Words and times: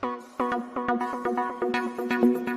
Thank 0.00 0.22
you. 2.22 2.47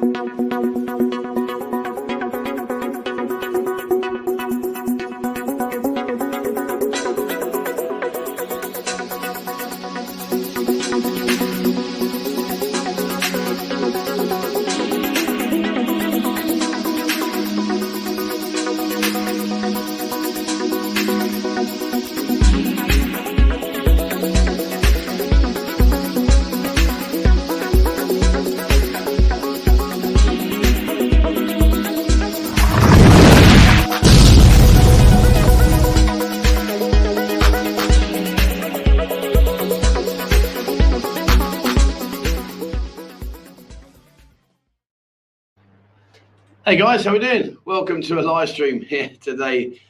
Hey 46.71 46.77
guys, 46.77 47.03
how 47.03 47.09
are 47.09 47.13
we 47.15 47.19
doing? 47.19 47.57
Welcome 47.65 48.01
to 48.03 48.17
a 48.17 48.21
live 48.21 48.47
stream 48.47 48.81
here 48.81 49.11
today. 49.19 49.81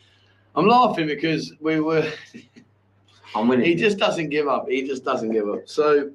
I'm 0.55 0.65
laughing 0.65 1.05
because 1.05 1.53
we 1.59 1.79
were. 1.79 2.11
I'm 3.35 3.47
winning. 3.47 3.67
He 3.67 3.75
just 3.75 3.99
doesn't 3.99 4.29
give 4.29 4.47
up. 4.47 4.67
He 4.67 4.87
just 4.87 5.05
doesn't 5.05 5.31
give 5.31 5.47
up. 5.47 5.69
So, 5.69 6.09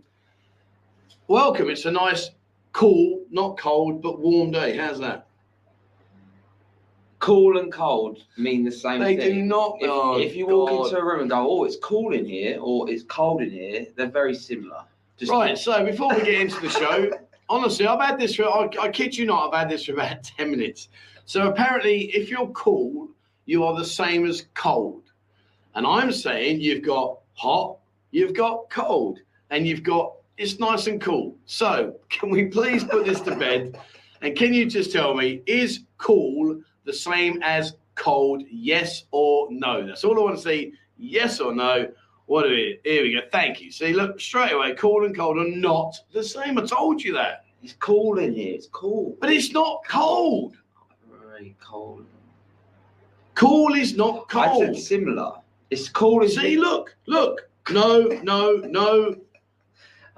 welcome. 1.29 1.71
It's 1.71 1.85
a 1.85 1.93
nice, 1.93 2.33
cool, 2.73 3.23
not 3.31 3.57
cold, 3.57 4.03
but 4.03 4.19
warm 4.19 4.51
day. 4.51 4.77
How's 4.77 4.99
that? 4.99 5.29
cool 7.21 7.59
and 7.59 7.73
cold 7.73 8.25
mean 8.37 8.65
the 8.65 8.73
same 8.73 9.01
thing. 9.01 9.19
They 9.19 9.27
thing. 9.27 9.35
do 9.35 9.43
not. 9.43 9.77
If, 9.81 9.89
oh, 9.89 10.19
if 10.19 10.35
you 10.35 10.49
walk 10.49 10.71
God. 10.71 10.87
into 10.87 10.99
a 10.99 11.05
room 11.05 11.21
and 11.21 11.31
go, 11.31 11.49
"Oh, 11.49 11.63
it's 11.63 11.77
cool 11.77 12.13
in 12.13 12.25
here," 12.25 12.59
or 12.61 12.91
"It's 12.91 13.05
cold 13.05 13.41
in 13.41 13.51
here," 13.51 13.87
they're 13.95 14.09
very 14.09 14.35
similar. 14.35 14.83
Just 15.17 15.31
Right, 15.31 15.57
so 15.57 15.85
before 15.85 16.13
we 16.13 16.25
get 16.25 16.41
into 16.41 16.61
the 16.61 16.69
show, 16.69 17.11
honestly, 17.49 17.87
I've 17.87 18.01
had 18.01 18.19
this 18.19 18.35
for, 18.35 18.45
I, 18.45 18.69
I 18.81 18.89
kid 18.91 19.17
you 19.17 19.27
not, 19.27 19.53
I've 19.53 19.61
had 19.61 19.71
this 19.71 19.85
for 19.85 19.93
about 19.93 20.23
10 20.39 20.51
minutes. 20.51 20.89
So 21.25 21.49
apparently, 21.49 22.05
if 22.15 22.31
you're 22.31 22.49
cool, 22.49 23.09
you 23.47 23.65
are 23.65 23.77
the 23.77 23.85
same 23.85 24.27
as 24.27 24.47
cold. 24.55 25.03
And 25.75 25.87
I'm 25.87 26.13
saying 26.13 26.61
you've 26.61 26.83
got 26.83 27.19
hot, 27.35 27.79
you've 28.11 28.35
got 28.35 28.71
cold, 28.71 29.19
and 29.51 29.67
you've 29.67 29.83
got 29.83 30.13
it's 30.39 30.59
nice 30.59 30.87
and 30.87 31.01
cool. 31.01 31.35
So, 31.47 31.97
can 32.09 32.31
we 32.31 32.47
please 32.47 32.85
put 32.85 33.07
this 33.07 33.21
to 33.23 33.35
bed? 33.35 33.79
And 34.23 34.37
can 34.37 34.53
you 34.53 34.67
just 34.67 34.93
tell 34.93 35.15
me, 35.15 35.43
is 35.47 35.81
cool 35.99 36.61
the 36.85 36.93
same 36.93 37.43
as 37.43 37.75
cold? 37.95 38.43
Yes 38.51 39.05
or 39.11 39.49
no? 39.51 39.87
That's 39.87 40.05
all 40.05 40.19
I 40.19 40.23
want 40.23 40.37
to 40.37 40.43
see. 40.43 40.73
Yes 40.99 41.41
or 41.41 41.55
no? 41.55 41.89
What 42.27 42.45
are 42.47 42.51
we? 42.51 42.81
Here 42.85 43.03
we 43.03 43.15
go. 43.15 43.21
Thank 43.31 43.61
you. 43.61 43.71
See, 43.71 43.93
look 43.93 44.21
straight 44.21 44.53
away. 44.53 44.75
Cool 44.75 45.05
and 45.07 45.17
cold 45.17 45.39
are 45.39 45.49
not 45.49 45.97
the 46.13 46.23
same. 46.23 46.59
I 46.59 46.67
told 46.67 47.03
you 47.03 47.13
that. 47.15 47.45
It's 47.63 47.75
cool 47.75 48.19
in 48.19 48.35
here. 48.35 48.55
It's 48.55 48.67
cool. 48.67 49.17
But 49.21 49.31
it's 49.31 49.53
not 49.53 49.83
cold. 49.89 50.57
Very 51.31 51.57
cold. 51.61 52.07
Cool 53.35 53.75
is 53.75 53.97
not 53.97 54.29
cold. 54.29 54.63
I 54.63 54.67
said 54.67 54.77
similar. 54.77 55.33
It's 55.71 55.89
cool 55.89 56.23
in 56.23 56.29
See, 56.29 56.51
here. 56.51 56.61
look, 56.61 56.97
look. 57.07 57.49
No, 57.71 58.03
no, 58.23 58.57
no. 58.57 59.17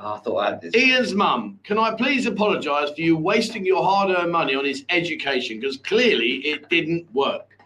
Oh, 0.00 0.14
I 0.14 0.18
thought 0.18 0.36
I 0.36 0.50
had 0.50 0.60
this. 0.60 0.76
Ian's 0.76 1.12
mum, 1.12 1.58
can 1.64 1.76
I 1.76 1.92
please 1.92 2.26
apologise 2.26 2.90
for 2.90 3.00
you 3.00 3.16
wasting 3.16 3.66
your 3.66 3.82
hard-earned 3.82 4.30
money 4.30 4.54
on 4.54 4.64
his 4.64 4.84
education? 4.90 5.58
Because 5.58 5.76
clearly 5.76 6.34
it 6.44 6.68
didn't 6.68 7.12
work. 7.12 7.58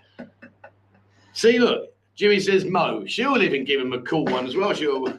See, 1.34 1.58
look, 1.58 1.91
Jimmy 2.22 2.38
says 2.38 2.65
Mo. 2.65 3.05
She'll 3.05 3.43
even 3.43 3.65
give 3.65 3.81
him 3.81 3.93
a 3.93 4.00
cool 4.03 4.25
one 4.27 4.47
as 4.47 4.55
well. 4.55 4.72
She'll. 4.72 5.12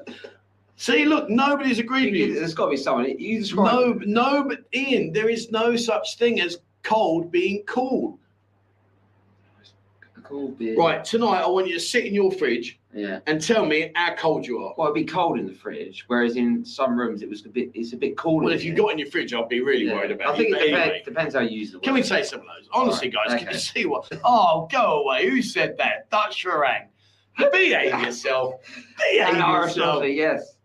See, 0.77 1.03
look, 1.03 1.29
nobody's 1.29 1.77
agreed 1.77 2.05
with 2.05 2.13
you. 2.15 2.33
There's 2.35 2.53
got 2.53 2.67
to 2.67 2.71
be 2.71 2.77
someone. 2.77 3.19
You 3.19 3.39
describe. 3.41 3.73
No, 3.73 3.93
no, 4.05 4.45
but 4.47 4.59
Ian, 4.73 5.11
there 5.11 5.27
is 5.27 5.51
no 5.51 5.75
such 5.75 6.17
thing 6.17 6.39
as 6.39 6.59
cold 6.81 7.29
being 7.29 7.63
cool. 7.67 8.17
Cool 10.23 10.51
beer. 10.51 10.77
Right, 10.77 11.03
tonight 11.03 11.41
I 11.41 11.47
want 11.47 11.67
you 11.67 11.73
to 11.73 11.79
sit 11.81 12.05
in 12.05 12.13
your 12.13 12.31
fridge 12.31 12.79
Yeah. 12.93 13.19
and 13.27 13.41
tell 13.41 13.65
me 13.65 13.91
how 13.95 14.15
cold 14.15 14.47
you 14.47 14.59
are. 14.63 14.73
Well, 14.77 14.87
it'd 14.87 14.95
be 14.95 15.03
cold 15.03 15.37
in 15.37 15.45
the 15.45 15.53
fridge, 15.53 16.05
whereas 16.07 16.37
in 16.37 16.63
some 16.63 16.97
rooms 16.97 17.21
it 17.21 17.29
was 17.29 17.45
a 17.45 17.49
bit. 17.49 17.69
It's 17.73 17.91
a 17.91 17.97
bit 17.97 18.15
cooler. 18.15 18.45
Well, 18.45 18.53
in 18.53 18.57
if 18.57 18.63
you 18.63 18.71
here. 18.71 18.77
got 18.81 18.93
in 18.93 18.99
your 18.99 19.09
fridge, 19.09 19.33
I'd 19.33 19.49
be 19.49 19.59
really 19.59 19.87
Yeah. 19.87 19.95
worried 19.95 20.11
about 20.11 20.29
it. 20.29 20.31
I 20.31 20.37
think 20.37 20.49
it 20.49 20.51
But 20.53 20.59
depends, 20.67 20.79
anyway, 20.81 21.01
depends 21.03 21.35
how 21.35 21.41
you 21.41 21.59
use 21.59 21.73
the 21.73 21.79
can 21.79 21.93
we 21.93 22.03
say 22.03 22.23
some 22.23 22.39
of 22.39 22.45
those? 22.45 22.69
Honestly, 22.71 23.09
guys, 23.09 23.27
can 23.37 23.39
okay. 23.39 23.51
you 23.51 23.59
see 23.59 23.85
what? 23.85 24.09
Oh, 24.23 24.69
go 24.71 25.03
away. 25.03 25.29
Who 25.29 25.41
said 25.41 25.75
that? 25.79 26.09
Dutch 26.09 26.45
Farang. 26.45 26.85
Behave 27.37 28.01
yourself. 28.01 28.55
Behave 28.97 29.37
yourself. 29.37 30.03
Yes. 30.05 30.55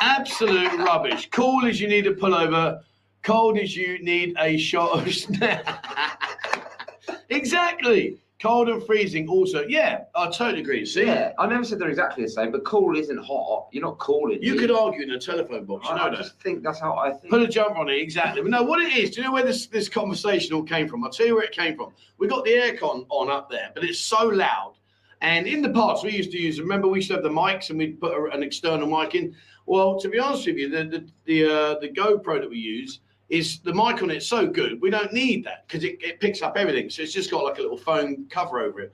Absolute 0.00 0.72
rubbish. 0.78 1.28
Cool 1.30 1.66
as 1.66 1.80
you 1.80 1.88
need 1.88 2.06
a 2.06 2.14
pullover, 2.14 2.80
cold 3.22 3.58
as 3.58 3.76
you 3.76 3.98
need 4.02 4.34
a 4.38 4.56
shot 4.56 4.98
of 4.98 5.06
Exactly. 7.30 8.18
Cold 8.40 8.70
and 8.70 8.82
freezing 8.86 9.28
also. 9.28 9.66
Yeah, 9.68 10.04
I 10.14 10.30
totally 10.30 10.60
agree. 10.62 10.86
See? 10.86 11.04
Yeah, 11.04 11.32
I 11.38 11.46
never 11.46 11.62
said 11.62 11.78
they're 11.78 11.90
exactly 11.90 12.24
the 12.24 12.30
same, 12.30 12.50
but 12.50 12.64
cool 12.64 12.96
isn't 12.96 13.18
hot. 13.18 13.68
You're 13.70 13.84
not 13.84 13.98
cool 13.98 14.32
in 14.32 14.42
You 14.42 14.54
could 14.56 14.70
argue 14.70 15.02
in 15.02 15.10
a 15.10 15.18
telephone 15.18 15.66
box. 15.66 15.86
You 15.86 15.92
I, 15.92 15.96
know 15.98 16.04
I 16.04 16.10
that. 16.10 16.16
just 16.16 16.40
think 16.40 16.62
that's 16.62 16.80
how 16.80 16.96
I 16.96 17.10
think. 17.10 17.30
Put 17.30 17.42
a 17.42 17.48
jump 17.48 17.76
on 17.76 17.90
it, 17.90 17.98
exactly. 18.00 18.40
But 18.40 18.50
no, 18.50 18.62
what 18.62 18.80
it 18.80 18.96
is, 18.96 19.10
do 19.10 19.20
you 19.20 19.26
know 19.26 19.32
where 19.32 19.44
this, 19.44 19.66
this 19.66 19.90
conversation 19.90 20.54
all 20.54 20.62
came 20.62 20.88
from? 20.88 21.04
I'll 21.04 21.10
tell 21.10 21.26
you 21.26 21.34
where 21.34 21.44
it 21.44 21.52
came 21.52 21.76
from. 21.76 21.92
We 22.16 22.28
got 22.28 22.44
the 22.46 22.52
aircon 22.52 23.04
on 23.10 23.28
up 23.30 23.50
there, 23.50 23.72
but 23.74 23.84
it's 23.84 23.98
so 23.98 24.26
loud. 24.28 24.72
And 25.20 25.46
in 25.46 25.60
the 25.60 25.68
past, 25.68 26.02
we 26.02 26.12
used 26.12 26.30
to 26.32 26.38
use, 26.38 26.58
remember, 26.58 26.88
we 26.88 27.00
used 27.00 27.08
to 27.08 27.14
have 27.14 27.22
the 27.22 27.28
mics 27.28 27.68
and 27.68 27.78
we'd 27.78 28.00
put 28.00 28.12
a- 28.12 28.30
an 28.34 28.42
external 28.42 28.86
mic 28.88 29.14
in. 29.14 29.36
Well, 29.66 30.00
to 30.00 30.08
be 30.08 30.18
honest 30.18 30.46
with 30.46 30.56
you, 30.56 30.70
the, 30.70 30.84
the, 30.84 31.06
the, 31.26 31.44
uh, 31.44 31.78
the 31.80 31.90
GoPro 31.90 32.40
that 32.40 32.48
we 32.48 32.56
use 32.56 33.00
is 33.30 33.60
the 33.60 33.72
mic 33.72 34.02
on 34.02 34.10
it 34.10 34.22
so 34.22 34.46
good, 34.46 34.80
we 34.80 34.90
don't 34.90 35.12
need 35.12 35.44
that 35.44 35.66
because 35.66 35.84
it, 35.84 35.98
it 36.02 36.20
picks 36.20 36.42
up 36.42 36.56
everything. 36.56 36.90
So 36.90 37.02
it's 37.02 37.12
just 37.12 37.30
got 37.30 37.44
like 37.44 37.58
a 37.58 37.62
little 37.62 37.76
phone 37.78 38.26
cover 38.28 38.60
over 38.60 38.80
it. 38.80 38.92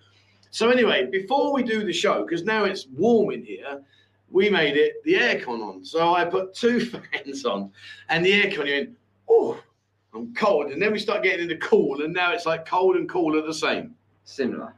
So 0.51 0.71
anyway, 0.71 1.07
before 1.07 1.53
we 1.53 1.63
do 1.63 1.85
the 1.85 1.93
show, 1.93 2.23
because 2.23 2.45
now 2.45 2.65
it's 2.65 2.87
warm 2.87 3.31
in 3.33 3.45
here, 3.45 3.83
we 4.31 4.51
made 4.51 4.77
it 4.77 5.03
the 5.05 5.15
aircon 5.15 5.63
on. 5.63 5.85
So 5.85 6.15
I 6.15 6.25
put 6.25 6.55
two 6.55 6.81
fans 7.13 7.45
on 7.45 7.73
and 8.09 8.25
the 8.25 8.33
aircon 8.33 8.67
in. 8.67 8.97
Oh, 9.29 9.61
I'm 10.15 10.35
cold. 10.35 10.71
And 10.71 10.81
then 10.81 10.93
we 10.93 10.99
start 10.99 11.23
getting 11.23 11.51
into 11.51 11.57
cool, 11.57 12.03
and 12.03 12.13
now 12.13 12.33
it's 12.33 12.47
like 12.47 12.67
cold 12.67 12.97
and 12.97 13.09
cool 13.09 13.37
are 13.37 13.47
the 13.47 13.55
same. 13.55 13.95
Similar. 14.25 14.75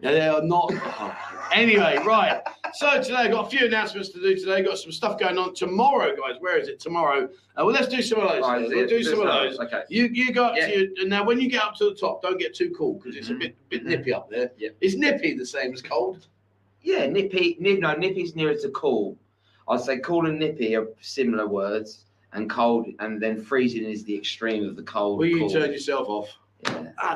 Yeah, 0.00 0.10
they 0.12 0.28
are 0.28 0.42
not. 0.42 0.72
anyway, 1.52 1.98
right. 2.04 2.42
So 2.74 3.00
today 3.00 3.14
I've 3.14 3.30
got 3.30 3.46
a 3.46 3.50
few 3.56 3.66
announcements 3.66 4.10
to 4.10 4.20
do 4.20 4.36
today. 4.36 4.62
Got 4.62 4.78
some 4.78 4.92
stuff 4.92 5.18
going 5.18 5.38
on 5.38 5.54
tomorrow, 5.54 6.14
guys. 6.14 6.36
Where 6.40 6.58
is 6.58 6.68
it? 6.68 6.80
Tomorrow. 6.80 7.24
Uh, 7.24 7.28
well, 7.64 7.68
let's 7.68 7.88
do 7.88 8.02
some 8.02 8.20
of 8.20 8.28
those. 8.28 8.42
Right, 8.42 8.68
we'll 8.68 8.78
it- 8.78 8.88
do 8.90 9.02
some 9.02 9.20
of 9.20 9.26
those. 9.26 9.58
Okay. 9.58 9.82
You 9.88 10.04
you 10.12 10.32
go 10.32 10.44
up 10.44 10.56
Yeah. 10.56 10.66
to 10.66 10.78
your, 10.78 10.88
and 11.00 11.08
now 11.08 11.24
when 11.24 11.40
you 11.40 11.48
get 11.48 11.62
up 11.62 11.74
to 11.76 11.86
the 11.86 11.94
top, 11.94 12.20
don't 12.22 12.38
get 12.38 12.54
too 12.54 12.74
cool 12.76 12.94
because 12.94 13.16
it's 13.16 13.30
a 13.30 13.34
Mhm. 13.34 13.38
bit 13.40 13.56
bit 13.70 13.84
Mhm. 13.84 13.88
nippy 13.88 14.12
up 14.12 14.28
there. 14.28 14.52
Yeah. 14.58 14.70
Is 14.82 14.96
nippy 14.96 15.32
the 15.34 15.46
same 15.46 15.72
as 15.72 15.80
cold? 15.80 16.26
Yeah, 16.82 17.06
nippy. 17.06 17.56
Nip, 17.58 17.80
no, 17.80 17.94
nippy's 17.94 18.36
nearer 18.36 18.54
to 18.54 18.68
cool. 18.70 19.16
I'd 19.66 19.80
say 19.80 19.98
cool 19.98 20.26
and 20.26 20.38
nippy 20.38 20.76
are 20.76 20.88
similar 21.00 21.46
words, 21.48 22.04
and 22.34 22.50
cold, 22.50 22.86
and 23.00 23.20
then 23.20 23.40
freezing 23.40 23.84
is 23.84 24.04
the 24.04 24.14
extreme 24.14 24.68
of 24.68 24.76
the 24.76 24.82
cold. 24.82 25.18
Will 25.18 25.26
you 25.26 25.38
cool. 25.40 25.50
turn 25.50 25.72
yourself 25.72 26.08
off? 26.08 26.28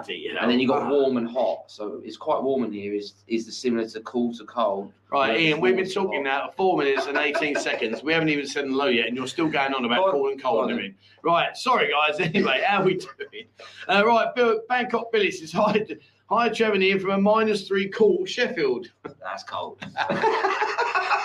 You 0.08 0.34
know. 0.34 0.40
And 0.40 0.50
then 0.50 0.60
you 0.60 0.68
got 0.68 0.88
warm 0.88 1.16
and 1.16 1.28
hot, 1.28 1.64
so 1.66 2.00
it's 2.04 2.16
quite 2.16 2.42
warm 2.42 2.64
in 2.64 2.72
here. 2.72 2.94
Is 2.94 3.14
is 3.26 3.46
the 3.46 3.52
similar 3.52 3.88
to 3.88 4.00
cool 4.00 4.32
to 4.34 4.44
cold? 4.44 4.92
Right, 5.10 5.40
Yeah, 5.40 5.48
Ian, 5.48 5.60
we've 5.60 5.76
been 5.76 5.90
talking 5.90 6.22
now 6.22 6.48
for 6.48 6.52
four 6.56 6.78
minutes 6.78 7.06
and 7.06 7.16
18 7.16 7.56
seconds. 7.60 8.02
We 8.02 8.12
haven't 8.12 8.28
even 8.28 8.46
said 8.46 8.66
hello 8.66 8.86
yet, 8.86 9.08
and 9.08 9.16
you're 9.16 9.26
still 9.26 9.48
going 9.48 9.74
on 9.74 9.84
about 9.84 10.12
cool 10.12 10.28
and 10.28 10.40
cold. 10.40 10.70
I 10.70 10.74
mean. 10.74 10.94
Right, 11.22 11.56
sorry, 11.56 11.90
guys. 11.90 12.20
Anyway, 12.30 12.62
how 12.64 12.82
are 12.82 12.84
we 12.84 12.94
doing? 12.94 13.46
Uh, 13.88 14.06
right, 14.06 14.32
Bill, 14.34 14.60
Bangkok 14.68 15.10
Billy 15.10 15.30
says, 15.30 15.52
hi, 15.52 15.84
hi, 16.30 16.48
Trevor 16.48 16.76
Ian 16.76 17.00
from 17.00 17.10
a 17.10 17.18
minus 17.18 17.66
three 17.66 17.88
cool 17.88 18.24
Sheffield. 18.24 18.90
That's 19.20 19.42
cold. 19.42 19.82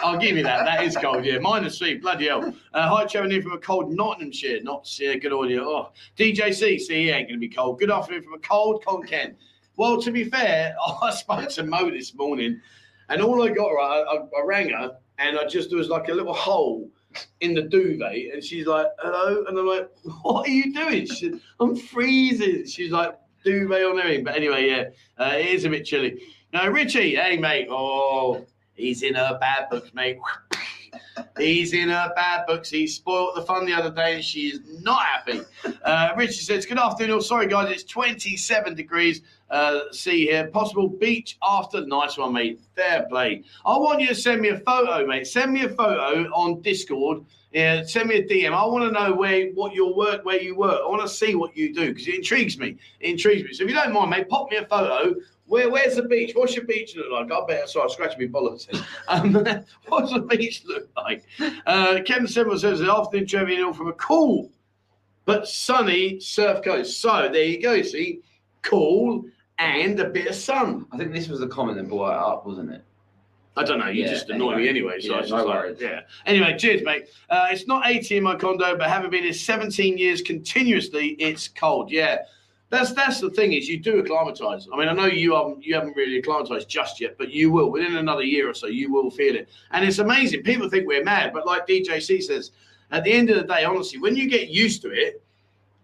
I'll 0.03 0.17
give 0.17 0.35
you 0.35 0.43
that. 0.43 0.65
That 0.65 0.83
is 0.83 0.97
cold, 0.97 1.25
yeah. 1.25 1.37
Minus 1.37 1.77
three, 1.77 1.97
bloody 1.97 2.27
hell. 2.27 2.53
Uh, 2.73 2.89
hi, 2.89 3.05
Trevor 3.05 3.29
Ian 3.29 3.43
from 3.43 3.53
a 3.53 3.59
cold 3.59 3.93
Nottinghamshire. 3.93 4.63
Not 4.63 4.91
yeah, 4.99 5.15
good 5.15 5.31
audio. 5.31 5.63
Oh, 5.63 5.91
DJC, 6.17 6.79
see, 6.79 7.03
he 7.03 7.09
ain't 7.11 7.27
going 7.27 7.39
to 7.39 7.47
be 7.47 7.53
cold. 7.53 7.79
Good 7.79 7.91
afternoon 7.91 8.23
from 8.23 8.33
a 8.33 8.39
cold 8.39 8.83
Khon 8.83 9.07
Kaen. 9.07 9.35
Well, 9.77 10.01
to 10.01 10.11
be 10.11 10.23
fair, 10.23 10.75
I 11.01 11.11
spoke 11.11 11.49
to 11.49 11.63
Mo 11.63 11.91
this 11.91 12.15
morning, 12.15 12.59
and 13.09 13.21
all 13.21 13.43
I 13.43 13.49
got, 13.49 13.69
right, 13.69 14.03
I, 14.09 14.15
I, 14.15 14.17
I 14.17 14.45
rang 14.45 14.69
her, 14.69 14.97
and 15.19 15.37
I 15.37 15.45
just, 15.45 15.69
there 15.69 15.77
was 15.77 15.89
like 15.89 16.09
a 16.09 16.13
little 16.13 16.33
hole 16.33 16.89
in 17.41 17.53
the 17.53 17.61
duvet, 17.61 18.33
and 18.33 18.43
she's 18.43 18.65
like, 18.65 18.87
hello? 18.99 19.45
And 19.47 19.57
I'm 19.57 19.67
like, 19.67 19.89
what 20.23 20.47
are 20.47 20.51
you 20.51 20.73
doing? 20.73 21.05
She 21.05 21.29
said, 21.29 21.39
I'm 21.59 21.75
freezing. 21.75 22.65
She's 22.65 22.91
like, 22.91 23.15
duvet 23.45 23.85
on 23.85 23.99
everything. 23.99 24.25
But 24.25 24.35
anyway, 24.35 24.67
yeah, 24.67 25.23
uh, 25.23 25.35
it 25.35 25.45
is 25.47 25.63
a 25.63 25.69
bit 25.69 25.85
chilly. 25.85 26.21
Now, 26.51 26.67
Richie, 26.67 27.15
hey, 27.15 27.37
mate. 27.37 27.67
Oh, 27.69 28.45
he's 28.73 29.03
in 29.03 29.15
her 29.15 29.37
bad 29.39 29.69
books, 29.69 29.93
mate. 29.93 30.17
He's 31.37 31.73
in 31.73 31.89
her 31.89 32.11
bad 32.15 32.45
books. 32.45 32.69
He 32.69 32.87
spoiled 32.87 33.35
the 33.35 33.41
fun 33.41 33.65
the 33.65 33.73
other 33.73 33.91
day, 33.91 34.15
and 34.15 34.23
she 34.23 34.47
is 34.47 34.59
not 34.81 35.01
happy. 35.01 35.41
Uh, 35.83 36.11
Richard 36.15 36.43
says, 36.43 36.65
"Good 36.65 36.79
afternoon. 36.79 37.21
Sorry, 37.21 37.47
guys, 37.47 37.71
it's 37.71 37.83
27 37.83 38.75
degrees. 38.75 39.21
Uh, 39.49 39.81
see 39.91 40.27
here, 40.27 40.47
possible 40.47 40.87
beach 40.87 41.37
after. 41.43 41.85
Nice 41.85 42.17
one, 42.17 42.33
mate. 42.33 42.59
Fair 42.75 43.05
play. 43.09 43.43
I 43.65 43.77
want 43.77 44.01
you 44.01 44.07
to 44.07 44.15
send 44.15 44.41
me 44.41 44.49
a 44.49 44.59
photo, 44.59 45.05
mate. 45.05 45.27
Send 45.27 45.53
me 45.53 45.63
a 45.63 45.69
photo 45.69 46.29
on 46.31 46.61
Discord. 46.61 47.25
Yeah, 47.55 47.85
send 47.85 48.09
me 48.09 48.17
a 48.17 48.21
DM. 48.21 48.51
I 48.51 48.65
want 48.65 48.83
to 48.83 48.91
know 48.91 49.13
where 49.13 49.47
what 49.51 49.73
your 49.73 49.95
work, 49.95 50.25
where 50.25 50.41
you 50.41 50.57
work. 50.57 50.81
I 50.83 50.89
want 50.89 51.01
to 51.03 51.07
see 51.07 51.35
what 51.35 51.55
you 51.55 51.73
do 51.73 51.93
because 51.93 52.05
it 52.05 52.15
intrigues 52.15 52.57
me. 52.57 52.75
It 52.99 53.11
intrigues 53.11 53.45
me. 53.45 53.53
So 53.53 53.63
if 53.63 53.69
you 53.69 53.75
don't 53.75 53.93
mind, 53.93 54.09
mate, 54.09 54.27
pop 54.27 54.51
me 54.51 54.57
a 54.57 54.65
photo. 54.65 55.15
Where, 55.45 55.69
where's 55.69 55.95
the 55.95 56.03
beach? 56.03 56.33
What's 56.35 56.53
your 56.53 56.65
beach 56.65 56.97
look 56.97 57.09
like? 57.13 57.31
I 57.31 57.45
bet. 57.47 57.69
Sorry, 57.69 57.85
I 57.89 57.93
scratched 57.93 58.19
my 58.19 58.25
bollocks. 58.25 58.67
Um, 59.07 59.31
what's 59.87 60.11
the 60.11 60.19
beach 60.19 60.63
look 60.65 60.89
like? 60.97 61.23
Uh, 61.65 62.01
Kevin 62.05 62.27
Simple 62.27 62.59
says, 62.59 62.79
"The 62.79 62.91
afternoon 62.91 63.47
Hill 63.47 63.73
from 63.73 63.87
a 63.87 63.93
cool 63.93 64.51
but 65.23 65.47
sunny 65.47 66.19
surf 66.19 66.61
coast." 66.61 66.99
So 66.99 67.29
there 67.31 67.45
you 67.45 67.61
go. 67.61 67.81
See, 67.83 68.19
cool 68.63 69.23
and 69.59 69.97
a 70.01 70.09
bit 70.09 70.27
of 70.27 70.35
sun. 70.35 70.87
I 70.91 70.97
think 70.97 71.13
this 71.13 71.29
was 71.29 71.39
the 71.39 71.47
comment 71.47 71.77
that 71.77 71.87
brought 71.87 72.11
it 72.11 72.19
up, 72.19 72.45
wasn't 72.45 72.71
it? 72.71 72.83
I 73.57 73.63
don't 73.63 73.79
know. 73.79 73.87
You 73.87 74.03
Yeah, 74.03 74.09
just 74.09 74.29
annoy 74.29 74.57
me 74.57 74.67
anyway. 74.67 74.99
So 74.99 75.09
Yeah, 75.09 75.15
I 75.15 75.21
was 75.21 75.31
no 75.31 75.37
just 75.37 75.47
like, 75.47 75.81
yeah. 75.81 76.01
Anyway, 76.25 76.57
cheers, 76.57 76.83
mate. 76.83 77.07
Uh, 77.29 77.47
it's 77.51 77.67
not 77.67 77.87
80 77.87 78.17
in 78.17 78.23
my 78.23 78.35
condo, 78.35 78.77
but 78.77 78.89
having 78.89 79.09
been 79.09 79.23
here 79.23 79.33
17 79.33 79.97
years 79.97 80.21
continuously, 80.21 81.09
it's 81.19 81.47
cold. 81.47 81.89
Yeah. 81.91 82.19
That's 82.69 82.93
that's 82.93 83.21
the 83.21 83.29
thing 83.29 83.53
is 83.53 83.69
you 83.69 83.79
do 83.79 83.99
acclimatise. 83.99 84.67
I 84.73 84.77
mean, 84.77 84.89
I 84.89 84.93
know 84.93 85.05
you 85.05 85.35
haven't 85.35 85.63
you 85.63 85.75
haven't 85.75 85.95
really 85.95 86.17
acclimatised 86.17 86.67
just 86.67 86.99
yet, 86.99 87.15
but 87.17 87.29
you 87.31 87.51
will 87.51 87.71
within 87.71 87.95
another 87.95 88.23
year 88.23 88.49
or 88.49 88.53
so. 88.53 88.65
You 88.65 88.91
will 88.91 89.11
feel 89.11 89.35
it, 89.35 89.47
and 89.71 89.85
it's 89.85 89.99
amazing. 89.99 90.41
People 90.41 90.67
think 90.67 90.87
we're 90.87 91.03
mad, 91.03 91.31
but 91.31 91.45
like 91.45 91.67
DJC 91.67 92.23
says, 92.23 92.51
at 92.91 93.03
the 93.03 93.13
end 93.13 93.29
of 93.29 93.37
the 93.37 93.43
day, 93.43 93.63
honestly, 93.65 93.99
when 93.99 94.15
you 94.15 94.27
get 94.27 94.49
used 94.49 94.81
to 94.81 94.89
it, 94.89 95.23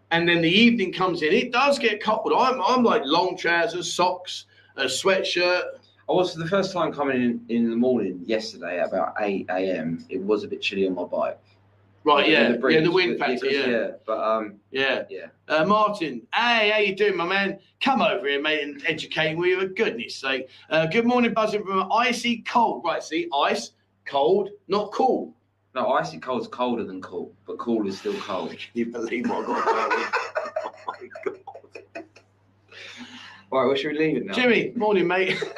and 0.09 0.27
then 0.27 0.41
the 0.41 0.49
evening 0.49 0.91
comes 0.91 1.21
in, 1.21 1.31
it 1.31 1.51
does 1.51 1.77
get 1.77 2.01
coupled. 2.01 2.33
I'm 2.35 2.59
I'm 2.61 2.83
like 2.83 3.03
long 3.05 3.37
trousers, 3.37 3.93
socks, 3.93 4.45
a 4.75 4.85
sweatshirt. 4.85 5.79
I 6.11 6.13
was 6.13 6.33
for 6.33 6.39
the 6.39 6.47
first 6.47 6.73
time 6.73 6.91
coming 6.91 7.21
in 7.21 7.45
in 7.47 7.69
the 7.69 7.75
morning 7.75 8.21
yesterday 8.25 8.81
at 8.81 8.89
about 8.89 9.13
8 9.17 9.45
a.m. 9.49 10.03
It 10.09 10.21
was 10.21 10.43
a 10.43 10.47
bit 10.49 10.61
chilly 10.61 10.85
on 10.85 10.93
my 10.93 11.05
bike. 11.05 11.39
Right, 12.03 12.27
yeah, 12.27 12.49
yeah, 12.49 12.57
breeze, 12.57 12.83
the 12.83 12.91
wind 12.91 13.17
factor, 13.17 13.47
because- 13.47 13.65
yeah. 13.67 13.91
But 14.05 14.19
um, 14.19 14.55
Yeah. 14.71 15.03
Yeah. 15.09 15.27
Uh, 15.47 15.63
Martin, 15.65 16.23
hey, 16.33 16.69
how 16.71 16.79
you 16.79 16.95
doing, 16.97 17.15
my 17.15 17.25
man? 17.25 17.59
Come 17.79 18.01
over 18.01 18.27
here, 18.27 18.41
mate, 18.41 18.61
and 18.61 18.83
educate 18.85 19.37
me 19.37 19.55
for 19.57 19.67
goodness 19.67 20.15
sake. 20.15 20.49
Uh, 20.69 20.85
good 20.87 21.05
morning, 21.05 21.33
buzzing 21.33 21.63
from 21.63 21.89
icy 21.93 22.39
cold. 22.39 22.83
Right, 22.83 23.01
see, 23.01 23.29
ice, 23.33 23.71
cold, 24.05 24.49
not 24.67 24.91
cool. 24.91 25.33
no, 25.75 25.91
icy 25.93 26.19
cold's 26.19 26.47
colder 26.49 26.83
than 26.83 27.01
cool, 27.01 27.31
but 27.47 27.57
cool 27.57 27.87
is 27.87 27.99
still 27.99 28.19
cold. 28.19 28.49
Can 28.49 28.59
you 28.73 28.87
believe 28.87 29.29
what 29.29 29.45
I 29.45 29.63
got? 29.63 30.13
Oh 30.65 30.71
my 30.87 31.07
God. 31.23 31.37
Right, 33.53 33.65
well, 33.65 33.75
should 33.75 33.93
we 33.93 33.97
leave 33.99 34.17
it 34.17 34.25
now? 34.25 34.33
Jimmy, 34.33 34.73
morning, 34.75 35.07
mate. 35.07 35.41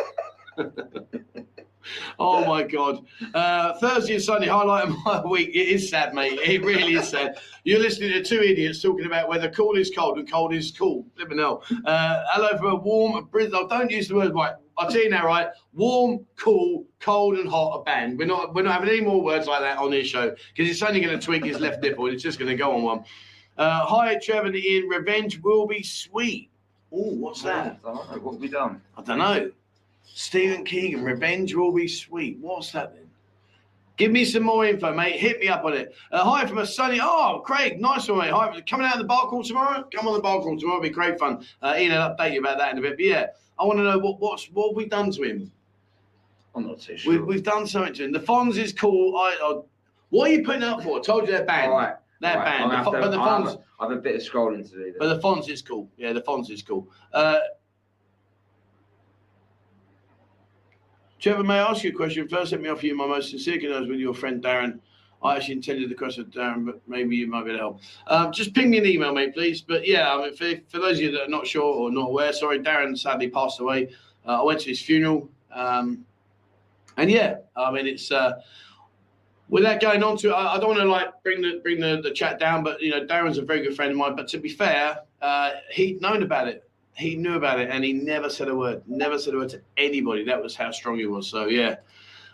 oh 2.20 2.46
my 2.46 2.64
God. 2.64 3.06
Uh, 3.34 3.74
Thursday 3.80 4.16
and 4.16 4.24
Sunday 4.24 4.48
highlight 4.48 4.90
of 4.90 4.96
my 5.06 5.26
week. 5.30 5.50
It 5.50 5.68
is 5.68 5.90
sad, 5.90 6.14
mate. 6.14 6.40
It 6.40 6.64
really 6.64 6.96
is 6.96 7.10
sad. 7.10 7.38
You're 7.64 7.80
listening 7.80 8.12
to 8.12 8.24
two 8.24 8.42
idiots 8.42 8.82
talking 8.82 9.06
about 9.06 9.30
whether 9.30 9.50
cool 9.50 9.76
is 9.76 9.92
cold 9.96 10.18
and 10.18 10.30
cold 10.30 10.54
is 10.54 10.72
cool. 10.72 11.06
Let 11.18 11.30
me 11.30 11.36
know. 11.36 11.62
Uh, 11.86 12.24
hello 12.30 12.58
from 12.58 12.68
a 12.68 12.76
warm 12.76 13.26
Bristol. 13.26 13.68
Don't 13.68 13.92
use 13.92 14.08
the 14.08 14.16
word 14.16 14.34
right. 14.34 14.54
I'll 14.78 14.90
tell 14.90 15.04
you 15.04 15.10
now, 15.10 15.26
right? 15.26 15.50
Warm, 15.74 16.26
cool, 16.36 16.86
cold, 17.00 17.36
and 17.38 17.48
hot 17.48 17.78
are 17.78 17.84
banned. 17.84 18.18
We're 18.18 18.26
not 18.26 18.56
we're 18.56 18.64
not 18.64 18.74
having 18.74 18.90
any 18.90 19.02
more 19.02 19.22
words 19.22 19.48
like 19.48 19.62
that 19.62 19.78
on 19.78 19.92
this 19.92 20.08
show 20.08 20.36
because 20.56 20.70
it's 20.70 20.82
only 20.82 21.00
going 21.00 21.18
to 21.18 21.24
tweak 21.24 21.46
his 21.46 21.60
left 21.60 21.84
nipple 21.84 22.06
and 22.06 22.14
it's 22.16 22.24
just 22.24 22.40
going 22.40 22.50
to 22.50 22.56
go 22.56 22.72
on 22.74 22.82
one. 22.82 23.04
Uh, 23.56 23.86
hi, 23.86 24.16
Trevor 24.16 24.48
and 24.48 24.56
Ian. 24.56 24.88
Revenge 24.88 25.40
will 25.42 25.68
be 25.68 25.84
sweet. 25.84 26.50
Oh, 26.92 27.12
what's 27.14 27.44
that? 27.44 27.80
I 27.84 27.88
don't 27.88 28.12
know. 28.12 28.18
What 28.20 28.32
have 28.34 28.42
we 28.42 28.48
done? 28.48 28.82
I 28.98 29.02
don't 29.04 29.20
know. 29.20 29.52
Stephen 30.04 30.64
Keegan, 30.64 31.04
revenge 31.04 31.56
will 31.56 31.72
be 31.72 31.88
sweet. 31.88 32.38
What's 32.40 32.72
that 32.72 32.94
then? 32.94 33.10
Give 33.96 34.12
me 34.12 34.26
some 34.26 34.44
more 34.44 34.66
info, 34.66 34.94
mate. 34.94 35.20
Hit 35.20 35.40
me 35.40 35.48
up 35.50 35.64
on 35.66 35.74
it. 35.74 35.94
Uh, 36.12 36.24
hi 36.24 36.46
from 36.48 36.58
a 36.58 36.66
sunny. 36.66 37.00
Oh, 37.02 37.42
Craig, 37.46 37.80
nice 37.80 38.08
one, 38.10 38.20
mate. 38.20 38.32
Hi, 38.32 38.60
coming 38.62 38.88
out 38.88 38.94
of 38.94 39.00
the 39.00 39.06
bar 39.08 39.28
call 39.28 39.44
tomorrow. 39.44 39.88
Come 39.94 40.08
on 40.08 40.16
the 40.16 40.22
bar 40.22 40.40
call 40.42 40.58
tomorrow. 40.58 40.78
It'll 40.80 40.90
be 40.90 40.94
great 40.94 41.20
fun. 41.20 41.46
Uh, 41.62 41.76
Ian, 41.78 41.92
I'll 41.94 42.16
update 42.16 42.34
you 42.34 42.40
about 42.40 42.58
that 42.58 42.72
in 42.72 42.80
a 42.80 42.82
bit. 42.82 42.98
But 42.98 43.06
yeah, 43.06 43.28
I 43.60 43.66
want 43.66 43.78
to 43.80 43.84
know 43.84 44.00
what 44.00 44.20
what's 44.20 44.46
what 44.48 44.70
have 44.70 44.76
we 44.76 44.86
done 44.88 45.12
to 45.12 45.24
him. 45.24 45.52
I'm 46.56 46.68
not 46.68 46.82
too 46.82 46.98
sure. 46.98 47.24
we've 47.24 47.44
done 47.44 47.66
something 47.68 47.94
to 47.94 48.06
him. 48.06 48.12
The 48.12 48.20
Fonz 48.20 48.58
is 48.58 48.74
cool. 48.74 49.16
I, 49.18 49.38
I 49.42 49.62
what 50.10 50.30
are 50.30 50.34
you 50.34 50.44
putting 50.44 50.64
up 50.64 50.84
for? 50.84 50.98
I 50.98 51.02
told 51.02 51.28
you 51.28 51.34
they're 51.34 51.46
banned. 51.46 51.72
All 51.72 51.78
right. 51.78 51.96
They're 52.20 52.36
right, 52.38 52.46
banned. 52.46 52.72
The 52.72 52.76
gonna 52.84 53.00
but 53.02 53.06
to- 53.06 53.10
the 53.12 53.20
I 53.20 53.38
have 53.40 53.48
a- 53.48 53.60
I 53.80 53.90
have 53.90 53.98
a 53.98 54.02
bit 54.02 54.16
of 54.16 54.22
scrolling 54.22 54.64
to 54.72 54.76
do. 54.76 54.94
but 54.98 55.08
the 55.14 55.20
Fonz 55.20 55.50
is 55.50 55.62
cool. 55.62 55.90
Yeah, 55.98 56.14
the 56.14 56.22
Fonz 56.22 56.50
is 56.50 56.62
cool. 56.64 56.88
Uh, 57.12 57.40
Trevor, 61.24 61.46
may 61.46 61.58
I 61.58 61.70
ask 61.70 61.86
you 61.86 61.92
a 61.92 61.94
question? 61.94 62.28
First, 62.28 62.52
let 62.52 62.60
me 62.60 62.68
offer 62.68 62.86
you 62.86 62.98
my 62.98 63.08
most 63.08 63.30
sincere 63.30 63.58
condolences 63.58 63.90
with 63.90 63.98
your 63.98 64.14
friend 64.14 64.44
Darren. 64.44 64.80
I 65.24 65.38
actually 65.38 65.54
intended 65.54 65.90
the 65.90 65.96
question 65.96 66.26
Darren, 66.26 66.66
but 66.66 66.82
maybe 66.86 67.16
you 67.16 67.28
might 67.28 67.46
be 67.46 67.52
able 67.52 67.60
to 67.60 67.64
help. 67.64 67.80
Um, 68.08 68.34
just 68.34 68.54
ping 68.54 68.70
me 68.70 68.80
an 68.80 68.86
email, 68.86 69.14
mate, 69.14 69.34
please. 69.34 69.62
But 69.62 69.88
yeah, 69.88 70.14
I 70.14 70.18
mean, 70.18 70.36
for, 70.36 70.54
for 70.68 70.80
those 70.80 70.98
of 70.98 71.04
you 71.04 71.12
that 71.12 71.22
are 71.22 71.30
not 71.30 71.48
sure 71.48 71.64
or 71.64 71.90
not 71.92 72.10
aware, 72.10 72.34
sorry, 72.34 72.60
Darren 72.60 73.00
sadly 73.00 73.30
passed 73.30 73.62
away. 73.62 73.96
Uh, 74.28 74.42
I 74.42 74.44
went 74.44 74.60
to 74.60 74.70
his 74.70 74.82
funeral. 74.82 75.30
Um, 75.54 76.06
and 76.98 77.10
yeah, 77.10 77.36
I 77.56 77.72
mean, 77.72 77.88
it's. 77.88 78.12
Uh, 78.12 78.42
with 79.48 79.64
that 79.64 79.80
going 79.80 80.04
on 80.04 80.18
to 80.18 80.32
I, 80.32 80.56
I 80.56 80.60
don't 80.60 80.72
want 80.72 80.82
to 80.82 80.86
like 80.90 81.24
bring 81.24 81.42
the 81.42 81.62
bring 81.64 81.80
the, 81.80 82.02
the 82.02 82.12
chat 82.12 82.38
down, 82.38 82.66
but 82.66 82.82
you 82.82 82.92
know, 82.92 83.06
Darren's 83.06 83.38
a 83.38 83.44
very 83.44 83.62
good 83.62 83.78
friend 83.78 83.92
of 83.92 83.98
mine. 83.98 84.18
But 84.18 84.28
to 84.30 84.40
be 84.40 84.50
fair, 84.50 85.00
uh, 85.22 85.52
he'd 85.72 86.02
known 86.02 86.24
about 86.24 86.50
it. 86.50 86.70
He 86.96 87.16
knew 87.16 87.36
about 87.36 87.60
it, 87.60 87.70
and 87.72 87.84
he 87.84 87.94
never 87.94 88.30
said 88.30 88.50
a 88.50 88.56
word. 88.56 88.84
Never 88.88 89.18
said 89.18 89.34
a 89.34 89.38
word 89.38 89.50
to 89.50 89.62
anybody. 89.78 90.24
That 90.24 90.42
was 90.42 90.56
how 90.56 90.72
strong 90.72 90.98
he 90.98 91.06
was. 91.06 91.28
So 91.28 91.48
yeah. 91.48 91.78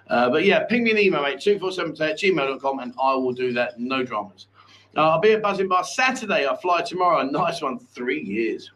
Uh, 0.09 0.29
but 0.29 0.43
yeah, 0.43 0.63
ping 0.63 0.83
me 0.83 0.91
an 0.91 0.97
email, 0.97 1.21
mate, 1.21 1.39
247 1.39 2.09
at 2.09 2.17
gmail.com, 2.17 2.79
and 2.79 2.93
I 3.01 3.13
will 3.13 3.31
do 3.31 3.53
that. 3.53 3.79
No 3.79 4.03
dramas. 4.03 4.47
Uh, 4.97 5.09
I'll 5.09 5.19
be 5.19 5.33
at 5.33 5.41
Buzzing 5.41 5.67
Bar 5.67 5.83
Saturday. 5.83 6.47
I 6.47 6.55
fly 6.55 6.81
tomorrow. 6.81 7.21
Nice 7.23 7.61
one. 7.61 7.77
Three 7.77 8.21
years. 8.23 8.71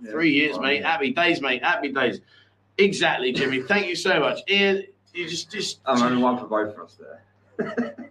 Yeah, 0.00 0.12
Three 0.12 0.32
years, 0.32 0.56
right. 0.56 0.80
mate. 0.80 0.84
Happy 0.84 1.12
days, 1.12 1.42
mate. 1.42 1.62
Happy 1.62 1.92
days. 1.92 2.20
Exactly, 2.78 3.32
Jimmy. 3.32 3.62
Thank 3.62 3.86
you 3.86 3.96
so 3.96 4.18
much. 4.18 4.40
Ian, 4.48 4.84
you 5.12 5.28
just, 5.28 5.50
just 5.50 5.80
I'm 5.84 6.00
only 6.02 6.22
one 6.22 6.38
for 6.38 6.46
both 6.46 6.74
of 6.74 6.84
us 6.84 6.96
there. 6.96 8.10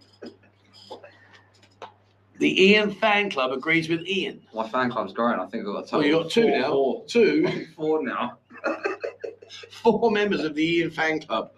the 2.38 2.62
Ian 2.70 2.90
fan 2.92 3.30
club 3.30 3.52
agrees 3.52 3.88
with 3.88 4.06
Ian. 4.06 4.40
My 4.54 4.68
fan 4.68 4.90
club's 4.90 5.12
growing. 5.12 5.38
I 5.40 5.46
think 5.46 5.66
I've 5.66 5.74
got 5.74 5.84
a 5.84 5.86
total 5.88 5.98
Well, 6.00 6.06
you 6.08 6.12
got 6.22 6.30
two 6.30 6.42
four, 6.66 7.04
now. 7.04 7.66
Four 7.76 8.02
now. 8.04 8.38
four 9.70 10.10
members 10.10 10.44
of 10.44 10.54
the 10.54 10.64
Ian 10.78 10.90
fan 10.90 11.20
club. 11.20 11.50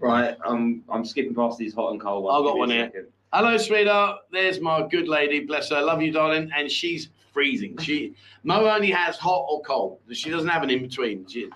Right. 0.00 0.36
Um, 0.44 0.82
I'm 0.88 1.04
skipping 1.04 1.34
past 1.34 1.58
these 1.58 1.74
hot 1.74 1.92
and 1.92 2.00
cold 2.00 2.24
ones. 2.24 2.36
I've 2.38 2.44
got 2.46 2.58
one 2.58 2.70
here. 2.70 2.86
second. 2.86 3.06
Hello, 3.32 3.56
sweetheart. 3.56 4.20
There's 4.30 4.60
my 4.60 4.86
good 4.88 5.08
lady. 5.08 5.40
Bless 5.40 5.70
her. 5.70 5.80
Love 5.80 6.02
you, 6.02 6.12
darling. 6.12 6.50
And 6.56 6.70
she's 6.70 7.08
freezing. 7.32 7.76
She 7.78 8.14
Mo 8.44 8.66
only 8.66 8.90
has 8.90 9.16
hot 9.16 9.46
or 9.48 9.62
cold. 9.62 10.00
She 10.12 10.30
doesn't 10.30 10.48
have 10.48 10.62
an 10.62 10.70
in 10.70 10.82
between. 10.82 11.26
She, 11.28 11.48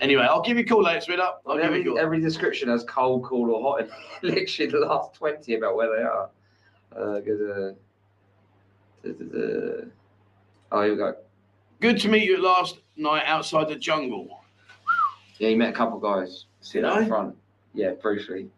anyway, 0.00 0.22
I'll 0.22 0.42
give 0.42 0.58
you 0.58 0.62
a 0.64 0.66
call 0.66 0.82
later, 0.84 1.00
sweetheart. 1.00 1.36
I'll 1.46 1.56
give 1.56 1.64
you 1.64 1.70
Every, 1.70 1.84
call. 1.84 1.98
every 1.98 2.20
description 2.20 2.68
has 2.68 2.84
cold, 2.84 3.24
cool, 3.24 3.50
or 3.54 3.62
hot. 3.78 3.88
Literally 4.22 4.70
the 4.70 4.78
last 4.80 5.14
20 5.14 5.54
about 5.54 5.76
where 5.76 5.96
they 5.96 6.02
are. 6.02 6.30
Uh, 6.96 7.20
good, 7.20 7.40
uh. 7.40 7.74
Oh, 10.72 10.82
here 10.82 10.92
we 10.92 10.96
go. 10.96 11.14
Good 11.80 11.98
to 12.00 12.08
meet 12.08 12.24
you 12.24 12.40
last 12.42 12.78
night 12.96 13.24
outside 13.26 13.68
the 13.68 13.76
jungle. 13.76 14.40
Yeah, 15.38 15.48
you 15.48 15.56
met 15.56 15.70
a 15.70 15.72
couple 15.72 15.98
guys. 15.98 16.46
See 16.60 16.78
Did 16.78 16.84
that 16.84 16.92
I? 16.92 17.02
in 17.02 17.08
front. 17.08 17.36
Yeah, 17.74 17.90
briefly. 17.92 18.48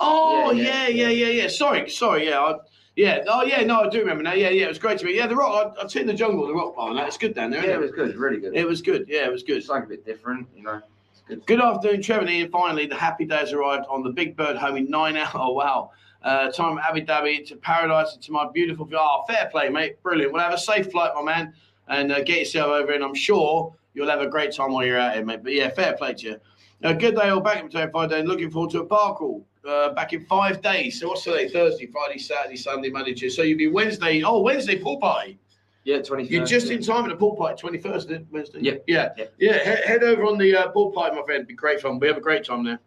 Oh 0.00 0.52
Yeah, 0.52 0.86
yeah, 0.86 0.88
yeah, 0.88 1.08
yeah, 1.08 1.26
yeah, 1.26 1.42
yeah. 1.42 1.48
Sorry, 1.48 1.88
sorry. 1.88 2.28
Yeah, 2.28 2.40
I, 2.40 2.54
yeah. 2.96 3.24
Oh 3.26 3.42
yeah, 3.42 3.62
no, 3.64 3.80
I 3.82 3.88
do 3.88 4.00
remember 4.00 4.22
now. 4.22 4.34
Yeah, 4.34 4.50
yeah. 4.50 4.66
It 4.66 4.68
was 4.68 4.78
great 4.78 4.98
to 4.98 5.06
meet. 5.06 5.16
Yeah, 5.16 5.26
the 5.26 5.36
rock. 5.36 5.74
I, 5.78 5.82
I've 5.82 5.90
seen 5.90 6.06
the 6.06 6.14
jungle, 6.14 6.46
the 6.46 6.54
rock 6.54 6.76
bar, 6.76 6.90
and 6.90 6.98
that. 6.98 7.08
It's 7.08 7.16
good 7.16 7.34
down 7.34 7.50
there. 7.50 7.60
Yeah, 7.64 7.70
isn't 7.70 7.82
it 7.82 7.86
was 7.86 7.92
good. 7.92 8.16
Really 8.16 8.38
good. 8.40 8.54
it? 8.54 8.60
it 8.60 8.68
was 8.68 8.82
good. 8.82 9.06
Yeah, 9.08 9.24
it 9.24 9.32
was 9.32 9.42
good. 9.42 9.56
It's 9.56 9.68
like 9.68 9.84
a 9.84 9.86
bit 9.86 10.04
different, 10.04 10.46
you 10.54 10.62
know. 10.62 10.80
It's 11.12 11.22
good. 11.26 11.46
Good 11.46 11.60
afternoon, 11.60 12.02
Trevor 12.02 12.22
and 12.22 12.30
Ian. 12.30 12.50
Finally, 12.50 12.86
the 12.86 12.96
happy 12.96 13.24
days 13.24 13.52
arrived 13.52 13.86
on 13.88 14.02
the 14.02 14.10
Big 14.10 14.36
Bird 14.36 14.56
home 14.56 14.76
in 14.76 14.90
nine 14.90 15.16
hours. 15.16 15.30
Oh, 15.34 15.52
wow. 15.52 15.90
Uh, 16.22 16.50
time 16.50 16.76
from 16.76 16.78
Abu 16.78 17.00
Dhabi 17.04 17.46
to 17.46 17.56
paradise 17.56 18.12
and 18.14 18.22
to 18.22 18.32
my 18.32 18.48
beautiful. 18.52 18.88
Oh, 18.92 19.24
fair 19.28 19.48
play, 19.50 19.68
mate. 19.68 20.02
Brilliant. 20.02 20.32
Well, 20.32 20.42
have 20.42 20.52
a 20.52 20.58
safe 20.58 20.90
flight, 20.90 21.12
my 21.14 21.22
man, 21.22 21.54
and 21.86 22.10
uh, 22.10 22.22
get 22.22 22.38
yourself 22.40 22.68
over. 22.68 22.92
And 22.92 23.04
I'm 23.04 23.14
sure 23.14 23.74
you'll 23.94 24.10
have 24.10 24.20
a 24.20 24.26
great 24.28 24.52
time 24.52 24.72
while 24.72 24.84
you're 24.84 24.98
out 24.98 25.14
here, 25.14 25.24
mate. 25.24 25.40
But 25.42 25.52
yeah, 25.52 25.68
fair 25.70 25.96
play 25.96 26.14
to 26.14 26.26
you. 26.26 26.36
Uh, 26.82 26.92
good 26.92 27.14
day, 27.16 27.28
all 27.28 27.40
back 27.40 27.60
in 27.60 27.66
Potato 27.68 27.90
Five 27.92 28.10
Day. 28.10 28.20
and 28.20 28.28
Looking 28.28 28.50
forward 28.50 28.70
to 28.72 28.80
a 28.80 28.84
bar 28.84 29.14
crawl 29.16 29.46
uh, 29.66 29.92
back 29.94 30.12
in 30.12 30.24
five 30.26 30.60
days. 30.60 31.00
So 31.00 31.08
what's 31.08 31.22
today? 31.22 31.48
Thursday, 31.48 31.86
Friday, 31.86 32.18
Saturday, 32.18 32.56
Sunday, 32.56 32.90
Monday, 32.90 33.14
Tuesday. 33.14 33.36
So 33.36 33.42
you'll 33.42 33.58
be 33.58 33.68
Wednesday. 33.68 34.22
Oh, 34.22 34.40
Wednesday 34.40 34.78
pool 34.78 34.98
party. 34.98 35.38
Yeah, 35.84 36.02
20 36.02 36.24
You're 36.24 36.44
just 36.44 36.70
in 36.70 36.82
time 36.82 37.04
for 37.04 37.08
the 37.10 37.16
pool 37.16 37.34
party, 37.34 37.66
21st, 37.66 37.96
isn't 37.96 38.12
it, 38.12 38.26
Wednesday? 38.30 38.58
Yep. 38.60 38.84
Yeah. 38.86 39.08
Yep. 39.16 39.34
Yeah. 39.38 39.52
He- 39.64 39.88
head 39.88 40.02
over 40.02 40.24
on 40.24 40.36
the 40.36 40.54
uh, 40.54 40.68
pool 40.68 40.90
party, 40.90 41.16
my 41.16 41.22
friend. 41.22 41.36
It'd 41.38 41.48
be 41.48 41.54
great 41.54 41.80
fun. 41.80 41.98
We 41.98 42.08
have 42.08 42.16
a 42.18 42.20
great 42.20 42.44
time 42.44 42.64
there. 42.64 42.78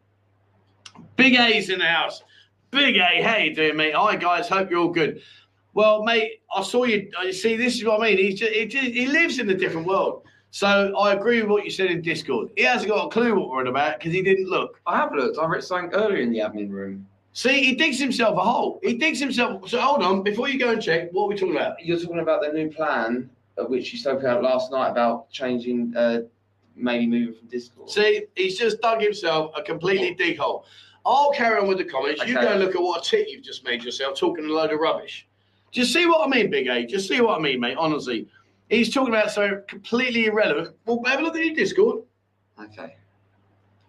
Big 1.15 1.33
A's 1.35 1.69
in 1.69 1.79
the 1.79 1.85
house. 1.85 2.21
Big 2.71 2.95
A, 2.95 3.21
how 3.21 3.35
you 3.35 3.53
doing, 3.53 3.75
mate? 3.75 3.93
Hi, 3.93 4.15
guys. 4.15 4.47
Hope 4.47 4.71
you're 4.71 4.79
all 4.79 4.87
good. 4.87 5.21
Well, 5.73 6.03
mate, 6.03 6.41
I 6.55 6.63
saw 6.63 6.85
you. 6.85 7.11
You 7.21 7.33
see, 7.33 7.57
this 7.57 7.75
is 7.75 7.83
what 7.83 7.99
I 7.99 8.05
mean. 8.05 8.17
He's 8.17 8.39
just, 8.39 8.53
he, 8.53 8.65
just, 8.65 8.85
he 8.85 9.07
lives 9.07 9.39
in 9.39 9.49
a 9.49 9.53
different 9.53 9.85
world. 9.85 10.23
So 10.51 10.95
I 10.97 11.13
agree 11.13 11.41
with 11.41 11.51
what 11.51 11.65
you 11.65 11.71
said 11.71 11.91
in 11.91 12.01
Discord. 12.01 12.49
He 12.55 12.63
hasn't 12.63 12.89
got 12.89 13.07
a 13.07 13.09
clue 13.09 13.37
what 13.37 13.49
we're 13.49 13.59
on 13.59 13.67
about 13.67 13.99
because 13.99 14.13
he 14.13 14.21
didn't 14.21 14.49
look. 14.49 14.79
I 14.87 14.97
have 14.97 15.13
looked. 15.13 15.37
I 15.37 15.45
read 15.47 15.65
something 15.65 15.93
earlier 15.93 16.21
in 16.21 16.31
the 16.31 16.39
admin 16.39 16.69
room. 16.69 17.05
See, 17.33 17.61
he 17.61 17.75
digs 17.75 17.99
himself 17.99 18.37
a 18.37 18.41
hole. 18.41 18.79
He 18.81 18.93
digs 18.93 19.19
himself. 19.19 19.67
So 19.67 19.79
hold 19.79 20.01
on, 20.01 20.23
before 20.23 20.47
you 20.47 20.57
go 20.57 20.71
and 20.71 20.81
check, 20.81 21.09
what 21.11 21.25
are 21.25 21.27
we 21.27 21.35
talking 21.35 21.55
about? 21.55 21.83
You're 21.83 21.99
talking 21.99 22.19
about 22.19 22.41
the 22.41 22.53
new 22.53 22.69
plan, 22.69 23.29
uh, 23.57 23.65
which 23.65 23.91
you 23.91 23.99
spoke 23.99 24.21
about 24.21 24.43
last 24.43 24.71
night 24.71 24.91
about 24.91 25.29
changing, 25.29 25.93
uh, 25.95 26.21
maybe 26.77 27.05
moving 27.05 27.33
from 27.33 27.47
Discord. 27.49 27.89
See, 27.89 28.27
he's 28.35 28.57
just 28.57 28.81
dug 28.81 29.01
himself 29.01 29.51
a 29.57 29.61
completely 29.61 30.13
dig 30.13 30.37
hole. 30.37 30.65
I'll 31.05 31.31
carry 31.31 31.59
on 31.59 31.67
with 31.67 31.77
the 31.79 31.85
comments. 31.85 32.25
You 32.25 32.37
Okay. 32.37 32.45
go 32.45 32.51
and 32.53 32.59
look 32.59 32.75
at 32.75 32.81
what 32.81 33.05
a 33.05 33.09
tit 33.09 33.29
you've 33.29 33.43
just 33.43 33.63
made 33.63 33.83
yourself 33.83 34.17
talking 34.19 34.45
a 34.45 34.49
load 34.49 34.71
of 34.71 34.79
rubbish. 34.79 35.27
Do 35.71 35.79
you 35.79 35.85
see 35.85 36.05
what 36.05 36.25
I 36.25 36.29
mean, 36.29 36.49
Big 36.49 36.67
A. 36.67 36.85
Do 36.85 36.93
you 36.93 36.99
see 36.99 37.21
what 37.21 37.39
I 37.39 37.41
mean, 37.41 37.59
mate. 37.59 37.77
Honestly, 37.77 38.27
he's 38.69 38.93
talking 38.93 39.13
about 39.13 39.31
something 39.31 39.61
completely 39.67 40.25
irrelevant. 40.25 40.75
Well, 40.85 41.01
have 41.05 41.19
a 41.19 41.23
look 41.23 41.35
at 41.35 41.43
your 41.45 41.55
Discord. 41.55 42.03
Okay. 42.61 42.95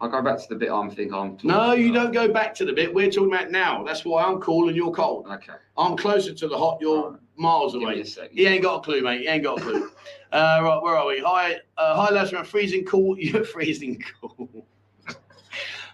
I'll 0.00 0.08
go 0.08 0.20
back 0.22 0.38
to 0.38 0.46
the 0.48 0.56
bit 0.56 0.70
I'm 0.70 0.88
thinking 0.90 1.14
I'm 1.14 1.32
talking 1.36 1.50
No, 1.50 1.72
you 1.74 1.90
about. 1.90 2.12
don't 2.12 2.12
go 2.28 2.32
back 2.32 2.54
to 2.56 2.64
the 2.64 2.72
bit 2.72 2.92
we're 2.92 3.10
talking 3.10 3.32
about 3.32 3.50
now. 3.52 3.84
That's 3.84 4.04
why 4.04 4.24
I'm 4.24 4.40
cool 4.40 4.66
and 4.68 4.76
you're 4.76 4.90
cold. 4.92 5.26
Okay. 5.30 5.52
I'm 5.78 5.96
closer 5.96 6.34
to 6.34 6.48
the 6.48 6.56
hot. 6.58 6.78
You're 6.80 7.04
Alright. 7.04 7.20
miles 7.36 7.74
Give 7.74 7.82
away. 7.82 8.00
a 8.00 8.04
second. 8.06 8.36
He 8.36 8.46
ain't 8.46 8.62
got 8.64 8.78
a 8.78 8.80
clue, 8.80 9.00
mate. 9.02 9.20
He 9.20 9.28
ain't 9.28 9.44
got 9.44 9.58
a 9.58 9.62
clue. 9.62 9.90
uh, 10.32 10.60
right, 10.62 10.80
where 10.82 10.96
are 10.96 11.06
we? 11.06 11.20
Hi, 11.20 11.54
uh, 11.78 11.94
hi, 11.94 12.12
lads. 12.12 12.32
We're 12.32 12.42
freezing 12.42 12.84
cool. 12.84 13.16
You're 13.18 13.44
freezing 13.44 14.02
cool. 14.20 14.48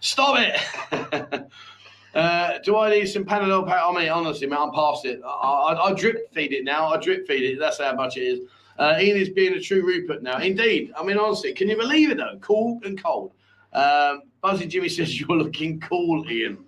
Stop 0.00 0.38
it. 0.38 1.46
uh, 2.14 2.58
do 2.64 2.76
I 2.76 2.90
need 2.90 3.06
some 3.06 3.24
Panadol? 3.24 3.66
Pa- 3.66 3.90
I 3.90 3.98
mean, 3.98 4.08
honestly, 4.08 4.46
man, 4.46 4.58
I'm 4.60 4.72
past 4.72 5.04
it. 5.04 5.20
I, 5.24 5.28
I, 5.28 5.90
I 5.90 5.92
drip 5.94 6.32
feed 6.32 6.52
it 6.52 6.64
now. 6.64 6.88
I 6.88 6.98
drip 6.98 7.26
feed 7.26 7.44
it. 7.44 7.58
That's 7.58 7.78
how 7.80 7.94
much 7.94 8.16
it 8.16 8.22
is. 8.22 8.40
Uh, 8.78 8.96
Ian 9.00 9.16
is 9.16 9.30
being 9.30 9.54
a 9.54 9.60
true 9.60 9.84
Rupert 9.84 10.22
now. 10.22 10.38
Indeed. 10.38 10.92
I 10.96 11.02
mean, 11.02 11.18
honestly, 11.18 11.52
can 11.52 11.68
you 11.68 11.76
believe 11.76 12.10
it 12.10 12.18
though? 12.18 12.38
Cool 12.40 12.80
and 12.84 13.02
cold. 13.02 13.32
Um, 13.72 14.22
Buzzy 14.40 14.66
Jimmy 14.66 14.88
says 14.88 15.20
you're 15.20 15.36
looking 15.36 15.80
cool, 15.80 16.30
Ian. 16.30 16.64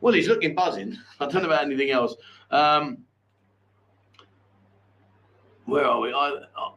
Well, 0.00 0.14
he's 0.14 0.28
looking 0.28 0.54
buzzing. 0.54 0.98
I 1.20 1.26
don't 1.26 1.42
know 1.42 1.48
about 1.48 1.64
anything 1.64 1.90
else. 1.90 2.16
Um, 2.50 2.98
where 5.64 5.84
are 5.84 6.00
we? 6.00 6.12
I, 6.12 6.42
I 6.56 6.72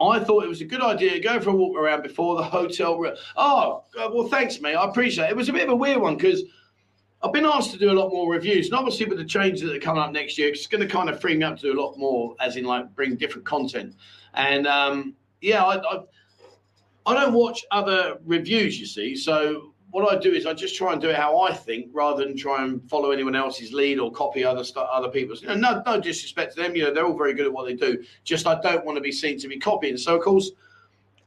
I 0.00 0.18
thought 0.18 0.44
it 0.44 0.48
was 0.48 0.60
a 0.60 0.64
good 0.64 0.82
idea 0.82 1.12
to 1.12 1.20
go 1.20 1.40
for 1.40 1.50
a 1.50 1.54
walk 1.54 1.76
around 1.76 2.02
before 2.02 2.36
the 2.36 2.42
hotel. 2.42 2.98
Re- 2.98 3.16
oh, 3.36 3.84
well, 3.96 4.28
thanks, 4.28 4.60
mate. 4.60 4.74
I 4.74 4.84
appreciate 4.84 5.26
it. 5.26 5.30
It 5.30 5.36
was 5.36 5.48
a 5.48 5.52
bit 5.52 5.64
of 5.64 5.70
a 5.70 5.76
weird 5.76 5.98
one 5.98 6.16
because 6.16 6.42
I've 7.22 7.32
been 7.32 7.46
asked 7.46 7.70
to 7.70 7.78
do 7.78 7.90
a 7.90 7.98
lot 7.98 8.10
more 8.10 8.30
reviews, 8.30 8.66
and 8.66 8.74
obviously 8.74 9.06
with 9.06 9.18
the 9.18 9.24
changes 9.24 9.62
that 9.62 9.74
are 9.74 9.80
coming 9.80 10.02
up 10.02 10.12
next 10.12 10.36
year, 10.36 10.48
it's 10.48 10.66
going 10.66 10.86
to 10.86 10.92
kind 10.92 11.08
of 11.08 11.20
free 11.20 11.36
me 11.36 11.44
up 11.44 11.56
to 11.56 11.62
do 11.62 11.78
a 11.78 11.80
lot 11.80 11.96
more, 11.96 12.34
as 12.40 12.56
in 12.56 12.64
like 12.64 12.94
bring 12.94 13.16
different 13.16 13.46
content. 13.46 13.94
And 14.34 14.66
um, 14.66 15.14
yeah, 15.40 15.64
I, 15.64 15.76
I 15.76 16.00
I 17.06 17.14
don't 17.14 17.34
watch 17.34 17.64
other 17.70 18.18
reviews, 18.24 18.80
you 18.80 18.86
see. 18.86 19.14
So 19.14 19.73
what 19.94 20.12
I 20.12 20.18
do 20.18 20.32
is 20.32 20.44
I 20.44 20.52
just 20.54 20.74
try 20.74 20.92
and 20.92 21.00
do 21.00 21.10
it 21.10 21.14
how 21.14 21.38
I 21.38 21.52
think, 21.52 21.86
rather 21.92 22.24
than 22.24 22.36
try 22.36 22.64
and 22.64 22.82
follow 22.90 23.12
anyone 23.12 23.36
else's 23.36 23.72
lead 23.72 24.00
or 24.00 24.10
copy 24.10 24.44
other 24.44 24.64
stuff, 24.64 24.88
other 24.90 25.08
people's. 25.08 25.40
You 25.40 25.48
know, 25.48 25.54
no, 25.54 25.82
no 25.86 26.00
disrespect 26.00 26.56
to 26.56 26.62
them. 26.62 26.74
You 26.74 26.82
know, 26.82 26.92
they're 26.92 27.06
all 27.06 27.16
very 27.16 27.32
good 27.32 27.46
at 27.46 27.52
what 27.52 27.66
they 27.66 27.74
do. 27.74 28.02
Just 28.24 28.48
I 28.48 28.60
don't 28.60 28.84
want 28.84 28.96
to 28.96 29.00
be 29.00 29.12
seen 29.12 29.38
to 29.38 29.46
be 29.46 29.56
copying. 29.56 29.96
So 29.96 30.16
of 30.16 30.22
course. 30.22 30.50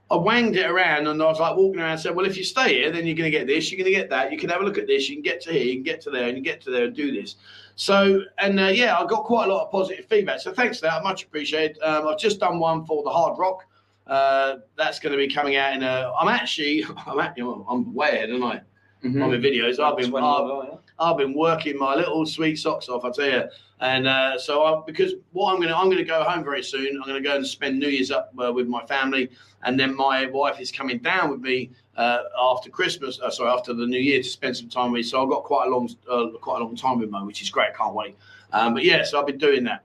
I 0.09 0.15
wanged 0.15 0.55
it 0.55 0.65
around 0.65 1.07
and 1.07 1.21
I 1.21 1.25
was 1.25 1.41
like 1.41 1.57
walking 1.57 1.81
around 1.81 1.91
and 1.91 1.99
said, 1.99 2.15
Well, 2.15 2.25
if 2.25 2.37
you 2.37 2.43
stay 2.45 2.75
here, 2.75 2.91
then 2.93 3.05
you're 3.05 3.13
going 3.17 3.29
to 3.29 3.37
get 3.37 3.45
this, 3.45 3.69
you're 3.69 3.77
going 3.77 3.93
to 3.93 3.99
get 3.99 4.09
that. 4.09 4.31
You 4.31 4.37
can 4.37 4.49
have 4.49 4.61
a 4.61 4.63
look 4.63 4.77
at 4.77 4.87
this, 4.87 5.09
you 5.09 5.17
can 5.17 5.21
get 5.21 5.41
to 5.41 5.51
here, 5.51 5.65
you 5.65 5.73
can 5.73 5.83
get 5.83 5.99
to 6.03 6.09
there, 6.09 6.29
and 6.29 6.37
you 6.37 6.41
get 6.41 6.61
to 6.61 6.71
there 6.71 6.85
and 6.85 6.95
do 6.95 7.11
this. 7.11 7.35
So, 7.75 8.21
and 8.37 8.57
uh, 8.57 8.67
yeah, 8.67 8.97
I 8.97 9.05
got 9.05 9.25
quite 9.25 9.49
a 9.49 9.53
lot 9.53 9.65
of 9.65 9.71
positive 9.71 10.05
feedback. 10.05 10.39
So 10.39 10.53
thanks 10.53 10.79
for 10.79 10.85
that. 10.85 10.93
I 10.93 11.03
much 11.03 11.25
appreciate 11.25 11.77
um, 11.81 12.07
I've 12.07 12.17
just 12.17 12.39
done 12.39 12.57
one 12.57 12.85
for 12.85 13.03
the 13.03 13.09
Hard 13.09 13.37
Rock. 13.37 13.65
Uh, 14.07 14.57
that's 14.77 14.99
going 14.99 15.11
to 15.11 15.17
be 15.17 15.27
coming 15.33 15.55
out 15.57 15.73
in 15.73 15.83
a. 15.83 16.11
I'm 16.19 16.27
actually, 16.29 16.85
I'm, 17.07 17.19
actually, 17.19 17.43
I'm 17.69 17.93
way 17.93 18.09
ahead, 18.09 18.31
aren't 18.31 18.43
I? 18.43 18.61
Mhm. 19.03 19.23
On 19.23 19.29
my 19.29 19.37
videos, 19.37 19.79
I've 19.79 19.95
been, 19.95 20.11
I've, 20.15 20.79
I've 20.97 21.17
been 21.17 21.35
working 21.35 21.77
my 21.77 21.93
little 21.93 22.25
sweet 22.25 22.55
socks 22.55 22.89
off, 22.89 23.05
I 23.05 23.11
tell 23.11 23.29
you. 23.29 23.43
And 23.79 24.07
uh, 24.07 24.39
so, 24.39 24.63
I, 24.63 24.81
because 24.87 25.13
what 25.33 25.51
I'm 25.51 25.57
going 25.57 25.69
to, 25.69 25.77
I'm 25.77 25.85
going 25.85 25.97
to 25.99 26.03
go 26.03 26.23
home 26.23 26.43
very 26.43 26.63
soon. 26.63 26.95
I'm 26.99 27.07
going 27.07 27.21
to 27.21 27.29
go 27.29 27.35
and 27.35 27.45
spend 27.45 27.77
New 27.77 27.89
Year's 27.89 28.09
up 28.09 28.33
uh, 28.43 28.51
with 28.51 28.67
my 28.67 28.83
family, 28.87 29.29
and 29.63 29.79
then 29.79 29.95
my 29.95 30.25
wife 30.25 30.59
is 30.59 30.71
coming 30.71 30.97
down 30.97 31.29
with 31.29 31.41
me 31.41 31.69
uh, 31.95 32.23
after 32.39 32.71
Christmas. 32.71 33.19
Uh, 33.19 33.29
sorry, 33.29 33.51
after 33.51 33.71
the 33.75 33.85
New 33.85 33.99
Year 33.99 34.23
to 34.23 34.27
spend 34.27 34.57
some 34.57 34.67
time 34.67 34.91
with 34.91 34.99
me. 34.99 35.03
So 35.03 35.21
I've 35.21 35.29
got 35.29 35.43
quite 35.43 35.67
a 35.67 35.69
long, 35.69 35.87
uh, 36.09 36.29
quite 36.41 36.59
a 36.59 36.63
long 36.63 36.75
time 36.75 36.97
with 36.97 37.11
Mo, 37.11 37.23
which 37.23 37.43
is 37.43 37.51
great. 37.51 37.75
Can't 37.75 37.93
wait. 37.93 38.17
Um, 38.51 38.73
but 38.73 38.83
yeah, 38.83 39.03
so 39.03 39.19
I've 39.19 39.27
been 39.27 39.37
doing 39.37 39.63
that. 39.65 39.83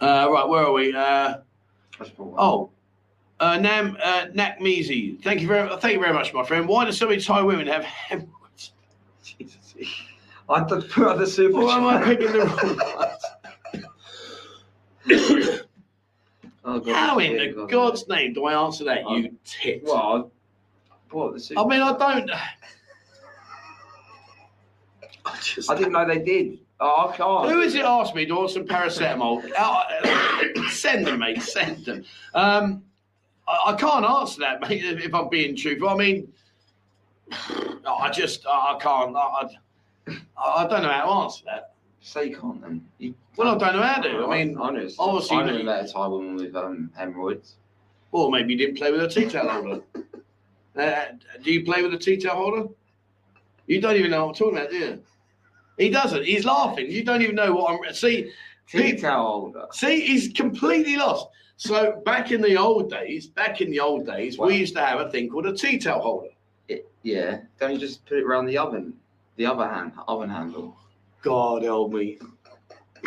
Uh, 0.00 0.28
right, 0.32 0.48
where 0.48 0.64
are 0.64 0.72
we? 0.72 0.92
Uh, 0.92 1.34
Oh, 2.18 2.70
uh, 3.40 3.58
Nam 3.58 3.96
uh, 4.02 4.26
Nakmizi. 4.34 5.20
Thank 5.22 5.40
you 5.40 5.48
very 5.48 5.68
thank 5.78 5.94
you 5.94 6.00
very 6.00 6.12
much, 6.12 6.32
my 6.32 6.44
friend. 6.44 6.68
Why 6.68 6.84
do 6.84 6.92
so 6.92 7.08
many 7.08 7.20
Thai 7.20 7.42
women 7.42 7.66
have 7.66 7.84
hemorrhoids? 7.84 8.72
Jesus. 9.24 9.74
I 10.48 10.64
thought 10.64 10.88
put 10.90 11.06
on 11.06 11.18
the 11.18 11.26
super 11.26 11.60
Why 11.60 11.76
am 11.78 11.86
I 11.86 12.02
picking 12.04 12.32
the 12.32 12.40
wrong 12.40 12.76
ones? 12.96 13.24
Oh, 16.62 16.78
God, 16.78 16.94
How 16.94 17.18
in 17.18 17.38
the 17.38 17.52
God, 17.52 17.70
God's 17.70 18.06
name 18.08 18.34
do 18.34 18.44
I 18.44 18.52
answer 18.64 18.84
that, 18.84 19.08
you 19.10 19.34
tit? 19.44 19.82
Well, 19.84 19.96
I- 19.96 20.24
what 21.10 21.32
the 21.34 21.40
super 21.40 21.60
I 21.60 21.64
mean, 21.66 21.80
I 21.82 21.96
don't. 21.96 22.30
I 25.24 25.36
just. 25.42 25.70
I 25.70 25.74
didn't 25.76 25.92
know 25.92 26.06
they 26.06 26.18
did. 26.20 26.58
Oh, 26.78 27.08
I 27.08 27.16
can't. 27.16 27.50
Who 27.50 27.60
is 27.60 27.74
it 27.74 27.84
asked 27.84 28.14
me? 28.14 28.24
Do 28.24 28.36
I 28.36 28.38
want 28.40 28.50
some 28.52 28.64
paracetamol? 28.66 29.42
Uh, 29.56 30.68
send 30.70 31.06
them, 31.06 31.18
mate. 31.20 31.42
Send 31.42 31.84
them. 31.84 32.04
Um, 32.34 32.82
I, 33.50 33.72
I 33.72 33.74
can't 33.74 34.04
answer 34.04 34.40
that, 34.40 34.60
mate. 34.68 34.82
If 34.84 35.14
I'm 35.14 35.28
being 35.28 35.56
truthful, 35.56 35.88
I 35.88 35.96
mean, 35.96 36.32
I 37.32 38.10
just 38.12 38.46
I 38.46 38.76
can't. 38.80 39.16
I, 39.16 39.48
I, 40.08 40.64
I 40.64 40.66
don't 40.68 40.82
know 40.82 40.88
how 40.90 41.04
to 41.06 41.12
answer 41.24 41.44
that. 41.46 41.72
Say 42.00 42.26
you 42.30 42.36
can't 42.38 42.60
then. 42.62 42.84
You, 42.98 43.14
Well, 43.36 43.48
I 43.54 43.58
don't 43.58 43.76
know 43.76 43.82
how 43.82 44.00
to. 44.00 44.26
I 44.26 44.44
mean, 44.44 44.56
I 44.60 44.70
know. 44.70 44.88
obviously 44.98 45.36
I 45.36 45.44
know 45.46 45.52
you- 45.56 45.62
about 45.62 45.84
a 45.84 45.92
Thai 45.92 46.06
woman 46.06 46.36
with 46.36 46.56
um, 46.56 46.90
hemorrhoids. 46.96 47.56
or 48.12 48.30
maybe 48.30 48.52
you 48.54 48.58
didn't 48.58 48.78
play 48.78 48.90
with 48.90 49.02
a 49.02 49.08
tea 49.08 49.26
towel 49.28 49.48
holder. 49.48 49.82
Uh, 50.78 51.02
do 51.42 51.52
you 51.52 51.64
play 51.64 51.82
with 51.82 51.92
a 51.92 51.98
tea 51.98 52.16
towel 52.16 52.36
holder? 52.36 52.68
You 53.66 53.80
don't 53.80 53.96
even 53.96 54.12
know 54.12 54.24
what 54.26 54.28
I'm 54.30 54.34
talking 54.36 54.56
about, 54.56 54.70
do 54.70 54.76
you? 54.78 55.02
He 55.78 55.90
doesn't. 55.90 56.24
He's 56.24 56.44
laughing. 56.44 56.88
You 56.88 57.02
don't 57.04 57.22
even 57.22 57.34
know 57.34 57.52
what 57.52 57.72
I'm. 57.84 57.92
See, 57.92 58.30
Tea 58.68 58.96
towel 58.96 59.40
holder. 59.40 59.66
See, 59.72 60.00
he's 60.06 60.32
completely 60.32 60.96
lost. 60.96 61.26
So 61.60 62.00
back 62.06 62.32
in 62.32 62.40
the 62.40 62.56
old 62.56 62.88
days, 62.88 63.26
back 63.26 63.60
in 63.60 63.70
the 63.70 63.80
old 63.80 64.06
days, 64.06 64.38
Wow. 64.38 64.46
we 64.46 64.56
used 64.56 64.74
to 64.76 64.80
have 64.80 64.98
a 64.98 65.10
thing 65.10 65.28
called 65.28 65.44
a 65.44 65.52
tea 65.54 65.76
towel 65.76 66.00
holder. 66.00 66.28
It, 66.68 66.90
yeah. 67.02 67.40
Don't 67.58 67.72
you 67.72 67.78
just 67.78 68.06
put 68.06 68.16
it 68.16 68.24
around 68.24 68.46
the 68.46 68.56
oven? 68.56 68.94
The 69.36 69.44
other 69.44 69.68
hand, 69.68 69.92
oven 70.08 70.30
handle. 70.30 70.74
God 71.20 71.62
help 71.62 71.92
me. 71.92 72.18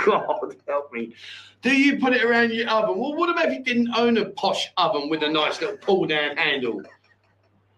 God 0.05 0.55
help 0.67 0.93
me. 0.93 1.15
Do 1.63 1.75
you 1.75 1.98
put 1.98 2.13
it 2.13 2.24
around 2.24 2.53
your 2.53 2.69
oven? 2.69 3.00
Well, 3.00 3.15
what 3.15 3.31
about 3.31 3.48
if 3.48 3.53
you 3.57 3.63
didn't 3.63 3.95
own 3.95 4.17
a 4.17 4.25
posh 4.25 4.72
oven 4.77 5.10
with 5.10 5.24
a 5.24 5.29
nice 5.29 5.60
little 5.60 5.77
pull 5.77 6.05
down 6.05 6.38
handle? 6.38 6.83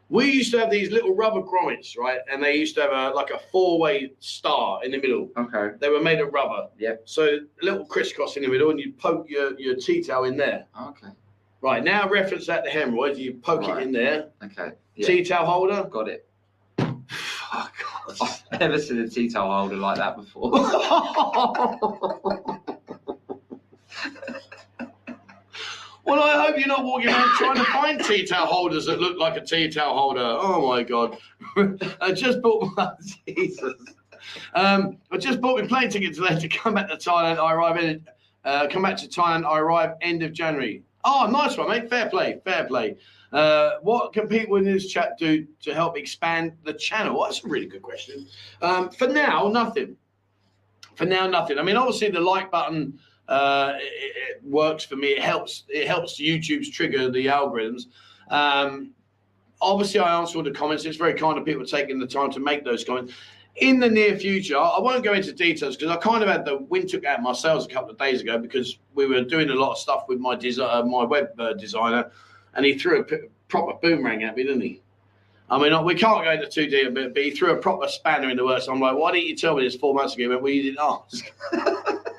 We 0.10 0.32
used 0.32 0.52
to 0.52 0.60
have 0.60 0.70
these 0.70 0.92
little 0.92 1.16
rubber 1.16 1.42
grommets, 1.42 1.98
right? 1.98 2.20
And 2.32 2.44
they 2.44 2.56
used 2.56 2.76
to 2.76 2.82
have 2.82 2.92
a 2.92 3.16
like 3.16 3.32
a 3.32 3.40
four 3.52 3.80
way 3.80 4.12
star 4.20 4.84
in 4.86 4.92
the 4.92 5.00
middle. 5.00 5.30
Okay. 5.36 5.76
They 5.80 5.90
were 5.90 6.02
made 6.02 6.20
of 6.20 6.32
rubber. 6.32 6.68
Yeah. 6.78 6.96
So 7.06 7.24
a 7.26 7.40
little 7.66 7.86
crisscross 7.86 8.36
in 8.38 8.44
the 8.44 8.50
middle, 8.50 8.70
and 8.70 8.80
you 8.80 8.94
poke 8.94 9.28
your, 9.30 9.60
your 9.60 9.76
tea 9.76 10.04
towel 10.04 10.26
in 10.26 10.38
there. 10.38 10.66
Okay. 10.80 11.08
Right 11.62 11.84
now, 11.84 12.08
reference 12.08 12.46
that 12.48 12.64
to 12.66 12.70
hemorrhoids. 12.70 13.18
You 13.18 13.34
poke 13.36 13.62
Right. 13.62 13.82
it 13.82 13.88
in 13.88 13.92
there. 13.92 14.28
Okay. 14.44 14.74
Yeah. 14.96 15.08
Tea 15.08 15.24
towel 15.24 15.48
holder. 15.48 15.84
Got 15.90 16.10
it. 16.10 16.28
Oh, 16.80 16.94
God. 17.54 18.20
I've 18.52 18.60
never 18.60 18.78
seen 18.78 19.00
a 19.00 19.10
tea 19.10 19.30
towel 19.30 19.52
holder 19.52 19.78
like 19.78 19.98
that 19.98 20.16
before. 20.18 20.52
well, 26.06 26.22
I 26.22 26.46
hope 26.46 26.58
you're 26.58 26.68
not 26.68 26.84
walking 26.84 27.10
around 27.10 27.30
trying 27.36 27.56
to 27.56 27.64
find 27.66 28.04
tea 28.04 28.26
towel 28.26 28.46
holders 28.46 28.86
that 28.86 29.00
look 29.00 29.18
like 29.18 29.38
a 29.38 29.42
tea 29.42 29.70
towel 29.70 29.98
holder. 29.98 30.22
Oh 30.22 30.68
my 30.68 30.84
god! 30.84 31.18
I 32.02 32.12
just 32.12 32.42
bought 32.42 32.76
my 32.76 32.92
Jesus. 33.28 33.74
Um, 34.54 34.98
I 35.12 35.18
just 35.18 35.42
bought 35.42 35.60
my 35.60 35.68
plane 35.68 35.90
ticket 35.90 36.16
today 36.16 36.40
to 36.40 36.48
come 36.48 36.76
back 36.76 36.90
to 36.90 36.96
Thailand. 36.96 37.38
I 37.38 37.54
arrive 37.54 37.78
in, 37.78 38.06
uh, 38.44 38.68
come 38.68 38.84
back 38.84 38.98
to 38.98 39.08
Thailand. 39.08 39.46
I 39.46 39.60
arrive 39.60 39.94
end 40.02 40.24
of 40.24 40.34
January. 40.34 40.84
Oh, 41.04 41.28
nice 41.30 41.58
one, 41.58 41.70
mate. 41.70 41.90
Fair 41.90 42.10
play, 42.10 42.40
fair 42.44 42.66
play. 42.66 42.98
Uh, 43.32 43.78
what 43.82 44.14
can 44.14 44.28
people 44.28 44.56
in 44.58 44.64
this 44.64 44.88
chat 44.88 45.18
do 45.18 45.46
to 45.62 45.74
help 45.74 45.98
expand 45.98 46.54
the 46.64 46.74
channel? 46.74 47.18
Well, 47.18 47.26
that's 47.26 47.44
a 47.44 47.48
really 47.48 47.66
good 47.66 47.82
question. 47.82 48.28
Um, 48.62 48.90
for 48.90 49.08
now, 49.08 49.48
nothing. 49.48 49.98
For 50.96 51.06
now, 51.06 51.28
nothing. 51.28 51.60
I 51.60 51.64
mean, 51.64 51.76
obviously, 51.76 52.10
the 52.10 52.22
like 52.22 52.50
button 52.50 52.98
uh, 53.28 53.74
it, 53.78 54.38
it 54.38 54.44
works 54.44 54.84
for 54.84 54.96
me. 54.96 55.10
It 55.10 55.22
helps. 55.22 55.64
It 55.70 55.88
helps 55.88 56.20
YouTube's 56.20 56.70
trigger 56.70 57.10
the 57.10 57.28
algorithms. 57.28 57.88
Um, 58.30 58.92
obviously, 59.62 60.00
I 60.00 60.20
answer 60.20 60.38
all 60.38 60.44
the 60.44 60.52
comments. 60.52 60.86
It's 60.86 60.98
very 60.98 61.14
kind 61.14 61.38
of 61.38 61.46
people 61.46 61.66
taking 61.66 62.00
the 62.00 62.08
time 62.08 62.32
to 62.32 62.40
make 62.40 62.64
those 62.64 62.84
comments. 62.84 63.14
in 63.58 63.80
the 63.80 63.90
near 63.90 64.18
future, 64.18 64.58
I 64.58 64.80
won't 64.80 65.04
go 65.04 65.14
into 65.14 65.32
details 65.32 65.78
because 65.78 65.96
I 65.96 65.98
kind 65.98 66.22
of 66.22 66.30
had 66.30 66.44
the 66.46 66.58
wind 66.58 66.90
took 66.90 67.06
out 67.06 67.22
my 67.22 67.34
sails 67.34 67.66
a 67.66 67.70
couple 67.70 67.92
of 67.92 67.98
days 67.98 68.22
ago 68.22 68.38
because 68.38 68.78
we 68.94 69.06
were 69.06 69.22
doing 69.22 69.50
a 69.50 69.56
lot 69.56 69.72
of 69.72 69.78
stuff 69.78 70.06
with 70.08 70.20
my 70.20 70.36
desi- 70.36 70.60
uh, 70.60 70.84
my 70.84 71.04
web 71.04 71.30
uh, 71.40 71.54
designer, 71.54 72.12
and 72.54 72.66
he 72.66 72.78
threw 72.78 73.00
a 73.00 73.04
p- 73.04 73.18
proper 73.48 73.74
boomerang 73.82 74.24
at 74.24 74.36
me, 74.36 74.44
didn't 74.44 74.62
he? 74.62 74.82
I 75.50 75.60
mean, 75.60 75.86
we 75.86 75.94
can't 75.94 76.24
go 76.24 76.32
into 76.32 76.48
too 76.48 76.68
deep, 76.68 76.94
but, 76.96 77.14
but 77.14 77.24
he 77.24 77.32
threw 77.32 77.52
a 77.52 77.58
proper 77.58 77.88
spanner 77.88 78.30
in 78.30 78.38
the 78.38 78.44
works. 78.44 78.68
I'm 78.68 78.80
like, 78.80 78.98
why 78.98 79.12
didn't 79.12 79.28
you 79.28 79.36
tell 79.36 79.56
me 79.56 79.64
this 79.64 79.76
four 79.76 79.94
months 79.94 80.16
ago? 80.16 80.28
Well, 80.40 80.52
you 80.52 80.64
didn't 80.64 80.80
ask. 80.82 81.32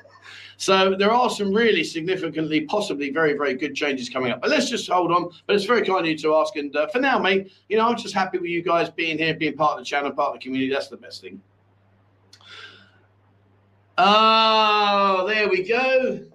so 0.57 0.95
there 0.95 1.11
are 1.11 1.29
some 1.29 1.53
really 1.53 1.83
significantly, 1.83 2.61
possibly 2.61 3.11
very, 3.11 3.33
very 3.33 3.53
good 3.53 3.75
changes 3.75 4.09
coming 4.09 4.31
up. 4.31 4.41
But 4.41 4.49
let's 4.49 4.69
just 4.69 4.89
hold 4.89 5.11
on. 5.11 5.29
But 5.45 5.55
it's 5.55 5.65
very 5.65 5.85
kind 5.85 5.99
of 6.01 6.07
you 6.07 6.17
to 6.17 6.35
ask. 6.35 6.55
And 6.55 6.75
uh, 6.75 6.87
for 6.87 6.99
now, 6.99 7.19
mate, 7.19 7.51
you 7.69 7.77
know, 7.77 7.87
I'm 7.87 7.95
just 7.95 8.15
happy 8.15 8.39
with 8.39 8.49
you 8.49 8.63
guys 8.63 8.89
being 8.89 9.19
here, 9.19 9.35
being 9.35 9.55
part 9.55 9.73
of 9.73 9.79
the 9.79 9.85
channel, 9.85 10.11
part 10.11 10.29
of 10.29 10.39
the 10.39 10.43
community. 10.43 10.73
That's 10.73 10.87
the 10.87 10.97
best 10.97 11.21
thing. 11.21 11.39
Oh, 13.99 15.25
there 15.27 15.47
we 15.47 15.63
go. 15.63 16.25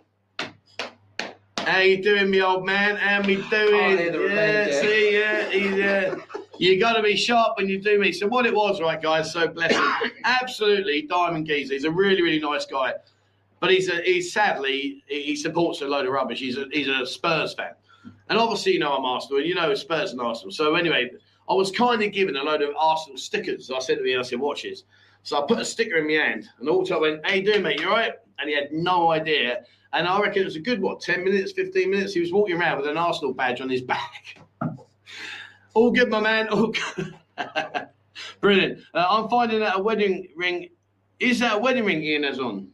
How 1.58 1.78
you 1.78 2.02
doing, 2.02 2.30
me 2.30 2.42
old 2.42 2.64
man? 2.64 2.96
How 2.96 3.22
me 3.22 3.36
doing? 3.36 3.96
the 3.96 4.28
yeah, 4.28 4.66
yeah. 4.66 4.80
see, 4.80 5.18
yeah, 5.18 5.50
he's, 5.50 5.80
uh, 5.80 6.16
you 6.58 6.80
got 6.80 6.94
to 6.94 7.02
be 7.02 7.16
sharp 7.16 7.56
when 7.56 7.68
you 7.68 7.80
do 7.80 8.00
me. 8.00 8.10
So 8.10 8.26
what 8.26 8.46
it 8.46 8.54
was, 8.54 8.80
right, 8.80 9.00
guys? 9.00 9.32
So 9.32 9.46
bless 9.46 9.72
him. 9.72 10.10
Absolutely, 10.24 11.02
Diamond 11.02 11.46
Geezer. 11.46 11.74
He's 11.74 11.84
a 11.84 11.90
really, 11.90 12.20
really 12.20 12.40
nice 12.40 12.66
guy, 12.66 12.94
but 13.62 13.70
he's 13.70 13.88
a, 13.88 14.02
he's 14.02 14.32
sadly 14.32 15.04
he 15.06 15.36
supports 15.36 15.82
a 15.82 15.86
load 15.86 16.04
of 16.04 16.12
rubbish. 16.12 16.40
He's 16.40 16.58
a 16.58 16.66
he's 16.72 16.88
a 16.88 17.06
Spurs 17.06 17.54
fan, 17.54 17.70
and 18.28 18.36
obviously 18.36 18.72
you 18.72 18.80
know 18.80 18.92
I'm 18.92 19.04
Arsenal, 19.04 19.38
and 19.38 19.46
you 19.46 19.54
know 19.54 19.72
Spurs 19.74 20.10
and 20.10 20.20
Arsenal. 20.20 20.50
So 20.50 20.74
anyway, 20.74 21.12
I 21.48 21.54
was 21.54 21.70
kind 21.70 22.02
of 22.02 22.10
given 22.10 22.34
a 22.34 22.42
load 22.42 22.60
of 22.60 22.74
Arsenal 22.76 23.16
stickers. 23.16 23.70
I 23.70 23.78
said 23.78 23.98
to 23.98 24.04
him, 24.04 24.18
I 24.18 24.22
said, 24.24 24.40
watch 24.40 24.64
this. 24.64 24.82
So 25.22 25.40
I 25.40 25.46
put 25.46 25.60
a 25.60 25.64
sticker 25.64 25.98
in 25.98 26.08
my 26.08 26.14
hand, 26.14 26.48
and 26.58 26.68
all 26.68 26.84
time 26.84 27.02
went, 27.02 27.24
"Hey, 27.24 27.40
do 27.40 27.56
mate? 27.60 27.78
You 27.80 27.88
all 27.88 27.94
right?" 27.94 28.14
And 28.40 28.50
he 28.50 28.56
had 28.56 28.72
no 28.72 29.12
idea. 29.12 29.62
And 29.92 30.08
I 30.08 30.20
reckon 30.20 30.42
it 30.42 30.46
was 30.46 30.56
a 30.56 30.60
good 30.60 30.82
what, 30.82 31.00
ten 31.00 31.22
minutes, 31.22 31.52
fifteen 31.52 31.92
minutes. 31.92 32.14
He 32.14 32.20
was 32.20 32.32
walking 32.32 32.60
around 32.60 32.78
with 32.78 32.88
an 32.88 32.96
Arsenal 32.96 33.32
badge 33.32 33.60
on 33.60 33.70
his 33.70 33.82
back. 33.82 34.40
all 35.74 35.92
good, 35.92 36.10
my 36.10 36.18
man. 36.18 36.48
All 36.48 36.72
good. 36.96 37.14
Brilliant. 38.40 38.80
Uh, 38.92 39.06
I'm 39.08 39.28
finding 39.28 39.60
that 39.60 39.78
a 39.78 39.80
wedding 39.80 40.30
ring. 40.34 40.70
Is 41.20 41.38
that 41.38 41.54
a 41.54 41.58
wedding 41.58 41.84
ring 41.84 42.02
Ian 42.02 42.24
has 42.24 42.40
on? 42.40 42.71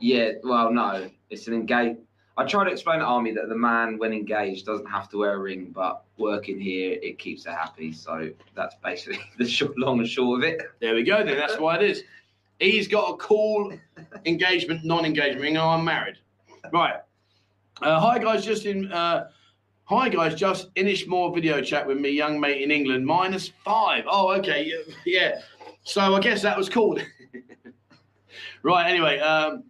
Yeah, 0.00 0.32
well, 0.42 0.72
no, 0.72 1.08
it's 1.28 1.46
an 1.46 1.54
engage. 1.54 1.96
I 2.36 2.46
try 2.46 2.64
to 2.64 2.70
explain 2.70 3.00
to 3.00 3.04
Army 3.04 3.32
that 3.32 3.48
the 3.50 3.54
man, 3.54 3.98
when 3.98 4.14
engaged, 4.14 4.64
doesn't 4.64 4.86
have 4.86 5.10
to 5.10 5.18
wear 5.18 5.34
a 5.34 5.38
ring, 5.38 5.72
but 5.74 6.04
working 6.16 6.58
here, 6.58 6.98
it 7.02 7.18
keeps 7.18 7.44
her 7.44 7.52
happy. 7.52 7.92
So 7.92 8.30
that's 8.54 8.74
basically 8.82 9.20
the 9.38 9.46
short, 9.46 9.76
long 9.78 9.98
and 9.98 10.08
short 10.08 10.38
of 10.38 10.44
it. 10.48 10.62
There 10.80 10.94
we 10.94 11.02
go. 11.02 11.22
Then 11.24 11.36
that's 11.36 11.58
why 11.58 11.76
it 11.76 11.82
is. 11.82 12.02
He's 12.58 12.88
got 12.88 13.10
a 13.10 13.16
cool 13.16 13.72
engagement, 14.24 14.84
non-engagement 14.84 15.40
ring. 15.40 15.56
and 15.56 15.64
I'm 15.64 15.84
married. 15.84 16.16
Right. 16.72 16.96
Uh, 17.82 17.98
hi 18.00 18.18
guys, 18.18 18.44
just 18.44 18.64
in. 18.66 18.90
Uh, 18.92 19.28
hi 19.84 20.08
guys, 20.08 20.34
just 20.34 20.68
finished 20.74 21.08
more 21.08 21.34
video 21.34 21.60
chat 21.60 21.86
with 21.86 21.98
me, 21.98 22.10
young 22.10 22.38
mate 22.40 22.62
in 22.62 22.70
England. 22.70 23.04
Minus 23.04 23.52
five. 23.64 24.04
Oh, 24.06 24.30
okay. 24.32 24.64
yeah, 24.64 24.94
Yeah. 25.04 25.40
So 25.84 26.14
I 26.14 26.20
guess 26.20 26.42
that 26.42 26.56
was 26.56 26.68
cool. 26.68 26.98
right. 28.62 28.90
Anyway, 28.90 29.18
um, 29.18 29.64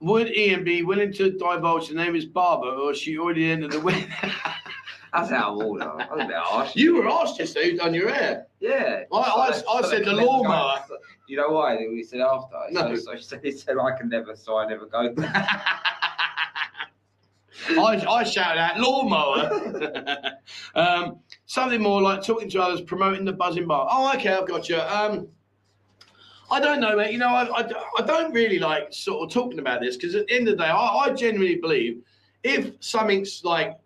would 0.00 0.28
Ian 0.34 0.64
be 0.64 0.82
willing 0.82 1.12
to 1.14 1.30
divulge 1.30 1.88
the 1.88 1.94
name 1.94 2.08
of 2.08 2.14
his 2.14 2.26
barber, 2.26 2.68
or 2.68 2.92
is 2.92 2.98
she 2.98 3.18
already 3.18 3.50
ended 3.50 3.72
the 3.72 3.80
wedding? 3.80 4.08
That's 5.12 5.32
out 5.32 5.54
of 5.60 5.66
order. 5.66 5.90
I 5.90 6.14
was 6.14 6.24
a 6.24 6.26
bit 6.28 6.36
harsh. 6.36 6.76
you 6.76 6.94
were 6.94 7.08
asked 7.08 7.38
yesterday 7.38 7.70
who'd 7.72 7.80
done 7.80 7.94
your 7.94 8.10
hair. 8.12 8.46
Yeah. 8.60 9.02
I- 9.12 9.16
I- 9.16 9.48
I 9.48 9.82
so 9.82 9.88
said 9.90 10.04
the 10.04 10.12
lawnmower. 10.12 10.84
You 11.26 11.36
know 11.36 11.50
why? 11.50 11.76
We 11.76 12.02
said 12.02 12.20
after. 12.20 12.56
No. 12.70 12.94
So, 12.94 13.02
so 13.02 13.12
he 13.16 13.22
said, 13.22 13.40
he 13.44 13.52
said 13.52 13.76
I 13.78 13.96
can 13.96 14.08
never, 14.08 14.34
so 14.36 14.56
I 14.56 14.66
never 14.68 14.86
go. 14.86 15.14
I, 17.68 18.04
I 18.08 18.24
shout 18.24 18.56
out 18.56 18.78
lawnmower. 18.78 20.32
um, 20.74 21.18
something 21.46 21.80
more 21.82 22.00
like 22.00 22.22
talking 22.24 22.48
to 22.50 22.62
others, 22.62 22.80
promoting 22.80 23.24
the 23.24 23.32
buzzing 23.32 23.66
bar. 23.66 23.86
Oh, 23.90 24.12
okay, 24.14 24.32
I've 24.32 24.48
got 24.48 24.68
you. 24.68 24.78
Um, 24.80 25.28
I 26.50 26.60
don't 26.60 26.80
know, 26.80 26.96
mate. 26.96 27.12
You 27.12 27.18
know, 27.18 27.28
I, 27.28 27.60
I, 27.60 27.68
I 27.98 28.02
don't 28.02 28.32
really 28.32 28.58
like 28.58 28.92
sort 28.92 29.22
of 29.22 29.32
talking 29.32 29.60
about 29.60 29.80
this 29.80 29.96
because 29.96 30.14
at 30.14 30.26
the 30.26 30.34
end 30.34 30.48
of 30.48 30.58
the 30.58 30.64
day, 30.64 30.70
I, 30.70 31.04
I 31.04 31.10
genuinely 31.12 31.56
believe 31.56 32.02
if 32.42 32.72
something's 32.80 33.44
like 33.44 33.76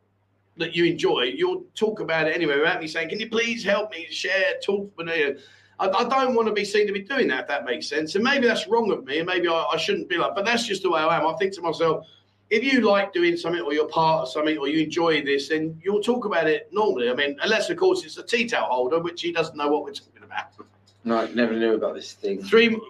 that 0.57 0.74
you 0.74 0.85
enjoy, 0.85 1.33
you'll 1.35 1.64
talk 1.74 2.00
about 2.00 2.29
it 2.29 2.35
anyway 2.35 2.59
without 2.59 2.81
me 2.81 2.87
saying, 2.87 3.11
"Can 3.11 3.20
you 3.20 3.29
please 3.29 3.62
help 3.64 3.90
me 3.90 4.07
share, 4.11 4.59
talk 4.64 4.90
with 4.96 5.07
me?" 5.07 5.35
I, 5.79 5.88
I 5.88 6.09
don't 6.09 6.35
want 6.35 6.48
to 6.48 6.55
be 6.55 6.64
seen 6.64 6.87
to 6.87 6.92
be 6.92 7.03
doing 7.03 7.29
that. 7.29 7.42
If 7.42 7.48
that 7.48 7.64
makes 7.64 7.88
sense, 7.88 8.14
and 8.14 8.24
maybe 8.24 8.46
that's 8.46 8.66
wrong 8.66 8.90
of 8.92 9.05
me, 9.05 9.18
and 9.18 9.27
maybe 9.27 9.48
I, 9.48 9.64
I 9.72 9.77
shouldn't 9.77 10.09
be 10.09 10.16
like. 10.16 10.35
But 10.35 10.44
that's 10.44 10.66
just 10.66 10.83
the 10.83 10.90
way 10.90 11.00
I 11.00 11.18
am. 11.18 11.27
I 11.27 11.35
think 11.35 11.53
to 11.55 11.61
myself, 11.61 12.07
if 12.50 12.62
you 12.64 12.81
like 12.83 13.12
doing 13.12 13.37
something 13.37 13.62
or 13.62 13.74
you're 13.74 13.88
part 13.88 14.22
of 14.22 14.29
something 14.29 14.57
or 14.57 14.68
you 14.68 14.85
enjoy 14.85 15.22
this, 15.22 15.48
then 15.48 15.79
you'll 15.85 16.03
talk 16.03 16.24
about 16.24 16.46
it 16.46 16.68
normally. 16.72 17.11
I 17.11 17.14
mean, 17.14 17.37
unless 17.42 17.68
of 17.68 17.77
course 17.77 18.05
it's 18.05 18.16
a 18.16 18.22
tea 18.22 18.46
towel 18.46 18.68
holder, 18.70 19.00
which 19.00 19.20
he 19.20 19.33
doesn't 19.33 19.57
know 19.57 19.68
what 19.68 19.83
we're 19.83 19.92
talking 19.92 20.22
about. 20.22 20.46
no, 21.04 21.18
I 21.18 21.32
never 21.32 21.54
knew 21.54 21.74
about 21.74 21.94
this 21.94 22.12
thing. 22.14 22.42
Three, 22.42 22.80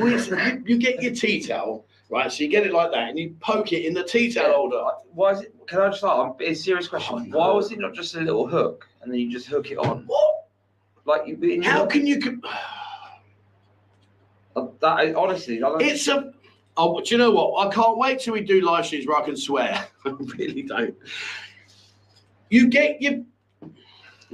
weeks- 0.00 0.28
you, 0.28 0.62
you 0.66 0.78
get 0.78 1.02
your 1.02 1.14
tea 1.14 1.40
towel, 1.46 1.86
right? 2.10 2.30
So 2.30 2.42
you 2.44 2.50
get 2.50 2.66
it 2.66 2.72
like 2.72 2.90
that, 2.92 3.08
and 3.10 3.18
you 3.18 3.34
poke 3.40 3.72
it 3.72 3.84
in 3.84 3.94
the 3.94 4.04
tea 4.04 4.32
towel 4.32 4.52
holder. 4.54 4.82
Why 5.12 5.32
is 5.32 5.40
it? 5.42 5.54
Can 5.66 5.80
I 5.80 5.88
just 5.90 6.04
ask? 6.04 6.34
It's 6.40 6.60
a 6.60 6.62
serious 6.62 6.88
question. 6.88 7.14
Oh, 7.14 7.18
no. 7.18 7.38
Why 7.38 7.50
was 7.52 7.72
it 7.72 7.78
not 7.78 7.94
just 7.94 8.14
a 8.16 8.20
little 8.20 8.46
hook 8.46 8.86
and 9.02 9.10
then 9.12 9.18
you 9.20 9.30
just 9.30 9.46
hook 9.46 9.70
it 9.70 9.78
on? 9.78 10.04
What? 10.06 10.46
Like 11.06 11.26
you. 11.26 11.36
in 11.40 11.62
How 11.62 11.86
can 11.86 12.06
you? 12.06 12.20
com- 12.20 12.42
Uh, 14.56 14.66
That 14.80 15.04
is, 15.06 15.16
honestly, 15.16 15.56
I 15.62 15.68
don't- 15.68 15.82
It's 15.82 16.06
a. 16.08 16.32
Oh, 16.76 17.00
do 17.00 17.14
you 17.14 17.18
know 17.18 17.30
what? 17.32 17.66
I 17.66 17.72
can't 17.74 17.98
wait 17.98 18.20
till 18.20 18.34
we 18.34 18.40
do 18.40 18.60
live 18.60 18.86
streams 18.86 19.06
where 19.06 19.16
I 19.16 19.24
can 19.24 19.36
swear. 19.36 19.86
I 20.04 20.10
really 20.10 20.62
don't. 20.62 20.94
You 22.50 22.68
get 22.68 23.00
your. 23.02 23.22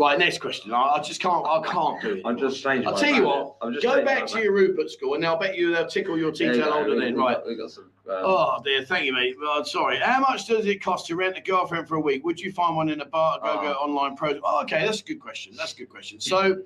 Right, 0.00 0.18
next 0.18 0.38
question. 0.38 0.72
I, 0.72 0.94
I 0.94 1.02
just 1.02 1.20
can't. 1.20 1.44
I 1.46 1.60
can't 1.62 2.00
do 2.00 2.14
it. 2.14 2.22
I'm 2.24 2.38
just 2.38 2.56
strange. 2.56 2.86
I'll 2.86 2.96
tell 2.96 3.12
you 3.14 3.26
what, 3.26 3.56
I'm 3.60 3.74
just 3.74 3.84
Go 3.84 4.02
back 4.02 4.26
to 4.28 4.40
your 4.42 4.52
Rupert 4.54 4.90
school, 4.90 5.12
and 5.12 5.26
I'll 5.26 5.38
bet 5.38 5.58
you 5.58 5.74
they'll 5.74 5.86
tickle 5.86 6.16
your 6.16 6.32
you 6.32 6.54
towel 6.58 6.84
go, 6.84 6.94
we- 6.94 7.00
then. 7.00 7.14
we 7.16 7.20
Right. 7.20 7.36
got- 7.36 7.46
We 7.46 7.54
got 7.54 7.70
some. 7.70 7.84
Um, 8.08 8.16
Oh 8.24 8.62
dear, 8.64 8.82
thank 8.82 9.04
you, 9.04 9.12
mate. 9.12 9.36
Well, 9.38 9.62
sorry. 9.62 9.98
How 9.98 10.20
much 10.20 10.46
does 10.48 10.64
it 10.64 10.82
cost 10.82 11.06
to 11.08 11.16
rent 11.16 11.36
a 11.36 11.42
girlfriend 11.42 11.86
for 11.86 11.96
a 11.96 12.00
week? 12.00 12.24
Would 12.24 12.40
you 12.40 12.50
find 12.50 12.76
one 12.76 12.88
in 12.88 13.02
a 13.02 13.04
bar, 13.04 13.40
go 13.42 13.60
go 13.60 13.76
Oh. 13.78 13.84
online 13.84 14.16
pro? 14.16 14.40
Oh, 14.42 14.62
okay, 14.62 14.86
that's 14.86 15.02
a 15.02 15.04
good 15.04 15.20
question. 15.20 15.52
That's 15.54 15.74
a 15.74 15.76
good 15.76 15.90
question. 15.90 16.18
So, 16.18 16.62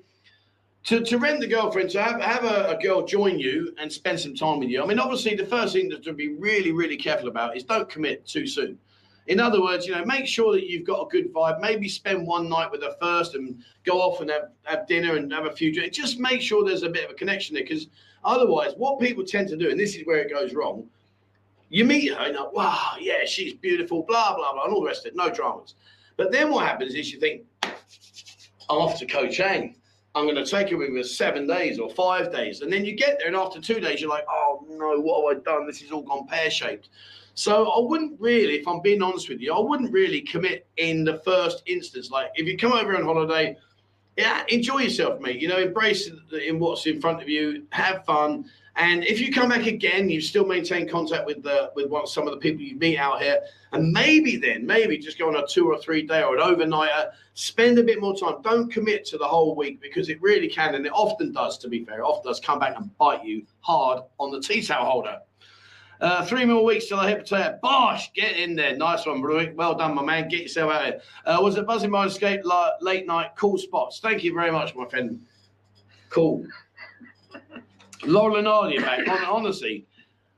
to, 0.85 1.01
to 1.01 1.17
rent 1.17 1.41
the 1.41 1.47
girlfriend, 1.47 1.89
to 1.89 2.01
have 2.01 2.21
have 2.21 2.45
a, 2.45 2.77
a 2.77 2.81
girl 2.81 3.05
join 3.05 3.37
you 3.37 3.73
and 3.79 3.91
spend 3.91 4.17
some 4.17 4.33
time 4.33 4.59
with 4.59 4.69
you. 4.69 4.81
I 4.81 4.85
mean, 4.85 4.97
obviously, 4.99 5.35
the 5.35 5.45
first 5.45 5.73
thing 5.73 5.89
that 5.89 6.03
to 6.05 6.13
be 6.13 6.29
really 6.35 6.71
really 6.71 6.95
careful 6.95 7.27
about 7.27 7.57
is 7.57 7.63
don't 7.65 7.89
commit 7.89 8.25
too 8.25 8.47
soon. 8.47 8.79
In 9.27 9.39
other 9.39 9.61
words, 9.61 9.87
you 9.87 9.93
know, 9.93 10.05
make 10.05 10.27
sure 10.27 10.53
that 10.53 10.69
you've 10.69 10.85
got 10.85 11.01
a 11.01 11.09
good 11.09 11.33
vibe. 11.33 11.59
Maybe 11.59 11.89
spend 11.89 12.27
one 12.27 12.47
night 12.47 12.71
with 12.71 12.83
her 12.83 12.95
first 13.01 13.33
and 13.33 13.63
go 13.83 13.99
off 13.99 14.21
and 14.21 14.29
have, 14.29 14.49
have 14.63 14.87
dinner 14.87 15.15
and 15.15 15.31
have 15.33 15.45
a 15.45 15.51
few 15.51 15.73
drinks. 15.73 15.97
Just 15.97 16.19
make 16.19 16.41
sure 16.41 16.63
there's 16.63 16.83
a 16.83 16.89
bit 16.89 17.05
of 17.05 17.11
a 17.11 17.15
connection 17.15 17.55
there 17.55 17.63
because 17.63 17.87
otherwise, 18.23 18.73
what 18.77 18.99
people 18.99 19.23
tend 19.23 19.47
to 19.49 19.57
do, 19.57 19.69
and 19.69 19.79
this 19.79 19.95
is 19.95 20.05
where 20.05 20.19
it 20.19 20.29
goes 20.29 20.53
wrong, 20.53 20.87
you 21.69 21.85
meet 21.85 22.13
her 22.13 22.25
and 22.25 22.35
like, 22.35 22.53
wow, 22.53 22.93
yeah, 22.99 23.25
she's 23.25 23.53
beautiful, 23.53 24.03
blah, 24.03 24.35
blah, 24.35 24.53
blah, 24.53 24.65
and 24.65 24.73
all 24.73 24.81
the 24.81 24.87
rest 24.87 25.05
of 25.05 25.11
it, 25.11 25.15
no 25.15 25.29
dramas. 25.29 25.73
But 26.17 26.31
then 26.31 26.51
what 26.51 26.65
happens 26.65 26.93
is 26.93 27.11
you 27.11 27.19
think, 27.19 27.43
I'm 27.63 28.77
off 28.77 28.99
to. 28.99 29.73
I'm 30.15 30.23
going 30.23 30.35
to 30.35 30.45
take 30.45 30.69
her 30.69 30.77
with 30.77 30.91
me 30.91 31.03
seven 31.03 31.45
days 31.45 31.77
or 31.77 31.89
five 31.89 32.31
days. 32.31 32.61
And 32.61 32.71
then 32.71 32.85
you 32.85 32.95
get 32.95 33.19
there, 33.19 33.27
and 33.27 33.35
after 33.35 33.59
two 33.59 33.81
days, 33.81 33.99
you're 33.99 34.09
like, 34.09 34.25
oh 34.29 34.65
no, 34.69 34.99
what 35.01 35.35
have 35.35 35.41
I 35.41 35.43
done? 35.43 35.67
This 35.67 35.81
has 35.81 35.91
all 35.91 36.03
gone 36.03 36.25
pear 36.27 36.49
shaped. 36.49 36.87
So 37.35 37.69
I 37.69 37.79
wouldn't 37.79 38.19
really, 38.19 38.55
if 38.55 38.67
I'm 38.67 38.81
being 38.81 39.01
honest 39.01 39.27
with 39.29 39.41
you, 39.41 39.53
I 39.53 39.59
wouldn't 39.59 39.91
really 39.91 40.21
commit 40.21 40.67
in 40.77 41.03
the 41.03 41.19
first 41.19 41.63
instance. 41.67 42.09
Like 42.09 42.31
if 42.35 42.47
you 42.47 42.57
come 42.57 42.71
over 42.71 42.95
on 42.95 43.03
holiday, 43.03 43.57
yeah, 44.17 44.43
enjoy 44.47 44.79
yourself, 44.79 45.19
mate. 45.19 45.41
You 45.41 45.49
know, 45.49 45.57
embrace 45.57 46.09
in 46.09 46.59
what's 46.59 46.85
in 46.85 47.01
front 47.01 47.21
of 47.21 47.27
you, 47.27 47.67
have 47.71 48.05
fun. 48.05 48.49
And 48.77 49.03
if 49.03 49.19
you 49.19 49.33
come 49.33 49.49
back 49.49 49.65
again, 49.67 50.09
you 50.09 50.21
still 50.21 50.45
maintain 50.45 50.87
contact 50.87 51.25
with 51.25 51.43
the 51.43 51.71
with 51.75 51.89
what 51.89 52.07
some 52.07 52.25
of 52.25 52.33
the 52.33 52.39
people 52.39 52.61
you 52.61 52.77
meet 52.77 52.97
out 52.97 53.21
here, 53.21 53.41
and 53.73 53.91
maybe 53.91 54.37
then 54.37 54.65
maybe 54.65 54.97
just 54.97 55.17
go 55.17 55.27
on 55.27 55.35
a 55.35 55.47
two 55.47 55.69
or 55.69 55.77
three 55.77 56.01
day 56.01 56.23
or 56.23 56.37
an 56.37 56.41
overnighter. 56.41 57.11
Spend 57.33 57.77
a 57.79 57.83
bit 57.83 57.99
more 57.99 58.15
time. 58.15 58.41
Don't 58.41 58.71
commit 58.71 59.05
to 59.07 59.17
the 59.17 59.27
whole 59.27 59.55
week 59.55 59.81
because 59.81 60.07
it 60.07 60.21
really 60.21 60.47
can, 60.47 60.75
and 60.75 60.85
it 60.85 60.91
often 60.93 61.33
does. 61.33 61.57
To 61.59 61.67
be 61.67 61.83
fair, 61.83 61.99
it 61.99 62.03
often 62.03 62.29
does 62.29 62.39
come 62.39 62.59
back 62.59 62.77
and 62.77 62.97
bite 62.97 63.25
you 63.25 63.45
hard 63.59 64.03
on 64.19 64.31
the 64.31 64.39
tea 64.39 64.61
towel 64.61 64.89
holder. 64.89 65.19
Uh, 66.01 66.25
three 66.25 66.45
more 66.45 66.63
weeks 66.63 66.87
till 66.87 66.99
I 66.99 67.09
hit 67.09 67.19
potato. 67.19 67.57
Bosh, 67.61 68.11
get 68.13 68.35
in 68.37 68.55
there. 68.55 68.75
Nice 68.75 69.05
one, 69.05 69.21
Bruick. 69.21 69.53
Well 69.55 69.75
done, 69.75 69.95
my 69.95 70.03
man. 70.03 70.27
Get 70.27 70.41
yourself 70.41 70.71
out 70.71 70.81
of 70.81 70.87
here. 70.87 71.01
Uh, 71.25 71.39
was 71.41 71.55
it 71.55 71.65
Buzzing 71.65 71.89
Mind 71.91 72.11
Escape 72.11 72.41
la- 72.43 72.71
late 72.81 73.07
night? 73.07 73.31
Cool 73.37 73.57
spots. 73.57 73.99
Thank 73.99 74.23
you 74.23 74.33
very 74.33 74.51
much, 74.51 74.75
my 74.75 74.85
friend. 74.85 75.21
Cool. 76.09 76.45
Laurel 78.05 78.37
and 78.37 78.47
Hardy 78.47 78.77
back. 78.79 79.05
Hon- 79.07 79.25
Honestly. 79.25 79.85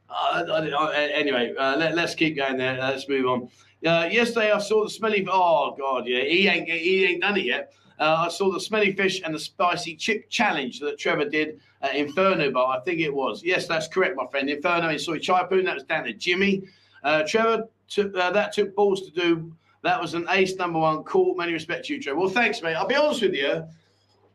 Uh, 0.10 0.44
I- 0.48 0.70
I- 0.70 1.10
anyway, 1.10 1.54
uh, 1.58 1.76
let, 1.76 1.98
us 1.98 2.16
keep 2.16 2.38
going 2.38 2.58
there. 2.58 2.78
Let's 2.78 3.10
move 3.10 3.26
on. 3.26 3.50
Uh, 3.86 4.08
yesterday, 4.12 4.52
I 4.52 4.60
saw 4.60 4.84
the 4.84 4.90
smelly. 4.90 5.28
Oh 5.30 5.76
God, 5.78 6.08
yeah, 6.08 6.24
he 6.24 6.48
ain't 6.48 6.68
he 6.68 7.06
ain't 7.06 7.22
done 7.22 7.38
it 7.38 7.46
yet. 7.46 7.74
Uh, 8.00 8.26
I 8.26 8.30
saw 8.30 8.52
the 8.52 8.60
smelly 8.60 8.94
fish 8.96 9.22
and 9.24 9.34
the 9.34 9.40
spicy 9.40 9.96
chip 9.96 10.30
challenge 10.30 10.80
that 10.80 10.98
Trevor 10.98 11.30
did, 11.30 11.60
at 11.82 11.96
Inferno 11.96 12.52
Bar. 12.52 12.78
I 12.78 12.80
think 12.82 13.00
it 13.00 13.14
was. 13.14 13.44
Yes, 13.44 13.68
that's 13.68 13.88
correct, 13.88 14.16
my 14.16 14.26
friend. 14.28 14.50
Inferno 14.50 14.90
in 14.90 15.00
Soi 15.00 15.20
Chaiyapoon. 15.20 15.66
That 15.66 15.76
was 15.76 15.84
down 15.84 16.06
to 16.06 16.14
Jimmy. 16.14 16.64
Uh, 17.04 17.24
Trevor, 17.28 17.68
took, 17.88 18.16
uh, 18.16 18.32
that 18.32 18.54
took 18.54 18.76
balls 18.76 19.02
to 19.04 19.12
do. 19.12 19.54
That 19.84 20.02
was 20.02 20.14
an 20.14 20.26
ace 20.30 20.56
number 20.56 20.80
one. 20.80 21.04
call. 21.04 21.36
Many 21.36 21.54
respects 21.54 21.88
to 21.88 21.96
you, 21.96 22.02
Trevor. 22.02 22.20
Well, 22.20 22.30
thanks, 22.30 22.62
mate. 22.62 22.76
I'll 22.76 22.88
be 22.88 22.96
honest 22.96 23.22
with 23.22 23.34
you. 23.34 23.66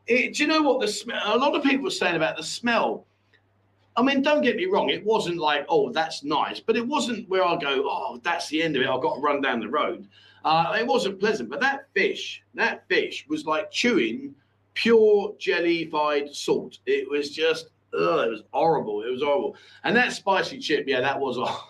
It, 0.06 0.34
do 0.34 0.42
you 0.42 0.48
know 0.48 0.62
what 0.62 0.80
the 0.80 0.88
smell? 0.88 1.20
A 1.24 1.36
lot 1.36 1.54
of 1.54 1.62
people 1.62 1.84
were 1.84 1.90
saying 1.90 2.16
about 2.16 2.36
the 2.36 2.42
smell. 2.42 3.06
I 3.94 4.02
mean, 4.02 4.22
don't 4.22 4.42
get 4.42 4.56
me 4.56 4.66
wrong. 4.66 4.88
It 4.88 5.04
wasn't 5.04 5.38
like, 5.38 5.66
oh, 5.68 5.92
that's 5.92 6.24
nice, 6.24 6.60
but 6.60 6.76
it 6.76 6.86
wasn't 6.86 7.28
where 7.28 7.44
I 7.44 7.56
go, 7.56 7.84
oh, 7.84 8.20
that's 8.22 8.48
the 8.48 8.62
end 8.62 8.74
of 8.74 8.82
it. 8.82 8.88
I've 8.88 9.02
got 9.02 9.16
to 9.16 9.20
run 9.20 9.42
down 9.42 9.60
the 9.60 9.68
road. 9.68 10.08
Uh, 10.44 10.76
it 10.78 10.86
wasn't 10.86 11.20
pleasant, 11.20 11.50
but 11.50 11.60
that 11.60 11.88
fish, 11.94 12.42
that 12.54 12.88
fish 12.88 13.26
was 13.28 13.44
like 13.44 13.70
chewing 13.70 14.34
pure 14.74 15.34
jellified 15.38 16.34
salt. 16.34 16.78
It 16.86 17.08
was 17.10 17.30
just, 17.30 17.66
ugh, 17.98 18.26
it 18.26 18.30
was 18.30 18.42
horrible. 18.52 19.02
It 19.02 19.10
was 19.10 19.22
horrible. 19.22 19.56
And 19.84 19.96
that 19.96 20.12
spicy 20.12 20.58
chip, 20.58 20.84
yeah, 20.86 21.00
that 21.00 21.18
was. 21.18 21.36
Oh, 21.38 21.68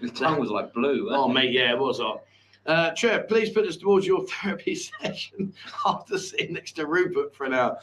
The 0.00 0.10
tongue 0.10 0.40
was 0.40 0.50
like 0.50 0.72
blue. 0.74 1.08
oh 1.10 1.30
it? 1.30 1.34
mate, 1.34 1.52
yeah, 1.52 1.72
it 1.72 1.78
was. 1.78 2.00
Oh. 2.00 2.20
Uh, 2.66 2.90
Trev, 2.96 3.26
please 3.28 3.50
put 3.50 3.66
us 3.66 3.76
towards 3.76 4.06
your 4.06 4.24
therapy 4.26 4.74
session 4.74 5.52
after 5.86 6.18
sitting 6.18 6.52
next 6.54 6.72
to 6.72 6.86
Rupert 6.86 7.34
for 7.34 7.44
an 7.44 7.54
hour. 7.54 7.78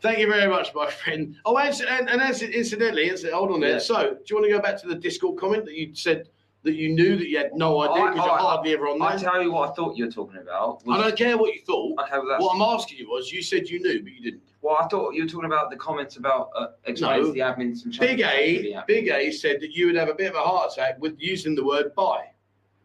Thank 0.00 0.18
you 0.18 0.26
very 0.28 0.48
much, 0.50 0.74
my 0.74 0.90
friend. 0.90 1.34
Oh, 1.46 1.56
and, 1.56 1.74
and, 1.82 2.10
and 2.10 2.20
as, 2.20 2.42
incidentally, 2.42 3.08
incidentally, 3.08 3.38
hold 3.38 3.52
on 3.52 3.60
there. 3.60 3.72
Yeah. 3.74 3.78
So, 3.78 4.10
do 4.14 4.20
you 4.28 4.36
want 4.36 4.46
to 4.46 4.52
go 4.52 4.60
back 4.60 4.78
to 4.82 4.86
the 4.88 4.94
Discord 4.94 5.38
comment 5.38 5.64
that 5.64 5.74
you 5.74 5.94
said 5.94 6.28
that 6.64 6.74
you 6.74 6.88
knew 6.94 7.16
that 7.16 7.28
you 7.28 7.36
had 7.38 7.54
no 7.54 7.80
idea 7.82 8.06
because 8.10 8.26
you're 8.26 8.38
hardly 8.38 8.72
ever 8.72 8.88
on 8.88 8.98
there? 8.98 9.08
I 9.08 9.16
tell 9.16 9.40
you 9.42 9.52
what 9.52 9.70
I 9.70 9.72
thought 9.74 9.96
you 9.96 10.06
were 10.06 10.10
talking 10.10 10.40
about. 10.40 10.82
I 10.90 10.96
don't 11.00 11.16
care 11.16 11.36
what 11.38 11.54
you 11.54 11.60
thought. 11.60 11.98
Okay, 12.00 12.12
well, 12.18 12.26
that's, 12.28 12.42
What 12.42 12.54
I'm 12.56 12.62
asking 12.62 12.98
you 12.98 13.08
was, 13.10 13.30
you 13.30 13.42
said 13.42 13.68
you 13.68 13.80
knew, 13.80 14.02
but 14.02 14.12
you 14.12 14.20
didn't. 14.22 14.42
well, 14.62 14.78
I 14.80 14.86
thought 14.88 15.14
you 15.14 15.22
were 15.22 15.28
talking 15.28 15.44
about 15.46 15.70
the 15.70 15.76
comments 15.76 16.16
about 16.16 16.50
uh, 16.56 16.68
No. 17.00 17.30
the 17.32 17.40
admin 17.40 17.76
some 17.76 17.90
Big 17.90 18.18
changes 18.18 18.72
to 18.72 18.78
A. 18.80 18.84
Big 18.86 19.08
A 19.08 19.30
said 19.30 19.60
that 19.60 19.72
you 19.72 19.86
would 19.86 19.94
have 19.96 20.08
a 20.08 20.14
bit 20.14 20.30
of 20.30 20.36
a 20.36 20.40
heart 20.40 20.72
attack 20.72 20.96
with 21.00 21.16
using 21.20 21.54
the 21.54 21.64
word 21.64 21.94
"buy," 21.94 22.30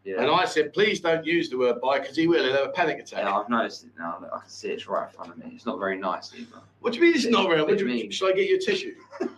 Yeah. 0.04 0.20
and 0.20 0.30
I 0.30 0.44
said, 0.44 0.72
please 0.74 1.00
don't 1.00 1.24
use 1.24 1.48
the 1.48 1.56
word 1.56 1.80
"buy" 1.80 2.00
because 2.00 2.16
he 2.16 2.26
will. 2.28 2.44
He'll 2.44 2.52
have 2.52 2.66
a 2.66 2.72
panic 2.72 2.98
attack. 2.98 3.24
yeah, 3.24 3.34
I've 3.34 3.48
noticed 3.48 3.84
it 3.84 3.90
now. 3.98 4.22
I 4.30 4.40
can 4.40 4.48
see 4.48 4.68
it's 4.68 4.86
right 4.88 5.08
in 5.08 5.14
front 5.14 5.30
of 5.32 5.38
me. 5.38 5.52
It's 5.54 5.64
not 5.66 5.78
very 5.78 5.96
nice 5.98 6.32
either. 6.36 6.60
What 6.80 6.92
do 6.92 6.98
you 6.98 7.04
mean 7.06 7.14
it's 7.14 7.24
not 7.26 7.48
real? 7.48 7.64
What 7.66 7.68
do 7.68 7.72
you 7.72 7.72
What 7.74 7.78
do 7.78 7.84
you 7.84 7.90
mean? 7.90 8.02
mean? 8.02 8.10
Should 8.10 8.30
I 8.30 8.36
get 8.36 8.48
you 8.48 8.56
a 8.56 8.60
tissue? 8.60 8.94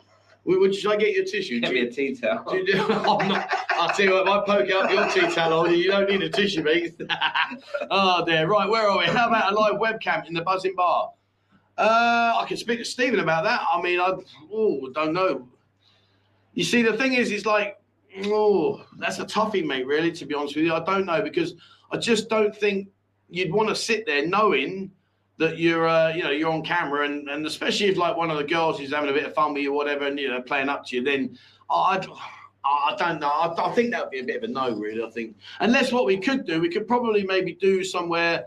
Would, 0.44 0.74
should 0.74 0.90
I 0.90 0.96
get 0.96 1.14
you 1.14 1.22
a 1.22 1.24
tissue? 1.24 1.60
Do 1.60 1.72
me 1.72 1.80
a 1.80 1.90
tea 1.90 2.16
towel. 2.16 2.44
do 2.50 2.56
you 2.58 2.66
do- 2.66 2.82
I'm 2.88 3.28
not, 3.28 3.48
I'll 3.70 3.90
tell 3.90 4.06
you 4.06 4.12
what, 4.12 4.22
if 4.22 4.28
I 4.28 4.44
poke 4.44 4.70
up 4.72 4.90
your 4.90 5.08
tea 5.10 5.32
towel 5.32 5.60
on 5.60 5.70
you, 5.70 5.76
you 5.76 5.90
don't 5.90 6.08
need 6.08 6.22
a 6.22 6.28
tissue, 6.28 6.62
mate. 6.62 7.00
oh, 7.90 8.24
dear. 8.24 8.48
Right, 8.48 8.68
where 8.68 8.88
are 8.88 8.98
we? 8.98 9.04
How 9.04 9.28
about 9.28 9.52
a 9.52 9.54
live 9.54 9.74
webcam 9.74 10.26
in 10.26 10.34
the 10.34 10.42
Buzzing 10.42 10.74
Bar? 10.74 11.12
Uh, 11.78 12.32
I 12.36 12.44
can 12.48 12.56
speak 12.56 12.80
to 12.80 12.84
Stephen 12.84 13.20
about 13.20 13.44
that. 13.44 13.62
I 13.72 13.80
mean, 13.80 14.00
I 14.00 14.14
oh, 14.52 14.90
don't 14.92 15.12
know. 15.12 15.48
You 16.54 16.64
see, 16.64 16.82
the 16.82 16.96
thing 16.96 17.14
is, 17.14 17.30
it's 17.30 17.46
like, 17.46 17.80
oh, 18.24 18.84
that's 18.98 19.20
a 19.20 19.24
toughie, 19.24 19.64
mate, 19.64 19.86
really, 19.86 20.12
to 20.12 20.26
be 20.26 20.34
honest 20.34 20.56
with 20.56 20.64
you. 20.64 20.74
I 20.74 20.80
don't 20.80 21.06
know 21.06 21.22
because 21.22 21.54
I 21.92 21.98
just 21.98 22.28
don't 22.28 22.54
think 22.54 22.88
you'd 23.30 23.52
want 23.52 23.68
to 23.68 23.76
sit 23.76 24.06
there 24.06 24.26
knowing 24.26 24.90
that 25.38 25.58
you're 25.58 25.88
uh, 25.88 26.10
you 26.10 26.22
know 26.22 26.30
you're 26.30 26.50
on 26.50 26.62
camera 26.62 27.04
and, 27.06 27.28
and 27.28 27.46
especially 27.46 27.86
if 27.86 27.96
like 27.96 28.16
one 28.16 28.30
of 28.30 28.36
the 28.36 28.44
girls 28.44 28.80
is 28.80 28.92
having 28.92 29.10
a 29.10 29.12
bit 29.12 29.24
of 29.24 29.34
fun 29.34 29.52
with 29.52 29.62
you 29.62 29.72
or 29.72 29.76
whatever 29.76 30.06
and 30.06 30.18
you 30.18 30.28
know 30.28 30.40
playing 30.42 30.68
up 30.68 30.86
to 30.86 30.96
you 30.96 31.02
then 31.02 31.36
I'd 31.70 32.06
I 32.64 32.94
don't 32.96 33.18
know. 33.18 33.28
I, 33.28 33.70
I 33.70 33.74
think 33.74 33.90
that 33.90 34.04
would 34.04 34.12
be 34.12 34.20
a 34.20 34.24
bit 34.24 34.36
of 34.36 34.44
a 34.44 34.52
no 34.52 34.70
really 34.76 35.02
I 35.02 35.10
think. 35.10 35.36
Unless 35.60 35.90
what 35.90 36.06
we 36.06 36.16
could 36.18 36.46
do 36.46 36.60
we 36.60 36.68
could 36.68 36.86
probably 36.86 37.24
maybe 37.24 37.54
do 37.54 37.82
somewhere 37.82 38.46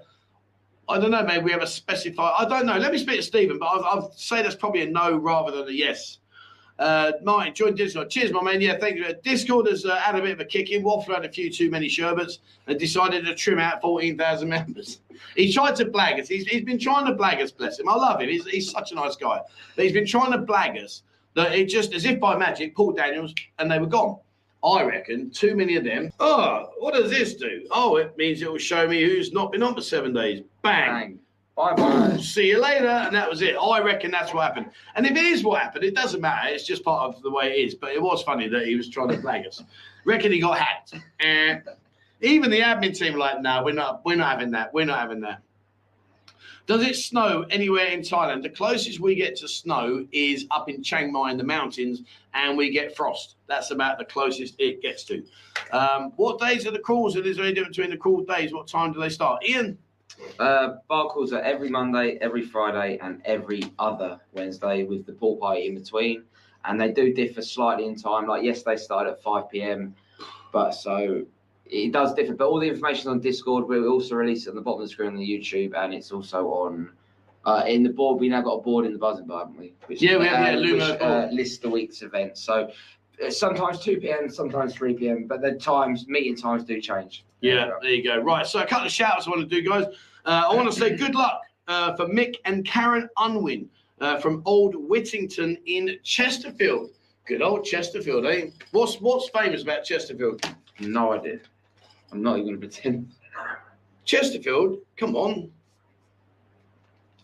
I 0.87 0.99
don't 0.99 1.11
know 1.11 1.23
maybe 1.23 1.43
we 1.43 1.51
have 1.51 1.63
a 1.63 1.67
specified 1.67 2.33
I 2.37 2.47
don't 2.47 2.65
know. 2.65 2.77
Let 2.77 2.91
me 2.91 2.97
speak 2.97 3.17
to 3.17 3.23
Stephen 3.23 3.59
but 3.59 3.65
I'd 3.65 4.13
say 4.15 4.41
that's 4.41 4.55
probably 4.55 4.83
a 4.83 4.89
no 4.89 5.17
rather 5.17 5.51
than 5.51 5.67
a 5.67 5.71
yes 5.71 6.19
uh, 6.77 7.13
Martin, 7.23 7.53
join 7.53 7.75
Discord. 7.75 8.09
Cheers, 8.09 8.31
my 8.31 8.41
man. 8.41 8.59
Yeah, 8.59 8.77
thank 8.77 8.97
you. 8.97 9.05
Discord 9.23 9.67
has 9.67 9.85
uh, 9.85 9.95
had 9.97 10.15
a 10.15 10.21
bit 10.21 10.31
of 10.31 10.39
a 10.41 10.45
kick 10.45 10.71
in. 10.71 10.83
Waffle 10.83 11.13
had 11.13 11.25
a 11.25 11.31
few 11.31 11.49
too 11.49 11.69
many 11.69 11.87
sherbets 11.87 12.39
and 12.67 12.77
decided 12.77 13.25
to 13.25 13.35
trim 13.35 13.59
out 13.59 13.81
14,000 13.81 14.49
members. 14.49 14.99
He 15.35 15.51
tried 15.51 15.75
to 15.77 15.85
blag 15.85 16.19
us. 16.19 16.27
He's, 16.27 16.45
he's 16.47 16.63
been 16.63 16.79
trying 16.79 17.05
to 17.05 17.13
blag 17.13 17.41
us, 17.41 17.51
bless 17.51 17.79
him. 17.79 17.87
I 17.87 17.95
love 17.95 18.19
him. 18.21 18.29
He's, 18.29 18.45
he's 18.45 18.71
such 18.71 18.91
a 18.91 18.95
nice 18.95 19.15
guy. 19.15 19.39
But 19.75 19.85
he's 19.85 19.93
been 19.93 20.05
trying 20.05 20.31
to 20.33 20.39
blag 20.39 20.83
us 20.83 21.03
that 21.35 21.53
it 21.53 21.65
just, 21.65 21.93
as 21.93 22.05
if 22.05 22.19
by 22.19 22.37
magic, 22.37 22.75
Paul 22.75 22.91
Daniels, 22.91 23.33
and 23.59 23.71
they 23.71 23.79
were 23.79 23.87
gone. 23.87 24.17
I 24.63 24.83
reckon 24.83 25.29
too 25.29 25.55
many 25.55 25.75
of 25.75 25.83
them. 25.83 26.11
Oh, 26.19 26.71
what 26.79 26.95
does 26.95 27.11
this 27.11 27.35
do? 27.35 27.67
Oh, 27.71 27.97
it 27.97 28.17
means 28.17 28.41
it 28.41 28.51
will 28.51 28.57
show 28.57 28.87
me 28.87 29.03
who's 29.03 29.31
not 29.31 29.51
been 29.51 29.61
on 29.61 29.75
for 29.75 29.81
seven 29.81 30.11
days. 30.11 30.41
Bang. 30.63 30.89
Bang. 30.89 31.19
Bye 31.55 31.73
bye. 31.73 32.17
See 32.21 32.47
you 32.47 32.61
later. 32.61 32.87
And 32.87 33.15
that 33.15 33.29
was 33.29 33.41
it. 33.41 33.55
I 33.55 33.79
reckon 33.81 34.11
that's 34.11 34.33
what 34.33 34.43
happened. 34.43 34.71
And 34.95 35.05
if 35.05 35.13
it 35.13 35.23
is 35.23 35.43
what 35.43 35.61
happened, 35.61 35.85
it 35.85 35.95
doesn't 35.95 36.21
matter. 36.21 36.49
It's 36.49 36.65
just 36.65 36.83
part 36.83 37.03
of 37.03 37.21
the 37.21 37.31
way 37.31 37.51
it 37.51 37.67
is. 37.67 37.75
But 37.75 37.91
it 37.91 38.01
was 38.01 38.23
funny 38.23 38.47
that 38.49 38.65
he 38.67 38.75
was 38.75 38.89
trying 38.89 39.09
to 39.09 39.21
flag 39.21 39.47
us. 39.47 39.63
reckon 40.03 40.31
he 40.31 40.39
got 40.39 40.57
hacked. 40.57 40.95
Eh. 41.21 41.59
Even 42.21 42.49
the 42.49 42.59
admin 42.59 42.97
team 42.97 43.15
like, 43.15 43.41
no, 43.41 43.63
we're 43.63 43.73
not 43.73 44.03
we're 44.05 44.15
not 44.15 44.31
having 44.31 44.51
that. 44.51 44.73
We're 44.73 44.85
not 44.85 44.99
having 44.99 45.21
that. 45.21 45.41
Does 46.67 46.81
it 46.81 46.95
snow 46.95 47.45
anywhere 47.51 47.85
in 47.87 47.99
Thailand? 47.99 48.41
The 48.41 48.49
closest 48.49 48.99
we 48.99 49.13
get 49.13 49.35
to 49.37 49.47
snow 49.47 50.07
is 50.11 50.47
up 50.49 50.67
in 50.67 50.81
Chiang 50.81 51.11
Mai 51.11 51.29
in 51.29 51.37
the 51.37 51.43
mountains, 51.43 52.01
and 52.33 52.57
we 52.57 52.71
get 52.71 52.95
frost. 52.97 53.35
That's 53.47 53.69
about 53.69 53.99
the 53.99 54.05
closest 54.05 54.55
it 54.57 54.81
gets 54.81 55.03
to. 55.05 55.23
Um, 55.71 56.11
what 56.15 56.39
days 56.39 56.65
are 56.65 56.71
the 56.71 56.79
calls? 56.79 57.15
And 57.15 57.25
is 57.25 57.37
there 57.37 57.45
any 57.45 57.53
difference 57.53 57.77
between 57.77 57.91
the 57.91 57.97
call 57.97 58.23
days? 58.23 58.51
What 58.51 58.67
time 58.67 58.93
do 58.93 58.99
they 58.99 59.09
start? 59.09 59.47
Ian? 59.47 59.77
Uh, 60.39 60.75
bar 60.87 61.07
calls 61.09 61.33
are 61.33 61.41
every 61.41 61.69
Monday, 61.69 62.17
every 62.21 62.41
Friday, 62.41 62.97
and 63.01 63.21
every 63.25 63.63
other 63.79 64.19
Wednesday 64.33 64.83
with 64.83 65.05
the 65.05 65.13
pool 65.13 65.37
party 65.37 65.67
in 65.67 65.75
between. 65.75 66.23
And 66.65 66.79
they 66.79 66.91
do 66.91 67.13
differ 67.13 67.41
slightly 67.41 67.85
in 67.85 67.95
time. 67.95 68.27
Like 68.27 68.43
yesterday 68.43 68.77
started 68.77 69.11
at 69.11 69.21
5 69.21 69.49
p.m. 69.49 69.95
But 70.51 70.71
so 70.71 71.25
it 71.65 71.91
does 71.91 72.13
differ. 72.13 72.33
But 72.33 72.47
all 72.47 72.59
the 72.59 72.67
information 72.67 73.11
on 73.11 73.19
Discord, 73.19 73.67
we 73.67 73.85
also 73.85 74.15
release 74.15 74.47
it 74.47 74.49
on 74.49 74.55
the 74.55 74.61
bottom 74.61 74.81
of 74.81 74.87
the 74.87 74.91
screen 74.91 75.09
on 75.09 75.17
the 75.17 75.27
YouTube, 75.27 75.73
and 75.75 75.93
it's 75.93 76.11
also 76.11 76.47
on 76.47 76.91
uh, 77.45 77.63
in 77.67 77.83
the 77.83 77.89
board. 77.89 78.19
We 78.19 78.29
now 78.29 78.41
got 78.41 78.53
a 78.53 78.61
board 78.61 78.85
in 78.85 78.93
the 78.93 78.99
buzzing 78.99 79.27
bar, 79.27 79.39
haven't 79.39 79.57
we? 79.57 79.73
Which, 79.85 80.01
Yeah, 80.01 80.17
we 80.17 80.25
have, 80.25 80.47
yeah, 80.47 80.59
uh, 80.59 80.61
Lumo 80.61 80.91
which, 80.91 81.01
uh, 81.01 81.27
lists 81.31 81.59
the 81.59 81.69
week's 81.69 82.01
events. 82.01 82.41
So 82.41 82.71
uh, 83.23 83.29
sometimes 83.29 83.79
2 83.79 83.97
p.m., 83.97 84.29
sometimes 84.29 84.75
3 84.75 84.93
p.m. 84.95 85.25
But 85.27 85.41
the 85.41 85.53
times, 85.53 86.07
meeting 86.07 86.35
times 86.35 86.63
do 86.63 86.81
change. 86.81 87.25
Yeah, 87.45 87.71
there 87.81 87.91
you 87.91 88.03
go. 88.03 88.17
Right, 88.17 88.45
so 88.45 88.59
a 88.61 88.65
couple 88.65 88.87
of 88.87 88.91
shouts 88.91 89.27
I 89.27 89.29
want 89.29 89.47
to 89.47 89.61
do, 89.61 89.67
guys. 89.67 89.85
Uh, 90.25 90.47
I 90.49 90.55
want 90.55 90.71
to 90.71 90.77
say 90.77 90.95
good 90.95 91.13
luck 91.13 91.41
uh, 91.67 91.95
for 91.95 92.07
Mick 92.07 92.37
and 92.45 92.65
Karen 92.65 93.07
Unwin 93.17 93.69
uh, 94.01 94.19
from 94.19 94.41
Old 94.45 94.75
Whittington 94.75 95.57
in 95.65 95.97
Chesterfield. 96.03 96.89
Good 97.27 97.41
old 97.41 97.63
Chesterfield, 97.63 98.25
eh? 98.25 98.47
What's 98.71 98.99
what's 99.01 99.29
famous 99.29 99.63
about 99.63 99.83
Chesterfield? 99.83 100.47
No 100.79 101.13
idea. 101.13 101.39
I'm 102.11 102.21
not 102.21 102.37
even 102.37 102.45
going 102.45 102.61
to 102.61 102.67
pretend. 102.67 103.11
Chesterfield, 104.05 104.79
come 104.97 105.15
on. 105.15 105.51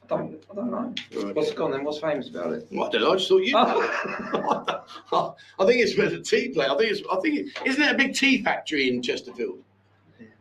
I 0.03 0.07
don't, 0.07 0.43
I 0.51 0.55
don't 0.55 0.71
know. 0.71 0.93
Right. 1.23 1.35
What's 1.35 1.51
gone 1.51 1.71
then? 1.71 1.83
What's 1.83 1.99
famous 1.99 2.29
about 2.29 2.53
it? 2.53 2.67
Well, 2.71 2.87
I 2.87 2.91
don't 2.91 3.01
know. 3.01 3.13
I 3.13 3.15
just 3.15 3.29
thought 3.29 3.43
you. 3.43 3.53
Oh. 3.55 5.35
I 5.59 5.65
think 5.65 5.81
it's 5.81 5.97
where 5.97 6.09
the 6.09 6.19
tea 6.19 6.49
play. 6.49 6.65
I 6.65 6.75
think 6.77 6.91
it's. 6.91 7.01
I 7.11 7.19
think 7.21 7.39
it, 7.39 7.45
isn't 7.65 7.81
it 7.81 7.91
a 7.91 7.97
big 7.97 8.13
tea 8.13 8.43
factory 8.43 8.89
in 8.89 9.01
Chesterfield? 9.01 9.63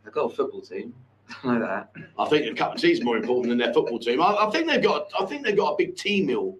They've 0.03 0.13
got 0.13 0.31
a 0.31 0.35
football 0.35 0.61
team. 0.61 0.93
I 1.43 1.57
know 1.57 1.59
that. 1.59 1.91
I 2.17 2.27
think 2.27 2.45
the 2.45 2.53
cup 2.53 2.75
of 2.75 2.81
tea 2.81 2.91
is 2.91 3.03
more 3.03 3.17
important 3.17 3.49
than 3.49 3.57
their 3.57 3.73
football 3.73 3.99
team. 3.99 4.21
I, 4.21 4.47
I 4.47 4.49
think 4.51 4.67
they've 4.67 4.83
got. 4.83 5.11
I 5.19 5.25
think 5.25 5.45
they've 5.45 5.55
got 5.55 5.73
a 5.73 5.75
big 5.77 5.95
tea 5.95 6.21
mill. 6.21 6.57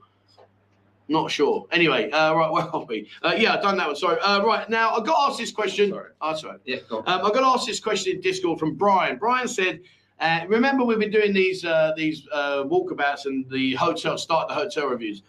Not 1.08 1.30
sure. 1.30 1.68
Anyway, 1.72 2.10
uh, 2.12 2.34
right, 2.34 2.50
where 2.50 2.64
are 2.64 2.86
we? 2.86 3.10
Uh, 3.22 3.36
yeah, 3.38 3.56
I've 3.56 3.62
done 3.62 3.76
that 3.78 3.88
one. 3.88 3.96
Sorry. 3.98 4.18
Uh, 4.22 4.46
right 4.46 4.70
now, 4.70 4.92
I 4.96 5.04
got 5.04 5.30
asked 5.30 5.40
this 5.40 5.52
question. 5.52 5.90
Sorry. 5.90 6.12
Oh, 6.22 6.36
sorry. 6.36 6.60
Yeah, 6.64 6.78
go 6.88 7.00
on. 7.00 7.04
Um, 7.08 7.26
I 7.26 7.34
got 7.34 7.44
asked 7.44 7.68
this 7.68 7.82
question 7.82 8.16
in 8.16 8.22
Discord 8.22 8.60
from 8.60 8.76
Brian. 8.76 9.18
Brian 9.18 9.48
said, 9.48 9.82
uh, 10.20 10.46
"Remember 10.48 10.86
we've 10.86 11.00
been 11.00 11.12
doing 11.12 11.34
these 11.34 11.66
uh, 11.66 11.92
these 11.98 12.26
uh, 12.32 12.64
walkabouts 12.64 13.26
and 13.26 13.50
the 13.50 13.74
hotel 13.76 14.18
start 14.18 14.48
the 14.48 14.54
hotel 14.54 14.88
reviews. 14.88 15.24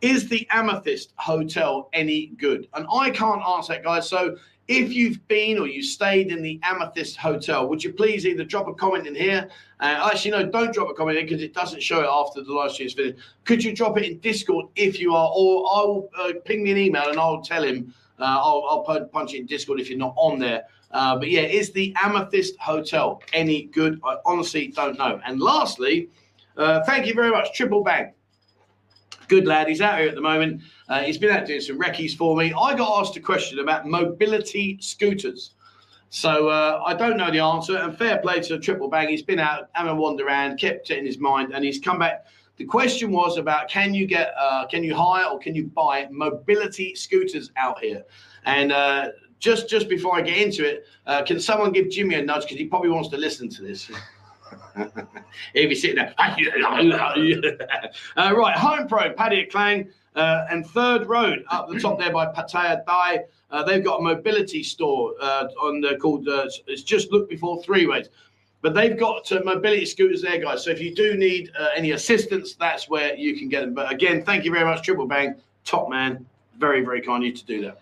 Is 0.00 0.28
the 0.28 0.44
Amethyst 0.50 1.12
Hotel 1.16 1.88
any 1.92 2.28
good?" 2.38 2.66
And 2.74 2.84
I 2.92 3.10
can't 3.10 3.42
answer 3.42 3.74
that, 3.74 3.84
guys. 3.84 4.08
So 4.08 4.36
if 4.68 4.92
you've 4.92 5.26
been 5.28 5.58
or 5.58 5.66
you 5.66 5.82
stayed 5.82 6.30
in 6.30 6.42
the 6.42 6.60
Amethyst 6.62 7.16
Hotel, 7.16 7.68
would 7.68 7.82
you 7.82 7.92
please 7.92 8.26
either 8.26 8.44
drop 8.44 8.68
a 8.68 8.74
comment 8.74 9.06
in 9.06 9.14
here? 9.14 9.48
Uh, 9.80 10.10
actually, 10.12 10.30
no, 10.30 10.46
don't 10.46 10.72
drop 10.72 10.88
a 10.88 10.94
comment 10.94 11.18
in 11.18 11.26
because 11.26 11.42
it 11.42 11.52
doesn't 11.52 11.82
show 11.82 12.00
it 12.00 12.08
after 12.10 12.42
the 12.42 12.52
live 12.52 12.70
is 12.78 12.94
finished. 12.94 13.18
Could 13.44 13.64
you 13.64 13.74
drop 13.74 13.98
it 13.98 14.04
in 14.04 14.18
Discord 14.18 14.66
if 14.76 15.00
you 15.00 15.14
are, 15.14 15.30
or 15.34 15.66
I 15.66 15.84
will 15.84 16.10
uh, 16.18 16.32
ping 16.44 16.62
me 16.62 16.70
an 16.70 16.78
email 16.78 17.08
and 17.08 17.18
I'll 17.18 17.42
tell 17.42 17.62
him. 17.62 17.92
Uh, 18.18 18.24
I'll, 18.24 18.84
I'll 18.88 19.04
punch 19.06 19.34
it 19.34 19.40
in 19.40 19.46
Discord 19.46 19.80
if 19.80 19.90
you're 19.90 19.98
not 19.98 20.14
on 20.16 20.38
there. 20.38 20.64
Uh, 20.92 21.16
but 21.16 21.28
yeah, 21.28 21.40
is 21.40 21.72
the 21.72 21.94
Amethyst 22.02 22.56
Hotel 22.58 23.20
any 23.32 23.64
good? 23.64 24.00
I 24.04 24.18
honestly 24.24 24.68
don't 24.68 24.98
know. 24.98 25.20
And 25.24 25.40
lastly, 25.40 26.08
uh, 26.56 26.84
thank 26.84 27.06
you 27.06 27.14
very 27.14 27.30
much, 27.30 27.52
Triple 27.54 27.82
Bang. 27.82 28.12
Good 29.32 29.46
lad. 29.46 29.66
He's 29.66 29.80
out 29.80 29.98
here 29.98 30.10
at 30.10 30.14
the 30.14 30.20
moment. 30.20 30.60
Uh, 30.90 31.00
he's 31.00 31.16
been 31.16 31.30
out 31.30 31.46
doing 31.46 31.62
some 31.62 31.78
recce's 31.78 32.14
for 32.14 32.36
me. 32.36 32.52
I 32.52 32.74
got 32.74 33.00
asked 33.00 33.16
a 33.16 33.20
question 33.20 33.60
about 33.60 33.86
mobility 33.86 34.76
scooters. 34.78 35.52
So 36.10 36.48
uh, 36.48 36.82
I 36.84 36.92
don't 36.92 37.16
know 37.16 37.30
the 37.30 37.38
answer. 37.38 37.78
And 37.78 37.96
fair 37.96 38.18
play 38.18 38.40
to 38.40 38.56
the 38.56 38.60
Triple 38.60 38.90
Bang. 38.90 39.08
He's 39.08 39.22
been 39.22 39.38
out 39.38 39.70
having 39.72 39.90
a 39.90 39.94
wander 39.94 40.26
around, 40.26 40.58
kept 40.58 40.90
it 40.90 40.98
in 40.98 41.06
his 41.06 41.16
mind, 41.16 41.54
and 41.54 41.64
he's 41.64 41.80
come 41.80 42.00
back. 42.00 42.26
The 42.58 42.66
question 42.66 43.10
was 43.10 43.38
about 43.38 43.70
can 43.70 43.94
you 43.94 44.06
get, 44.06 44.34
uh, 44.38 44.66
can 44.66 44.84
you 44.84 44.94
hire 44.94 45.24
or 45.24 45.38
can 45.38 45.54
you 45.54 45.64
buy 45.68 46.08
mobility 46.10 46.94
scooters 46.94 47.50
out 47.56 47.82
here? 47.82 48.04
And 48.44 48.70
uh, 48.70 49.12
just 49.38 49.66
just 49.66 49.88
before 49.88 50.14
I 50.14 50.20
get 50.20 50.36
into 50.36 50.62
it, 50.62 50.84
uh, 51.06 51.22
can 51.22 51.40
someone 51.40 51.72
give 51.72 51.88
Jimmy 51.88 52.16
a 52.16 52.22
nudge 52.22 52.42
because 52.42 52.58
he 52.58 52.66
probably 52.66 52.90
wants 52.90 53.08
to 53.08 53.16
listen 53.16 53.48
to 53.48 53.62
this. 53.62 53.90
if 55.54 55.68
he's 55.68 55.82
sitting 55.82 55.96
there, 55.96 56.14
uh, 58.16 58.34
right, 58.34 58.56
Home 58.56 58.86
Pro, 58.88 59.12
Pattaya 59.14 59.50
Klang, 59.50 59.90
uh, 60.14 60.46
and 60.50 60.66
Third 60.66 61.06
Road 61.06 61.44
up 61.50 61.68
the 61.68 61.80
top 61.80 61.98
there 61.98 62.12
by 62.12 62.26
Pattaya 62.26 62.84
Dai. 62.84 63.24
Uh, 63.50 63.62
they've 63.62 63.84
got 63.84 64.00
a 64.00 64.02
mobility 64.02 64.62
store 64.62 65.14
uh, 65.20 65.48
on 65.60 65.80
the 65.80 65.96
called. 65.96 66.28
Uh, 66.28 66.46
it's 66.66 66.82
just 66.82 67.10
look 67.12 67.28
before 67.28 67.62
three 67.62 67.86
ways. 67.86 68.08
But 68.60 68.74
they've 68.74 68.98
got 68.98 69.30
uh, 69.32 69.40
mobility 69.44 69.84
scooters 69.86 70.22
there, 70.22 70.38
guys. 70.38 70.64
So 70.64 70.70
if 70.70 70.80
you 70.80 70.94
do 70.94 71.16
need 71.16 71.50
any 71.74 71.92
assistance, 71.92 72.54
that's 72.54 72.88
where 72.88 73.14
you 73.16 73.36
can 73.36 73.48
get 73.48 73.62
them. 73.62 73.74
But 73.74 73.90
again, 73.90 74.22
thank 74.24 74.44
you 74.44 74.52
very 74.52 74.64
much, 74.64 74.82
Triple 74.82 75.06
Bang, 75.06 75.34
top 75.64 75.88
man. 75.90 76.24
Very, 76.58 76.82
very 76.84 77.00
kind 77.00 77.24
of 77.24 77.26
you 77.26 77.34
to 77.34 77.44
do 77.44 77.62
that. 77.62 77.78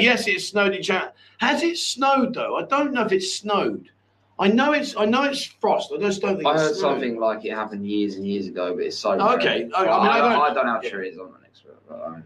Yes, 0.00 0.26
it 0.28 0.40
snowed 0.40 0.74
in 0.74 0.82
chat. 0.82 1.14
Has 1.38 1.62
it 1.62 1.78
snowed 1.78 2.34
though? 2.34 2.56
I 2.56 2.64
don't 2.64 2.92
know 2.92 3.04
if 3.04 3.12
it's 3.12 3.34
snowed. 3.34 3.90
I 4.38 4.48
know 4.48 4.72
it's. 4.72 4.96
I 4.96 5.04
know 5.04 5.22
it's 5.22 5.44
frost. 5.44 5.92
I 5.94 5.98
just 6.00 6.20
don't 6.20 6.36
think. 6.36 6.46
I 6.48 6.52
it's 6.54 6.60
heard 6.62 6.74
snowed. 6.76 6.92
something 6.94 7.18
like 7.20 7.44
it 7.44 7.52
happened 7.52 7.86
years 7.88 8.16
and 8.16 8.26
years 8.26 8.46
ago, 8.48 8.74
but 8.74 8.84
it's 8.84 8.98
so. 8.98 9.12
Oh, 9.12 9.34
okay. 9.36 9.64
rare. 9.64 9.70
I- 9.76 9.80
I 9.88 10.02
mean, 10.02 10.10
I 10.10 10.16
I, 10.16 10.18
don't- 10.20 10.42
I 10.50 10.54
don't 10.54 10.66
know 10.66 10.80
yeah. 10.82 10.88
sure 10.90 11.02
it 11.04 11.12
is. 11.12 11.18
I'm 11.18 11.26
an 11.26 11.34
expert, 11.46 11.78
but 11.88 12.02
um, 12.04 12.24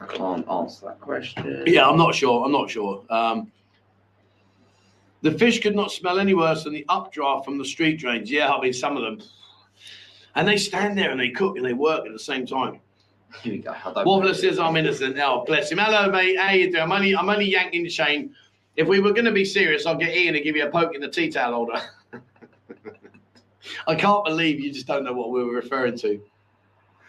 I 0.00 0.06
can't 0.06 0.48
answer 0.48 0.86
that 0.86 1.00
question. 1.00 1.64
Yeah, 1.66 1.88
I'm 1.88 1.96
not 1.98 2.14
sure. 2.14 2.44
I'm 2.44 2.52
not 2.52 2.70
sure. 2.70 3.02
Um, 3.10 3.50
the 5.22 5.32
fish 5.32 5.60
could 5.60 5.74
not 5.74 5.90
smell 5.90 6.18
any 6.20 6.32
worse 6.34 6.64
than 6.64 6.72
the 6.72 6.86
updraft 6.88 7.44
from 7.44 7.58
the 7.58 7.64
street 7.64 7.98
drains. 7.98 8.30
Yeah, 8.30 8.48
I 8.52 8.60
mean 8.60 8.72
some 8.72 8.96
of 8.96 9.02
them, 9.02 9.20
and 10.36 10.46
they 10.46 10.56
stand 10.56 10.96
there 10.96 11.10
and 11.10 11.18
they 11.18 11.30
cook 11.30 11.56
and 11.56 11.66
they 11.66 11.72
work 11.74 12.06
at 12.06 12.12
the 12.12 12.18
same 12.20 12.46
time. 12.46 12.78
Here 13.42 13.52
we 13.52 13.58
go. 13.58 13.70
I 13.72 14.04
Wobbler 14.04 14.34
says 14.34 14.58
I'm 14.58 14.76
innocent. 14.76 15.16
Oh, 15.18 15.44
bless 15.44 15.70
him. 15.70 15.78
Hello, 15.78 16.10
mate. 16.10 16.36
How 16.38 16.52
you 16.52 16.70
doing? 16.70 16.82
I'm 16.82 16.90
only, 16.92 17.14
I'm 17.16 17.28
only 17.30 17.44
yanking 17.46 17.84
the 17.84 17.88
chain. 17.90 18.34
If 18.76 18.86
we 18.86 19.00
were 19.00 19.12
going 19.12 19.24
to 19.24 19.32
be 19.32 19.44
serious, 19.44 19.84
I'll 19.86 19.96
get 19.96 20.16
Ian 20.16 20.34
to 20.34 20.40
give 20.40 20.54
you 20.56 20.66
a 20.66 20.70
poke 20.70 20.94
in 20.94 21.00
the 21.00 21.08
tea 21.08 21.28
towel 21.30 21.52
holder. 21.54 21.80
I 23.86 23.94
can't 23.94 24.24
believe 24.24 24.58
you 24.60 24.72
just 24.72 24.86
don't 24.86 25.04
know 25.04 25.12
what 25.12 25.30
we 25.30 25.44
were 25.44 25.52
referring 25.54 25.96
to. 25.98 26.20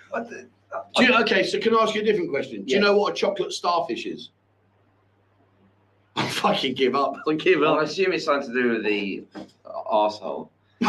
What 0.10 0.30
the- 0.30 0.48
Do 0.96 1.06
you, 1.06 1.14
okay, 1.22 1.44
so 1.44 1.60
can 1.60 1.76
I 1.76 1.84
ask 1.84 1.96
you 1.96 2.02
a 2.02 2.06
different 2.06 2.30
question? 2.30 2.64
Do 2.64 2.74
you 2.74 2.80
know 2.82 2.98
what 2.98 3.14
a 3.14 3.16
chocolate 3.16 3.54
starfish 3.54 4.06
is? 4.06 4.30
I 6.16 6.28
fucking 6.28 6.76
give 6.76 6.96
up. 6.96 7.14
I 7.28 7.34
give 7.36 7.60
Well, 7.62 7.76
I 7.76 7.80
up. 7.80 7.84
assume 7.88 8.12
it's 8.14 8.26
something 8.26 8.54
to 8.54 8.62
do 8.62 8.70
with 8.72 8.84
the 8.84 9.24
asshole. 9.92 10.52
a 10.82 10.88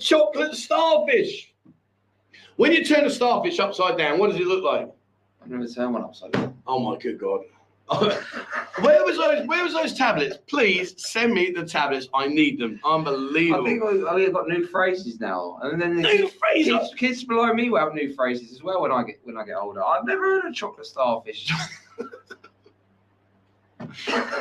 chocolate 0.00 0.54
starfish. 0.54 1.52
When 2.56 2.72
you 2.72 2.84
turn 2.84 3.04
a 3.04 3.10
starfish 3.10 3.60
upside 3.60 3.96
down, 3.98 4.18
what 4.18 4.30
does 4.32 4.40
it 4.40 4.46
look 4.46 4.64
like? 4.64 4.90
I've 5.42 5.48
never 5.50 5.66
turned 5.68 5.92
one 5.94 6.02
upside 6.02 6.32
down. 6.32 6.56
Oh 6.66 6.80
my 6.80 6.96
good 6.98 7.18
god. 7.20 7.42
Where 7.90 9.04
was 9.04 9.16
those 9.16 9.46
where 9.46 9.64
was 9.64 9.72
those 9.72 9.94
tablets? 9.94 10.38
Please 10.46 10.94
send 10.98 11.32
me 11.32 11.50
the 11.50 11.64
tablets. 11.64 12.08
I 12.12 12.26
need 12.26 12.58
them. 12.58 12.78
Unbelievable. 12.84 13.64
I 13.64 13.68
think 13.68 13.82
we've 13.84 14.32
got 14.32 14.48
new 14.48 14.66
phrases 14.66 15.20
now, 15.20 15.58
and 15.62 15.80
then 15.80 15.96
the 15.96 16.02
New 16.02 16.28
phrases. 16.28 16.72
kids, 16.72 16.94
kids 16.96 17.24
below 17.24 17.52
me 17.54 17.70
will 17.70 17.78
have 17.80 17.94
new 17.94 18.14
phrases 18.14 18.52
as 18.52 18.62
well 18.62 18.82
when 18.82 18.92
I 18.92 19.02
get 19.04 19.20
when 19.24 19.38
I 19.38 19.44
get 19.44 19.56
older. 19.56 19.82
I've 19.82 20.04
never 20.04 20.22
heard 20.22 20.44
of 20.46 20.54
chocolate 20.54 20.86
starfish. 20.86 21.50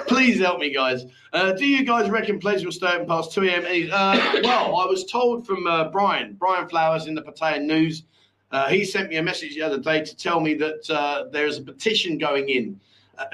Please 0.07 0.39
help 0.39 0.59
me, 0.59 0.73
guys. 0.73 1.05
Uh, 1.31 1.53
do 1.53 1.65
you 1.65 1.85
guys 1.85 2.09
reckon 2.09 2.39
players 2.39 2.65
will 2.65 2.71
stay 2.71 2.87
open 2.87 3.07
past 3.07 3.31
2 3.33 3.43
a.m.? 3.43 3.89
Uh, 3.91 4.39
well, 4.43 4.77
I 4.77 4.85
was 4.85 5.05
told 5.05 5.45
from 5.45 5.65
uh, 5.67 5.89
Brian, 5.89 6.33
Brian 6.33 6.67
Flowers 6.67 7.07
in 7.07 7.15
the 7.15 7.21
Pattaya 7.21 7.61
News. 7.63 8.03
Uh, 8.51 8.67
he 8.67 8.83
sent 8.83 9.09
me 9.09 9.17
a 9.17 9.23
message 9.23 9.55
the 9.55 9.61
other 9.61 9.77
day 9.77 10.03
to 10.03 10.15
tell 10.15 10.39
me 10.39 10.53
that 10.55 10.89
uh, 10.89 11.25
there's 11.31 11.57
a 11.57 11.61
petition 11.61 12.17
going 12.17 12.49
in. 12.49 12.79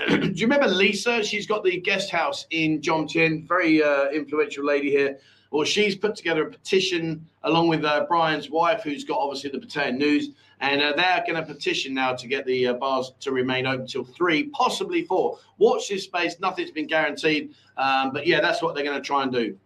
Do 0.07 0.31
you 0.33 0.45
remember 0.45 0.67
Lisa? 0.67 1.23
She's 1.23 1.45
got 1.45 1.63
the 1.63 1.79
guest 1.79 2.09
house 2.09 2.45
in 2.51 2.81
Jomtien, 2.81 3.47
very 3.47 3.83
uh, 3.83 4.09
influential 4.09 4.65
lady 4.65 4.89
here. 4.89 5.19
Well, 5.51 5.65
she's 5.65 5.95
put 5.95 6.15
together 6.15 6.47
a 6.47 6.49
petition 6.49 7.27
along 7.43 7.67
with 7.67 7.83
uh, 7.83 8.05
Brian's 8.07 8.49
wife, 8.49 8.81
who's 8.83 9.03
got 9.03 9.19
obviously 9.19 9.51
the 9.51 9.59
Pattaya 9.59 9.95
News, 9.95 10.29
and 10.61 10.81
uh, 10.81 10.93
they're 10.95 11.23
going 11.27 11.35
to 11.35 11.43
petition 11.53 11.93
now 11.93 12.13
to 12.13 12.27
get 12.27 12.45
the 12.45 12.67
uh, 12.67 12.73
bars 12.73 13.13
to 13.19 13.31
remain 13.31 13.67
open 13.67 13.85
till 13.85 14.03
three, 14.03 14.45
possibly 14.45 15.03
four. 15.03 15.37
Watch 15.57 15.89
this 15.89 16.05
space. 16.05 16.39
Nothing's 16.39 16.71
been 16.71 16.87
guaranteed, 16.87 17.53
um, 17.77 18.11
but 18.13 18.25
yeah, 18.25 18.39
that's 18.41 18.61
what 18.61 18.73
they're 18.73 18.85
going 18.85 18.99
to 18.99 19.05
try 19.05 19.23
and 19.23 19.31
do. 19.31 19.57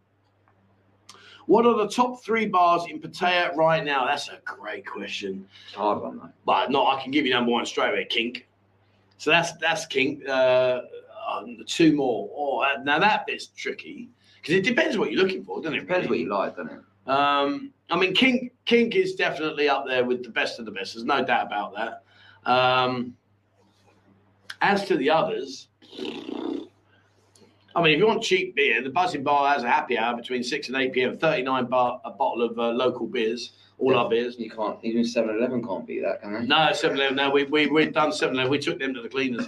What 1.46 1.66
are 1.66 1.78
the 1.78 1.88
top 1.88 2.22
three 2.22 2.48
bars 2.48 2.84
in 2.90 3.00
Pattaya 3.00 3.56
right 3.56 3.84
now? 3.84 4.06
That's 4.06 4.28
a 4.28 4.40
great 4.44 4.86
question. 4.86 5.48
It's 5.68 5.76
hard 5.76 6.02
one 6.02 6.18
though. 6.18 6.30
But 6.46 6.72
no, 6.72 6.88
I 6.88 7.02
can 7.02 7.12
give 7.12 7.26
you 7.26 7.32
number 7.32 7.52
one 7.52 7.66
straight 7.66 7.92
away, 7.92 8.06
Kink. 8.10 8.47
So 9.18 9.32
that's 9.32 9.54
that's 9.54 9.86
Kink. 9.86 10.28
Uh, 10.28 10.82
um, 11.28 11.58
two 11.66 11.94
more. 11.96 12.30
Oh, 12.36 12.64
now 12.84 13.00
that 13.00 13.26
bit's 13.28 13.48
tricky 13.48 14.10
because 14.42 14.56
it 14.56 14.64
depends 14.64 14.98
what 14.98 15.12
you're 15.12 15.22
looking 15.22 15.44
for, 15.44 15.62
doesn't 15.62 15.76
it? 15.78 15.82
Depends 15.82 16.08
what 16.08 16.20
you 16.20 16.30
like, 16.30 16.56
doesn't 16.56 16.72
it? 16.72 17.10
Um, 17.10 17.74
I 17.90 17.98
mean, 17.98 18.14
Kink 18.14 18.54
Kink 18.66 18.96
is 18.96 19.16
definitely 19.16 19.70
up 19.70 19.86
there 19.88 20.06
with 20.06 20.24
the 20.24 20.30
best 20.30 20.60
of 20.60 20.66
the 20.66 20.72
best. 20.72 20.94
There's 20.94 21.06
no 21.06 21.24
doubt 21.24 21.48
about 21.48 21.74
that. 21.76 22.04
Um, 22.50 23.16
as 24.62 24.86
to 24.86 24.98
the 24.98 25.10
others, 25.10 25.68
I 26.00 27.82
mean, 27.82 27.94
if 27.94 28.00
you 28.00 28.08
want 28.08 28.24
cheap 28.24 28.56
beer, 28.56 28.82
the 28.82 28.90
Buzzing 28.90 29.24
Bar 29.24 29.54
has 29.54 29.64
a 29.64 29.70
happy 29.70 29.98
hour 29.98 30.16
between 30.16 30.44
six 30.44 30.68
and 30.68 30.78
eight 30.78 30.94
p.m. 30.94 31.18
Thirty-nine 31.18 31.66
bar 31.66 32.02
a 32.06 32.12
bottle 32.12 32.44
of 32.44 32.58
uh, 32.58 32.70
local 32.70 33.08
beers, 33.08 33.54
all 33.80 33.96
our 33.96 34.10
beers. 34.10 34.38
You 34.38 34.50
can't 34.50 34.78
even 34.84 35.04
7-Eleven 35.04 35.64
can't 35.64 35.86
beat 35.86 36.02
that, 36.02 36.22
can 36.22 36.34
they? 36.34 36.46
No, 36.46 36.72
7 36.74 36.98
Eleven. 36.98 37.16
No, 37.16 37.30
we, 37.30 37.44
we, 37.46 37.68
we've 37.68 37.94
done 37.94 38.12
7 38.12 38.34
Eleven. 38.34 38.52
We 38.52 38.60
took 38.60 38.80
them 38.80 38.94
to 38.94 39.02
the 39.02 39.10
cleaners. 39.10 39.48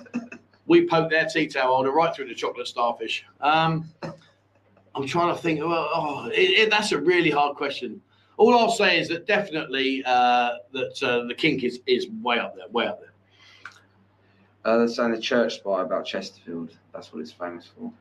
we 0.67 0.85
poked 0.87 1.09
their 1.09 1.25
tea 1.25 1.47
towel 1.47 1.75
holder 1.75 1.91
right 1.91 2.15
through 2.15 2.27
the 2.27 2.35
chocolate 2.35 2.67
starfish. 2.67 3.25
Um, 3.41 3.89
I'm 4.95 5.07
trying 5.07 5.35
to 5.35 5.41
think. 5.41 5.59
Well, 5.59 5.89
oh, 5.93 6.29
it, 6.29 6.49
it, 6.51 6.69
that's 6.69 6.91
a 6.91 6.99
really 6.99 7.29
hard 7.29 7.55
question. 7.55 8.01
All 8.37 8.57
I'll 8.57 8.71
say 8.71 8.99
is 8.99 9.09
that 9.09 9.25
definitely 9.25 10.03
uh, 10.05 10.51
that 10.73 11.03
uh, 11.03 11.25
the 11.25 11.33
kink 11.33 11.63
is, 11.63 11.79
is 11.87 12.07
way 12.21 12.39
up 12.39 12.55
there, 12.55 12.67
way 12.69 12.87
up 12.87 13.01
there. 13.01 13.09
Uh, 14.65 14.77
they're 14.77 14.87
saying 14.87 15.11
the 15.11 15.19
church 15.19 15.55
spy 15.55 15.81
about 15.81 16.05
Chesterfield. 16.05 16.77
That's 16.93 17.11
what 17.11 17.21
it's 17.21 17.31
famous 17.31 17.69
for. 17.77 17.91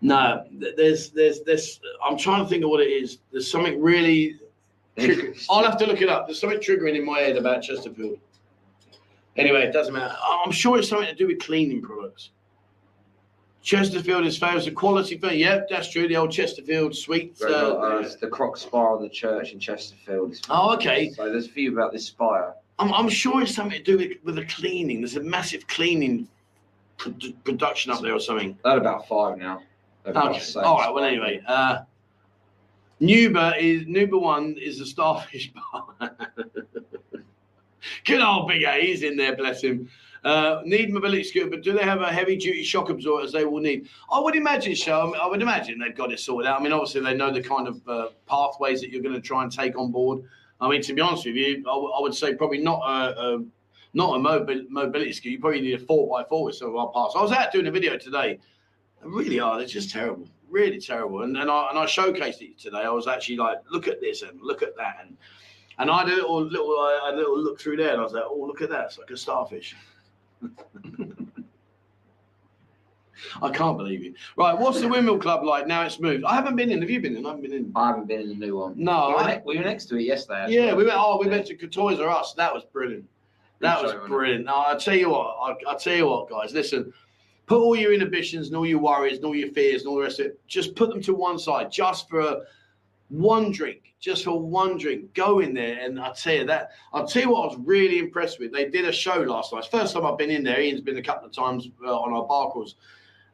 No, 0.00 0.44
there's, 0.76 1.10
there's, 1.10 1.40
there's. 1.42 1.80
I'm 2.04 2.18
trying 2.18 2.42
to 2.42 2.48
think 2.48 2.64
of 2.64 2.70
what 2.70 2.80
it 2.80 2.90
is. 2.90 3.18
There's 3.30 3.50
something 3.50 3.80
really. 3.80 4.38
Trigger. 4.98 5.34
I'll 5.50 5.64
have 5.64 5.76
to 5.78 5.86
look 5.86 6.00
it 6.02 6.08
up. 6.08 6.26
There's 6.26 6.40
something 6.40 6.58
triggering 6.60 6.96
in 6.96 7.04
my 7.04 7.20
head 7.20 7.36
about 7.36 7.62
Chesterfield. 7.62 8.18
Anyway, 9.36 9.62
it 9.62 9.72
doesn't 9.72 9.92
matter. 9.94 10.14
I'm 10.44 10.52
sure 10.52 10.78
it's 10.78 10.88
something 10.88 11.08
to 11.08 11.14
do 11.14 11.26
with 11.26 11.40
cleaning 11.40 11.82
products. 11.82 12.30
Chesterfield 13.62 14.26
is 14.26 14.36
famous 14.36 14.66
for 14.66 14.72
quality. 14.72 15.16
Food. 15.16 15.32
Yep, 15.32 15.68
that's 15.70 15.90
true. 15.90 16.06
The 16.06 16.16
old 16.16 16.30
Chesterfield 16.30 16.94
sweet. 16.94 17.36
They've 17.38 17.48
Uh, 17.50 17.72
uh, 17.78 18.08
the 18.20 18.28
crooked 18.28 18.60
spire 18.60 18.94
of 18.94 19.00
the 19.00 19.08
church 19.08 19.52
in 19.52 19.58
Chesterfield. 19.58 20.38
Oh, 20.50 20.74
okay. 20.74 21.10
So 21.10 21.30
there's 21.30 21.46
a 21.46 21.50
few 21.50 21.72
about 21.72 21.90
this 21.92 22.06
spire. 22.06 22.54
I'm, 22.78 22.92
I'm 22.92 23.08
sure 23.08 23.40
it's 23.42 23.54
something 23.54 23.78
to 23.78 23.82
do 23.82 23.96
with, 23.96 24.18
with 24.22 24.34
the 24.36 24.44
cleaning. 24.44 25.00
There's 25.00 25.16
a 25.16 25.22
massive 25.22 25.66
cleaning 25.66 26.28
produ- 26.98 27.34
production 27.44 27.90
up 27.90 28.02
there 28.02 28.12
or 28.12 28.20
something. 28.20 28.58
They're 28.64 28.76
about 28.78 29.08
five 29.08 29.38
now. 29.38 29.62
About 30.04 30.36
Okay. 30.36 30.60
All 30.60 30.76
right. 30.78 30.92
Well, 30.92 31.04
anyway, 31.04 31.40
uh, 31.46 31.78
Nuba 33.00 33.58
is 33.58 33.86
Nuba 33.86 34.20
one 34.20 34.56
is 34.58 34.78
the 34.78 34.86
starfish 34.86 35.52
bar. 35.72 36.16
Good 38.04 38.20
old 38.20 38.48
Big 38.48 38.62
A, 38.62 38.80
he's 38.80 39.02
in 39.02 39.16
there, 39.16 39.36
bless 39.36 39.62
him. 39.62 39.88
Uh, 40.24 40.62
need 40.64 40.90
mobility 40.90 41.22
scooter, 41.22 41.50
but 41.50 41.62
do 41.62 41.72
they 41.74 41.82
have 41.82 42.00
a 42.00 42.10
heavy 42.10 42.34
duty 42.34 42.62
shock 42.62 42.88
absorber 42.88 43.24
as 43.24 43.32
they 43.32 43.44
will 43.44 43.60
need? 43.60 43.88
I 44.10 44.18
would 44.18 44.34
imagine 44.34 44.74
so. 44.74 45.02
I, 45.02 45.04
mean, 45.04 45.16
I 45.20 45.26
would 45.26 45.42
imagine 45.42 45.78
they've 45.78 45.94
got 45.94 46.10
it 46.12 46.18
sorted 46.18 46.48
out. 46.48 46.58
I 46.58 46.62
mean, 46.62 46.72
obviously 46.72 47.02
they 47.02 47.14
know 47.14 47.30
the 47.30 47.42
kind 47.42 47.68
of 47.68 47.86
uh, 47.86 48.08
pathways 48.26 48.80
that 48.80 48.90
you're 48.90 49.02
going 49.02 49.14
to 49.14 49.20
try 49.20 49.42
and 49.42 49.52
take 49.52 49.78
on 49.78 49.92
board. 49.92 50.22
I 50.62 50.68
mean, 50.70 50.80
to 50.80 50.94
be 50.94 51.02
honest 51.02 51.26
with 51.26 51.34
you, 51.34 51.58
I, 51.58 51.74
w- 51.74 51.90
I 51.90 52.00
would 52.00 52.14
say 52.14 52.34
probably 52.34 52.58
not 52.58 52.80
a, 52.80 53.20
a 53.20 53.44
not 53.92 54.16
a 54.16 54.18
mobi- 54.18 54.66
mobility 54.70 55.12
scooter. 55.12 55.32
You 55.32 55.40
probably 55.40 55.60
need 55.60 55.74
a 55.74 55.78
four 55.78 56.08
by 56.08 56.26
four 56.26 56.44
with 56.44 56.54
some 56.54 56.68
of 56.70 56.76
our 56.76 56.88
parts. 56.88 57.14
I 57.16 57.20
was 57.20 57.32
out 57.32 57.52
doing 57.52 57.66
a 57.66 57.70
video 57.70 57.98
today. 57.98 58.38
Really 59.04 59.40
are. 59.40 59.58
They're 59.58 59.66
just 59.66 59.90
terrible, 59.90 60.28
really 60.48 60.80
terrible. 60.80 61.22
And 61.22 61.36
and 61.36 61.50
I 61.50 61.70
and 61.70 61.78
I 61.78 61.84
showcased 61.86 62.40
it 62.42 62.58
today. 62.58 62.78
I 62.78 62.90
was 62.90 63.06
actually 63.06 63.36
like, 63.36 63.58
look 63.70 63.88
at 63.88 64.00
this 64.00 64.22
and 64.22 64.40
look 64.40 64.62
at 64.62 64.76
that, 64.76 64.98
and 65.02 65.16
and 65.78 65.90
I 65.90 66.00
had 66.00 66.08
a 66.08 66.14
little 66.14 66.42
little 66.42 66.70
uh, 66.70 67.10
a 67.10 67.16
little 67.16 67.38
look 67.38 67.60
through 67.60 67.76
there, 67.76 67.90
and 67.92 68.00
I 68.00 68.04
was 68.04 68.12
like, 68.12 68.24
oh, 68.26 68.44
look 68.46 68.62
at 68.62 68.70
that. 68.70 68.86
It's 68.86 68.98
like 68.98 69.10
a 69.10 69.16
starfish. 69.16 69.76
I 73.42 73.50
can't 73.50 73.76
believe 73.76 74.04
it. 74.04 74.14
Right, 74.36 74.56
what's 74.56 74.80
the 74.80 74.88
windmill 74.88 75.18
club 75.18 75.44
like 75.44 75.66
now? 75.66 75.82
It's 75.82 75.98
moved. 75.98 76.24
I 76.24 76.34
haven't 76.34 76.56
been 76.56 76.70
in. 76.70 76.80
Have 76.80 76.90
you 76.90 77.00
been 77.00 77.16
in? 77.16 77.24
I 77.24 77.30
haven't 77.30 77.42
been 77.42 77.52
in. 77.52 77.72
I 77.74 77.88
haven't 77.88 78.06
been 78.06 78.20
in 78.20 78.28
the 78.28 78.34
new 78.34 78.56
one. 78.56 78.74
No, 78.76 79.08
we, 79.08 79.14
were 79.14 79.28
ne- 79.28 79.42
we 79.44 79.58
were 79.58 79.64
next 79.64 79.86
to 79.86 79.96
it 79.96 80.02
yesterday. 80.02 80.40
actually. 80.40 80.56
Yeah, 80.56 80.74
we 80.74 80.84
went. 80.84 80.96
Oh, 80.98 81.18
we 81.20 81.28
went 81.28 81.46
to 81.46 81.56
Toys 81.66 82.00
R 82.00 82.08
Us. 82.08 82.34
That 82.34 82.52
was 82.52 82.64
brilliant. 82.64 83.08
That 83.60 83.82
was 83.82 83.92
show, 83.92 83.98
wasn't 83.98 84.12
it? 84.12 84.16
brilliant. 84.16 84.44
No, 84.46 84.64
I 84.66 84.76
tell 84.76 84.94
you 84.94 85.10
what. 85.10 85.36
I, 85.40 85.72
I 85.72 85.76
tell 85.76 85.96
you 85.96 86.06
what, 86.06 86.28
guys. 86.28 86.52
Listen, 86.52 86.92
put 87.46 87.58
all 87.58 87.76
your 87.76 87.92
inhibitions 87.92 88.48
and 88.48 88.56
all 88.56 88.66
your 88.66 88.78
worries 88.78 89.16
and 89.16 89.24
all 89.24 89.34
your 89.34 89.50
fears 89.50 89.82
and 89.82 89.88
all 89.88 89.96
the 89.96 90.02
rest 90.02 90.20
of 90.20 90.26
it. 90.26 90.40
Just 90.46 90.74
put 90.74 90.90
them 90.90 91.02
to 91.02 91.14
one 91.14 91.38
side, 91.38 91.70
just 91.70 92.08
for 92.08 92.44
one 93.08 93.52
drink, 93.52 93.94
just 94.00 94.24
for 94.24 94.40
one 94.40 94.78
drink. 94.78 95.12
Go 95.14 95.40
in 95.40 95.54
there, 95.54 95.78
and 95.80 96.00
I 96.00 96.12
tell 96.12 96.34
you 96.34 96.46
that. 96.46 96.70
I'll 96.92 97.06
tell 97.06 97.22
you 97.22 97.30
what 97.30 97.42
I 97.42 97.46
was 97.46 97.66
really 97.66 97.98
impressed 97.98 98.40
with. 98.40 98.52
They 98.52 98.68
did 98.68 98.86
a 98.86 98.92
show 98.92 99.20
last 99.20 99.52
night. 99.52 99.66
First 99.70 99.94
time 99.94 100.06
I've 100.06 100.18
been 100.18 100.30
in 100.30 100.42
there. 100.42 100.60
Ian's 100.60 100.80
been 100.80 100.98
a 100.98 101.02
couple 101.02 101.26
of 101.26 101.32
times 101.32 101.68
uh, 101.84 101.94
on 101.94 102.12
our 102.12 102.24
bar 102.24 102.50
calls, 102.50 102.76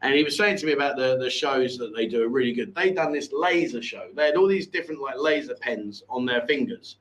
and 0.03 0.15
he 0.15 0.25
was 0.25 0.37
saying 0.37 0.57
to 0.59 0.67
me 0.67 0.73
about 0.73 0.97
the 0.97 1.17
the 1.19 1.31
shows 1.31 1.79
that 1.79 1.95
they 1.95 2.07
do 2.07 2.23
are 2.25 2.29
really 2.29 2.53
good. 2.53 2.75
They 2.75 2.91
done 2.91 3.13
this 3.13 3.31
laser 3.33 3.83
show. 3.83 4.09
They 4.15 4.27
had 4.27 4.37
all 4.37 4.49
these 4.49 4.67
different 4.67 5.01
like 5.01 5.17
laser 5.19 5.55
pens 5.61 6.03
on 6.09 6.27
their 6.27 6.43
fingers, 6.47 6.97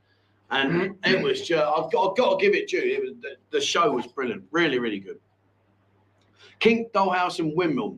and 0.52 0.96
it 1.06 1.24
was 1.24 1.42
just 1.48 1.64
I've 1.64 1.92
got, 1.92 2.12
I've 2.12 2.18
got 2.18 2.40
to 2.40 2.46
give 2.46 2.54
it 2.54 2.70
due. 2.70 2.80
It 2.80 3.02
was 3.02 3.14
the, 3.22 3.36
the 3.50 3.62
show 3.62 3.92
was 3.92 4.06
brilliant, 4.06 4.44
really 4.52 4.78
really 4.78 5.00
good. 5.00 5.20
Kink, 6.60 6.92
Dollhouse, 6.92 7.40
and 7.40 7.56
Windmill. 7.56 7.98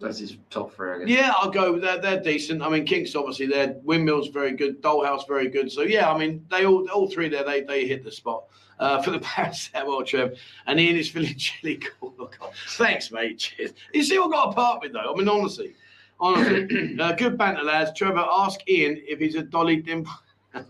That's 0.00 0.18
his 0.18 0.36
top 0.50 0.74
three, 0.74 0.90
I 0.92 0.98
guess. 0.98 1.08
Yeah, 1.08 1.32
I'll 1.36 1.50
go. 1.50 1.78
They're 1.78 1.98
they're 1.98 2.20
decent. 2.20 2.62
I 2.62 2.68
mean, 2.68 2.84
Kinks 2.84 3.14
obviously 3.14 3.46
they're 3.46 3.76
windmills 3.84 4.28
very 4.28 4.52
good. 4.52 4.82
Dollhouse 4.82 5.26
very 5.26 5.48
good. 5.48 5.70
So 5.70 5.82
yeah, 5.82 6.10
I 6.10 6.18
mean 6.18 6.44
they 6.50 6.66
all 6.66 6.88
all 6.90 7.08
three 7.08 7.28
there 7.28 7.44
they 7.44 7.62
they 7.62 7.86
hit 7.86 8.04
the 8.04 8.12
spot. 8.12 8.44
Uh, 8.80 9.00
for 9.02 9.12
the 9.12 9.20
paracetamol, 9.20 10.04
Trev, 10.04 10.36
and 10.66 10.80
Ian 10.80 10.96
is 10.96 11.08
feeling 11.08 11.34
chilly 11.38 11.76
cool. 11.76 12.12
Look, 12.18 12.38
Thanks, 12.70 13.12
mate. 13.12 13.38
Cheers. 13.38 13.72
You 13.92 14.02
see 14.02 14.18
what 14.18 14.32
got 14.32 14.50
apart 14.50 14.82
with 14.82 14.92
though. 14.92 15.12
I 15.12 15.16
mean, 15.16 15.28
honestly, 15.28 15.74
honestly, 16.18 16.98
uh, 17.00 17.12
good 17.12 17.38
banter, 17.38 17.62
lads. 17.62 17.96
Trevor, 17.96 18.26
ask 18.30 18.68
Ian 18.68 19.00
if 19.06 19.20
he's 19.20 19.36
a 19.36 19.42
Dolly 19.42 19.76
Dimple. 19.76 20.12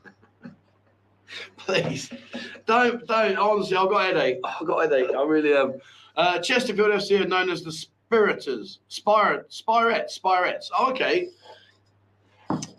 Please, 1.56 2.10
don't 2.66 3.04
don't. 3.06 3.36
Honestly, 3.36 3.76
I've 3.76 3.88
got 3.88 4.02
a 4.02 4.14
headache. 4.14 4.38
I've 4.44 4.66
got 4.66 4.78
a 4.78 4.82
headache. 4.82 5.16
I 5.16 5.22
really 5.24 5.52
have. 5.52 5.80
Uh, 6.16 6.38
Chesterfield 6.38 6.90
FC 6.90 7.20
are 7.20 7.28
known 7.28 7.50
as 7.50 7.62
the 7.62 7.72
Spiriters, 7.72 8.78
Spirit, 8.88 9.50
Spirettes, 9.50 10.18
Spirettes. 10.18 10.70
Okay. 10.88 11.28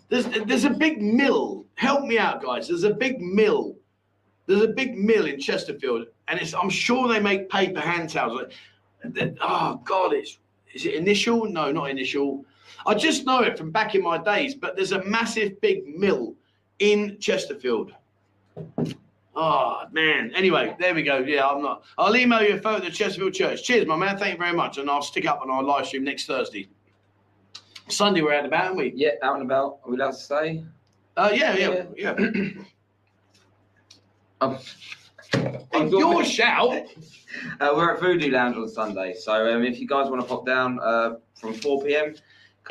There's 0.08 0.26
there's 0.46 0.64
a 0.64 0.70
big 0.70 1.02
mill. 1.02 1.64
Help 1.74 2.04
me 2.04 2.18
out, 2.18 2.42
guys. 2.42 2.68
There's 2.68 2.84
a 2.84 2.94
big 2.94 3.20
mill. 3.20 3.76
There's 4.46 4.62
a 4.62 4.68
big 4.68 4.96
mill 4.96 5.26
in 5.26 5.40
Chesterfield, 5.40 6.06
and 6.28 6.40
it's 6.40 6.54
I'm 6.54 6.70
sure 6.70 7.08
they 7.08 7.20
make 7.20 7.50
paper 7.50 7.80
hand 7.80 8.10
towels. 8.10 8.52
Oh 9.40 9.80
God, 9.84 10.12
it's 10.12 10.38
is 10.72 10.86
it 10.86 10.94
initial? 10.94 11.46
No, 11.46 11.72
not 11.72 11.90
initial. 11.90 12.44
I 12.86 12.94
just 12.94 13.26
know 13.26 13.40
it 13.42 13.58
from 13.58 13.70
back 13.72 13.94
in 13.94 14.02
my 14.02 14.16
days. 14.18 14.54
But 14.54 14.76
there's 14.76 14.92
a 14.92 15.04
massive 15.04 15.60
big 15.60 15.86
mill 15.86 16.34
in 16.78 17.18
Chesterfield. 17.18 17.92
Oh 19.36 19.82
man. 19.92 20.32
Anyway, 20.34 20.74
there 20.78 20.94
we 20.94 21.02
go. 21.02 21.18
Yeah, 21.18 21.46
I'm 21.46 21.62
not. 21.62 21.84
I'll 21.98 22.16
email 22.16 22.42
you 22.42 22.54
a 22.54 22.58
photo 22.58 22.78
of 22.78 22.84
the 22.84 22.90
Chesterfield 22.90 23.34
Church. 23.34 23.62
Cheers, 23.62 23.86
my 23.86 23.94
man. 23.94 24.16
Thank 24.16 24.32
you 24.32 24.38
very 24.38 24.56
much, 24.56 24.78
and 24.78 24.88
I'll 24.90 25.02
stick 25.02 25.26
up 25.26 25.42
on 25.42 25.50
our 25.50 25.62
live 25.62 25.86
stream 25.86 26.04
next 26.04 26.26
Thursday. 26.26 26.68
Sunday 27.88 28.22
we're 28.22 28.32
out 28.32 28.38
and 28.38 28.46
about, 28.48 28.64
aren't 28.64 28.76
we? 28.78 28.92
Yeah, 28.96 29.10
out 29.22 29.36
and 29.36 29.44
about. 29.44 29.78
Are 29.84 29.90
we 29.90 29.96
allowed 29.96 30.12
to 30.12 30.16
stay? 30.16 30.64
Uh, 31.16 31.30
yeah, 31.32 31.56
yeah, 31.56 31.84
yeah. 31.96 32.16
Um, 34.38 34.58
Hey, 35.32 35.88
your 35.88 36.24
shout. 36.24 36.86
Uh, 37.60 37.72
we're 37.76 37.92
at 37.92 38.00
Voodoo 38.00 38.30
Lounge 38.30 38.56
on 38.56 38.66
Sunday, 38.66 39.12
so 39.12 39.54
um, 39.54 39.62
if 39.62 39.78
you 39.78 39.86
guys 39.86 40.08
want 40.08 40.22
to 40.22 40.26
pop 40.26 40.46
down 40.46 40.80
uh, 40.80 41.16
from 41.34 41.52
4 41.52 41.82
p.m., 41.82 42.14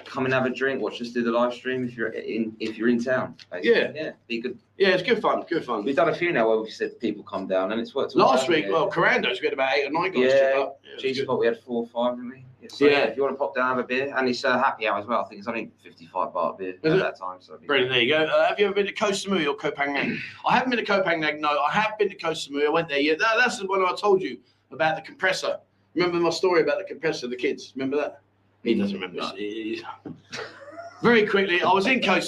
come 0.03 0.25
and 0.25 0.33
have 0.33 0.45
a 0.45 0.49
drink. 0.49 0.81
Watch 0.81 1.01
us 1.01 1.09
do 1.11 1.23
the 1.23 1.31
live 1.31 1.53
stream 1.53 1.85
if 1.85 1.95
you're 1.95 2.09
in 2.09 2.55
if 2.59 2.77
you're 2.77 2.89
in 2.89 3.01
town. 3.03 3.35
basically. 3.51 3.71
Yeah. 3.79 3.91
yeah, 3.95 4.11
be 4.27 4.41
good. 4.41 4.59
Yeah, 4.77 4.89
it's 4.89 5.03
good 5.03 5.21
fun. 5.21 5.43
Good 5.47 5.63
fun. 5.63 5.85
We've 5.85 5.95
done 5.95 6.09
a 6.09 6.15
few 6.15 6.31
now 6.33 6.49
where 6.49 6.59
we've 6.59 6.73
said 6.73 6.99
people 6.99 7.23
come 7.23 7.47
down, 7.47 7.71
and 7.71 7.79
it's 7.79 7.95
worked. 7.95 8.15
Last 8.15 8.49
week, 8.49 8.65
well, 8.69 8.89
Carandos, 8.91 9.39
we 9.39 9.45
had 9.47 9.53
about 9.53 9.73
eight 9.77 9.87
or 9.87 9.91
nine 9.91 10.11
guys. 10.11 10.33
Yeah. 10.33 10.65
Yeah, 10.83 10.97
G. 10.99 11.13
Spot, 11.13 11.39
we 11.39 11.45
had 11.45 11.59
four 11.59 11.83
or 11.83 11.87
five, 11.87 12.17
didn't 12.17 12.31
we? 12.31 12.45
Yeah, 12.61 12.67
so, 12.69 12.85
Yeah. 12.85 12.91
yeah. 12.91 13.03
if 13.05 13.15
you 13.15 13.23
want 13.23 13.35
to 13.35 13.37
pop 13.37 13.55
down, 13.55 13.69
have 13.69 13.77
a 13.77 13.87
beer, 13.87 14.13
and 14.15 14.27
it's 14.27 14.43
uh, 14.43 14.57
happy 14.57 14.87
hour 14.87 14.99
as 14.99 15.05
well. 15.05 15.21
I 15.21 15.27
think 15.29 15.39
it's 15.39 15.47
only 15.47 15.71
55 15.83 16.33
baht 16.33 16.57
beer 16.57 16.69
Is 16.71 16.91
at 16.91 16.91
it? 16.91 16.99
that 16.99 17.17
time. 17.17 17.37
So 17.41 17.57
Brilliant. 17.65 17.91
There 17.91 18.01
you 18.01 18.09
go. 18.09 18.23
Uh, 18.23 18.47
have 18.49 18.59
you 18.59 18.65
ever 18.65 18.73
been 18.73 18.85
to 18.87 18.93
Koh 18.93 19.11
Samui 19.11 19.47
or 19.47 19.55
Koh 19.55 19.71
Phangan? 19.71 20.17
I 20.45 20.55
haven't 20.55 20.71
been 20.71 20.79
to 20.79 20.85
Koh 20.85 21.03
Phangan. 21.03 21.39
No, 21.39 21.49
I 21.61 21.71
have 21.71 21.97
been 21.97 22.09
to 22.09 22.15
Koh 22.15 22.31
Samui. 22.31 22.65
I 22.65 22.69
went 22.69 22.89
there. 22.89 22.99
Yeah, 22.99 23.13
that, 23.19 23.35
that's 23.39 23.59
the 23.59 23.67
one 23.67 23.81
I 23.81 23.93
told 23.95 24.21
you 24.21 24.39
about 24.71 24.95
the 24.97 25.01
compressor. 25.01 25.59
Remember 25.93 26.17
my 26.19 26.29
story 26.29 26.61
about 26.61 26.77
the 26.79 26.83
compressor, 26.83 27.27
the 27.27 27.37
kids? 27.37 27.71
Remember 27.75 27.95
that? 27.97 28.19
He 28.65 28.73
doesn't 28.73 28.99
remember. 28.99 29.31
Very 31.01 31.25
quickly, 31.27 31.61
I 31.61 31.71
was 31.71 31.85
in 31.85 32.01
Koh. 32.01 32.19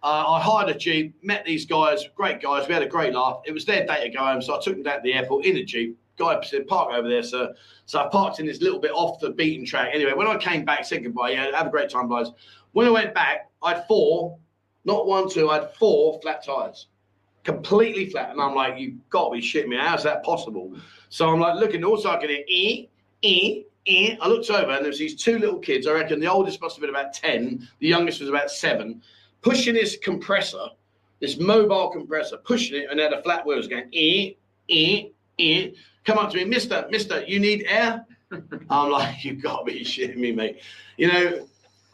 Uh, 0.00 0.24
I 0.28 0.40
hired 0.40 0.68
a 0.68 0.78
jeep, 0.78 1.16
met 1.24 1.44
these 1.44 1.66
guys, 1.66 2.04
great 2.14 2.40
guys. 2.40 2.68
We 2.68 2.74
had 2.74 2.84
a 2.84 2.88
great 2.88 3.14
laugh. 3.14 3.40
It 3.46 3.52
was 3.52 3.64
their 3.64 3.84
day 3.84 4.04
to 4.04 4.16
go 4.16 4.24
home, 4.24 4.40
so 4.40 4.56
I 4.56 4.60
took 4.62 4.74
them 4.74 4.84
down 4.84 4.96
to 4.96 5.02
the 5.02 5.14
airport 5.14 5.44
in 5.44 5.56
a 5.56 5.64
jeep. 5.64 5.98
Guy 6.16 6.40
said, 6.42 6.68
"Park 6.68 6.92
over 6.92 7.08
there, 7.08 7.22
sir." 7.22 7.52
So 7.86 7.98
I 8.00 8.08
parked 8.08 8.38
in 8.38 8.46
this 8.46 8.60
little 8.60 8.78
bit 8.78 8.92
off 8.92 9.18
the 9.18 9.30
beaten 9.30 9.64
track. 9.64 9.90
Anyway, 9.92 10.12
when 10.12 10.26
I 10.26 10.36
came 10.36 10.64
back, 10.64 10.84
said 10.84 11.02
goodbye. 11.02 11.30
Yeah, 11.30 11.56
have 11.56 11.68
a 11.68 11.70
great 11.70 11.90
time, 11.90 12.08
guys. 12.08 12.28
When 12.72 12.86
I 12.86 12.90
went 12.90 13.14
back, 13.14 13.50
I 13.62 13.74
had 13.74 13.86
four, 13.88 14.36
not 14.84 15.06
one, 15.06 15.28
two. 15.28 15.50
I 15.50 15.60
had 15.60 15.74
four 15.74 16.20
flat 16.20 16.44
tires, 16.44 16.88
completely 17.42 18.06
flat. 18.06 18.30
And 18.30 18.40
I'm 18.40 18.54
like, 18.54 18.78
you've 18.78 19.08
got 19.10 19.28
to 19.28 19.30
be 19.32 19.40
shitting 19.40 19.68
me! 19.68 19.78
How's 19.78 20.04
that 20.04 20.22
possible?" 20.22 20.76
So 21.08 21.28
I'm 21.28 21.40
like 21.40 21.58
looking. 21.58 21.82
Also, 21.84 22.10
I 22.10 22.18
can 22.18 22.28
hear 22.28 22.44
eh, 22.48 22.84
eh, 23.22 23.62
eh. 23.88 24.16
I 24.20 24.28
looked 24.28 24.50
over, 24.50 24.70
and 24.70 24.84
there 24.84 24.90
was 24.90 24.98
these 24.98 25.16
two 25.16 25.38
little 25.38 25.58
kids. 25.58 25.86
I 25.86 25.92
reckon 25.92 26.20
the 26.20 26.26
oldest 26.26 26.60
must 26.60 26.76
have 26.76 26.80
been 26.82 26.90
about 26.90 27.12
ten. 27.12 27.68
The 27.80 27.88
youngest 27.88 28.20
was 28.20 28.28
about 28.28 28.50
seven, 28.50 29.02
pushing 29.42 29.74
this 29.74 29.96
compressor, 30.02 30.66
this 31.20 31.38
mobile 31.38 31.90
compressor, 31.90 32.36
pushing 32.38 32.82
it, 32.82 32.90
and 32.90 33.00
had 33.00 33.12
a 33.12 33.22
flat 33.22 33.46
wheels 33.46 33.66
going 33.66 33.88
eh, 33.94 34.32
eh, 34.68 35.08
eh. 35.38 35.70
Come 36.04 36.18
up 36.18 36.30
to 36.30 36.36
me, 36.36 36.44
Mister, 36.44 36.86
Mister, 36.90 37.24
you 37.24 37.40
need 37.40 37.64
air. 37.68 38.06
I'm 38.70 38.90
like, 38.90 39.24
you 39.24 39.34
got 39.34 39.60
to 39.60 39.72
be 39.72 39.80
shitting 39.84 40.16
me, 40.16 40.32
mate. 40.32 40.60
You 40.96 41.08
know, 41.08 41.48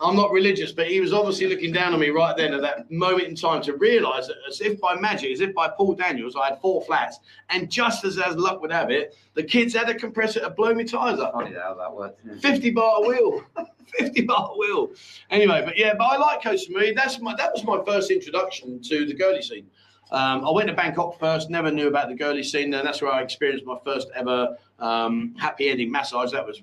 I'm 0.04 0.16
not 0.16 0.32
religious, 0.32 0.70
but 0.70 0.86
he 0.88 1.00
was 1.00 1.14
obviously 1.14 1.46
looking 1.46 1.72
down 1.72 1.94
on 1.94 2.00
me 2.00 2.10
right 2.10 2.36
then 2.36 2.52
at 2.52 2.60
that 2.60 2.90
moment 2.90 3.28
in 3.28 3.34
time 3.34 3.62
to 3.62 3.74
realise 3.76 4.26
that, 4.26 4.36
as 4.46 4.60
if 4.60 4.78
by 4.78 4.94
magic, 4.96 5.32
as 5.32 5.40
if 5.40 5.54
by 5.54 5.68
Paul 5.68 5.94
Daniels, 5.94 6.36
I 6.36 6.50
had 6.50 6.60
four 6.60 6.82
flats, 6.82 7.20
and 7.48 7.70
just 7.70 8.04
as 8.04 8.18
as 8.18 8.36
luck 8.36 8.60
would 8.60 8.70
have 8.70 8.90
it, 8.90 9.16
the 9.32 9.42
kids 9.42 9.74
had 9.74 9.88
a 9.88 9.94
compressor 9.94 10.40
to 10.40 10.50
blow 10.50 10.74
me 10.74 10.84
tyres 10.84 11.20
up. 11.20 11.32
Funny 11.32 11.54
how 11.54 11.74
that 11.74 11.94
worked. 11.94 12.20
isn't 12.26 12.40
50 12.40 12.70
bar 12.70 13.06
wheel. 13.06 13.42
50 13.98 14.22
bar 14.22 14.52
wheel. 14.58 14.90
Anyway, 15.30 15.62
but 15.64 15.78
yeah, 15.78 15.94
but 15.96 16.04
I 16.04 16.16
like 16.18 16.42
Koh 16.42 16.54
Samui. 16.54 16.94
That's 16.94 17.18
my 17.20 17.34
that 17.36 17.52
was 17.52 17.64
my 17.64 17.82
first 17.86 18.10
introduction 18.10 18.82
to 18.82 19.06
the 19.06 19.14
girly 19.14 19.40
scene. 19.40 19.66
Um, 20.10 20.44
I 20.46 20.50
went 20.50 20.68
to 20.68 20.74
Bangkok 20.74 21.18
first, 21.18 21.48
never 21.48 21.70
knew 21.70 21.88
about 21.88 22.08
the 22.08 22.14
girly 22.14 22.42
scene, 22.42 22.72
and 22.74 22.86
that's 22.86 23.00
where 23.00 23.12
I 23.12 23.22
experienced 23.22 23.64
my 23.64 23.78
first 23.84 24.08
ever 24.14 24.56
um, 24.78 25.34
happy 25.38 25.70
ending 25.70 25.90
massage. 25.90 26.30
That 26.32 26.46
was 26.46 26.62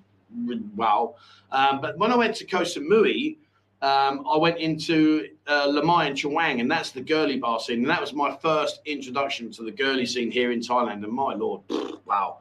wow. 0.76 1.16
Um, 1.52 1.82
but 1.82 1.98
when 1.98 2.12
I 2.12 2.16
went 2.16 2.36
to 2.38 2.46
Koh 2.46 2.62
Samui, 2.62 3.38
um, 3.82 4.26
I 4.32 4.38
went 4.38 4.60
into 4.60 5.30
uh, 5.48 5.68
Lamai 5.68 6.08
and 6.08 6.16
Chaweng, 6.16 6.62
and 6.62 6.70
that's 6.70 6.92
the 6.92 7.02
girly 7.02 7.38
bar 7.38 7.60
scene. 7.60 7.80
And 7.80 7.90
that 7.90 8.00
was 8.00 8.14
my 8.14 8.36
first 8.36 8.80
introduction 8.86 9.52
to 9.54 9.64
the 9.64 9.72
girly 9.72 10.06
scene 10.06 10.30
here 10.30 10.52
in 10.52 10.60
Thailand. 10.60 11.04
And 11.04 11.12
my 11.12 11.34
lord, 11.34 11.62
wow. 12.06 12.40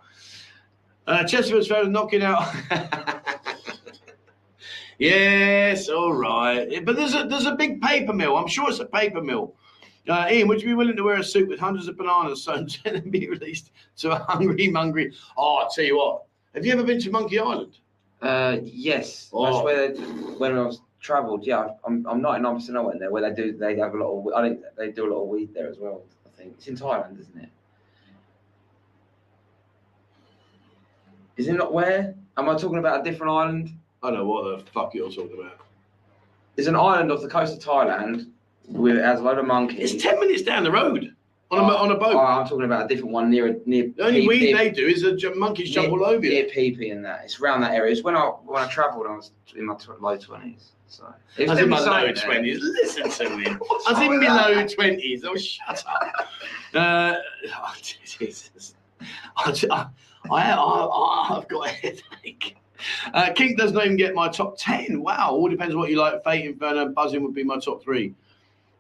Uh, 1.07 1.25
Chesterfield's 1.25 1.69
found 1.69 1.93
knocking 1.93 2.23
out. 2.23 2.55
yes, 4.99 5.89
all 5.89 6.13
right. 6.13 6.85
But 6.85 6.97
there's 6.97 7.15
a 7.15 7.25
there's 7.25 7.47
a 7.47 7.55
big 7.55 7.81
paper 7.81 8.13
mill. 8.13 8.37
I'm 8.37 8.47
sure 8.47 8.69
it's 8.69 8.79
a 8.81 8.87
paper 8.87 9.23
mill. 9.23 9.55
Uh, 10.09 10.29
Ian, 10.31 10.49
would 10.49 10.61
you 10.61 10.69
be 10.69 10.75
willing 10.75 10.97
to 10.97 11.03
wear 11.03 11.17
a 11.17 11.25
suit 11.25 11.49
with 11.49 11.59
hundreds 11.59 11.89
of 11.89 11.97
bananas 11.97 12.43
sown 12.43 12.69
and 12.85 13.11
be 13.13 13.29
released 13.29 13.71
to 13.99 14.11
a 14.13 14.19
hungry, 14.19 14.71
hungry? 14.73 15.15
Oh, 15.37 15.57
I'll 15.57 15.71
tell 15.71 15.85
you 15.85 15.97
what. 15.97 16.25
Have 16.55 16.67
you 16.67 16.73
ever 16.73 16.83
been 16.83 17.01
to 17.01 17.11
Monkey 17.11 17.39
Island? 17.39 17.79
Uh, 18.21 18.59
yes, 18.65 19.31
Oh. 19.33 19.45
that's 19.45 19.65
where 19.65 19.95
they, 19.95 20.01
when 20.39 20.57
I 20.57 20.63
was 20.63 20.81
travelled. 21.01 21.47
Yeah, 21.47 21.69
I'm 21.85 22.05
I'm 22.07 22.21
99 22.21 22.55
percent 22.57 22.77
I 22.77 22.81
went 22.81 23.01
there 23.01 23.11
where 23.11 23.23
they 23.23 23.35
do 23.35 23.57
they 23.57 23.77
have 23.79 23.95
a 23.95 23.97
lot 23.97 24.11
of 24.11 24.35
I 24.35 24.49
think 24.49 24.61
they 24.77 24.91
do 24.91 25.07
a 25.07 25.11
lot 25.15 25.23
of 25.23 25.29
weed 25.29 25.55
there 25.55 25.69
as 25.69 25.79
well. 25.79 26.03
I 26.27 26.31
think 26.37 26.55
it's 26.59 26.67
in 26.67 26.77
Thailand, 26.77 27.19
isn't 27.21 27.39
it? 27.39 27.49
Is 31.37 31.49
it 31.49 31.55
not 31.55 31.73
where? 31.73 32.15
Am 32.37 32.49
I 32.49 32.55
talking 32.57 32.79
about 32.79 33.01
a 33.07 33.11
different 33.11 33.33
island? 33.33 33.71
I 34.03 34.11
don't 34.11 34.19
know 34.19 34.27
what 34.27 34.59
the 34.59 34.65
fuck 34.73 34.95
you're 34.95 35.11
talking 35.11 35.39
about. 35.39 35.59
It's 36.57 36.67
an 36.69 36.77
island 36.77 37.11
off 37.11 37.23
the 37.23 37.29
coast 37.29 37.55
of 37.57 37.61
Thailand 37.65 38.29
with 38.67 38.97
it 38.97 39.05
has 39.05 39.21
a 39.21 39.23
load 39.23 39.39
of 39.39 39.47
monkeys. 39.47 39.95
It's 39.95 40.03
10 40.03 40.21
minutes 40.21 40.43
down 40.43 40.65
the 40.65 40.71
road 40.71 41.15
on 41.51 41.59
a, 41.59 41.63
Oh, 41.73 41.77
on 41.79 41.91
a 41.91 41.97
boat. 41.97 42.15
Oh, 42.15 42.19
I'm 42.19 42.47
talking 42.47 42.65
about 42.65 42.85
a 42.85 42.89
different 42.89 43.13
one 43.13 43.29
near 43.31 43.59
near. 43.67 43.89
the 43.97 44.05
only 44.05 44.21
Phi- 44.23 44.29
weed 44.29 44.41
near- 44.45 44.57
they 44.59 44.71
do 44.71 44.87
is 44.87 45.03
the 45.03 45.17
j- 45.17 45.31
monkeys 45.35 45.71
jump 45.71 45.91
all 45.93 46.05
over 46.05 46.21
near 46.21 46.45
you. 46.47 46.51
PP 46.77 46.93
and 46.93 47.05
that. 47.05 47.23
It's 47.25 47.41
around 47.41 47.61
that 47.63 47.73
area. 47.75 47.93
It's 47.93 48.03
when 48.05 48.17
I 48.17 48.23
when 48.45 48.63
I 48.63 48.69
travelled, 48.69 49.07
I 49.07 49.17
was 49.17 49.33
in 49.57 49.67
my 49.67 49.75
tw- 49.75 50.01
low 50.01 50.17
twenties. 50.17 50.73
So 50.87 51.05
I 51.39 51.43
was 51.49 51.59
in 51.61 51.69
my 51.69 51.79
low 51.79 52.09
20s. 52.13 52.59
Listen 52.61 53.09
to 53.29 53.37
me. 53.37 53.47
I 53.87 53.93
was 53.93 54.01
in 54.01 54.19
my 54.21 54.47
low 54.49 54.65
20s. 54.65 55.21
Oh, 55.25 55.37
shut 55.37 55.85
up. 55.87 56.29
Uh, 56.75 57.15
oh, 57.49 57.75
Jesus. 57.83 58.75
I, 59.37 59.53
I, 59.71 59.87
I, 60.31 60.53
I, 60.55 61.37
I've 61.37 61.49
got 61.49 61.67
a 61.67 61.71
headache. 61.71 62.57
Uh, 63.15 63.33
King 63.35 63.57
does 63.57 63.73
not 63.73 63.85
even 63.85 63.97
get 63.97 64.15
my 64.15 64.29
top 64.29 64.55
10. 64.59 65.01
Wow. 65.03 65.31
All 65.33 65.49
depends 65.49 65.75
what 65.77 65.91
you 65.91 65.97
like. 65.99 66.23
Fate, 66.25 66.45
Inferno, 66.45 66.87
and 66.87 66.95
Buzzing 66.95 67.23
would 67.23 67.35
be 67.35 67.43
my 67.45 67.59
top 67.59 67.83
three. 67.83 68.15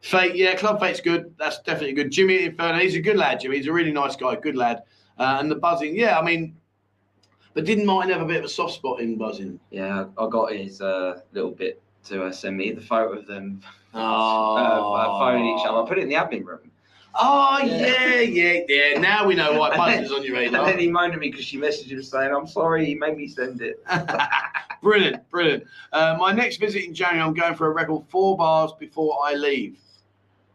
Fate, 0.01 0.35
yeah, 0.35 0.55
Club 0.55 0.81
Fate's 0.81 1.01
good. 1.01 1.35
That's 1.39 1.59
definitely 1.61 1.93
good. 1.93 2.11
Jimmy 2.11 2.45
Inferno, 2.45 2.79
he's 2.79 2.95
a 2.95 3.01
good 3.01 3.17
lad, 3.17 3.41
Jimmy. 3.41 3.59
He's 3.59 3.67
a 3.67 3.73
really 3.73 3.93
nice 3.93 4.17
guy, 4.17 4.35
good 4.37 4.57
lad. 4.57 4.83
Uh, 5.19 5.37
and 5.41 5.51
the 5.51 5.57
Buzzing, 5.57 5.95
yeah, 5.95 6.19
I 6.19 6.23
mean, 6.25 6.57
but 7.53 7.65
didn't 7.67 7.85
mine 7.85 8.09
have 8.09 8.23
a 8.23 8.25
bit 8.25 8.39
of 8.39 8.45
a 8.45 8.49
soft 8.49 8.75
spot 8.75 9.01
in 9.01 9.17
Buzzing? 9.19 9.61
Yeah, 9.71 10.07
I 10.17 10.29
got 10.31 10.53
his 10.53 10.81
uh, 10.81 11.21
little 11.33 11.51
bit 11.51 11.83
to 12.05 12.25
uh, 12.25 12.33
send 12.33 12.57
me 12.57 12.73
the 12.73 12.81
photo 12.81 13.19
of 13.19 13.27
them 13.27 13.61
Oh, 13.93 14.95
uh, 14.95 15.19
phoning 15.19 15.59
each 15.59 15.67
other. 15.67 15.83
I 15.83 15.89
put 15.89 15.99
it 15.99 16.03
in 16.03 16.09
the 16.09 16.15
admin 16.15 16.45
room. 16.45 16.71
Oh 17.15 17.59
Yeah. 17.63 18.15
yeah, 18.15 18.21
yeah, 18.21 18.61
yeah. 18.69 18.99
Now 19.01 19.27
we 19.27 19.35
know 19.35 19.59
why 19.59 19.69
And 19.73 19.77
Buzz 19.77 19.95
then- 19.95 20.05
is 20.05 20.13
on 20.13 20.23
your 20.23 20.37
And 20.37 20.55
then 20.55 20.79
he 20.79 20.89
moaned 20.89 21.13
at 21.13 21.19
me 21.19 21.29
because 21.31 21.45
she 21.45 21.59
messaged 21.59 21.91
him 21.91 22.03
saying, 22.03 22.33
I'm 22.35 22.47
sorry, 22.47 22.87
he 22.87 22.95
made 22.95 23.17
me 23.19 23.27
send 23.29 23.61
it. 23.61 23.85
brilliant, 24.83 25.29
brilliant. 25.29 25.65
Uh, 25.93 26.17
my 26.19 26.33
next 26.33 26.57
visit 26.59 26.85
in 26.85 26.95
January, 26.95 27.21
I'm 27.27 27.35
going 27.35 27.55
for 27.55 27.67
a 27.67 27.71
record 27.71 28.05
four 28.09 28.37
bars 28.39 28.71
before 28.79 29.19
I 29.23 29.35
leave. 29.35 29.79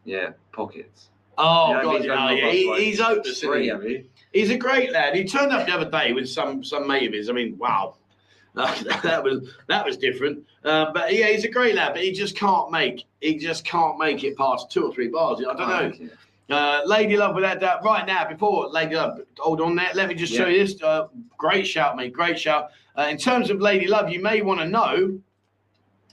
Yeah, 0.05 0.31
pockets. 0.51 1.09
Oh 1.37 1.69
You 1.69 1.73
know, 1.73 1.83
god, 1.83 1.97
he's 1.97 2.05
yeah, 2.05 2.31
yeah, 2.31 2.51
he, 2.51 2.69
like, 2.69 2.79
he's 2.79 2.99
isn't 2.99 3.37
Three, 3.37 3.67
have? 3.67 3.83
He's 4.31 4.49
a 4.49 4.57
great 4.57 4.91
lad. 4.91 5.15
He 5.15 5.25
turned 5.25 5.51
up 5.51 5.65
the 5.65 5.73
other 5.73 5.89
day 5.89 6.13
with 6.13 6.29
some 6.29 6.63
some 6.63 6.87
mate 6.87 7.07
of 7.07 7.13
his. 7.13 7.29
I 7.29 7.33
mean, 7.33 7.57
wow, 7.57 7.95
that 8.55 9.21
was 9.23 9.49
that 9.67 9.85
was 9.85 9.97
different. 9.97 10.45
Uh, 10.63 10.91
but 10.93 11.13
yeah, 11.13 11.27
he's 11.27 11.43
a 11.43 11.49
great 11.49 11.75
lad. 11.75 11.93
But 11.93 12.03
he 12.03 12.11
just 12.11 12.37
can't 12.37 12.71
make 12.71 13.05
he 13.19 13.37
just 13.37 13.65
can't 13.65 13.97
make 13.97 14.23
it 14.23 14.37
past 14.37 14.71
two 14.71 14.85
or 14.85 14.93
three 14.93 15.09
bars. 15.09 15.39
I 15.39 15.53
don't 15.53 15.69
know. 15.69 15.75
Okay. 15.75 16.09
Uh, 16.49 16.81
Lady 16.85 17.17
Love 17.17 17.33
without 17.35 17.59
doubt. 17.59 17.83
Right 17.83 18.05
now, 18.05 18.27
before 18.29 18.69
Lady 18.69 18.95
Love, 18.95 19.19
hold 19.39 19.61
on 19.61 19.75
there. 19.75 19.89
Let 19.95 20.07
me 20.07 20.15
just 20.15 20.33
show 20.33 20.45
you 20.45 20.65
this. 20.65 20.81
Uh, 20.81 21.07
great 21.37 21.65
shout, 21.65 21.95
mate. 21.95 22.13
Great 22.13 22.39
shout. 22.39 22.69
Uh, 22.95 23.07
in 23.09 23.17
terms 23.17 23.49
of 23.49 23.59
Lady 23.59 23.87
Love, 23.87 24.09
you 24.09 24.21
may 24.21 24.41
want 24.41 24.59
to 24.59 24.67
know. 24.67 25.19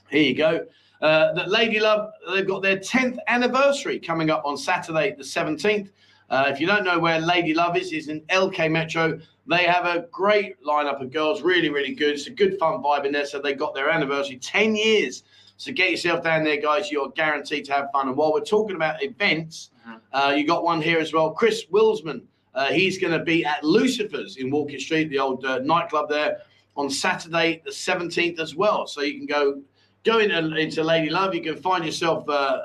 Here 0.09 0.23
you 0.23 0.35
go. 0.35 0.65
Uh, 1.03 1.33
that 1.33 1.49
Lady 1.49 1.81
Love, 1.81 2.11
they've 2.33 2.47
got 2.47 2.61
their 2.61 2.77
10th 2.77 3.17
anniversary 3.27 3.99
coming 3.99 4.29
up 4.29 4.41
on 4.45 4.55
Saturday, 4.55 5.13
the 5.17 5.23
17th. 5.23 5.89
Uh, 6.29 6.45
if 6.47 6.61
you 6.61 6.65
don't 6.65 6.85
know 6.85 6.97
where 6.97 7.19
Lady 7.19 7.53
Love 7.53 7.75
is, 7.75 7.91
is 7.91 8.07
in 8.07 8.21
LK 8.29 8.71
Metro. 8.71 9.19
They 9.45 9.65
have 9.65 9.85
a 9.85 10.07
great 10.13 10.55
lineup 10.63 11.01
of 11.01 11.11
girls, 11.11 11.41
really, 11.41 11.69
really 11.69 11.93
good. 11.93 12.13
It's 12.13 12.27
a 12.27 12.31
good 12.31 12.57
fun 12.57 12.81
vibe 12.81 13.05
in 13.05 13.11
there. 13.11 13.25
So 13.25 13.41
they 13.41 13.53
got 13.53 13.75
their 13.75 13.89
anniversary, 13.89 14.37
10 14.37 14.77
years. 14.77 15.23
So 15.57 15.73
get 15.73 15.91
yourself 15.91 16.23
down 16.23 16.45
there, 16.45 16.55
guys. 16.61 16.89
You're 16.89 17.09
guaranteed 17.09 17.65
to 17.65 17.73
have 17.73 17.89
fun. 17.91 18.07
And 18.07 18.15
while 18.15 18.31
we're 18.31 18.39
talking 18.39 18.77
about 18.77 19.03
events, 19.03 19.71
Mhm. 19.85 19.99
uh, 20.13 20.33
you 20.37 20.47
got 20.47 20.63
one 20.63 20.81
here 20.81 20.99
as 20.99 21.11
well. 21.11 21.31
Chris 21.31 21.65
Wilsman. 21.65 22.21
Uh, 22.55 22.67
he's 22.67 22.97
going 22.97 23.11
to 23.11 23.23
be 23.25 23.43
at 23.43 23.61
Lucifer's 23.63 24.37
in 24.37 24.49
Walking 24.49 24.79
Street, 24.79 25.09
the 25.09 25.19
old 25.19 25.43
uh, 25.43 25.59
nightclub 25.59 26.07
there, 26.07 26.37
on 26.77 26.89
Saturday 26.89 27.61
the 27.65 27.71
17th 27.71 28.39
as 28.39 28.55
well. 28.55 28.87
So 28.87 29.01
you 29.01 29.17
can 29.17 29.25
go 29.25 29.61
go 30.03 30.19
into, 30.19 30.55
into 30.55 30.83
Lady 30.83 31.09
Love. 31.09 31.33
You 31.33 31.41
can 31.41 31.57
find 31.57 31.85
yourself 31.85 32.27
uh, 32.29 32.63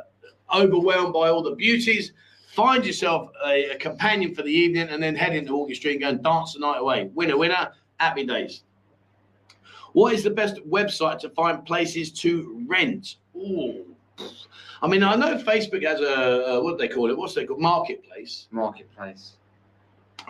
overwhelmed 0.55 1.13
by 1.13 1.29
all 1.29 1.43
the 1.43 1.55
beauties. 1.55 2.13
Find 2.55 2.85
yourself 2.85 3.31
a, 3.45 3.71
a 3.71 3.77
companion 3.77 4.35
for 4.35 4.43
the 4.43 4.51
evening, 4.51 4.89
and 4.89 5.03
then 5.03 5.15
head 5.15 5.35
into 5.35 5.55
Walking 5.55 5.75
Street 5.75 5.93
and 5.93 6.01
go 6.01 6.09
and 6.09 6.23
dance 6.23 6.55
the 6.55 6.61
night 6.61 6.79
away. 6.79 7.11
Winner, 7.15 7.37
winner, 7.37 7.73
happy 7.99 8.25
days. 8.25 8.63
What 9.93 10.13
is 10.13 10.23
the 10.23 10.31
best 10.31 10.57
website 10.69 11.19
to 11.21 11.31
find 11.31 11.65
places 11.65 12.11
to 12.13 12.65
rent? 12.67 13.17
Ooh. 13.37 13.85
I 14.81 14.87
mean, 14.87 15.03
I 15.03 15.15
know 15.15 15.37
Facebook 15.39 15.85
has 15.85 16.01
a, 16.01 16.05
a 16.05 16.63
what 16.63 16.79
do 16.79 16.87
they 16.87 16.93
call 16.93 17.11
it? 17.11 17.17
What's 17.17 17.35
they 17.35 17.47
called? 17.47 17.61
Marketplace. 17.61 18.47
Marketplace. 18.51 19.33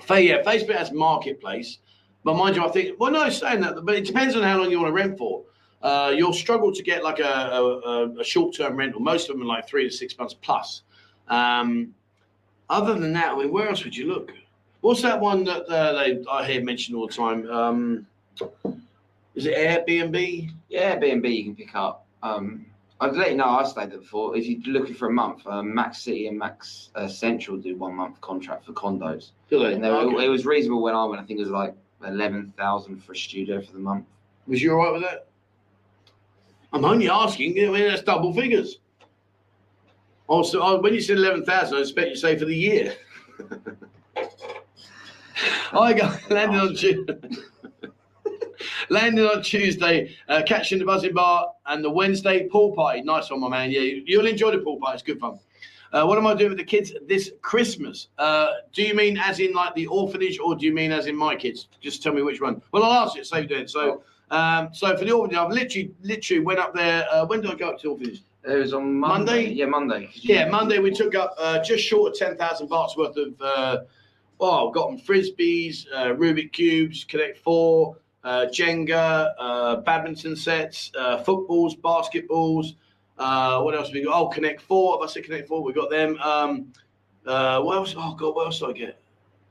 Yeah, 0.08 0.42
Facebook 0.42 0.76
has 0.76 0.92
marketplace, 0.92 1.78
but 2.24 2.34
mind 2.34 2.56
you, 2.56 2.64
I 2.64 2.68
think 2.68 3.00
well, 3.00 3.10
no, 3.10 3.28
saying 3.30 3.60
that, 3.62 3.84
but 3.84 3.96
it 3.96 4.04
depends 4.04 4.36
on 4.36 4.42
how 4.42 4.58
long 4.58 4.70
you 4.70 4.78
want 4.78 4.88
to 4.88 4.92
rent 4.92 5.18
for. 5.18 5.42
Uh, 5.82 6.12
you'll 6.16 6.32
struggle 6.32 6.72
to 6.72 6.82
get 6.82 7.04
like 7.04 7.20
a, 7.20 7.22
a, 7.24 7.62
a- 7.62 8.20
a 8.20 8.24
short-term 8.24 8.76
rental. 8.76 9.00
Most 9.00 9.28
of 9.30 9.36
them 9.36 9.42
are 9.44 9.48
like 9.56 9.68
three 9.68 9.88
to 9.88 9.94
six 9.94 10.18
months 10.18 10.34
plus. 10.34 10.82
Um, 11.28 11.94
other 12.68 12.94
than 12.94 13.12
that, 13.12 13.32
I 13.34 13.36
mean, 13.36 13.52
where 13.52 13.68
else 13.68 13.84
would 13.84 13.96
you 13.96 14.06
look? 14.08 14.32
What's 14.80 15.02
that 15.02 15.20
one 15.20 15.44
that 15.44 15.62
uh, 15.68 15.92
they 15.94 16.24
I 16.30 16.44
hear 16.46 16.62
mentioned 16.62 16.96
all 16.96 17.06
the 17.06 17.12
time? 17.14 17.50
Um, 17.50 18.06
is 19.34 19.46
it 19.46 19.56
Airbnb? 19.56 20.50
Yeah, 20.68 20.96
Airbnb 20.96 21.34
you 21.36 21.44
can 21.44 21.56
pick 21.56 21.74
up. 21.74 22.06
Um, 22.22 22.66
I'd 23.00 23.14
let 23.14 23.30
you 23.30 23.36
know 23.36 23.44
I 23.44 23.62
stayed 23.64 23.92
there 23.92 23.98
before. 23.98 24.36
If 24.36 24.46
you're 24.46 24.60
looking 24.74 24.94
for 24.94 25.06
a 25.08 25.12
month, 25.12 25.46
um, 25.46 25.72
Max 25.72 26.02
City 26.02 26.26
and 26.26 26.36
Max 26.36 26.90
uh, 26.96 27.06
Central 27.06 27.56
do 27.56 27.76
one 27.76 27.94
month 27.94 28.20
contract 28.20 28.66
for 28.66 28.72
condos. 28.72 29.30
Do? 29.48 29.62
And 29.66 29.82
they 29.82 29.88
were, 29.90 29.98
Okay. 29.98 30.24
it 30.26 30.28
was 30.28 30.44
reasonable 30.44 30.82
when 30.82 30.96
I 30.96 31.04
went. 31.04 31.22
I 31.22 31.24
think 31.24 31.38
it 31.38 31.44
was 31.44 31.52
like 31.52 31.74
eleven 32.04 32.52
thousand 32.56 33.02
for 33.04 33.12
a 33.12 33.16
studio 33.16 33.60
for 33.62 33.72
the 33.72 33.78
month. 33.78 34.06
Was 34.48 34.60
you 34.60 34.72
all 34.72 34.78
right 34.78 34.92
with 34.92 35.02
that? 35.02 35.27
I'm 36.72 36.84
only 36.84 37.08
asking. 37.08 37.52
I 37.58 37.70
mean, 37.70 37.88
that's 37.88 38.02
double 38.02 38.32
figures. 38.34 38.78
Also, 40.26 40.60
oh, 40.60 40.80
when 40.80 40.92
you 40.94 41.00
said 41.00 41.16
eleven 41.16 41.44
thousand, 41.44 41.78
I 41.78 41.80
expect 41.80 42.08
you 42.08 42.14
to 42.14 42.20
say 42.20 42.36
for 42.38 42.44
the 42.44 42.54
year. 42.54 42.94
I 45.72 45.92
got 45.92 46.30
landed 46.30 46.60
on 46.60 46.74
Tuesday. 46.74 47.14
landed 48.90 49.24
on 49.30 49.42
Tuesday, 49.42 50.14
uh, 50.28 50.42
catching 50.46 50.78
the 50.78 50.84
buzzing 50.84 51.14
bar 51.14 51.52
and 51.66 51.82
the 51.84 51.90
Wednesday 51.90 52.48
pool 52.48 52.72
party. 52.74 53.02
Nice 53.02 53.30
one, 53.30 53.40
my 53.40 53.48
man. 53.48 53.70
Yeah, 53.70 53.80
you- 53.80 54.02
you'll 54.06 54.26
enjoy 54.26 54.50
the 54.50 54.58
pool 54.58 54.78
party. 54.78 54.94
It's 54.94 55.02
good 55.02 55.20
fun. 55.20 55.38
Uh, 55.90 56.04
what 56.04 56.18
am 56.18 56.26
I 56.26 56.34
doing 56.34 56.50
with 56.50 56.58
the 56.58 56.64
kids 56.64 56.92
this 57.06 57.30
Christmas? 57.40 58.08
Uh, 58.18 58.48
do 58.74 58.82
you 58.82 58.94
mean 58.94 59.16
as 59.16 59.40
in 59.40 59.52
like 59.54 59.74
the 59.74 59.86
orphanage, 59.86 60.38
or 60.38 60.54
do 60.54 60.66
you 60.66 60.74
mean 60.74 60.92
as 60.92 61.06
in 61.06 61.16
my 61.16 61.34
kids? 61.34 61.68
Just 61.80 62.02
tell 62.02 62.12
me 62.12 62.20
which 62.20 62.42
one. 62.42 62.60
Well, 62.72 62.82
I'll 62.82 63.06
ask 63.06 63.16
you. 63.16 63.24
So 63.24 63.38
you 63.38 63.46
do 63.46 63.54
it. 63.56 63.70
So. 64.30 64.36
Um, 64.36 64.68
so 64.72 64.96
for 64.96 65.04
the 65.04 65.12
orphanage, 65.12 65.38
I've 65.38 65.50
literally, 65.50 65.94
literally 66.02 66.42
went 66.42 66.58
up 66.58 66.74
there. 66.74 67.06
Uh, 67.10 67.26
when 67.26 67.40
did 67.40 67.50
I 67.50 67.54
go 67.54 67.70
up 67.70 67.78
to 67.78 67.82
the 67.82 67.88
orphanage? 67.90 68.22
It 68.44 68.54
was 68.56 68.72
on 68.72 68.98
Monday. 68.98 69.44
Monday? 69.44 69.52
Yeah, 69.52 69.66
Monday. 69.66 70.10
Yeah, 70.14 70.48
Monday 70.48 70.78
we 70.78 70.90
took 70.90 71.14
up 71.14 71.34
uh, 71.38 71.62
just 71.62 71.84
short 71.84 72.12
of 72.12 72.18
ten 72.18 72.36
thousand 72.36 72.68
bahts 72.68 72.96
worth 72.96 73.16
of. 73.16 73.34
Uh, 73.40 73.78
oh, 74.40 74.70
got 74.70 74.88
them 74.88 74.98
frisbees, 74.98 75.86
uh, 75.94 76.14
Rubik 76.14 76.52
cubes, 76.52 77.04
Connect 77.04 77.36
Four, 77.38 77.96
uh, 78.24 78.46
Jenga, 78.46 79.32
uh, 79.38 79.76
badminton 79.76 80.36
sets, 80.36 80.92
uh, 80.98 81.18
footballs, 81.18 81.76
basketballs. 81.76 82.76
Uh, 83.18 83.60
what 83.62 83.74
else 83.74 83.88
have 83.88 83.94
we 83.94 84.04
got? 84.04 84.14
Oh, 84.18 84.28
Connect 84.28 84.60
Four. 84.62 84.98
If 85.02 85.10
I 85.10 85.12
said 85.12 85.24
Connect 85.24 85.48
Four, 85.48 85.62
we 85.62 85.72
got 85.72 85.90
them. 85.90 86.16
Um, 86.22 86.72
uh, 87.26 87.60
what 87.60 87.76
else? 87.76 87.94
Oh 87.98 88.14
God, 88.14 88.34
what 88.34 88.46
else 88.46 88.60
did 88.60 88.68
I 88.70 88.72
get? 88.72 89.00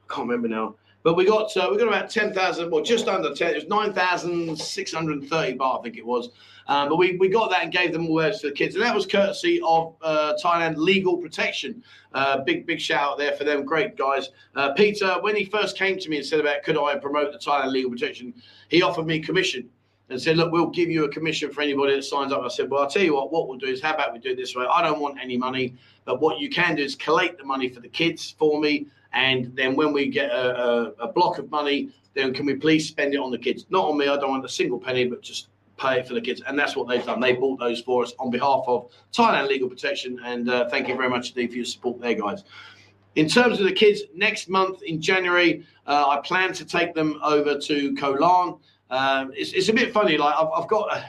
I 0.10 0.14
can't 0.14 0.28
remember 0.28 0.48
now. 0.48 0.76
But 1.08 1.16
we 1.16 1.24
got 1.24 1.56
uh, 1.56 1.70
we 1.72 1.78
got 1.78 1.88
about 1.88 2.10
ten 2.10 2.34
thousand, 2.34 2.70
well, 2.70 2.84
just 2.84 3.08
under 3.08 3.34
ten. 3.34 3.52
It 3.52 3.56
was 3.56 3.68
nine 3.68 3.94
thousand 3.94 4.60
six 4.60 4.92
hundred 4.92 5.24
thirty 5.30 5.58
baht, 5.58 5.80
I 5.80 5.82
think 5.82 5.96
it 5.96 6.06
was. 6.06 6.32
Um, 6.68 6.90
but 6.90 6.98
we, 6.98 7.16
we 7.16 7.30
got 7.30 7.50
that 7.50 7.64
and 7.64 7.72
gave 7.72 7.94
them 7.94 8.10
all 8.10 8.18
those 8.18 8.42
to 8.42 8.50
the 8.50 8.54
kids, 8.54 8.76
and 8.76 8.84
that 8.84 8.94
was 8.94 9.06
courtesy 9.06 9.62
of 9.64 9.96
uh, 10.02 10.34
Thailand 10.44 10.76
Legal 10.76 11.16
Protection. 11.16 11.82
Uh, 12.14 12.40
big 12.40 12.68
big 12.68 12.82
shout 12.82 13.12
out 13.12 13.18
there 13.18 13.32
for 13.38 13.46
them, 13.46 13.64
great 13.64 13.96
guys. 13.96 14.32
Uh, 14.54 14.74
Peter, 14.74 15.16
when 15.22 15.34
he 15.34 15.46
first 15.46 15.78
came 15.78 15.98
to 15.98 16.10
me 16.10 16.18
and 16.18 16.26
said 16.26 16.42
about 16.42 16.62
could 16.64 16.78
I 16.78 16.98
promote 16.98 17.32
the 17.32 17.40
Thailand 17.40 17.72
Legal 17.72 17.90
Protection, 17.90 18.34
he 18.68 18.82
offered 18.82 19.08
me 19.08 19.22
commission 19.22 19.70
and 20.10 20.22
said, 20.22 20.36
look, 20.36 20.52
we'll 20.52 20.68
give 20.68 20.90
you 20.90 21.06
a 21.06 21.10
commission 21.10 21.52
for 21.52 21.62
anybody 21.62 21.96
that 21.96 22.04
signs 22.04 22.32
up. 22.32 22.42
I 22.42 22.48
said, 22.48 22.70
well, 22.70 22.84
I'll 22.84 22.90
tell 22.90 23.04
you 23.04 23.14
what, 23.14 23.32
what 23.32 23.48
we'll 23.48 23.58
do 23.58 23.68
is 23.68 23.82
how 23.82 23.94
about 23.94 24.14
we 24.14 24.20
do 24.20 24.32
it 24.32 24.38
this 24.38 24.56
way? 24.56 24.66
I 24.66 24.82
don't 24.82 25.02
want 25.02 25.18
any 25.22 25.38
money, 25.38 25.76
but 26.06 26.22
what 26.22 26.40
you 26.40 26.50
can 26.50 26.76
do 26.76 26.84
is 26.84 26.96
collate 26.96 27.38
the 27.38 27.44
money 27.44 27.68
for 27.68 27.82
the 27.82 27.90
kids 27.90 28.36
for 28.38 28.60
me, 28.62 28.88
and 29.18 29.56
then 29.56 29.76
when 29.76 29.94
we 29.94 30.10
get 30.10 30.30
a, 30.30 30.46
a, 30.62 30.84
a 31.06 31.12
block 31.12 31.40
of 31.40 31.50
money, 31.50 31.90
then 32.14 32.36
can 32.36 32.46
we 32.46 32.54
please 32.54 32.88
spend 32.88 33.16
it 33.16 33.18
on 33.18 33.32
the 33.32 33.38
kids? 33.38 33.66
Not 33.72 33.86
on 33.86 33.98
me. 33.98 34.08
I 34.08 34.16
don't 34.16 34.30
want 34.30 34.46
a 34.46 34.50
single 34.50 34.80
penny, 34.80 35.06
but 35.06 35.24
just 35.24 35.48
pay 35.76 36.00
it 36.00 36.08
for 36.08 36.14
the 36.14 36.22
kids. 36.22 36.44
And 36.46 36.58
that's 36.58 36.76
what 36.76 36.88
they've 36.88 37.04
done. 37.04 37.20
They 37.20 37.34
bought 37.34 37.60
those 37.60 37.82
for 37.82 38.04
us 38.04 38.14
on 38.20 38.30
behalf 38.30 38.64
of 38.68 38.92
Thailand 39.12 39.48
Legal 39.48 39.70
Protection. 39.70 40.20
And 40.24 40.48
uh, 40.52 40.70
thank 40.70 40.88
you 40.88 40.96
very 40.96 41.10
much 41.10 41.30
indeed 41.30 41.50
for 41.50 41.56
your 41.56 41.66
support 41.66 42.00
there, 42.00 42.14
guys. 42.14 42.44
In 43.16 43.28
terms 43.28 43.60
of 43.60 43.66
the 43.66 43.72
kids, 43.72 44.04
next 44.14 44.50
month 44.50 44.84
in 44.84 45.02
January, 45.02 45.66
uh, 45.88 46.10
I 46.10 46.22
plan 46.22 46.54
to 46.54 46.64
take 46.64 46.94
them 46.94 47.20
over 47.24 47.58
to 47.58 47.96
Koh 47.96 48.12
Larn. 48.12 48.60
Um, 48.92 49.32
it's, 49.36 49.54
it's 49.54 49.70
a 49.70 49.74
bit 49.74 49.92
funny. 49.92 50.16
Like 50.20 50.36
I've, 50.36 50.50
I've 50.56 50.68
got, 50.68 51.04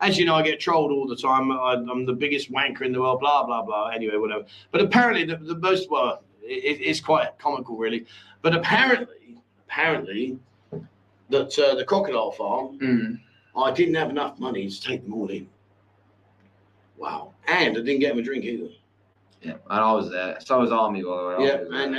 as 0.00 0.16
you 0.16 0.26
know, 0.26 0.36
I 0.36 0.42
get 0.42 0.60
trolled 0.60 0.92
all 0.92 1.08
the 1.08 1.16
time. 1.16 1.50
I, 1.50 1.72
I'm 1.72 2.06
the 2.06 2.12
biggest 2.12 2.52
wanker 2.52 2.82
in 2.82 2.92
the 2.92 3.00
world. 3.00 3.18
Blah 3.18 3.44
blah 3.46 3.62
blah. 3.62 3.88
Anyway, 3.88 4.16
whatever. 4.16 4.44
But 4.70 4.82
apparently, 4.82 5.24
the, 5.24 5.36
the 5.36 5.58
most 5.58 5.90
well, 5.90 6.22
it, 6.48 6.80
it's 6.80 7.00
quite 7.00 7.38
comical, 7.38 7.76
really. 7.76 8.06
But 8.42 8.54
apparently, 8.54 9.40
apparently, 9.68 10.38
that 11.30 11.58
uh, 11.58 11.74
the 11.74 11.84
crocodile 11.84 12.32
farm, 12.32 12.78
Mm. 12.78 13.20
I 13.56 13.70
didn't 13.72 13.94
have 13.96 14.10
enough 14.10 14.38
money 14.38 14.68
to 14.68 14.80
take 14.80 15.02
them 15.02 15.14
all 15.14 15.28
in. 15.28 15.48
Wow, 16.96 17.32
and 17.46 17.76
I 17.76 17.80
didn't 17.80 18.00
get 18.00 18.10
them 18.10 18.18
a 18.18 18.22
drink 18.22 18.44
either. 18.44 18.68
Yeah, 19.42 19.52
and 19.52 19.80
I 19.80 19.92
was 19.92 20.10
there. 20.10 20.36
So 20.40 20.58
was 20.60 20.72
Army, 20.72 21.02
by 21.02 21.08
the 21.08 21.26
way. 21.38 21.46
Yeah, 21.46 21.52
Army 21.52 21.60
was 21.60 21.70
there. 21.70 21.82
and 21.82 21.94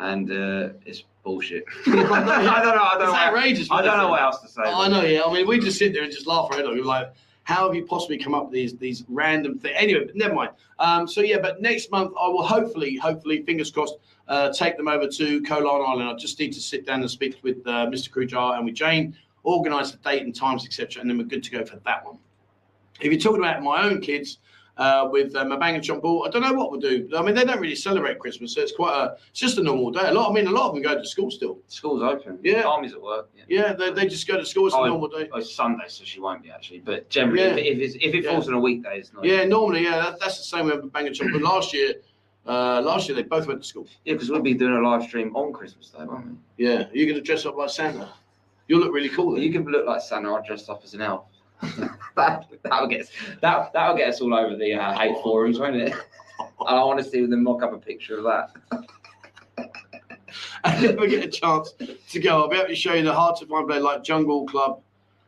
and 0.00 0.30
and 0.30 0.70
uh, 0.70 0.72
it's 0.86 1.02
bullshit. 1.24 1.64
I 1.86 1.92
don't 1.92 2.08
know. 2.08 2.14
I 2.22 2.62
don't 2.62 2.76
know. 2.76 2.90
it's 3.04 3.10
what- 3.12 3.20
outrageous. 3.28 3.68
I 3.70 3.82
don't 3.82 3.98
know 3.98 4.08
what 4.10 4.22
else 4.22 4.40
to 4.42 4.48
say. 4.48 4.62
I 4.62 4.88
know, 4.88 5.02
yeah. 5.02 5.22
I 5.26 5.32
mean, 5.32 5.46
we 5.46 5.58
just 5.58 5.78
sit 5.78 5.92
there 5.92 6.02
and 6.04 6.12
just 6.12 6.26
laugh 6.26 6.52
head 6.54 6.64
off. 6.64 6.74
We're 6.74 6.84
like, 6.84 7.12
how 7.44 7.66
have 7.66 7.74
you 7.74 7.84
possibly 7.84 8.18
come 8.18 8.34
up 8.34 8.44
with 8.44 8.52
these 8.52 8.76
these 8.76 9.04
random 9.08 9.58
things? 9.58 9.74
Anyway, 9.78 10.04
but 10.04 10.16
never 10.16 10.34
mind. 10.34 10.50
Um, 10.78 11.06
so 11.06 11.20
yeah, 11.20 11.38
but 11.38 11.62
next 11.62 11.90
month 11.90 12.12
I 12.20 12.28
will 12.28 12.42
hopefully, 12.42 12.96
hopefully, 12.96 13.42
fingers 13.42 13.70
crossed, 13.70 13.96
uh, 14.28 14.52
take 14.52 14.76
them 14.76 14.88
over 14.88 15.06
to 15.06 15.42
Koh 15.42 15.58
Larn 15.58 15.82
Island. 15.86 16.08
I 16.08 16.14
just 16.14 16.38
need 16.38 16.52
to 16.54 16.60
sit 16.60 16.86
down 16.86 17.00
and 17.00 17.10
speak 17.10 17.36
with 17.42 17.58
uh, 17.66 17.86
Mr. 17.86 18.10
Krujar 18.10 18.56
and 18.56 18.64
with 18.64 18.74
Jane, 18.74 19.16
organise 19.42 19.92
the 19.92 19.98
date 19.98 20.22
and 20.22 20.34
times, 20.34 20.64
etc., 20.64 21.00
and 21.00 21.08
then 21.08 21.18
we're 21.18 21.24
good 21.24 21.44
to 21.44 21.50
go 21.50 21.64
for 21.64 21.76
that 21.76 22.04
one. 22.04 22.18
If 23.00 23.12
you're 23.12 23.20
talking 23.20 23.40
about 23.40 23.62
my 23.62 23.82
own 23.82 24.00
kids, 24.00 24.38
uh, 24.76 25.08
with 25.10 25.34
um, 25.36 25.52
a 25.52 25.56
bang 25.58 25.74
and 25.76 25.84
chomp 25.84 26.02
ball. 26.02 26.24
I 26.26 26.30
don't 26.30 26.42
know 26.42 26.52
what 26.52 26.70
we'll 26.70 26.80
do. 26.80 27.08
I 27.16 27.22
mean, 27.22 27.34
they 27.34 27.44
don't 27.44 27.60
really 27.60 27.74
celebrate 27.76 28.18
Christmas, 28.18 28.54
so 28.54 28.60
it's 28.60 28.72
quite 28.72 28.94
a. 28.96 29.16
It's 29.30 29.38
just 29.40 29.58
a 29.58 29.62
normal 29.62 29.90
day. 29.90 30.08
A 30.08 30.12
lot. 30.12 30.30
I 30.30 30.34
mean, 30.34 30.46
a 30.46 30.50
lot 30.50 30.68
of 30.68 30.74
them 30.74 30.82
go 30.82 30.94
to 30.96 31.06
school 31.06 31.30
still. 31.30 31.58
School's 31.68 32.02
open. 32.02 32.38
Yeah. 32.42 32.62
Army's 32.62 32.92
at 32.92 33.00
work. 33.02 33.28
Yeah. 33.36 33.44
Yeah, 33.48 33.72
they, 33.74 33.90
they 33.92 34.06
just 34.06 34.26
go 34.26 34.36
to 34.36 34.44
school. 34.44 34.66
It's 34.66 34.74
a 34.74 34.78
Oh, 34.78 34.86
normal 34.86 35.08
day. 35.08 35.28
Oh, 35.32 35.38
it's 35.38 35.54
Sunday, 35.54 35.84
so 35.88 36.02
she 36.04 36.18
won't 36.20 36.42
be 36.42 36.50
actually. 36.50 36.80
But 36.80 37.08
generally, 37.08 37.42
Yeah. 37.42 37.50
if, 37.50 37.56
it- 37.58 37.66
if, 37.66 37.78
it's, 37.78 37.94
if 38.00 38.14
it 38.14 38.24
Yeah. 38.24 38.30
falls 38.32 38.48
on 38.48 38.54
a 38.54 38.60
weekday, 38.60 38.98
it's 38.98 39.12
not. 39.12 39.24
Yeah, 39.24 39.44
normally, 39.44 39.84
yeah, 39.84 39.96
that, 39.98 40.18
that's 40.20 40.38
the 40.38 40.44
same 40.44 40.66
with 40.66 40.92
bang 40.92 41.06
and 41.06 41.14
chomp. 41.14 41.32
But 41.32 41.42
last 41.42 41.72
year, 41.72 41.94
uh, 42.46 42.80
last 42.82 43.08
year 43.08 43.14
they 43.16 43.22
both 43.22 43.46
went 43.46 43.62
to 43.62 43.68
school. 43.68 43.86
Yeah, 44.04 44.14
because 44.14 44.28
we'll 44.30 44.42
be 44.42 44.54
doing 44.54 44.74
a 44.74 44.80
live 44.88 45.04
stream 45.04 45.34
on 45.36 45.52
Christmas 45.52 45.90
Day, 45.90 46.04
won't 46.04 46.26
we? 46.26 46.32
Yeah, 46.66 46.88
you're 46.92 47.06
going 47.06 47.16
to 47.16 47.22
dress 47.22 47.46
up 47.46 47.56
like 47.56 47.70
Santa. 47.70 48.08
You'll 48.66 48.80
look 48.80 48.92
really 48.94 49.10
cool. 49.10 49.32
Then. 49.32 49.42
you 49.42 49.52
can 49.52 49.64
look 49.66 49.86
like 49.86 50.00
Santa. 50.00 50.32
I 50.32 50.40
dressed 50.46 50.68
up 50.70 50.80
as 50.84 50.94
an 50.94 51.02
elf. 51.02 51.24
that 52.16 52.46
that'll 52.62 52.88
get 52.88 53.02
us, 53.02 53.10
that 53.40 53.72
that'll 53.72 53.96
get 53.96 54.08
us 54.08 54.20
all 54.20 54.34
over 54.34 54.56
the 54.56 54.74
uh, 54.74 54.98
hate 54.98 55.16
forums, 55.22 55.58
won't 55.58 55.76
it? 55.76 55.94
I 56.66 56.82
want 56.84 56.98
to 56.98 57.04
see 57.04 57.24
them 57.24 57.42
mock 57.42 57.62
up 57.62 57.72
a 57.72 57.78
picture 57.78 58.18
of 58.18 58.24
that. 58.24 58.50
I 60.64 60.80
never 60.80 61.06
get 61.06 61.24
a 61.24 61.28
chance 61.28 61.74
to 62.08 62.20
go. 62.20 62.42
I'll 62.42 62.48
be 62.48 62.56
able 62.56 62.68
to 62.68 62.74
show 62.74 62.94
you 62.94 63.04
the 63.04 63.12
hard 63.12 63.36
to 63.36 63.46
find 63.46 63.68
place 63.68 63.82
like 63.82 64.02
Jungle 64.02 64.46
Club 64.46 64.80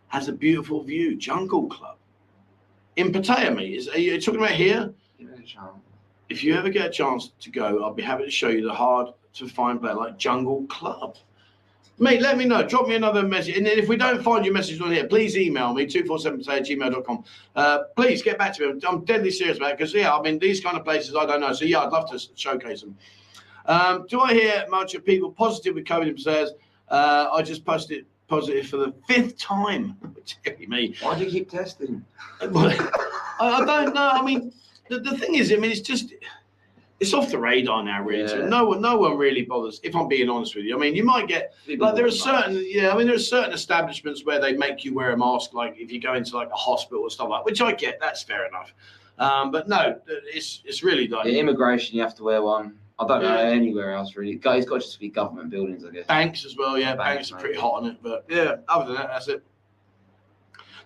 has 0.08 0.28
a 0.28 0.32
beautiful 0.32 0.82
view. 0.82 1.16
Jungle 1.16 1.68
Club 1.68 1.96
in 2.96 3.12
Pattaya, 3.12 3.54
mate. 3.54 3.74
Is 3.74 3.88
are 3.88 3.98
you 3.98 4.20
talking 4.20 4.40
about 4.40 4.52
here? 4.52 4.92
Give 5.18 5.28
it 5.28 5.38
a 5.38 5.42
chance. 5.42 5.82
If 6.28 6.42
you 6.42 6.54
ever 6.56 6.70
get 6.70 6.86
a 6.86 6.90
chance 6.90 7.32
to 7.40 7.50
go, 7.50 7.84
I'll 7.84 7.94
be 7.94 8.02
happy 8.02 8.24
to 8.24 8.30
show 8.30 8.48
you 8.48 8.66
the 8.66 8.74
hard 8.74 9.08
to 9.34 9.48
find 9.48 9.80
place 9.80 9.94
like 9.94 10.18
Jungle 10.18 10.66
Club. 10.66 11.16
Mate, 11.98 12.20
let 12.20 12.36
me 12.36 12.44
know. 12.44 12.62
Drop 12.62 12.88
me 12.88 12.94
another 12.94 13.22
message. 13.22 13.56
And 13.56 13.66
then 13.66 13.78
if 13.78 13.88
we 13.88 13.96
don't 13.96 14.22
find 14.22 14.44
your 14.44 14.52
message 14.52 14.80
on 14.82 14.92
here, 14.92 15.06
please 15.06 15.36
email 15.36 15.72
me, 15.72 15.86
247 15.86 16.40
at 16.52 16.66
gmail.com. 16.66 17.24
Uh, 17.54 17.78
please 17.96 18.22
get 18.22 18.36
back 18.36 18.54
to 18.56 18.74
me. 18.74 18.80
I'm 18.86 19.04
deadly 19.04 19.30
serious 19.30 19.56
about 19.56 19.70
it 19.70 19.78
because, 19.78 19.94
yeah, 19.94 20.14
I 20.14 20.20
mean, 20.20 20.38
these 20.38 20.60
kind 20.60 20.76
of 20.76 20.84
places 20.84 21.16
I 21.16 21.24
don't 21.24 21.40
know. 21.40 21.52
So, 21.54 21.64
yeah, 21.64 21.80
I'd 21.80 21.92
love 21.92 22.10
to 22.10 22.20
showcase 22.34 22.82
them. 22.82 22.96
Um, 23.64 24.06
do 24.08 24.20
I 24.20 24.34
hear 24.34 24.66
much 24.68 24.94
of 24.94 25.04
people 25.04 25.32
positive 25.32 25.74
with 25.74 25.84
COVID 25.84 26.20
says, 26.20 26.52
uh, 26.88 27.28
I 27.32 27.42
just 27.42 27.64
posted 27.64 28.04
positive 28.28 28.66
for 28.66 28.76
the 28.76 28.92
fifth 29.08 29.38
time? 29.38 29.96
Dear 30.44 30.68
me. 30.68 30.94
Why 31.00 31.18
do 31.18 31.24
you 31.24 31.30
keep 31.30 31.50
testing? 31.50 32.04
I, 32.42 32.76
I 33.40 33.64
don't 33.64 33.94
know. 33.94 34.10
I 34.12 34.22
mean, 34.22 34.52
the, 34.90 35.00
the 35.00 35.16
thing 35.16 35.36
is, 35.36 35.50
I 35.50 35.56
mean, 35.56 35.70
it's 35.70 35.80
just 35.80 36.12
it's 36.98 37.12
off 37.12 37.30
the 37.30 37.38
radar 37.38 37.82
now, 37.82 38.02
really. 38.02 38.26
So 38.26 38.46
no 38.46 38.66
one, 38.66 38.80
no 38.80 38.96
one 38.96 39.18
really 39.18 39.42
bothers. 39.42 39.80
If 39.82 39.94
I'm 39.94 40.08
being 40.08 40.30
honest 40.30 40.56
with 40.56 40.64
you, 40.64 40.76
I 40.76 40.78
mean, 40.80 40.94
you 40.94 41.04
might 41.04 41.28
get 41.28 41.54
like 41.78 41.94
there 41.94 42.06
are 42.06 42.10
certain, 42.10 42.64
yeah. 42.66 42.90
I 42.90 42.96
mean, 42.96 43.06
there 43.06 43.16
are 43.16 43.18
certain 43.18 43.52
establishments 43.52 44.24
where 44.24 44.40
they 44.40 44.54
make 44.54 44.84
you 44.84 44.94
wear 44.94 45.12
a 45.12 45.16
mask, 45.16 45.52
like 45.52 45.76
if 45.78 45.92
you 45.92 46.00
go 46.00 46.14
into 46.14 46.36
like 46.36 46.48
a 46.48 46.56
hospital 46.56 47.02
or 47.02 47.10
stuff 47.10 47.28
like, 47.28 47.44
which 47.44 47.60
I 47.60 47.72
get. 47.72 47.98
That's 48.00 48.22
fair 48.22 48.46
enough. 48.46 48.72
Um, 49.18 49.50
but 49.50 49.68
no, 49.68 49.98
it's 50.06 50.62
it's 50.64 50.82
really 50.82 51.08
like 51.08 51.26
Yeah, 51.26 51.38
immigration, 51.40 51.96
you 51.96 52.02
have 52.02 52.14
to 52.16 52.24
wear 52.24 52.42
one. 52.42 52.74
I 52.98 53.06
don't 53.06 53.22
know 53.22 53.36
anywhere 53.36 53.92
else 53.92 54.16
really. 54.16 54.36
Guys, 54.36 54.64
got 54.64 54.80
to 54.80 54.86
just 54.86 54.98
be 54.98 55.08
government 55.08 55.50
buildings, 55.50 55.84
I 55.84 55.90
guess. 55.90 56.06
Banks 56.06 56.46
as 56.46 56.56
well, 56.56 56.78
yeah. 56.78 56.96
Banks, 56.96 57.30
Banks, 57.30 57.32
are 57.32 57.38
pretty 57.38 57.58
hot 57.58 57.82
on 57.82 57.86
it, 57.86 57.96
but 58.02 58.24
yeah. 58.28 58.56
Other 58.68 58.86
than 58.86 58.94
that, 58.94 59.08
that's 59.08 59.28
it. 59.28 59.42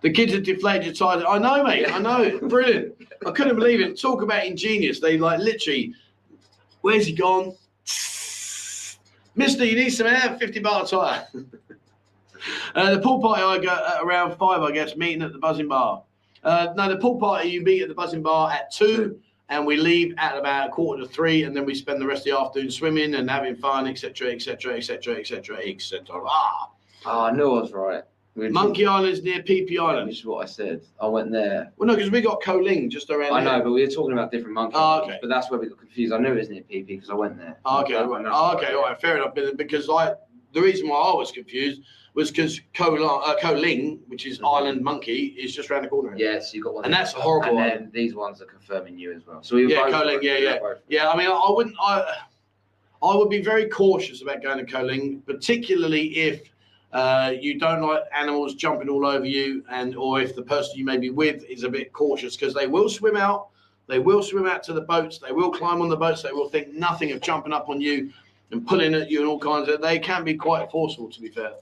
The 0.03 0.11
kids 0.11 0.33
have 0.33 0.45
deflated 0.45 0.87
your 0.87 0.95
tires. 0.95 1.25
I 1.29 1.39
know, 1.39 1.63
mate. 1.63 1.91
I 1.91 1.99
know. 1.99 2.39
Brilliant. 2.49 2.95
I 3.27 3.31
couldn't 3.33 3.57
believe 3.57 3.81
it. 3.81 4.01
Talk 4.01 4.23
about 4.23 4.45
ingenious. 4.47 4.99
They 4.99 5.19
like 5.19 5.41
literally. 5.41 5.95
Where's 6.81 7.07
he 7.07 7.13
gone? 7.13 7.55
Mister, 9.35 9.65
you 9.65 9.77
need 9.77 9.91
some 9.91 10.07
air. 10.07 10.37
Fifty 10.39 10.61
bar 10.61 10.87
tire. 10.87 11.27
uh, 12.75 12.95
the 12.95 13.01
pool 13.01 13.21
party 13.21 13.43
I 13.43 13.59
go 13.59 13.71
at 13.71 14.03
around 14.03 14.37
five, 14.37 14.63
I 14.63 14.73
guess. 14.73 14.97
Meeting 14.97 15.23
at 15.23 15.33
the 15.33 15.39
buzzing 15.39 15.69
bar. 15.69 16.03
Uh, 16.43 16.69
no, 16.77 16.89
the 16.89 16.97
pool 16.97 17.19
party 17.19 17.51
you 17.51 17.63
meet 17.63 17.83
at 17.83 17.89
the 17.89 17.95
buzzing 17.95 18.23
bar 18.23 18.51
at 18.51 18.73
two, 18.73 19.21
and 19.51 19.67
we 19.67 19.77
leave 19.77 20.15
at 20.17 20.39
about 20.39 20.69
a 20.69 20.71
quarter 20.71 21.03
to 21.03 21.09
three, 21.09 21.45
and 21.45 21.55
then 21.55 21.67
we 21.67 21.75
spend 21.75 22.01
the 22.01 22.07
rest 22.07 22.27
of 22.27 22.33
the 22.33 22.39
afternoon 22.39 22.71
swimming 22.71 23.15
and 23.15 23.31
having 23.31 23.55
fun, 23.57 23.87
etc., 23.87 24.33
etc., 24.33 24.77
etc., 24.77 25.17
etc., 25.17 25.59
etc. 25.59 26.23
Ah, 26.27 26.71
Oh, 27.07 27.25
I 27.25 27.33
knew 27.33 27.57
I 27.57 27.63
was 27.63 27.73
right. 27.73 28.03
We 28.41 28.47
were 28.47 28.53
Monkey 28.53 28.87
Island's 28.87 29.23
near 29.23 29.43
PP 29.43 29.79
Island. 29.79 30.07
Which 30.09 30.21
is 30.21 30.25
what 30.25 30.43
I 30.43 30.47
said. 30.47 30.81
I 30.99 31.07
went 31.07 31.31
there. 31.31 31.71
Well, 31.77 31.87
no, 31.87 31.95
because 31.95 32.11
we 32.11 32.23
got 32.23 32.41
Koling 32.43 32.89
just 32.91 33.11
around. 33.11 33.35
I 33.35 33.45
know, 33.45 33.63
but 33.63 33.71
we 33.73 33.83
were 33.85 33.91
talking 33.91 34.13
about 34.15 34.31
different 34.33 34.55
monkey 34.55 34.77
Oh, 34.79 34.81
islands, 34.81 35.09
okay. 35.11 35.19
But 35.21 35.29
that's 35.29 35.51
where 35.51 35.61
we 35.61 35.69
got 35.69 35.79
confused. 35.79 36.15
I 36.15 36.19
knew 36.19 36.33
it 36.33 36.37
was 36.39 36.49
near 36.49 36.63
PP 36.63 36.87
because 36.87 37.11
I 37.11 37.15
went 37.15 37.37
there. 37.37 37.59
Oh, 37.67 37.83
okay, 37.83 37.97
I. 37.97 38.01
Oh, 38.01 38.57
okay, 38.57 38.73
all 38.73 38.85
right, 38.85 38.99
fair 38.99 39.19
enough. 39.19 39.35
Because 39.57 39.91
I, 39.91 40.15
the 40.55 40.63
reason 40.63 40.89
why 40.89 40.97
I 40.97 41.15
was 41.15 41.31
confused 41.33 41.83
was 42.15 42.31
because 42.31 42.59
Koling, 42.73 43.07
uh, 43.07 43.37
Koling, 43.43 43.99
which 44.09 44.25
is 44.27 44.39
Mhm. 44.39 44.57
Island 44.57 44.81
Monkey, 44.83 45.37
is 45.39 45.55
just 45.55 45.71
around 45.71 45.83
the 45.83 45.89
corner. 45.89 46.15
Yes, 46.17 46.55
you 46.55 46.63
got 46.65 46.73
one. 46.75 46.85
And 46.87 46.95
that's 46.95 47.13
a 47.13 47.19
horrible 47.21 47.49
And 47.49 47.57
one. 47.57 47.69
then 47.69 47.91
these 47.93 48.15
ones 48.15 48.41
are 48.41 48.47
confirming 48.47 48.99
you 48.99 49.13
as 49.13 49.27
well. 49.27 49.43
So 49.43 49.57
we 49.57 49.67
Yeah, 49.71 49.91
Koling, 49.91 50.15
right. 50.15 50.23
yeah, 50.23 50.39
yeah. 50.39 50.59
Yeah, 50.89 51.11
I 51.11 51.17
mean, 51.17 51.29
I, 51.29 51.33
I 51.33 51.51
wouldn't. 51.53 51.77
I, 51.79 52.17
I 53.03 53.15
would 53.17 53.29
be 53.29 53.43
very 53.43 53.69
cautious 53.69 54.23
about 54.23 54.43
going 54.43 54.65
to 54.65 54.73
Koling, 54.73 55.25
particularly 55.27 56.17
if 56.17 56.51
uh, 56.93 57.33
you 57.39 57.59
don't 57.59 57.83
like 57.83 58.03
animals 58.15 58.55
jumping 58.55 58.89
all 58.89 59.07
over 59.07 59.25
you, 59.25 59.65
and 59.71 59.95
or 59.97 60.21
if 60.21 60.35
the 60.35 60.43
person 60.43 60.77
you 60.77 60.85
may 60.85 60.99
be 60.99 61.11
with 61.11 61.45
is 61.45 61.63
a 61.63 61.69
bit 61.69 61.93
cautious 61.93 62.37
because 62.37 62.55
they 62.55 62.67
will 62.67 62.89
swim 62.89 63.17
out. 63.17 63.49
They 63.87 63.99
will 63.99 64.23
swim 64.23 64.47
out 64.47 64.63
to 64.65 64.73
the 64.73 64.81
boats. 64.81 65.19
They 65.19 65.33
will 65.33 65.51
climb 65.51 65.83
on 65.83 65.89
the 65.89 65.97
boats. 65.97 66.23
They 66.23 66.33
will 66.33 66.49
think 66.49 66.73
nothing 66.73 67.11
of 67.13 67.21
jumping 67.21 67.53
up 67.53 67.69
on 67.69 67.81
you 67.81 68.13
and 68.53 68.67
pulling 68.67 68.95
at 68.95 69.11
you 69.11 69.21
and 69.21 69.29
all 69.29 69.39
kinds 69.39 69.69
of. 69.69 69.81
They 69.81 69.99
can 69.99 70.25
be 70.25 70.35
quite 70.35 70.71
forceful, 70.71 71.11
to 71.11 71.21
be 71.21 71.29
fair. 71.29 71.55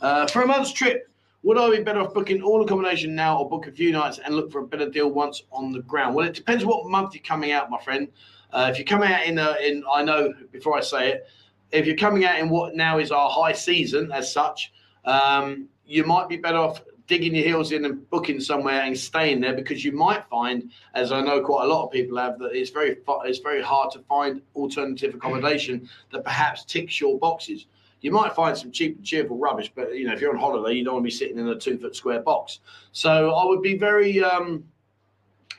Uh, 0.00 0.26
for 0.26 0.42
a 0.42 0.46
month's 0.46 0.72
trip, 0.72 1.08
would 1.42 1.58
I 1.58 1.70
be 1.76 1.82
better 1.82 2.00
off 2.00 2.14
booking 2.14 2.40
all 2.40 2.62
accommodation 2.62 3.14
now 3.16 3.38
or 3.38 3.48
book 3.48 3.66
a 3.66 3.72
few 3.72 3.90
nights 3.90 4.20
and 4.24 4.34
look 4.34 4.52
for 4.52 4.60
a 4.60 4.66
better 4.66 4.88
deal 4.88 5.10
once 5.10 5.42
on 5.50 5.72
the 5.72 5.80
ground? 5.80 6.14
Well, 6.14 6.26
it 6.26 6.34
depends 6.34 6.64
what 6.64 6.86
month 6.86 7.14
you're 7.14 7.22
coming 7.22 7.50
out, 7.50 7.68
my 7.68 7.80
friend. 7.82 8.08
Uh, 8.52 8.68
if 8.70 8.78
you're 8.78 8.86
coming 8.86 9.10
out 9.10 9.24
in, 9.24 9.38
a, 9.38 9.56
in, 9.60 9.82
I 9.92 10.04
know 10.04 10.32
before 10.52 10.76
I 10.76 10.82
say 10.82 11.10
it, 11.10 11.26
if 11.72 11.86
you're 11.86 11.96
coming 11.96 12.24
out 12.24 12.38
in 12.38 12.48
what 12.48 12.76
now 12.76 12.98
is 12.98 13.10
our 13.10 13.28
high 13.28 13.52
season 13.52 14.12
as 14.12 14.32
such, 14.32 14.72
um, 15.04 15.68
you 15.86 16.04
might 16.04 16.28
be 16.28 16.36
better 16.36 16.58
off 16.58 16.82
digging 17.08 17.34
your 17.34 17.44
heels 17.44 17.72
in 17.72 17.84
and 17.84 18.08
booking 18.10 18.40
somewhere 18.40 18.82
and 18.82 18.96
staying 18.96 19.40
there 19.40 19.54
because 19.54 19.84
you 19.84 19.92
might 19.92 20.24
find, 20.28 20.70
as 20.94 21.12
I 21.12 21.20
know 21.20 21.40
quite 21.40 21.64
a 21.64 21.68
lot 21.68 21.84
of 21.84 21.90
people 21.90 22.16
have, 22.18 22.38
that 22.38 22.52
it's 22.52 22.70
very 22.70 22.96
it's 23.24 23.38
very 23.38 23.62
hard 23.62 23.90
to 23.92 23.98
find 24.00 24.40
alternative 24.54 25.14
accommodation 25.14 25.88
that 26.12 26.24
perhaps 26.24 26.64
ticks 26.64 27.00
your 27.00 27.18
boxes. 27.18 27.66
You 28.00 28.10
might 28.10 28.34
find 28.34 28.56
some 28.56 28.70
cheap 28.72 28.96
and 28.96 29.04
cheerful 29.04 29.36
rubbish, 29.36 29.70
but 29.74 29.94
you 29.94 30.06
know 30.06 30.12
if 30.12 30.20
you're 30.20 30.32
on 30.32 30.38
holiday, 30.40 30.74
you 30.74 30.84
don't 30.84 30.94
want 30.94 31.04
to 31.04 31.06
be 31.06 31.10
sitting 31.10 31.38
in 31.38 31.48
a 31.48 31.58
two 31.58 31.78
foot 31.78 31.94
square 31.96 32.20
box. 32.20 32.60
So 32.92 33.34
I 33.34 33.44
would 33.44 33.62
be 33.62 33.76
very 33.76 34.22
um, 34.22 34.64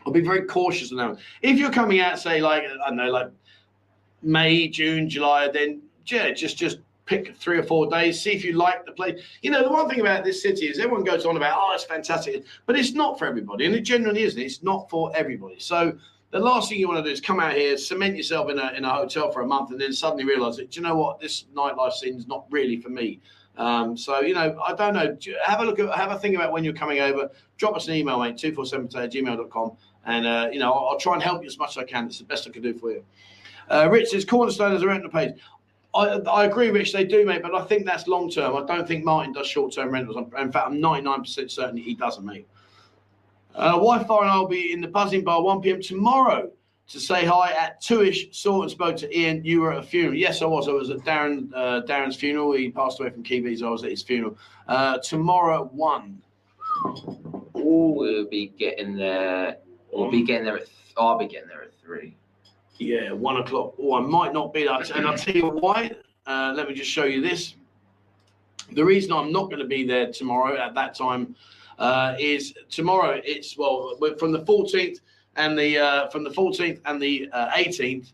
I'll 0.06 0.14
be 0.14 0.22
very 0.22 0.44
cautious 0.44 0.92
on 0.92 0.98
that. 0.98 1.10
one. 1.10 1.20
If 1.42 1.58
you're 1.58 1.72
coming 1.72 2.00
out, 2.00 2.20
say 2.20 2.42
like 2.42 2.64
I 2.64 2.90
don't 2.90 2.98
know, 2.98 3.10
like 3.10 3.30
May, 4.22 4.68
June, 4.70 5.10
July, 5.10 5.50
then 5.50 5.82
yeah, 6.06 6.32
just 6.32 6.58
just 6.58 6.80
pick 7.06 7.36
three 7.36 7.58
or 7.58 7.64
four 7.64 7.90
days, 7.90 8.22
see 8.22 8.32
if 8.32 8.44
you 8.46 8.54
like 8.54 8.86
the 8.86 8.92
place. 8.92 9.22
You 9.42 9.52
know, 9.52 9.64
the 9.64 9.70
one 9.70 9.90
thing 9.90 10.00
about 10.00 10.24
this 10.24 10.42
city 10.42 10.68
is 10.68 10.80
everyone 10.80 11.04
goes 11.04 11.26
on 11.26 11.36
about, 11.36 11.58
oh, 11.60 11.74
it's 11.74 11.84
fantastic, 11.84 12.44
but 12.66 12.78
it's 12.78 12.94
not 12.94 13.20
for 13.20 13.26
everybody, 13.26 13.66
and 13.66 13.76
it 13.76 13.82
generally 13.82 14.24
isn't. 14.24 14.42
It's 14.42 14.64
not 14.64 14.90
for 14.90 15.12
everybody. 15.16 15.60
So 15.60 15.98
the 16.32 16.40
last 16.40 16.70
thing 16.70 16.80
you 16.80 16.88
want 16.88 17.04
to 17.04 17.04
do 17.04 17.14
is 17.14 17.22
come 17.22 17.40
out 17.40 17.54
here, 17.54 17.78
cement 17.78 18.16
yourself 18.16 18.50
in 18.50 18.58
a 18.60 18.72
in 18.72 18.86
a 18.86 18.90
hotel 18.90 19.32
for 19.32 19.42
a 19.42 19.48
month, 19.48 19.72
and 19.72 19.80
then 19.80 19.94
suddenly 19.94 20.26
realise 20.26 20.58
that, 20.58 20.72
do 20.72 20.80
you 20.80 20.86
know 20.86 20.96
what, 20.96 21.20
this 21.20 21.46
nightlife 21.56 21.94
scene 21.94 22.18
is 22.18 22.28
not 22.28 22.46
really 22.50 22.78
for 22.78 22.90
me. 22.90 23.20
Um, 23.58 23.96
so 23.96 24.22
you 24.22 24.34
know, 24.34 24.60
I 24.66 24.74
don't 24.74 24.94
know. 24.94 25.16
Have 25.46 25.60
a 25.60 25.66
look 25.66 25.80
at, 25.80 25.94
have 25.94 26.12
a 26.12 26.18
think 26.18 26.36
about 26.36 26.52
when 26.52 26.64
you're 26.64 26.74
coming 26.74 27.00
over. 27.00 27.30
Drop 27.58 27.76
us 27.76 27.88
an 27.88 27.94
email, 27.94 28.20
mate, 28.20 28.38
two 28.38 28.54
four 28.54 28.66
seven 28.66 28.86
at 28.96 29.12
gmail.com. 29.12 29.72
and 30.06 30.26
uh, 30.26 30.50
you 30.52 30.60
know, 30.60 30.72
I'll, 30.72 30.90
I'll 30.90 31.00
try 31.00 31.14
and 31.14 31.22
help 31.22 31.42
you 31.44 31.48
as 31.48 31.58
much 31.60 31.72
as 31.72 31.78
I 31.78 31.84
can. 31.84 32.08
It's 32.08 32.20
the 32.20 32.26
best 32.26 32.48
I 32.48 32.52
can 32.52 32.64
do 32.64 32.74
for 32.74 32.92
you. 32.92 33.04
Uh, 33.70 33.88
Rich 33.90 34.10
says 34.10 34.26
Cornerstone 34.26 34.74
is 34.74 34.82
a 34.82 34.88
rental 34.88 35.10
page. 35.10 35.36
I, 35.96 36.06
I 36.30 36.46
agree, 36.46 36.70
Rich. 36.72 36.92
They 36.94 37.04
do, 37.04 37.26
mate, 37.26 37.42
but 37.44 37.54
I 37.54 37.64
think 37.66 37.86
that's 37.86 38.08
long 38.08 38.30
term. 38.30 38.56
I 38.56 38.66
don't 38.66 38.88
think 38.88 39.04
Martin 39.04 39.32
does 39.34 39.48
short 39.48 39.74
term 39.74 39.92
rentals. 39.92 40.18
I'm- 40.18 40.32
In 40.46 40.52
fact, 40.52 40.68
I'm 40.68 40.80
99% 40.82 41.52
certain 41.52 41.78
he 41.78 41.94
doesn't, 41.94 42.26
mate. 42.26 42.48
Uh, 43.56 43.74
Wi-Fi 43.74 44.22
and 44.22 44.30
I'll 44.30 44.48
be 44.48 44.74
in 44.74 44.82
the 44.82 44.88
Buzzing 44.88 45.24
Bar 45.24 45.44
1 45.44 45.62
p.m. 45.62 45.80
tomorrow 45.82 46.52
to 46.88 47.00
say 47.00 47.24
hi 47.24 47.52
at 47.52 47.80
two-ish. 47.82 48.36
Saw 48.36 48.64
and 48.64 48.72
spoke 48.72 48.98
to 48.98 49.18
Ian. 49.18 49.46
You 49.46 49.62
were 49.62 49.72
at 49.74 49.80
a 49.80 49.84
funeral. 49.84 50.16
Yes, 50.16 50.42
I 50.42 50.46
was. 50.46 50.68
I 50.68 50.72
was 50.72 50.90
at 50.90 50.98
Darren 51.00 51.50
uh, 51.54 51.82
Darren's 51.84 52.16
funeral. 52.16 52.54
He 52.54 52.72
passed 52.72 53.00
away 53.00 53.12
from 53.12 53.24
Kiwis. 53.24 53.62
I 53.62 53.70
was 53.70 53.84
at 53.84 53.92
his 53.92 54.02
funeral. 54.02 54.36
Uh, 54.68 54.98
tomorrow 55.00 55.66
at 55.66 55.74
one. 55.74 56.20
We'll 57.54 58.26
be 58.26 58.48
getting 58.58 58.96
there. 58.96 59.58
We'll 59.92 60.10
be 60.12 60.24
getting 60.24 60.46
there 60.46 60.58
at. 60.58 60.66
Th- 60.66 60.78
I'll 60.98 61.18
be 61.18 61.28
getting 61.28 61.48
there 61.48 61.64
at 61.64 61.74
three. 61.80 62.16
Yeah, 62.78 63.12
one 63.12 63.38
o'clock. 63.38 63.76
Oh, 63.80 63.96
I 63.96 64.02
might 64.02 64.34
not 64.34 64.54
be 64.54 64.64
there. 64.64 64.82
And 64.96 65.08
I'll 65.08 65.18
tell 65.18 65.36
you 65.36 65.50
why. 65.50 65.92
Uh, 66.26 66.54
let 66.56 66.68
me 66.68 66.74
just 66.74 66.90
show 66.90 67.06
you 67.06 67.22
this. 67.22 67.56
The 68.72 68.84
reason 68.84 69.12
I'm 69.12 69.32
not 69.32 69.46
going 69.46 69.60
to 69.60 69.68
be 69.68 69.86
there 69.86 70.12
tomorrow 70.12 70.58
at 70.58 70.74
that 70.74 70.96
time 70.96 71.36
uh, 71.78 72.16
is 72.20 72.54
tomorrow. 72.70 73.22
It's 73.24 73.58
well 73.58 73.96
from 74.18 74.32
the 74.32 74.42
14th 74.42 75.00
and 75.36 75.58
the 75.58 75.78
uh, 75.78 76.08
from 76.10 76.24
the 76.24 76.30
14th 76.30 76.80
and 76.86 77.02
the 77.02 77.30
uh, 77.32 77.52
18th. 77.52 78.14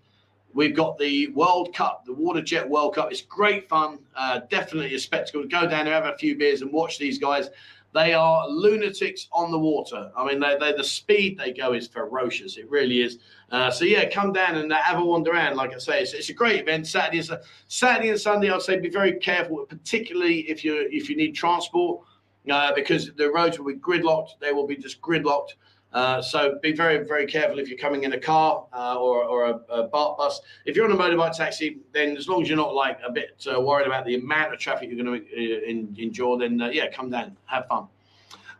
We've 0.54 0.76
got 0.76 0.98
the 0.98 1.28
World 1.28 1.76
Cup, 1.76 2.06
the 2.06 2.14
Water 2.14 2.42
Jet 2.42 2.68
World 2.68 2.96
Cup. 2.96 3.12
It's 3.12 3.22
great 3.22 3.70
fun. 3.70 4.00
Uh, 4.16 4.42
definitely 4.50 4.96
a 4.96 5.00
spectacle. 5.00 5.44
Go 5.44 5.68
down 5.68 5.86
there, 5.86 5.94
have 5.94 6.06
a 6.06 6.18
few 6.18 6.36
beers, 6.38 6.62
and 6.62 6.72
watch 6.72 6.98
these 6.98 7.20
guys. 7.20 7.50
They 7.94 8.14
are 8.14 8.48
lunatics 8.48 9.28
on 9.32 9.52
the 9.52 9.60
water. 9.60 10.12
I 10.16 10.26
mean, 10.26 10.40
they, 10.40 10.58
they, 10.60 10.74
the 10.74 10.84
speed 10.84 11.38
they 11.38 11.54
go 11.54 11.74
is 11.74 11.88
ferocious. 11.88 12.58
It 12.58 12.70
really 12.70 13.02
is. 13.02 13.20
Uh, 13.52 13.72
so 13.72 13.84
yeah, 13.86 14.08
come 14.10 14.32
down 14.32 14.56
and 14.56 14.72
have 14.72 15.00
a 15.00 15.04
wander 15.04 15.32
around. 15.32 15.56
Like 15.56 15.74
I 15.74 15.80
say, 15.80 16.02
it's, 16.02 16.14
it's 16.14 16.30
a 16.30 16.34
great 16.34 16.62
event. 16.62 16.88
Saturday, 16.88 17.28
Saturday 17.68 18.10
and 18.10 18.20
Sunday. 18.20 18.52
I'd 18.52 18.62
say 18.62 18.80
be 18.80 18.90
very 18.90 19.14
careful, 19.14 19.66
particularly 19.68 20.42
if 20.50 20.64
you 20.64 20.88
if 20.92 21.10
you 21.10 21.16
need 21.16 21.34
transport, 21.34 22.02
uh, 22.50 22.74
because 22.74 23.12
the 23.14 23.30
roads 23.32 23.58
will 23.58 23.66
be 23.66 23.80
gridlocked. 23.80 24.40
They 24.40 24.54
will 24.54 24.68
be 24.68 24.76
just 24.76 25.02
gridlocked. 25.02 25.54
Uh, 25.92 26.22
so 26.22 26.60
be 26.62 26.72
very, 26.72 27.04
very 27.04 27.26
careful 27.26 27.58
if 27.58 27.68
you're 27.68 27.78
coming 27.78 28.04
in 28.04 28.14
a 28.14 28.20
car 28.20 28.68
uh, 28.74 28.96
or, 28.96 29.24
or 29.24 29.46
a, 29.46 29.54
a 29.70 29.90
baht 29.90 30.18
bus. 30.18 30.40
If 30.66 30.76
you're 30.76 30.86
on 30.86 30.92
a 30.92 30.96
motorbike 30.96 31.36
taxi, 31.36 31.80
then 31.94 32.16
as 32.16 32.28
long 32.28 32.44
as 32.44 32.48
you're 32.48 32.58
not 32.58 32.76
like 32.76 33.00
a 33.04 33.12
bit 33.12 33.44
uh, 33.52 33.60
worried 33.60 33.88
about 33.88 34.06
the 34.06 34.16
amount 34.16 34.54
of 34.54 34.60
traffic 34.60 34.90
you're 34.92 35.04
going 35.04 35.20
to 35.20 35.68
in, 35.68 35.96
endure, 35.98 36.38
then 36.38 36.62
uh, 36.62 36.68
yeah, 36.70 36.90
come 36.92 37.10
down, 37.10 37.36
have 37.46 37.66
fun. 37.66 37.88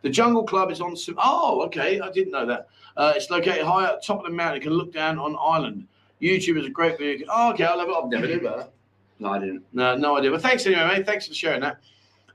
The 0.02 0.10
Jungle 0.10 0.44
Club 0.44 0.70
is 0.70 0.80
on. 0.80 0.96
Some, 0.96 1.16
Oh, 1.18 1.62
okay, 1.66 2.00
I 2.00 2.10
didn't 2.10 2.32
know 2.32 2.46
that. 2.46 2.68
Uh, 2.96 3.12
it's 3.16 3.30
located 3.30 3.64
high 3.64 3.86
at 3.86 4.00
the 4.00 4.06
top 4.06 4.18
of 4.20 4.24
the 4.24 4.30
mountain. 4.30 4.56
You 4.56 4.68
can 4.68 4.72
look 4.72 4.92
down 4.92 5.18
on 5.18 5.36
island. 5.40 5.86
YouTube 6.20 6.58
is 6.58 6.66
a 6.66 6.70
great 6.70 6.98
video. 6.98 7.26
Oh, 7.30 7.52
okay, 7.52 7.64
I'll 7.64 7.78
have 7.78 7.88
it. 7.88 7.94
I've 7.94 8.10
never 8.10 8.26
did 8.26 8.42
that. 8.44 8.72
No, 9.18 9.30
I 9.30 9.38
didn't. 9.38 9.64
No, 9.72 9.96
no 9.96 10.16
idea. 10.16 10.30
But 10.30 10.42
thanks 10.42 10.66
anyway, 10.66 10.86
mate. 10.86 11.06
Thanks 11.06 11.26
for 11.28 11.34
sharing 11.34 11.60
that. 11.60 11.80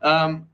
Um, 0.02 0.48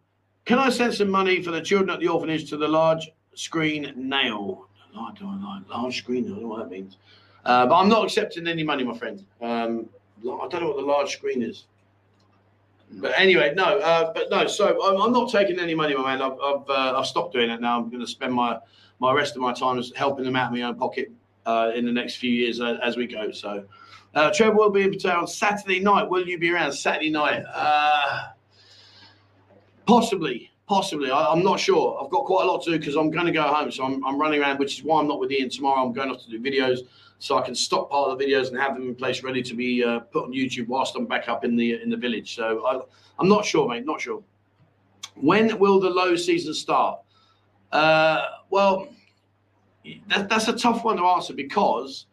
can 0.46 0.60
I 0.60 0.70
send 0.70 0.94
some 0.94 1.10
money 1.10 1.42
for 1.44 1.52
the 1.52 1.62
children 1.62 1.90
at 1.90 2.00
the 2.00 2.08
orphanage 2.08 2.50
to 2.50 2.58
the 2.58 2.68
large 2.68 3.12
screen 3.34 3.94
nail. 3.96 4.68
I 4.98 5.12
don't 5.20 5.42
like 5.44 5.70
large 5.70 5.98
screen. 5.98 6.26
I 6.26 6.30
don't 6.30 6.42
know 6.42 6.48
what 6.48 6.60
that 6.60 6.70
means. 6.70 6.98
Uh, 7.46 7.66
but 7.66 7.76
I'm 7.76 7.90
not 7.90 8.06
accepting 8.06 8.48
any 8.48 8.64
money, 8.64 8.84
my 8.84 8.98
friend. 8.98 9.24
Um, 9.42 9.90
I 10.20 10.48
don't 10.48 10.62
know 10.62 10.68
what 10.68 10.78
the 10.78 10.84
large 10.84 11.14
screen 11.14 11.42
is. 11.42 11.66
But 12.94 13.14
anyway, 13.18 13.54
no. 13.56 13.80
Uh, 13.80 14.14
but 14.14 14.30
no. 14.30 14.48
So 14.48 14.84
I'm, 14.84 15.02
I'm, 15.02 15.14
not 15.14 15.32
taking 15.32 15.60
any 15.60 15.74
money, 15.76 15.96
my 15.96 16.04
man. 16.04 16.22
I've 16.22 16.40
I've, 16.40 16.70
uh, 16.70 17.00
I've 17.00 17.06
stopped 17.06 17.34
doing 17.34 17.50
it 17.50 17.62
now. 17.62 17.78
I'm 17.78 17.90
going 17.90 18.02
to 18.02 18.08
spend 18.08 18.34
my 18.34 18.60
my 19.00 19.14
rest 19.14 19.36
of 19.36 19.42
my 19.42 19.54
time 19.54 19.82
helping 19.96 20.26
them 20.26 20.36
out 20.36 20.52
of 20.52 20.58
my 20.58 20.64
own 20.64 20.76
pocket 20.76 21.12
uh, 21.46 21.72
in 21.74 21.86
the 21.86 21.92
next 21.92 22.16
few 22.16 22.32
years 22.32 22.60
uh, 22.60 22.78
as 22.84 22.98
we 22.98 23.08
go. 23.08 23.32
So. 23.32 23.66
Uh, 24.14 24.30
Trevor 24.34 24.56
will 24.56 24.70
be 24.70 24.82
in 24.82 24.94
on 25.10 25.26
Saturday 25.26 25.80
night. 25.80 26.10
Will 26.10 26.28
you 26.28 26.38
be 26.38 26.52
around 26.52 26.74
Saturday 26.74 27.10
night? 27.10 27.46
Uh, 27.48 28.28
possibly, 29.86 30.52
Possibly, 30.72 31.12
I, 31.12 31.34
am 31.34 31.44
not 31.44 31.60
sure. 31.60 32.00
I've 32.02 32.10
got 32.10 32.24
quite 32.24 32.46
a 32.46 32.48
lot 32.50 32.64
to 32.64 32.72
do 32.72 32.80
because 32.80 32.96
I'm 32.96 33.12
going 33.12 33.26
to 33.26 33.34
go 33.34 33.42
home, 33.42 33.70
so 33.72 33.84
I'm, 33.84 34.02
I'm, 34.06 34.18
running 34.18 34.40
around, 34.40 34.58
which 34.58 34.80
is 34.80 34.86
why 34.86 35.02
I'm 35.02 35.08
not 35.10 35.20
with 35.20 35.30
Ian 35.30 35.50
tomorrow. 35.50 35.86
I'm 35.86 35.92
going 35.92 36.10
off 36.10 36.24
to 36.24 36.30
do 36.30 36.40
videos, 36.40 36.80
so 37.22 37.38
I 37.38 37.42
can 37.44 37.54
stockpile 37.54 38.16
the 38.16 38.26
videos 38.26 38.48
and 38.48 38.58
have 38.58 38.74
them 38.74 38.88
in 38.88 38.96
place, 38.96 39.22
ready 39.22 39.44
to 39.44 39.54
be 39.54 39.84
uh, 39.84 40.00
put 40.00 40.24
on 40.24 40.32
YouTube 40.32 40.68
whilst 40.68 40.96
I'm 40.96 41.06
back 41.06 41.30
up 41.30 41.46
in 41.46 41.56
the 41.56 41.80
in 41.80 41.92
the 41.92 41.96
village. 41.96 42.36
So 42.36 42.66
I, 42.66 42.82
I'm 43.20 43.30
not 43.30 43.46
sure, 43.46 43.70
mate. 43.70 43.86
Not 43.86 44.02
sure. 44.02 44.24
When 45.14 45.60
will 45.60 45.80
the 45.80 45.90
low 45.90 46.16
season 46.16 46.56
start? 46.56 47.00
Uh, 47.72 48.26
well, 48.50 48.88
that, 50.08 50.30
that's 50.30 50.48
a 50.48 50.54
tough 50.54 50.84
one 50.84 50.98
to 50.98 51.04
answer 51.04 51.36
because 51.36 52.08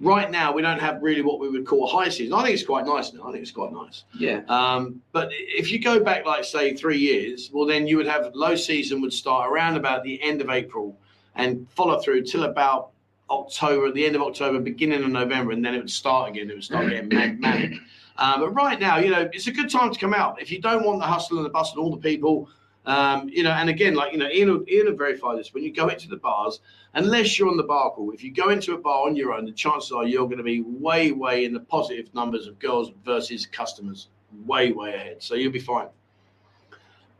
right 0.00 0.30
now 0.30 0.50
we 0.50 0.62
don't 0.62 0.80
have 0.80 1.02
really 1.02 1.20
what 1.20 1.38
we 1.38 1.50
would 1.50 1.66
call 1.66 1.86
high 1.86 2.08
season. 2.08 2.32
I 2.32 2.42
think 2.42 2.54
it's 2.54 2.64
quite 2.64 2.86
nice 2.86 3.12
now. 3.12 3.28
I 3.28 3.32
think 3.32 3.42
it's 3.42 3.50
quite 3.50 3.72
nice. 3.72 4.04
Yeah. 4.18 4.40
Um, 4.48 5.02
but 5.12 5.28
if 5.30 5.70
you 5.70 5.78
go 5.78 6.02
back, 6.02 6.24
like 6.24 6.44
say 6.44 6.74
three 6.74 6.98
years, 6.98 7.50
well, 7.52 7.66
then 7.66 7.86
you 7.86 7.98
would 7.98 8.06
have 8.06 8.34
low 8.34 8.56
season 8.56 9.02
would 9.02 9.12
start 9.12 9.52
around 9.52 9.76
about 9.76 10.02
the 10.04 10.22
end 10.22 10.40
of 10.40 10.48
April 10.48 10.96
and 11.34 11.70
follow 11.72 12.00
through 12.00 12.22
till 12.22 12.44
about 12.44 12.92
October, 13.32 13.86
at 13.86 13.94
the 13.94 14.04
end 14.04 14.14
of 14.14 14.22
October, 14.22 14.60
beginning 14.60 15.02
of 15.02 15.10
November, 15.10 15.52
and 15.52 15.64
then 15.64 15.74
it 15.74 15.78
would 15.78 15.90
start 15.90 16.30
again. 16.30 16.50
It 16.50 16.54
would 16.54 16.64
start 16.64 16.88
getting 16.90 17.08
manic. 17.40 17.78
Um, 18.18 18.40
but 18.40 18.50
right 18.50 18.78
now, 18.78 18.98
you 18.98 19.10
know, 19.10 19.28
it's 19.32 19.46
a 19.46 19.52
good 19.52 19.70
time 19.70 19.92
to 19.92 19.98
come 19.98 20.12
out. 20.12 20.40
If 20.40 20.52
you 20.52 20.60
don't 20.60 20.84
want 20.84 21.00
the 21.00 21.06
hustle 21.06 21.38
and 21.38 21.46
the 21.46 21.50
bustle 21.50 21.78
and 21.78 21.84
all 21.84 21.96
the 21.96 22.02
people 22.02 22.48
um, 22.84 23.28
you 23.28 23.42
know, 23.44 23.50
and 23.50 23.68
again, 23.70 23.94
like 23.94 24.12
you 24.12 24.18
know, 24.18 24.28
Ian 24.28 24.50
will, 24.50 24.64
Ian 24.68 24.86
will 24.86 24.96
verify 24.96 25.36
this. 25.36 25.54
When 25.54 25.62
you 25.62 25.72
go 25.72 25.88
into 25.88 26.08
the 26.08 26.16
bars, 26.16 26.60
unless 26.94 27.38
you're 27.38 27.48
on 27.48 27.56
the 27.56 27.62
bar 27.62 27.90
call, 27.90 28.10
if 28.10 28.24
you 28.24 28.32
go 28.32 28.50
into 28.50 28.74
a 28.74 28.78
bar 28.78 29.06
on 29.06 29.14
your 29.14 29.32
own, 29.32 29.44
the 29.44 29.52
chances 29.52 29.92
are 29.92 30.04
you're 30.04 30.26
going 30.26 30.38
to 30.38 30.44
be 30.44 30.62
way, 30.62 31.12
way 31.12 31.44
in 31.44 31.52
the 31.52 31.60
positive 31.60 32.12
numbers 32.14 32.46
of 32.46 32.58
girls 32.58 32.90
versus 33.04 33.46
customers, 33.46 34.08
way, 34.46 34.72
way 34.72 34.94
ahead. 34.94 35.22
So 35.22 35.34
you'll 35.34 35.52
be 35.52 35.60
fine. 35.60 35.88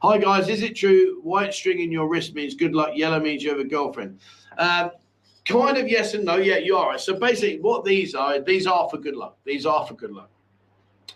Hi 0.00 0.18
guys, 0.18 0.48
is 0.48 0.62
it 0.62 0.74
true 0.74 1.20
white 1.22 1.54
string 1.54 1.78
in 1.78 1.92
your 1.92 2.08
wrist 2.08 2.34
means 2.34 2.56
good 2.56 2.74
luck? 2.74 2.90
Yellow 2.96 3.20
means 3.20 3.44
you 3.44 3.50
have 3.50 3.60
a 3.60 3.64
girlfriend. 3.64 4.18
Um, 4.58 4.90
kind 5.44 5.76
of 5.76 5.88
yes 5.88 6.14
and 6.14 6.24
no. 6.24 6.36
Yeah, 6.36 6.58
you 6.58 6.76
are. 6.76 6.96
So 6.98 7.14
basically, 7.14 7.60
what 7.60 7.84
these 7.84 8.14
are, 8.14 8.40
these 8.40 8.66
are 8.66 8.88
for 8.88 8.98
good 8.98 9.16
luck. 9.16 9.38
These 9.44 9.66
are 9.66 9.86
for 9.86 9.94
good 9.94 10.12
luck. 10.12 10.30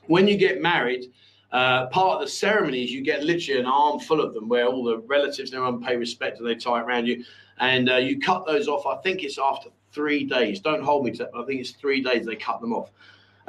When 0.06 0.28
you 0.28 0.36
get 0.36 0.60
married 0.60 1.06
uh, 1.52 1.86
part 1.86 2.16
of 2.16 2.20
the 2.20 2.30
ceremony 2.30 2.82
is 2.82 2.92
you 2.92 3.02
get 3.02 3.22
literally 3.22 3.60
an 3.60 3.66
arm 3.66 4.00
full 4.00 4.20
of 4.20 4.34
them 4.34 4.48
where 4.48 4.66
all 4.66 4.84
the 4.84 4.98
relatives 4.98 5.50
and 5.50 5.58
everyone 5.58 5.82
pay 5.82 5.96
respect 5.96 6.38
and 6.38 6.46
they 6.46 6.54
tie 6.54 6.80
it 6.80 6.82
around 6.82 7.06
you. 7.06 7.24
And 7.58 7.90
uh, 7.90 7.96
you 7.96 8.20
cut 8.20 8.44
those 8.46 8.68
off, 8.68 8.84
I 8.84 9.00
think 9.02 9.22
it's 9.22 9.38
after 9.38 9.70
three 9.92 10.24
days. 10.24 10.60
Don't 10.60 10.82
hold 10.82 11.04
me 11.04 11.12
to 11.12 11.18
that, 11.18 11.30
I 11.34 11.44
think 11.44 11.60
it's 11.60 11.70
three 11.70 12.02
days 12.02 12.26
they 12.26 12.36
cut 12.36 12.60
them 12.60 12.72
off. 12.72 12.90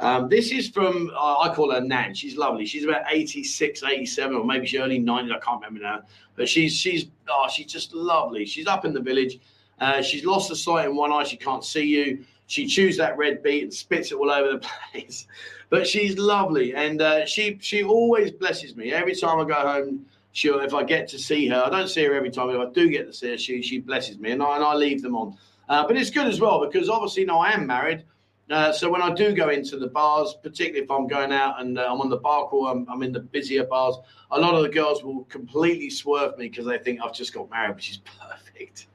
Um, 0.00 0.28
this 0.28 0.52
is 0.52 0.68
from, 0.68 1.10
uh, 1.14 1.40
I 1.40 1.52
call 1.52 1.72
her 1.72 1.80
Nan. 1.80 2.14
She's 2.14 2.36
lovely. 2.36 2.64
She's 2.64 2.84
about 2.84 3.02
86, 3.10 3.82
87, 3.82 4.36
or 4.36 4.44
maybe 4.44 4.66
she's 4.66 4.80
early 4.80 5.00
90s. 5.00 5.34
I 5.34 5.38
can't 5.40 5.60
remember 5.60 5.80
now. 5.80 6.02
But 6.36 6.48
she's, 6.48 6.74
she's, 6.74 7.06
oh, 7.28 7.48
she's 7.52 7.66
just 7.66 7.92
lovely. 7.92 8.46
She's 8.46 8.68
up 8.68 8.84
in 8.84 8.94
the 8.94 9.00
village. 9.00 9.40
Uh, 9.80 10.02
she's 10.02 10.24
lost 10.24 10.48
the 10.48 10.56
sight 10.56 10.86
in 10.86 10.96
one 10.96 11.12
eye. 11.12 11.24
She 11.24 11.36
can't 11.36 11.64
see 11.64 11.84
you. 11.84 12.24
She 12.46 12.66
chews 12.66 12.96
that 12.96 13.16
red 13.16 13.42
beet 13.42 13.62
and 13.62 13.72
spits 13.72 14.10
it 14.10 14.16
all 14.16 14.30
over 14.30 14.52
the 14.52 14.66
place. 14.92 15.26
But 15.70 15.86
she's 15.86 16.16
lovely, 16.16 16.74
and 16.74 17.02
uh, 17.02 17.26
she 17.26 17.58
she 17.60 17.84
always 17.84 18.30
blesses 18.30 18.74
me 18.74 18.92
every 18.92 19.14
time 19.14 19.38
I 19.38 19.44
go 19.44 19.54
home. 19.54 20.06
She, 20.32 20.48
if 20.48 20.72
I 20.72 20.84
get 20.84 21.08
to 21.08 21.18
see 21.18 21.48
her, 21.48 21.62
I 21.66 21.68
don't 21.68 21.88
see 21.88 22.04
her 22.04 22.14
every 22.14 22.30
time. 22.30 22.48
If 22.50 22.58
I 22.58 22.70
do 22.70 22.88
get 22.88 23.06
to 23.06 23.12
see 23.12 23.30
her, 23.30 23.38
she 23.38 23.60
she 23.60 23.78
blesses 23.78 24.18
me, 24.18 24.30
and 24.30 24.42
I, 24.42 24.56
and 24.56 24.64
I 24.64 24.74
leave 24.74 25.02
them 25.02 25.14
on. 25.14 25.36
Uh, 25.68 25.86
but 25.86 25.96
it's 25.96 26.10
good 26.10 26.26
as 26.26 26.40
well 26.40 26.64
because 26.64 26.88
obviously 26.88 27.24
now 27.24 27.38
I 27.40 27.50
am 27.50 27.66
married. 27.66 28.04
Uh, 28.50 28.72
so 28.72 28.88
when 28.88 29.02
I 29.02 29.12
do 29.12 29.34
go 29.34 29.50
into 29.50 29.76
the 29.78 29.88
bars, 29.88 30.34
particularly 30.42 30.82
if 30.82 30.90
I'm 30.90 31.06
going 31.06 31.32
out 31.32 31.60
and 31.60 31.78
uh, 31.78 31.86
I'm 31.86 32.00
on 32.00 32.08
the 32.08 32.16
bar 32.16 32.48
crawl, 32.48 32.68
I'm, 32.68 32.88
I'm, 32.88 33.02
in 33.02 33.12
the 33.12 33.20
busier 33.20 33.64
bars. 33.64 33.96
A 34.30 34.40
lot 34.40 34.54
of 34.54 34.62
the 34.62 34.70
girls 34.70 35.04
will 35.04 35.24
completely 35.24 35.90
swerve 35.90 36.38
me 36.38 36.48
because 36.48 36.64
they 36.64 36.78
think 36.78 37.00
I've 37.02 37.12
just 37.12 37.34
got 37.34 37.50
married, 37.50 37.76
which 37.76 37.90
is 37.90 37.98
perfect. 38.20 38.86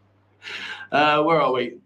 Uh, 0.91 1.23
where 1.23 1.41
are 1.41 1.51
we? 1.51 1.77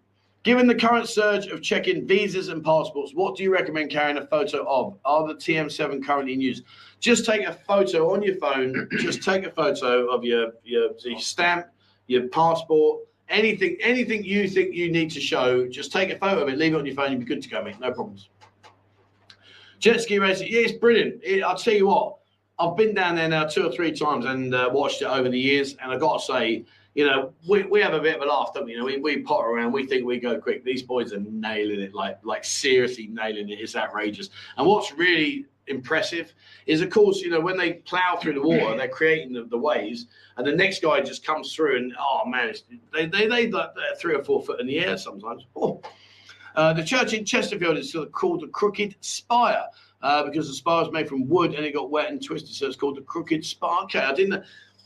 Given 0.44 0.68
the 0.68 0.76
current 0.76 1.10
surge 1.10 1.48
of 1.48 1.62
checking 1.62 2.08
visas 2.08 2.48
and 2.48 2.64
passports, 2.64 3.12
what 3.14 3.36
do 3.36 3.44
you 3.44 3.52
recommend 3.52 3.92
carrying 3.92 4.18
a 4.18 4.26
photo 4.26 4.66
of? 4.70 4.98
Are 5.04 5.28
the 5.28 5.34
TM7 5.34 6.06
currently 6.06 6.34
in 6.34 6.42
use? 6.42 6.62
Just 7.00 7.26
take 7.26 7.46
a 7.46 7.54
photo 7.54 8.14
on 8.14 8.24
your 8.24 8.36
phone. 8.36 8.88
just 9.00 9.24
take 9.24 9.46
a 9.46 9.52
photo 9.52 10.08
of 10.08 10.24
your, 10.24 10.54
your, 10.64 10.92
your 11.04 11.20
stamp, 11.20 11.68
your 12.08 12.28
passport, 12.30 13.02
anything 13.30 13.78
anything 13.82 14.24
you 14.24 14.48
think 14.48 14.74
you 14.74 14.92
need 14.92 15.12
to 15.12 15.20
show. 15.20 15.68
Just 15.68 15.92
take 15.92 16.12
a 16.12 16.18
photo 16.18 16.44
of 16.44 16.50
it, 16.50 16.58
leave 16.58 16.74
it 16.74 16.78
on 16.78 16.86
your 16.86 16.96
phone. 16.96 17.12
You'll 17.12 17.20
be 17.20 17.26
good 17.26 17.42
to 17.42 17.50
go, 17.50 17.64
mate. 17.64 17.80
No 17.80 17.92
problems. 17.92 18.30
Jet 19.80 20.02
ski 20.02 20.18
racing, 20.18 20.48
yeah, 20.50 20.62
it's 20.62 20.72
brilliant. 20.72 21.22
It, 21.24 21.44
I'll 21.44 21.58
tell 21.58 21.74
you 21.74 21.88
what, 21.88 22.18
I've 22.58 22.76
been 22.76 22.96
down 22.96 23.16
there 23.16 23.28
now 23.28 23.46
two 23.46 23.68
or 23.68 23.72
three 23.72 23.92
times 23.92 24.26
and 24.26 24.56
uh, 24.56 24.70
watched 24.74 25.04
it 25.04 25.06
over 25.06 25.30
the 25.30 25.40
years, 25.40 25.76
and 25.82 25.92
I 25.92 25.98
got 25.98 26.20
to 26.20 26.26
say, 26.26 26.66
you 26.98 27.06
know, 27.06 27.32
we, 27.48 27.62
we 27.62 27.80
have 27.80 27.94
a 27.94 28.00
bit 28.00 28.16
of 28.16 28.24
a 28.24 28.26
laugh, 28.26 28.56
don't 28.56 28.66
we? 28.66 28.72
You 28.72 28.80
know, 28.80 28.86
we, 28.86 28.98
we 28.98 29.22
potter 29.22 29.50
around, 29.50 29.72
we 29.72 29.86
think 29.86 30.04
we 30.04 30.20
go 30.20 30.40
quick. 30.40 30.64
These 30.64 30.82
boys 30.82 31.14
are 31.14 31.20
nailing 31.20 31.80
it, 31.80 31.94
like 31.94 32.18
like 32.24 32.44
seriously 32.44 33.06
nailing 33.12 33.50
it. 33.50 33.60
It's 33.60 33.76
outrageous. 33.76 34.32
And 34.58 34.66
what's 34.66 34.92
really 34.92 35.46
impressive 35.68 36.34
is, 36.66 36.82
of 36.82 36.90
course, 36.90 37.22
you 37.22 37.30
know, 37.30 37.40
when 37.40 37.56
they 37.56 37.74
plow 37.74 38.18
through 38.20 38.34
the 38.34 38.42
water, 38.42 38.76
they're 38.76 38.88
creating 38.88 39.32
the, 39.32 39.44
the 39.44 39.58
waves, 39.60 40.08
and 40.38 40.48
the 40.48 40.52
next 40.52 40.82
guy 40.82 41.00
just 41.00 41.24
comes 41.24 41.54
through, 41.54 41.78
and 41.78 41.94
oh 42.00 42.24
man, 42.26 42.52
they 42.92 43.06
they 43.06 43.28
they 43.28 43.48
like 43.48 43.70
three 44.00 44.16
or 44.16 44.24
four 44.24 44.42
foot 44.42 44.60
in 44.60 44.66
the 44.66 44.80
air 44.80 44.98
sometimes. 44.98 45.46
Oh. 45.56 45.80
Uh, 46.56 46.74
the 46.74 46.84
church 46.84 47.14
in 47.14 47.24
Chesterfield 47.24 47.78
is 47.78 47.96
called 48.12 48.42
the 48.42 48.48
Crooked 48.48 48.96
Spire. 49.02 49.66
Uh, 50.00 50.24
because 50.24 50.48
the 50.48 50.54
spire 50.54 50.84
is 50.84 50.92
made 50.92 51.10
from 51.10 51.28
wood 51.28 51.56
and 51.56 51.66
it 51.66 51.74
got 51.74 51.90
wet 51.90 52.12
and 52.12 52.24
twisted, 52.24 52.54
so 52.54 52.68
it's 52.68 52.76
called 52.76 52.96
the 52.96 53.02
Crooked 53.02 53.44
Spire. 53.44 53.84
Okay, 53.84 54.00
I 54.00 54.14
didn't. 54.14 54.44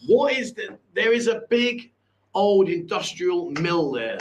What 0.08 0.34
is 0.34 0.54
the? 0.54 0.78
There 0.94 1.12
is 1.12 1.28
a 1.28 1.44
big 1.50 1.92
old 2.34 2.70
industrial 2.70 3.52
mill 3.52 3.92
there. 3.92 4.20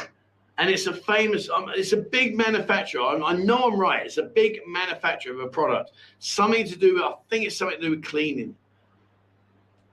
And 0.59 0.69
it's 0.69 0.87
a 0.87 0.93
famous, 0.93 1.49
um, 1.49 1.71
it's 1.75 1.93
a 1.93 1.97
big 1.97 2.37
manufacturer. 2.37 3.01
I, 3.01 3.15
I 3.15 3.33
know 3.33 3.71
I'm 3.71 3.81
right. 3.81 4.05
It's 4.05 4.19
a 4.19 4.25
big 4.25 4.61
manufacturer 4.67 5.33
of 5.33 5.41
a 5.41 5.49
product. 5.49 5.93
Something 6.19 6.67
to 6.67 6.77
do 6.77 6.95
with, 6.95 7.03
I 7.03 7.15
think 7.31 7.47
it's 7.47 7.57
something 7.57 7.79
to 7.79 7.83
do 7.83 7.91
with 7.91 8.05
cleaning. 8.05 8.55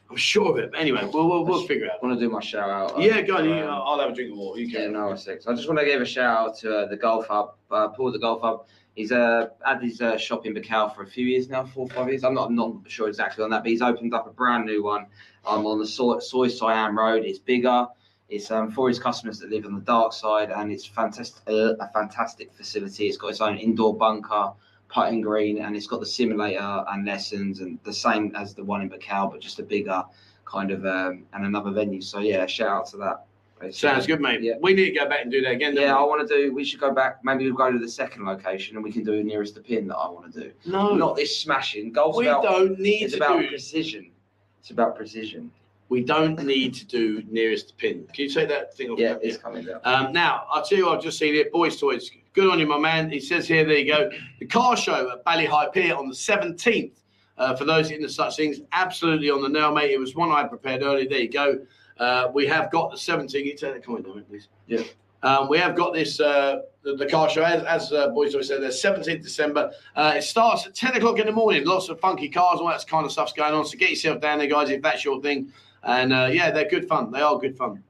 I'm 0.10 0.18
sure 0.18 0.52
of 0.52 0.58
it. 0.58 0.72
But 0.72 0.80
anyway, 0.80 1.10
we'll, 1.14 1.28
we'll, 1.30 1.46
we'll 1.46 1.68
figure 1.68 1.86
it 1.86 1.92
out. 1.92 2.00
I 2.02 2.06
want 2.06 2.20
to 2.20 2.26
do 2.26 2.30
my 2.30 2.42
shout 2.42 2.70
out. 2.70 3.02
Yeah, 3.02 3.22
go 3.22 3.38
on. 3.38 3.48
Um, 3.48 3.70
I'll 3.70 4.00
have 4.00 4.12
a 4.12 4.14
drink 4.14 4.32
of 4.32 4.38
water. 4.38 4.60
You 4.60 4.70
can. 4.70 4.94
Yeah, 4.94 5.00
no, 5.00 5.16
six. 5.16 5.48
I 5.48 5.54
just 5.54 5.68
want 5.68 5.80
to 5.80 5.86
give 5.86 6.02
a 6.02 6.06
shout 6.06 6.38
out 6.38 6.58
to 6.60 6.80
uh, 6.80 6.88
the 6.88 6.98
Golf 6.98 7.28
Hub, 7.28 7.56
uh, 7.72 7.90
Paul 7.90 8.12
the 8.12 8.20
Golf 8.20 8.42
Hub. 8.42 8.68
He's 8.96 9.12
uh, 9.12 9.50
had 9.66 9.82
his 9.82 10.02
uh, 10.02 10.18
shop 10.18 10.46
in 10.46 10.56
Buakhao 10.56 10.96
for 10.96 11.04
a 11.04 11.08
few 11.08 11.26
years 11.26 11.50
now, 11.50 11.66
four 11.66 11.86
or 11.86 11.90
five 11.90 12.10
years. 12.10 12.24
I'm 12.24 12.34
not, 12.34 12.48
I'm 12.48 12.56
not 12.56 12.74
sure 12.88 13.08
exactly 13.08 13.44
on 13.44 13.50
that, 13.52 13.64
but 13.64 13.70
he's 13.70 13.82
opened 13.82 14.14
up 14.14 14.28
a 14.28 14.32
brand 14.32 14.66
new 14.66 14.84
one 14.84 15.06
um, 15.46 15.66
on 15.66 15.78
the 15.78 15.86
Soi, 15.86 16.20
Soi 16.20 16.48
Siam 16.48 16.98
Road. 16.98 17.24
It's 17.24 17.40
bigger. 17.40 17.86
It's 18.30 18.52
um, 18.52 18.72
for 18.72 18.90
his 18.90 19.00
customers 19.00 19.40
that 19.40 19.50
live 19.50 19.66
on 19.66 19.74
the 19.76 19.82
dark 19.82 20.12
side, 20.14 20.52
and 20.52 20.72
it's 20.72 20.86
fantastic, 20.86 21.42
uh, 21.48 21.76
a 21.80 21.88
fantastic 21.94 22.54
facility. 22.54 23.08
It's 23.08 23.18
got 23.18 23.30
its 23.30 23.40
own 23.42 23.58
indoor 23.58 23.96
bunker, 23.96 24.52
putting 24.90 25.22
green, 25.22 25.60
and 25.62 25.76
it's 25.78 25.88
got 25.88 26.00
the 26.02 26.06
simulator 26.06 26.84
and 26.90 27.06
lessons, 27.06 27.62
and 27.62 27.80
the 27.84 27.94
same 27.94 28.36
as 28.36 28.54
the 28.54 28.64
one 28.64 28.82
in 28.82 28.90
Buakhao, 28.90 29.32
but 29.32 29.40
just 29.40 29.60
a 29.60 29.64
bigger 29.64 30.04
kind 30.46 30.72
of 30.72 30.86
um, 30.86 31.24
and 31.34 31.46
another 31.46 31.72
venue. 31.72 32.02
So 32.02 32.20
yeah, 32.20 32.46
shout 32.48 32.68
out 32.70 32.86
to 32.88 32.98
that. 32.98 33.26
basically. 33.60 33.90
Sounds 33.90 34.06
good, 34.08 34.20
mate. 34.22 34.42
Yeah. 34.42 34.56
We 34.62 34.74
need 34.74 34.86
to 34.94 35.00
go 35.00 35.08
back 35.08 35.22
and 35.24 35.32
do 35.32 35.42
that 35.42 35.52
again. 35.52 35.76
Yeah, 35.76 35.96
I 35.96 36.04
want 36.04 36.28
to 36.28 36.34
do. 36.34 36.54
We 36.54 36.66
should 36.66 36.80
go 36.82 36.92
back. 36.94 37.24
Maybe 37.24 37.46
we'll 37.46 37.56
go 37.58 37.72
to 37.72 37.80
the 37.80 37.90
second 37.90 38.26
location 38.26 38.76
and 38.76 38.84
we 38.84 38.92
can 38.92 39.04
do 39.06 39.24
nearest 39.24 39.56
the 39.56 39.62
pin 39.62 39.88
that 39.88 39.96
I 39.98 40.10
want 40.10 40.34
to 40.34 40.40
do. 40.42 40.52
no, 40.66 40.96
Not 40.96 41.16
this 41.16 41.38
smashing. 41.40 41.92
Golf's 41.94 42.18
we 42.18 42.28
about. 42.28 42.44
don't 42.44 42.78
need 42.80 43.04
It's 43.04 43.16
about 43.16 43.40
do. 43.42 43.48
precision. 43.48 44.12
It's 44.60 44.72
about 44.72 44.96
precision. 44.98 45.50
We 45.90 46.04
don't 46.04 46.42
need 46.44 46.74
to 46.76 46.86
do 46.86 47.24
nearest 47.30 47.78
pin. 47.78 48.08
Can 48.14 48.24
you 48.24 48.30
say 48.30 48.46
that 48.46 48.76
thing? 48.76 48.90
off 48.90 49.00
Yeah, 49.00 49.16
it's 49.22 49.38
coming 49.38 49.66
down. 49.66 49.80
Um, 49.86 50.12
now, 50.12 50.46
I'll 50.52 50.64
tell 50.64 50.78
you 50.78 50.90
I've 50.90 51.02
just 51.02 51.18
seen 51.18 51.36
it. 51.36 51.52
Boys 51.52 51.80
Toys. 51.80 52.12
Good 52.34 52.52
on 52.52 52.60
you, 52.60 52.68
my 52.68 52.78
man. 52.78 53.10
He 53.10 53.20
says 53.20 53.48
here, 53.48 53.66
there 53.66 53.78
you 53.78 53.92
go. 53.92 54.12
The 54.40 54.46
car 54.46 54.76
show 54.78 55.12
at 55.12 55.24
Bali 55.24 55.46
Hai 55.46 55.70
Pier 55.70 55.96
on 55.96 56.08
the 56.08 56.14
17th. 56.14 56.92
Uh, 57.38 57.56
for 57.56 57.66
those 57.66 57.92
into 57.92 58.10
such 58.10 58.36
things, 58.36 58.62
absolutely 58.72 59.30
on 59.30 59.42
the 59.42 59.50
nail, 59.50 59.72
mate. 59.74 59.92
It 59.92 60.00
was 60.00 60.16
one 60.16 60.32
I 60.32 60.44
prepared 60.44 60.82
earlier. 60.82 61.08
There 61.08 61.20
you 61.20 61.30
go. 61.30 61.60
Uh, 62.00 62.30
we 62.34 62.46
have 62.48 62.72
got 62.72 62.92
the 62.92 62.98
17th. 62.98 63.32
Can 63.32 63.46
you 63.46 63.56
take 63.56 63.74
that 63.74 63.86
comment 63.86 64.06
down, 64.06 64.24
please? 64.24 64.50
Yeah. 64.68 64.84
Um, 65.24 65.50
we 65.50 65.58
have 65.58 65.76
got 65.76 65.94
this, 65.94 66.20
uh, 66.20 66.62
the, 66.84 66.96
the 66.96 67.08
car 67.08 67.30
show, 67.30 67.44
as, 67.44 67.64
as 67.64 67.92
uh, 67.92 68.10
Boys 68.10 68.34
Toys 68.34 68.48
said, 68.48 68.62
there's 68.62 68.82
17th 68.82 69.24
December. 69.24 69.72
Uh, 69.96 70.14
it 70.16 70.24
starts 70.24 70.66
at 70.68 70.76
10 70.76 70.98
o'clock 70.98 71.20
in 71.20 71.26
the 71.26 71.32
morning. 71.32 71.66
Lots 71.66 71.90
of 71.90 72.00
funky 72.00 72.30
cars, 72.30 72.60
all 72.60 72.68
that 72.68 72.86
kind 72.88 73.06
of 73.06 73.12
stuff's 73.12 73.34
going 73.34 73.54
on. 73.54 73.66
So 73.66 73.78
get 73.78 73.90
yourself 73.90 74.22
down 74.22 74.38
there, 74.38 74.48
guys, 74.48 74.70
if 74.70 74.82
that's 74.82 75.04
your 75.04 75.22
thing. 75.22 75.52
And 75.88 76.14
uh, 76.14 76.30
yeah, 76.32 76.52
they're 76.52 76.70
good 76.70 76.88
fun. 76.88 77.12
They 77.12 77.22
are 77.22 77.40
good 77.40 77.58
fun. 77.58 77.82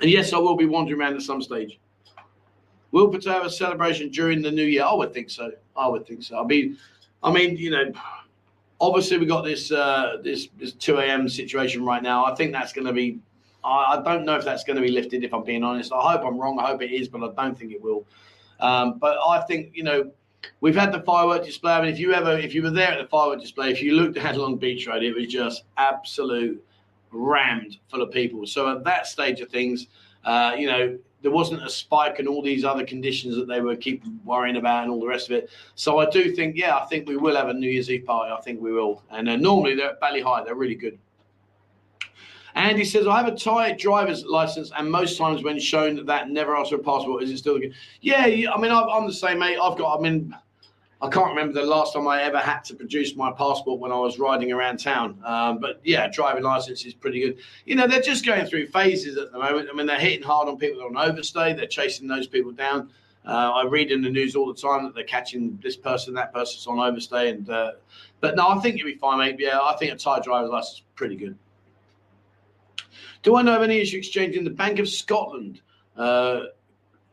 And 0.00 0.10
yes, 0.10 0.34
I 0.34 0.38
will 0.38 0.54
be 0.54 0.66
wandering 0.66 1.00
around 1.00 1.14
at 1.14 1.22
some 1.22 1.40
stage. 1.40 1.80
Will 2.92 3.10
Pattaya 3.10 3.32
have 3.32 3.46
a 3.46 3.50
celebration 3.50 4.10
during 4.10 4.42
the 4.42 4.50
new 4.50 4.64
year? 4.64 4.84
I 4.84 4.92
would 4.92 5.12
think 5.12 5.30
so. 5.30 5.50
I 5.76 5.88
would 5.88 6.06
think 6.06 6.22
so. 6.22 6.38
I 6.38 6.44
mean, 6.46 6.78
I 7.22 7.32
mean, 7.32 7.56
you 7.56 7.70
know, 7.70 7.90
obviously 8.80 9.16
we 9.16 9.24
got 9.24 9.44
this 9.44 9.72
uh, 9.72 10.18
this 10.22 10.48
this 10.58 10.72
two 10.72 10.98
a.m. 10.98 11.28
situation 11.28 11.84
right 11.84 12.02
now. 12.02 12.26
I 12.26 12.34
think 12.34 12.52
that's 12.52 12.72
going 12.72 12.86
to 12.86 12.92
be. 12.92 13.18
I, 13.64 13.96
I 13.96 14.02
don't 14.02 14.24
know 14.26 14.36
if 14.36 14.44
that's 14.44 14.64
going 14.64 14.76
to 14.76 14.82
be 14.82 14.90
lifted. 14.90 15.24
If 15.24 15.32
I'm 15.32 15.42
being 15.42 15.64
honest, 15.64 15.92
I 15.92 16.12
hope 16.12 16.22
I'm 16.24 16.38
wrong. 16.38 16.58
I 16.60 16.66
hope 16.66 16.82
it 16.82 16.92
is, 16.92 17.08
but 17.08 17.22
I 17.22 17.32
don't 17.42 17.58
think 17.58 17.72
it 17.72 17.82
will. 17.82 18.06
Um, 18.60 18.98
but 18.98 19.18
I 19.26 19.40
think 19.42 19.70
you 19.74 19.82
know. 19.82 20.10
We've 20.60 20.76
had 20.76 20.92
the 20.92 21.00
firework 21.00 21.44
display. 21.44 21.72
I 21.72 21.80
mean, 21.80 21.92
if 21.92 21.98
you 21.98 22.12
ever, 22.12 22.38
if 22.38 22.54
you 22.54 22.62
were 22.62 22.70
there 22.70 22.92
at 22.92 22.98
the 23.02 23.08
firework 23.08 23.40
display, 23.40 23.72
if 23.72 23.82
you 23.82 23.94
looked 23.94 24.16
at 24.16 24.36
Long 24.36 24.56
Beach 24.56 24.86
Road, 24.86 25.02
it 25.02 25.12
was 25.12 25.26
just 25.26 25.64
absolute 25.76 26.62
rammed 27.10 27.78
full 27.88 28.02
of 28.02 28.10
people. 28.10 28.46
So 28.46 28.70
at 28.70 28.84
that 28.84 29.06
stage 29.06 29.40
of 29.40 29.48
things, 29.48 29.86
uh, 30.24 30.54
you 30.58 30.66
know, 30.66 30.98
there 31.22 31.30
wasn't 31.30 31.64
a 31.64 31.70
spike 31.70 32.18
and 32.18 32.28
all 32.28 32.42
these 32.42 32.64
other 32.64 32.84
conditions 32.84 33.36
that 33.36 33.48
they 33.48 33.60
were 33.60 33.74
keep 33.74 34.04
worrying 34.24 34.56
about 34.56 34.84
and 34.84 34.92
all 34.92 35.00
the 35.00 35.06
rest 35.06 35.28
of 35.28 35.36
it. 35.36 35.50
So 35.74 35.98
I 35.98 36.08
do 36.08 36.34
think, 36.34 36.56
yeah, 36.56 36.76
I 36.76 36.84
think 36.86 37.08
we 37.08 37.16
will 37.16 37.34
have 37.34 37.48
a 37.48 37.54
New 37.54 37.68
Year's 37.68 37.90
Eve 37.90 38.04
party. 38.04 38.32
I 38.32 38.40
think 38.42 38.60
we 38.60 38.72
will. 38.72 39.02
And 39.10 39.28
uh, 39.28 39.36
normally 39.36 39.74
they're 39.74 39.90
at 39.90 40.00
Bali 40.00 40.20
Hai. 40.20 40.44
They're 40.44 40.54
really 40.54 40.74
good. 40.74 40.98
Andy 42.54 42.84
says, 42.84 43.06
I 43.06 43.18
have 43.18 43.28
a 43.28 43.36
Thai 43.36 43.72
driver's 43.72 44.24
license, 44.24 44.72
and 44.78 44.90
most 44.90 45.18
times 45.18 45.42
when 45.42 45.60
shown 45.60 46.06
that 46.06 46.30
never 46.30 46.56
ask 46.56 46.70
for 46.70 46.76
a 46.76 46.78
passport, 46.78 47.22
is 47.22 47.30
it 47.30 47.36
still 47.36 47.58
good? 47.58 47.74
Yeah, 48.00 48.22
I 48.24 48.58
mean, 48.58 48.72
I'm 48.72 49.06
the 49.06 49.12
same, 49.12 49.40
mate. 49.40 49.58
I've 49.60 49.76
got, 49.76 49.98
I 49.98 50.00
mean, 50.00 50.34
I 51.02 51.10
can't 51.10 51.28
remember 51.28 51.60
the 51.60 51.66
last 51.66 51.92
time 51.92 52.08
I 52.08 52.22
ever 52.22 52.38
had 52.38 52.60
to 52.64 52.74
produce 52.74 53.14
my 53.16 53.30
passport 53.30 53.80
when 53.80 53.92
I 53.92 53.98
was 53.98 54.18
riding 54.18 54.50
around 54.50 54.78
town. 54.78 55.20
Um, 55.24 55.58
but 55.58 55.80
yeah, 55.84 56.08
driving 56.08 56.42
license 56.42 56.86
is 56.86 56.94
pretty 56.94 57.20
good. 57.20 57.38
You 57.66 57.74
know, 57.74 57.86
they're 57.86 58.00
just 58.00 58.24
going 58.24 58.46
through 58.46 58.68
phases 58.68 59.18
at 59.18 59.30
the 59.30 59.38
moment. 59.38 59.68
I 59.70 59.76
mean, 59.76 59.86
they're 59.86 59.98
hitting 59.98 60.22
hard 60.22 60.48
on 60.48 60.56
people 60.56 60.78
that 60.78 60.86
are 60.86 61.04
on 61.04 61.10
overstay. 61.10 61.52
They're 61.52 61.66
chasing 61.66 62.08
those 62.08 62.26
people 62.26 62.50
down. 62.52 62.90
Uh, 63.26 63.50
I 63.54 63.66
read 63.66 63.90
in 63.90 64.00
the 64.00 64.08
news 64.08 64.36
all 64.36 64.46
the 64.46 64.58
time 64.58 64.84
that 64.84 64.94
they're 64.94 65.04
catching 65.04 65.58
this 65.62 65.76
person, 65.76 66.14
that 66.14 66.32
person's 66.32 66.66
on 66.66 66.78
overstay. 66.78 67.28
And 67.28 67.50
uh, 67.50 67.72
but 68.20 68.36
no, 68.36 68.48
I 68.48 68.58
think 68.60 68.78
you'll 68.78 68.86
be 68.86 68.94
fine, 68.94 69.18
mate. 69.18 69.36
Yeah, 69.38 69.60
I 69.60 69.76
think 69.76 69.92
a 69.92 69.96
Thai 69.96 70.20
driver's 70.20 70.50
license 70.50 70.78
is 70.78 70.82
pretty 70.94 71.16
good. 71.16 71.36
Do 73.22 73.36
I 73.36 73.42
know 73.42 73.56
of 73.56 73.62
any 73.62 73.78
issue 73.80 73.98
exchanging 73.98 74.44
the 74.44 74.50
Bank 74.50 74.78
of 74.78 74.88
Scotland? 74.88 75.60
Uh, 75.96 76.44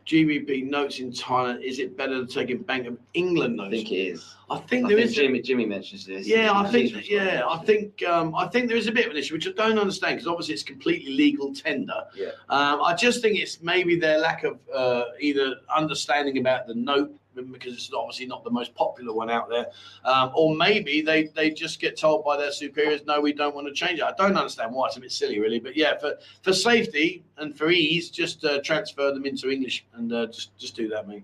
GBP 0.06 0.70
notes 0.70 1.00
in 1.00 1.12
Thailand. 1.12 1.64
Is 1.64 1.80
it 1.80 1.98
better 1.98 2.18
than 2.18 2.28
taking 2.28 2.60
Bank 2.60 2.88
of 2.88 2.98
England 3.14 3.58
notes? 3.58 3.68
I 3.68 3.72
think 3.72 3.92
it 3.92 3.96
is. 3.96 4.36
I 4.50 4.58
think 4.58 4.86
I 4.86 4.90
there 4.90 4.98
think 4.98 5.10
is. 5.10 5.16
Jimmy, 5.16 5.42
Jimmy 5.42 5.66
mentions 5.66 6.06
this. 6.06 6.28
Yeah, 6.28 6.52
I 6.54 6.70
think. 6.70 7.10
Yeah, 7.10 7.44
I 7.50 7.58
think. 7.60 8.04
Um, 8.04 8.36
I 8.36 8.48
think 8.48 8.68
there 8.68 8.78
is 8.78 8.88
a 8.88 8.92
bit 8.92 9.06
of 9.06 9.12
an 9.12 9.18
issue, 9.18 9.34
which 9.34 9.48
I 9.48 9.52
don't 9.52 9.80
understand 9.80 10.16
because 10.16 10.28
obviously 10.28 10.54
it's 10.54 10.64
completely 10.64 11.14
legal 11.14 11.54
tender. 11.54 12.04
Yeah. 12.16 12.30
Um, 12.50 12.82
I 12.82 12.94
just 12.94 13.22
think 13.22 13.38
it's 13.40 13.62
maybe 13.62 13.98
their 13.98 14.20
lack 14.20 14.44
of 14.44 14.60
uh, 14.74 15.06
either 15.20 15.56
understanding 15.76 16.38
about 16.38 16.68
the 16.68 16.76
note 16.76 17.12
because 17.36 17.74
it's 17.74 17.92
obviously 17.94 18.26
not 18.26 18.44
the 18.44 18.50
most 18.50 18.74
popular 18.76 19.14
one 19.14 19.30
out 19.30 19.50
there, 19.50 19.68
um, 20.06 20.32
or 20.36 20.56
maybe 20.56 21.02
they 21.02 21.28
they 21.36 21.50
just 21.50 21.80
get 21.80 21.98
told 21.98 22.24
by 22.24 22.38
their 22.38 22.52
superiors, 22.52 23.02
no, 23.06 23.20
we 23.20 23.34
don't 23.34 23.56
want 23.56 23.68
to 23.68 23.74
change 23.74 24.00
it. 24.00 24.04
I 24.04 24.14
don't 24.18 24.38
understand 24.38 24.74
why. 24.74 24.88
It's 24.88 24.98
a 24.98 25.02
bit 25.02 25.12
silly, 25.12 25.40
really. 25.40 25.60
But 25.60 25.76
yeah, 25.76 25.98
for 25.98 26.16
for 26.42 26.54
safety 26.54 27.24
and 27.38 27.58
for 27.58 27.70
ease, 27.70 28.10
just 28.10 28.44
uh, 28.46 28.62
transfer 28.62 29.12
them 29.14 29.26
into 29.26 29.50
English 29.50 29.86
and 29.94 30.12
uh, 30.12 30.28
just 30.28 30.58
just 30.58 30.76
do 30.76 30.88
that, 30.90 31.08
mate. 31.08 31.24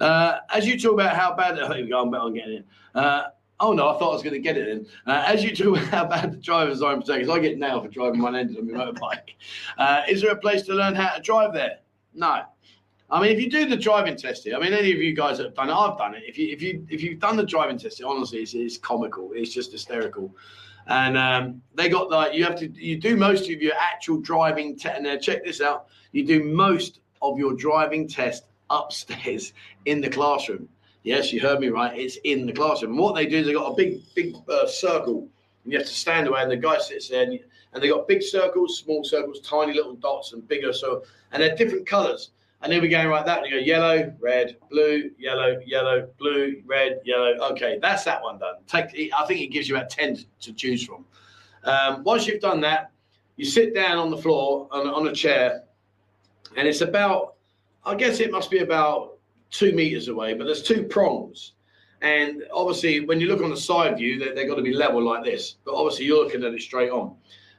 Uh, 0.00 0.38
as 0.50 0.66
you 0.66 0.78
talk 0.78 0.92
about 0.92 1.16
how 1.16 1.34
bad, 1.34 1.58
oh, 1.58 1.72
here 1.72 1.86
go, 1.86 2.02
I'm, 2.02 2.14
I'm 2.14 2.34
getting 2.34 2.58
it. 2.58 2.66
Uh, 2.94 3.24
oh 3.60 3.72
no, 3.72 3.88
I 3.88 3.98
thought 3.98 4.10
I 4.10 4.12
was 4.12 4.22
going 4.22 4.34
to 4.34 4.40
get 4.40 4.56
it 4.56 4.68
in. 4.68 4.86
Uh, 5.06 5.24
as 5.26 5.42
you 5.42 5.74
about 5.74 5.86
how 5.86 6.04
bad 6.04 6.32
the 6.32 6.36
drivers 6.36 6.82
are 6.82 6.92
in 6.92 7.00
particular, 7.00 7.34
I 7.34 7.38
get 7.38 7.58
nailed 7.58 7.84
for 7.84 7.88
driving 7.90 8.20
one-ended 8.20 8.58
on 8.58 8.70
my 8.70 8.84
motorbike. 8.84 9.34
Uh, 9.78 10.02
is 10.08 10.20
there 10.20 10.32
a 10.32 10.36
place 10.36 10.62
to 10.62 10.74
learn 10.74 10.94
how 10.94 11.14
to 11.14 11.22
drive 11.22 11.52
there? 11.54 11.78
No. 12.14 12.42
I 13.08 13.20
mean, 13.20 13.30
if 13.30 13.40
you 13.40 13.48
do 13.48 13.66
the 13.66 13.76
driving 13.76 14.16
test 14.16 14.44
here, 14.44 14.56
I 14.56 14.60
mean, 14.60 14.72
any 14.72 14.92
of 14.92 14.98
you 14.98 15.14
guys 15.14 15.38
that 15.38 15.44
have 15.44 15.54
done 15.54 15.70
it, 15.70 15.74
I've 15.74 15.96
done 15.96 16.14
it. 16.14 16.24
If 16.26 16.36
you 16.38 16.48
if 16.52 16.60
you 16.60 16.84
if 16.90 17.02
you've 17.02 17.20
done 17.20 17.36
the 17.36 17.44
driving 17.44 17.78
test, 17.78 18.02
honestly, 18.02 18.40
it's, 18.40 18.54
it's 18.54 18.78
comical. 18.78 19.30
It's 19.32 19.52
just 19.52 19.70
hysterical. 19.70 20.34
And 20.88 21.16
um, 21.16 21.62
they 21.74 21.88
got 21.88 22.10
like 22.10 22.34
you 22.34 22.44
have 22.44 22.56
to 22.56 22.68
you 22.68 22.96
do 22.98 23.16
most 23.16 23.44
of 23.44 23.62
your 23.62 23.74
actual 23.78 24.20
driving 24.20 24.76
test. 24.76 24.98
And 24.98 25.06
uh, 25.06 25.18
check 25.18 25.44
this 25.44 25.60
out: 25.60 25.86
you 26.12 26.26
do 26.26 26.42
most 26.44 27.00
of 27.22 27.38
your 27.38 27.54
driving 27.54 28.08
test 28.08 28.44
upstairs 28.70 29.52
in 29.86 30.00
the 30.00 30.08
classroom. 30.08 30.68
Yes, 31.04 31.32
you 31.32 31.40
heard 31.40 31.60
me 31.60 31.68
right. 31.68 31.96
It's 31.96 32.18
in 32.24 32.46
the 32.46 32.52
classroom. 32.52 32.92
And 32.92 33.00
what 33.00 33.14
they 33.14 33.26
do 33.26 33.38
is 33.38 33.46
they 33.46 33.52
got 33.52 33.72
a 33.72 33.76
big 33.76 34.00
big 34.16 34.34
uh, 34.48 34.66
circle, 34.66 35.28
and 35.62 35.72
you 35.72 35.78
have 35.78 35.86
to 35.86 35.94
stand 35.94 36.26
away, 36.26 36.42
and 36.42 36.50
the 36.50 36.56
guy 36.56 36.78
sits 36.78 37.08
there, 37.08 37.22
and, 37.22 37.38
and 37.72 37.82
they 37.82 37.88
got 37.88 38.08
big 38.08 38.22
circles, 38.22 38.78
small 38.78 39.04
circles, 39.04 39.38
tiny 39.40 39.74
little 39.74 39.94
dots, 39.94 40.32
and 40.32 40.46
bigger. 40.48 40.72
So 40.72 41.04
and 41.30 41.40
they're 41.40 41.54
different 41.54 41.86
colours. 41.86 42.30
And 42.66 42.72
then 42.72 42.82
we're 42.82 42.90
going 42.90 43.08
like 43.10 43.26
that. 43.26 43.44
And 43.44 43.46
you 43.46 43.60
go 43.60 43.64
yellow, 43.64 44.12
red, 44.18 44.56
blue, 44.70 45.12
yellow, 45.20 45.60
yellow, 45.64 46.08
blue, 46.18 46.60
red, 46.66 47.00
yellow. 47.04 47.36
Okay, 47.52 47.78
that's 47.80 48.02
that 48.02 48.20
one 48.20 48.40
done. 48.40 48.56
Take. 48.66 49.12
I 49.16 49.24
think 49.24 49.40
it 49.40 49.52
gives 49.52 49.68
you 49.68 49.76
about 49.76 49.88
ten 49.88 50.18
to 50.40 50.52
choose 50.52 50.84
from. 50.84 51.04
Um, 51.62 52.02
once 52.02 52.26
you've 52.26 52.40
done 52.40 52.60
that, 52.62 52.90
you 53.36 53.44
sit 53.44 53.72
down 53.72 53.98
on 53.98 54.10
the 54.10 54.16
floor 54.16 54.66
on, 54.72 54.88
on 54.88 55.06
a 55.06 55.12
chair, 55.12 55.62
and 56.56 56.66
it's 56.66 56.80
about. 56.80 57.34
I 57.84 57.94
guess 57.94 58.18
it 58.18 58.32
must 58.32 58.50
be 58.50 58.58
about 58.58 59.18
two 59.52 59.72
meters 59.72 60.08
away, 60.08 60.34
but 60.34 60.42
there's 60.42 60.64
two 60.64 60.82
prongs. 60.82 61.52
And 62.02 62.42
obviously, 62.52 63.06
when 63.06 63.20
you 63.20 63.28
look 63.28 63.42
on 63.42 63.50
the 63.50 63.56
side 63.56 63.96
view, 63.96 64.18
they, 64.18 64.32
they've 64.32 64.48
got 64.48 64.56
to 64.56 64.62
be 64.62 64.74
level 64.74 65.04
like 65.04 65.22
this. 65.22 65.54
But 65.64 65.74
obviously, 65.74 66.06
you're 66.06 66.24
looking 66.24 66.42
at 66.42 66.52
it 66.52 66.62
straight 66.62 66.90
on. 66.90 67.14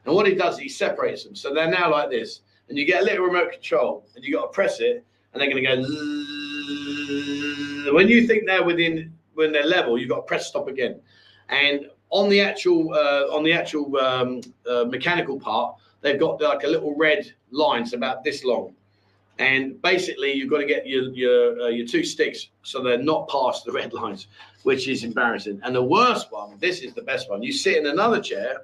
And 0.05 0.13
what 0.13 0.27
he 0.27 0.35
does, 0.35 0.59
he 0.59 0.67
separates 0.67 1.23
them. 1.23 1.33
So 1.33 1.53
they're 1.53 1.71
now 1.71 1.89
like 1.89 2.09
this 2.09 2.41
and 2.69 2.77
you 2.77 2.85
get 2.85 3.01
a 3.01 3.05
little 3.05 3.25
remote 3.25 3.51
control, 3.51 4.05
and 4.15 4.23
you 4.23 4.33
got 4.33 4.43
to 4.43 4.49
press 4.49 4.79
it, 4.79 5.03
and 5.33 5.41
they're 5.41 5.49
going 5.49 5.63
to 5.63 5.69
go. 7.85 7.93
When 7.93 8.07
you 8.09 8.27
think 8.27 8.45
they're 8.45 8.63
within 8.63 9.13
when 9.33 9.51
they're 9.51 9.65
level, 9.65 9.97
you've 9.97 10.09
got 10.09 10.17
to 10.17 10.21
press 10.23 10.47
stop 10.47 10.67
again. 10.67 10.99
And 11.49 11.87
on 12.09 12.29
the 12.29 12.41
actual 12.41 12.93
uh, 12.93 13.33
on 13.35 13.43
the 13.43 13.53
actual 13.53 13.97
um, 13.97 14.41
uh, 14.69 14.85
mechanical 14.85 15.39
part, 15.39 15.75
they've 16.01 16.19
got 16.19 16.41
like 16.41 16.63
a 16.63 16.67
little 16.67 16.95
red 16.95 17.31
line, 17.51 17.83
it's 17.83 17.93
about 17.93 18.23
this 18.23 18.43
long. 18.43 18.73
And 19.39 19.79
basically, 19.81 20.33
you've 20.33 20.49
got 20.49 20.57
to 20.59 20.65
get 20.65 20.87
your 20.87 21.13
your 21.13 21.61
uh, 21.61 21.67
your 21.67 21.85
two 21.85 22.03
sticks 22.03 22.49
so 22.63 22.81
they're 22.81 22.97
not 22.97 23.29
past 23.29 23.65
the 23.65 23.71
red 23.71 23.93
lines, 24.01 24.27
which 24.63 24.87
is 24.87 25.03
embarrassing. 25.03 25.61
And 25.63 25.75
the 25.75 25.83
worst 25.83 26.31
one, 26.31 26.57
this 26.59 26.79
is 26.81 26.93
the 26.93 27.03
best 27.03 27.29
one. 27.29 27.43
You 27.43 27.53
sit 27.53 27.77
in 27.77 27.85
another 27.85 28.19
chair, 28.19 28.63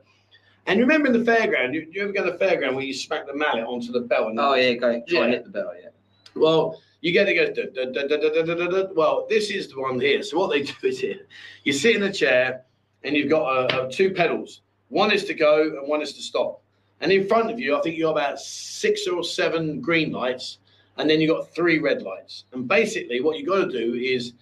and 0.65 0.79
remember 0.79 1.07
in 1.07 1.13
the 1.13 1.31
fairground, 1.31 1.73
you, 1.73 1.87
you 1.91 2.03
ever 2.03 2.13
go 2.13 2.25
to 2.25 2.31
the 2.31 2.37
fairground 2.37 2.75
where 2.75 2.85
you 2.85 2.93
smack 2.93 3.27
the 3.27 3.35
mallet 3.35 3.65
onto 3.65 3.91
the 3.91 3.99
bell? 3.99 4.29
And 4.29 4.39
oh, 4.39 4.53
yeah, 4.53 4.73
go 4.73 5.01
try 5.07 5.19
yeah. 5.19 5.23
and 5.25 5.33
hit 5.33 5.43
the 5.43 5.49
bell, 5.49 5.71
yeah. 5.81 5.89
Well, 6.35 6.81
you 7.01 7.11
get 7.11 7.25
to 7.25 7.33
go, 7.33 7.47
da, 7.47 7.91
da, 7.91 8.67
da, 8.67 8.87
well, 8.95 9.27
this 9.29 9.49
is 9.49 9.67
the 9.67 9.79
one 9.79 9.99
here. 9.99 10.23
So 10.23 10.37
what 10.37 10.51
they 10.51 10.61
do 10.63 10.73
is 10.83 10.99
here, 10.99 11.27
you 11.63 11.73
sit 11.73 11.95
in 11.95 12.03
a 12.03 12.13
chair 12.13 12.63
and 13.03 13.15
you've 13.15 13.29
got 13.29 13.43
uh, 13.43 13.75
uh, 13.75 13.91
two 13.91 14.11
pedals. 14.11 14.61
One 14.87 15.11
is 15.11 15.25
to 15.25 15.33
go 15.33 15.63
and 15.63 15.87
one 15.87 16.01
is 16.01 16.13
to 16.13 16.21
stop. 16.21 16.61
And 17.01 17.11
in 17.11 17.27
front 17.27 17.51
of 17.51 17.59
you, 17.59 17.77
I 17.77 17.81
think 17.81 17.97
you 17.97 18.07
have 18.07 18.15
about 18.15 18.39
six 18.39 19.07
or 19.07 19.23
seven 19.25 19.81
green 19.81 20.13
lights, 20.13 20.59
and 20.95 21.09
then 21.09 21.19
you've 21.19 21.35
got 21.35 21.53
three 21.53 21.79
red 21.79 22.01
lights. 22.01 22.45
And 22.53 22.65
basically, 22.65 23.19
what 23.19 23.37
you've 23.37 23.47
got 23.47 23.65
to 23.65 23.71
do 23.71 23.95
is 23.95 24.33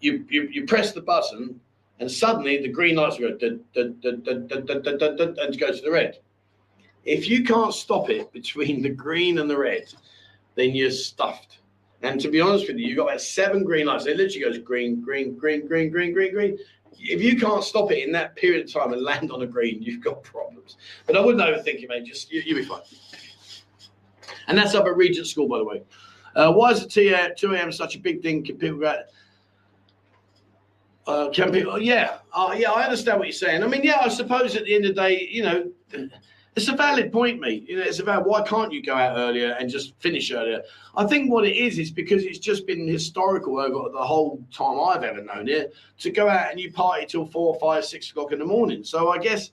you, 0.00 0.24
you, 0.28 0.48
you 0.50 0.66
press 0.66 0.90
the 0.90 1.02
button 1.02 1.60
and 2.04 2.12
suddenly 2.12 2.60
the 2.60 2.68
green 2.68 2.96
lights 2.96 3.16
go, 3.18 3.28
and 3.28 3.40
go 3.40 3.62
to 5.72 5.80
the 5.82 5.90
red. 5.90 6.18
If 7.06 7.30
you 7.30 7.44
can't 7.44 7.72
stop 7.72 8.10
it 8.10 8.30
between 8.30 8.82
the 8.82 8.90
green 8.90 9.38
and 9.38 9.48
the 9.48 9.56
red, 9.56 9.90
then 10.54 10.74
you're 10.74 10.90
stuffed. 10.90 11.60
And 12.02 12.20
to 12.20 12.28
be 12.28 12.42
honest 12.42 12.68
with 12.68 12.76
you, 12.76 12.88
you've 12.88 12.98
got 12.98 13.04
about 13.04 13.22
seven 13.22 13.64
green 13.64 13.86
lights. 13.86 14.04
It 14.04 14.18
literally 14.18 14.44
goes 14.44 14.58
green, 14.58 15.00
green, 15.00 15.34
green, 15.34 15.66
green, 15.66 15.90
green, 15.90 16.12
green, 16.12 16.34
green. 16.34 16.58
If 16.92 17.22
you 17.22 17.40
can't 17.40 17.64
stop 17.64 17.90
it 17.90 18.06
in 18.06 18.12
that 18.12 18.36
period 18.36 18.66
of 18.66 18.70
time 18.74 18.92
and 18.92 19.00
land 19.00 19.32
on 19.32 19.40
a 19.40 19.46
green, 19.46 19.80
you've 19.80 20.04
got 20.04 20.22
problems. 20.22 20.76
But 21.06 21.16
I 21.16 21.20
wouldn't 21.20 21.42
overthink 21.42 21.82
it, 21.82 21.88
mate. 21.88 22.04
Just 22.04 22.30
you, 22.30 22.42
will 22.46 22.60
be 22.60 22.66
fine. 22.66 22.82
And 24.46 24.58
that's 24.58 24.74
up 24.74 24.84
at 24.84 24.94
Regent 24.94 25.26
School, 25.26 25.48
by 25.48 25.56
the 25.56 25.64
way. 25.64 25.82
Uh, 26.36 26.52
why 26.52 26.70
is 26.72 26.86
the 26.86 27.34
2 27.34 27.54
a.m. 27.54 27.72
such 27.72 27.96
a 27.96 27.98
big 27.98 28.20
thing 28.20 28.44
compared 28.44 28.74
with 28.74 28.82
that? 28.82 29.08
Uh, 31.06 31.28
can 31.30 31.52
people? 31.52 31.80
Yeah, 31.80 32.18
uh, 32.32 32.54
yeah. 32.56 32.72
I 32.72 32.84
understand 32.84 33.18
what 33.18 33.28
you're 33.28 33.32
saying. 33.32 33.62
I 33.62 33.66
mean, 33.66 33.82
yeah. 33.82 33.98
I 34.00 34.08
suppose 34.08 34.56
at 34.56 34.64
the 34.64 34.74
end 34.74 34.86
of 34.86 34.94
the 34.94 35.02
day, 35.02 35.28
you 35.30 35.42
know, 35.42 35.70
it's 36.56 36.68
a 36.68 36.76
valid 36.76 37.12
point, 37.12 37.40
mate. 37.40 37.68
You 37.68 37.76
know, 37.76 37.82
it's 37.82 37.98
about 37.98 38.26
why 38.26 38.42
can't 38.42 38.72
you 38.72 38.82
go 38.82 38.94
out 38.94 39.18
earlier 39.18 39.56
and 39.58 39.68
just 39.68 39.94
finish 39.98 40.32
earlier? 40.32 40.62
I 40.96 41.04
think 41.04 41.30
what 41.30 41.44
it 41.44 41.56
is 41.56 41.78
is 41.78 41.90
because 41.90 42.24
it's 42.24 42.38
just 42.38 42.66
been 42.66 42.86
historical 42.86 43.58
over 43.58 43.90
the 43.90 44.02
whole 44.04 44.42
time 44.52 44.80
I've 44.80 45.02
ever 45.02 45.22
known 45.22 45.48
it 45.48 45.74
to 45.98 46.10
go 46.10 46.28
out 46.28 46.50
and 46.50 46.58
you 46.60 46.72
party 46.72 47.06
till 47.06 47.26
four, 47.26 47.58
five, 47.60 47.84
six 47.84 48.10
o'clock 48.10 48.32
in 48.32 48.38
the 48.38 48.46
morning. 48.46 48.84
So 48.84 49.10
I 49.10 49.18
guess 49.18 49.50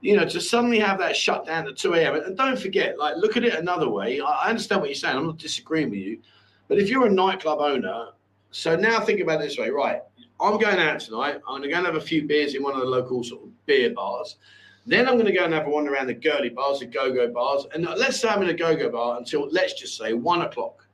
you 0.00 0.16
know 0.16 0.26
to 0.28 0.40
suddenly 0.40 0.78
have 0.78 0.98
that 0.98 1.14
shut 1.14 1.46
down 1.46 1.68
at 1.68 1.76
two 1.76 1.94
a.m. 1.94 2.16
and 2.16 2.36
don't 2.36 2.58
forget, 2.58 2.98
like, 2.98 3.16
look 3.16 3.36
at 3.36 3.44
it 3.44 3.54
another 3.54 3.88
way. 3.88 4.20
I 4.20 4.48
understand 4.48 4.80
what 4.80 4.90
you're 4.90 4.96
saying. 4.96 5.16
I'm 5.16 5.26
not 5.26 5.38
disagreeing 5.38 5.90
with 5.90 6.00
you, 6.00 6.18
but 6.66 6.78
if 6.78 6.88
you're 6.88 7.06
a 7.06 7.10
nightclub 7.10 7.60
owner, 7.60 8.08
so 8.50 8.74
now 8.74 9.00
think 9.00 9.20
about 9.20 9.40
it 9.40 9.48
this 9.48 9.58
way, 9.58 9.70
right? 9.70 10.00
I'm 10.40 10.58
going 10.58 10.78
out 10.78 11.00
tonight. 11.00 11.40
I'm 11.48 11.60
going 11.60 11.62
to 11.62 11.68
go 11.68 11.76
and 11.76 11.86
have 11.86 11.96
a 11.96 12.00
few 12.00 12.26
beers 12.26 12.54
in 12.54 12.62
one 12.62 12.74
of 12.74 12.80
the 12.80 12.86
local 12.86 13.24
sort 13.24 13.44
of 13.44 13.66
beer 13.66 13.90
bars. 13.90 14.36
Then 14.86 15.08
I'm 15.08 15.14
going 15.14 15.26
to 15.26 15.32
go 15.32 15.44
and 15.44 15.52
have 15.52 15.66
a 15.66 15.70
wander 15.70 15.92
around 15.92 16.06
the 16.06 16.14
girly 16.14 16.50
bars, 16.50 16.78
the 16.78 16.86
go-go 16.86 17.28
bars, 17.32 17.66
and 17.74 17.84
let's 17.84 18.20
say 18.20 18.28
I'm 18.28 18.42
in 18.42 18.50
a 18.50 18.54
go-go 18.54 18.90
bar 18.90 19.18
until 19.18 19.48
let's 19.50 19.74
just 19.74 19.98
say 19.98 20.12
one 20.12 20.42
o'clock, 20.42 20.86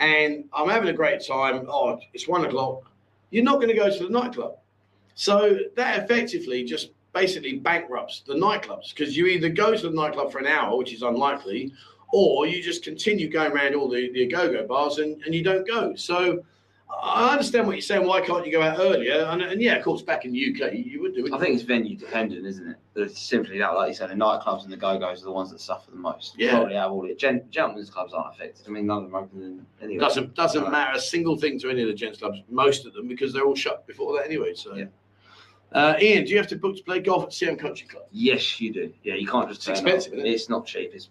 and 0.00 0.44
I'm 0.52 0.68
having 0.68 0.88
a 0.88 0.92
great 0.92 1.24
time. 1.24 1.66
Oh, 1.70 2.00
it's 2.14 2.26
one 2.26 2.44
o'clock. 2.44 2.90
You're 3.30 3.44
not 3.44 3.56
going 3.56 3.68
to 3.68 3.74
go 3.74 3.96
to 3.96 4.04
the 4.04 4.10
nightclub, 4.10 4.56
so 5.14 5.58
that 5.76 6.02
effectively 6.02 6.64
just 6.64 6.90
basically 7.12 7.58
bankrupts 7.58 8.22
the 8.26 8.34
nightclubs 8.34 8.92
because 8.94 9.16
you 9.16 9.26
either 9.26 9.48
go 9.48 9.76
to 9.76 9.88
the 9.88 9.94
nightclub 9.94 10.32
for 10.32 10.38
an 10.38 10.46
hour, 10.46 10.76
which 10.76 10.92
is 10.92 11.02
unlikely, 11.02 11.72
or 12.12 12.46
you 12.46 12.60
just 12.60 12.82
continue 12.82 13.28
going 13.28 13.52
around 13.52 13.76
all 13.76 13.88
the, 13.88 14.10
the 14.14 14.26
go-go 14.26 14.66
bars 14.66 14.98
and, 14.98 15.22
and 15.22 15.34
you 15.34 15.44
don't 15.44 15.66
go. 15.66 15.94
So 15.94 16.42
I 16.90 17.30
understand 17.32 17.66
what 17.66 17.74
you're 17.76 17.82
saying. 17.82 18.06
Why 18.06 18.20
can't 18.20 18.46
you 18.46 18.52
go 18.52 18.62
out 18.62 18.78
earlier? 18.78 19.24
And, 19.30 19.42
and 19.42 19.60
yeah, 19.60 19.76
of 19.76 19.84
course, 19.84 20.02
back 20.02 20.24
in 20.24 20.32
the 20.32 20.38
UK, 20.54 20.72
you 20.74 21.00
would 21.02 21.14
do 21.14 21.26
it. 21.26 21.32
I 21.32 21.38
think 21.38 21.54
it's 21.54 21.62
venue 21.62 21.96
dependent, 21.96 22.46
isn't 22.46 22.66
it? 22.66 22.76
It's 22.96 23.20
simply 23.20 23.58
that, 23.58 23.74
like 23.74 23.88
you 23.88 23.94
said, 23.94 24.10
the 24.10 24.14
nightclubs 24.14 24.64
and 24.64 24.72
the 24.72 24.76
go-go's 24.76 25.22
are 25.22 25.26
the 25.26 25.32
ones 25.32 25.50
that 25.50 25.60
suffer 25.60 25.90
the 25.90 25.96
most. 25.98 26.34
Yeah. 26.38 26.52
Probably 26.52 26.76
out 26.76 26.86
of 26.86 26.92
all 26.92 27.02
the 27.02 27.14
gen- 27.14 27.44
gentlemen's 27.50 27.90
clubs 27.90 28.14
aren't 28.14 28.34
affected. 28.34 28.66
I 28.66 28.70
mean, 28.70 28.86
none 28.86 28.98
of 28.98 29.04
them 29.04 29.14
are 29.14 29.22
open 29.22 29.66
anyway. 29.82 30.00
doesn't 30.00 30.34
doesn't 30.34 30.70
matter 30.70 30.96
a 30.96 31.00
single 31.00 31.36
thing 31.36 31.58
to 31.60 31.70
any 31.70 31.82
of 31.82 31.88
the 31.88 31.94
gents 31.94 32.18
clubs. 32.18 32.38
Most 32.48 32.86
of 32.86 32.94
them 32.94 33.06
because 33.06 33.32
they're 33.32 33.44
all 33.44 33.54
shut 33.54 33.86
before 33.86 34.16
that 34.18 34.24
anyway. 34.26 34.54
So, 34.54 34.74
Yeah. 34.74 34.86
uh, 35.72 35.94
Ian, 36.00 36.24
do 36.24 36.30
you 36.30 36.38
have 36.38 36.48
to 36.48 36.56
book 36.56 36.76
to 36.76 36.82
play 36.82 37.00
golf 37.00 37.24
at 37.24 37.32
Siam 37.34 37.56
Country 37.56 37.86
Club? 37.86 38.04
Yes, 38.10 38.60
you 38.60 38.72
do. 38.72 38.92
Yeah, 39.04 39.14
you 39.14 39.26
can't 39.28 39.48
just. 39.48 39.60
It's 39.68 39.80
expensive, 39.80 40.14
it? 40.14 40.26
It's 40.26 40.48
not 40.48 40.66
cheap. 40.66 40.92
It's 40.94 41.10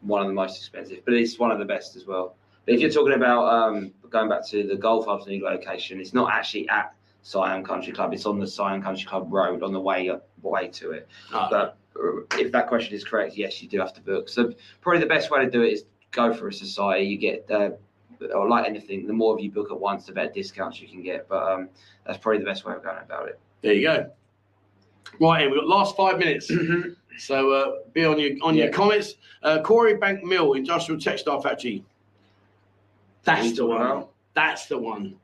one 0.00 0.22
of 0.22 0.28
the 0.28 0.34
most 0.34 0.56
expensive, 0.58 1.00
but 1.04 1.14
it's 1.14 1.38
one 1.40 1.50
of 1.50 1.58
the 1.58 1.64
best 1.64 1.96
as 1.96 2.06
well. 2.06 2.36
If 2.68 2.80
you're 2.80 2.90
talking 2.90 3.14
about 3.14 3.44
um, 3.46 3.92
going 4.10 4.28
back 4.28 4.46
to 4.48 4.66
the 4.66 4.76
golf 4.76 5.06
hub's 5.06 5.26
new 5.26 5.42
location, 5.44 6.00
it's 6.00 6.12
not 6.12 6.32
actually 6.32 6.68
at 6.68 6.94
Siam 7.22 7.64
Country 7.64 7.92
Club. 7.92 8.12
It's 8.12 8.26
on 8.26 8.38
the 8.38 8.46
Siam 8.46 8.82
Country 8.82 9.06
Club 9.06 9.32
road 9.32 9.62
on 9.62 9.72
the 9.72 9.80
way 9.80 10.10
way 10.42 10.68
to 10.68 10.90
it. 10.92 11.08
No. 11.32 11.48
But 11.50 11.78
uh, 11.98 12.38
if 12.38 12.52
that 12.52 12.68
question 12.68 12.94
is 12.94 13.04
correct, 13.04 13.36
yes, 13.36 13.62
you 13.62 13.68
do 13.68 13.78
have 13.80 13.94
to 13.94 14.00
book. 14.00 14.28
So 14.28 14.52
probably 14.80 15.00
the 15.00 15.06
best 15.06 15.30
way 15.30 15.44
to 15.44 15.50
do 15.50 15.62
it 15.62 15.72
is 15.72 15.84
go 16.10 16.32
for 16.32 16.48
a 16.48 16.52
society. 16.52 17.06
You 17.06 17.16
get 17.16 17.50
uh, 17.50 17.70
or 18.34 18.48
like 18.48 18.66
anything, 18.66 19.06
the 19.06 19.12
more 19.12 19.34
of 19.34 19.40
you 19.40 19.50
book 19.50 19.70
at 19.70 19.78
once, 19.78 20.06
the 20.06 20.12
better 20.12 20.32
discounts 20.32 20.80
you 20.80 20.88
can 20.88 21.02
get. 21.02 21.28
But 21.28 21.50
um, 21.50 21.68
that's 22.06 22.18
probably 22.18 22.40
the 22.40 22.46
best 22.46 22.64
way 22.64 22.74
of 22.74 22.82
going 22.82 22.98
about 22.98 23.28
it. 23.28 23.40
There 23.62 23.72
you 23.72 23.82
go. 23.82 24.10
Right, 25.20 25.42
Ian, 25.42 25.52
we've 25.52 25.60
got 25.60 25.68
last 25.68 25.96
five 25.96 26.18
minutes. 26.18 26.50
So 27.18 27.50
uh, 27.50 27.72
be 27.92 28.04
on 28.04 28.16
your 28.18 28.30
on 28.42 28.54
your 28.54 28.70
comments. 28.70 29.14
Uh, 29.42 29.60
Corey 29.60 29.96
Bank 29.96 30.22
Mill 30.22 30.52
Industrial 30.52 31.00
Textile 31.00 31.40
Factory. 31.40 31.84
That's 33.28 33.52
the 33.52 33.66
one. 33.66 34.06
That's 34.32 34.66
the 34.66 34.78
one. 34.78 35.16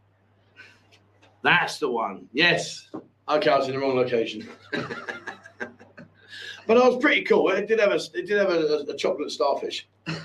That's 1.42 1.78
the 1.78 1.88
one. 1.88 2.28
Yes. 2.34 2.88
Okay, 3.30 3.48
I 3.48 3.56
was 3.56 3.66
in 3.66 3.72
the 3.72 3.80
wrong 3.80 3.96
location. 3.96 4.46
but 4.70 6.76
I 6.76 6.86
was 6.86 6.98
pretty 7.00 7.22
cool. 7.22 7.48
It 7.48 7.66
did 7.66 7.80
have 7.80 7.92
a 7.92 8.00
it 8.12 8.26
did 8.26 8.36
have 8.36 8.50
a, 8.50 8.84
a 8.86 8.96
chocolate 8.96 9.30
starfish. 9.30 9.88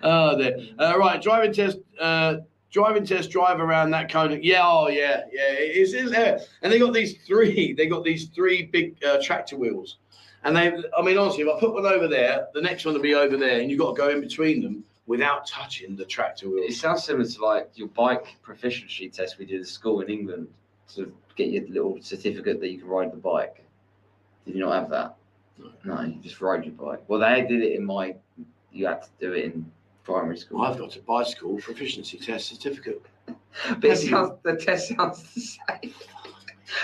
Oh, 0.00 0.38
there. 0.38 0.56
Uh, 0.78 0.96
right, 0.96 1.20
driving 1.20 1.52
test. 1.52 1.78
Uh, 2.00 2.36
driving 2.70 3.04
test 3.04 3.32
drive 3.32 3.58
around 3.58 3.90
that 3.90 4.08
cone. 4.08 4.38
Yeah, 4.44 4.62
oh 4.64 4.86
yeah, 4.86 5.22
yeah. 5.32 5.48
It's 5.48 5.92
in 5.92 6.06
there, 6.06 6.38
and 6.62 6.72
they 6.72 6.78
got 6.78 6.94
these 6.94 7.18
three. 7.26 7.72
They 7.72 7.88
got 7.88 8.04
these 8.04 8.28
three 8.28 8.66
big 8.66 9.02
uh, 9.02 9.18
tractor 9.20 9.56
wheels, 9.56 9.96
and 10.44 10.56
they. 10.56 10.72
I 10.96 11.02
mean, 11.02 11.18
honestly, 11.18 11.42
if 11.42 11.52
I 11.52 11.58
put 11.58 11.74
one 11.74 11.84
over 11.84 12.06
there, 12.06 12.46
the 12.54 12.62
next 12.62 12.84
one 12.84 12.94
will 12.94 13.02
be 13.02 13.16
over 13.16 13.36
there, 13.36 13.58
and 13.58 13.68
you've 13.68 13.80
got 13.80 13.96
to 13.96 14.00
go 14.00 14.10
in 14.10 14.20
between 14.20 14.62
them 14.62 14.84
without 15.08 15.46
touching 15.46 15.96
the 15.96 16.04
tractor 16.04 16.48
wheel. 16.48 16.62
It 16.62 16.74
sounds 16.74 17.02
similar 17.02 17.26
to 17.26 17.44
like 17.44 17.70
your 17.74 17.88
bike 17.88 18.36
proficiency 18.42 19.08
test 19.08 19.38
we 19.38 19.46
did 19.46 19.62
at 19.62 19.66
school 19.66 20.02
in 20.02 20.10
England 20.10 20.48
to 20.94 21.12
get 21.34 21.48
your 21.48 21.66
little 21.66 21.98
certificate 22.00 22.60
that 22.60 22.70
you 22.70 22.78
can 22.78 22.88
ride 22.88 23.12
the 23.12 23.16
bike. 23.16 23.64
Did 24.44 24.54
you 24.54 24.60
not 24.60 24.74
have 24.74 24.90
that? 24.90 25.16
No. 25.58 25.70
No, 25.84 26.02
you 26.02 26.20
just 26.20 26.40
ride 26.40 26.64
your 26.64 26.74
bike. 26.74 27.02
Well, 27.08 27.20
they 27.20 27.44
did 27.48 27.62
it 27.62 27.72
in 27.72 27.84
my. 27.84 28.14
You 28.70 28.86
had 28.86 29.02
to 29.02 29.08
do 29.18 29.32
it 29.32 29.46
in 29.46 29.72
primary 30.04 30.36
school. 30.36 30.60
I've 30.60 30.78
got 30.78 30.94
a 30.94 31.00
bicycle 31.00 31.56
proficiency 31.56 32.18
test 32.18 32.48
certificate. 32.48 33.02
But 33.80 33.84
it 33.90 33.96
sounds, 33.96 34.32
the 34.44 34.56
test 34.56 34.88
sounds 34.88 35.22
the 35.34 35.40
same. 35.40 35.94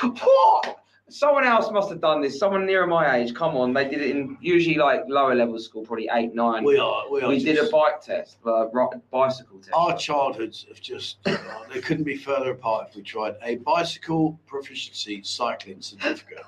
what? 0.22 0.83
Someone 1.14 1.44
else 1.44 1.70
must 1.70 1.90
have 1.90 2.00
done 2.00 2.20
this. 2.20 2.36
Someone 2.40 2.66
near 2.66 2.88
my 2.88 3.14
age. 3.18 3.36
Come 3.36 3.56
on, 3.56 3.72
they 3.72 3.88
did 3.88 4.00
it 4.00 4.10
in 4.10 4.36
usually 4.40 4.74
like 4.74 5.04
lower 5.06 5.32
level 5.32 5.60
school, 5.60 5.84
probably 5.84 6.08
eight, 6.12 6.34
nine. 6.34 6.64
We 6.64 6.76
are. 6.76 7.08
We 7.08 7.22
are. 7.22 7.28
We 7.28 7.38
did 7.38 7.56
a 7.56 7.70
bike 7.70 8.00
test, 8.00 8.38
ri- 8.42 8.88
bicycle 9.12 9.58
test. 9.58 9.70
Our 9.72 9.96
childhoods 9.96 10.66
have 10.68 10.80
just, 10.80 11.18
uh, 11.26 11.36
they 11.72 11.80
couldn't 11.80 12.02
be 12.02 12.16
further 12.16 12.50
apart 12.50 12.88
if 12.88 12.96
we 12.96 13.02
tried 13.02 13.36
a 13.44 13.54
bicycle 13.56 14.40
proficiency 14.46 15.22
cycling 15.22 15.80
certificate. 15.82 16.42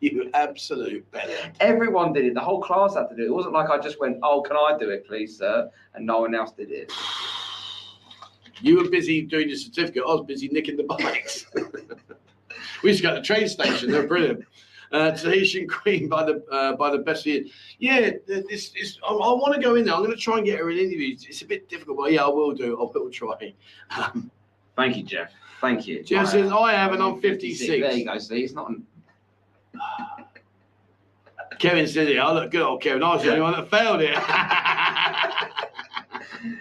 You 0.00 0.28
absolute 0.34 1.08
belly. 1.12 1.34
Everyone 1.60 2.12
did 2.12 2.24
it. 2.24 2.34
The 2.34 2.40
whole 2.40 2.60
class 2.60 2.96
had 2.96 3.08
to 3.10 3.14
do 3.16 3.22
it. 3.22 3.26
It 3.26 3.32
wasn't 3.32 3.54
like 3.54 3.70
I 3.70 3.78
just 3.78 4.00
went, 4.00 4.18
"Oh, 4.24 4.42
can 4.42 4.56
I 4.56 4.76
do 4.76 4.90
it, 4.90 5.06
please, 5.06 5.38
sir?" 5.38 5.70
And 5.94 6.04
no 6.04 6.18
one 6.18 6.34
else 6.34 6.50
did 6.50 6.72
it. 6.72 6.92
You 8.60 8.78
were 8.78 8.90
busy 8.90 9.22
doing 9.22 9.48
your 9.48 9.56
certificate. 9.56 10.02
I 10.04 10.14
was 10.14 10.24
busy 10.26 10.48
nicking 10.48 10.76
the 10.76 10.82
bikes. 10.82 11.46
we 12.82 12.90
used 12.90 13.02
to 13.02 13.08
go 13.08 13.14
to 13.14 13.20
the 13.20 13.26
train 13.26 13.48
station. 13.48 13.90
They're 13.90 14.06
brilliant. 14.06 14.44
Uh, 14.92 15.10
Tahitian 15.10 15.66
Queen 15.66 16.08
by 16.08 16.24
the 16.24 16.44
uh, 16.52 16.76
by 16.76 16.90
the 16.90 16.98
best 16.98 17.26
year. 17.26 17.44
Yeah, 17.78 18.10
this 18.26 18.72
is. 18.76 18.98
I, 19.02 19.12
I 19.12 19.32
want 19.32 19.54
to 19.54 19.60
go 19.60 19.74
in 19.74 19.84
there. 19.84 19.94
I'm 19.94 20.04
going 20.04 20.12
to 20.12 20.16
try 20.16 20.36
and 20.36 20.46
get 20.46 20.60
her 20.60 20.70
an 20.70 20.78
interview. 20.78 21.16
It's 21.28 21.42
a 21.42 21.46
bit 21.46 21.68
difficult, 21.68 21.98
but 21.98 22.12
yeah, 22.12 22.24
I 22.24 22.28
will 22.28 22.52
do. 22.52 22.78
I 22.78 22.96
will 22.96 23.10
try. 23.10 23.52
Um, 23.96 24.30
Thank 24.76 24.96
you, 24.96 25.02
Jeff. 25.02 25.32
Thank 25.60 25.86
you. 25.86 26.02
Jeff 26.02 26.26
I 26.26 26.30
says 26.30 26.52
I 26.52 26.72
have, 26.72 26.92
and 26.92 27.02
I'm 27.02 27.20
56. 27.20 27.68
There 27.68 27.92
you 27.92 28.04
go. 28.04 28.18
See, 28.18 28.44
it's 28.44 28.52
not. 28.52 28.72
Kevin 31.58 31.86
said 31.86 32.08
it. 32.08 32.18
I 32.18 32.32
look 32.32 32.50
good, 32.50 32.62
old 32.62 32.82
Kevin. 32.82 33.02
I 33.02 33.14
was 33.14 33.22
the 33.22 33.30
only 33.30 33.42
one 33.42 33.52
that 33.52 33.70
failed 33.70 34.00
it. 34.00 34.14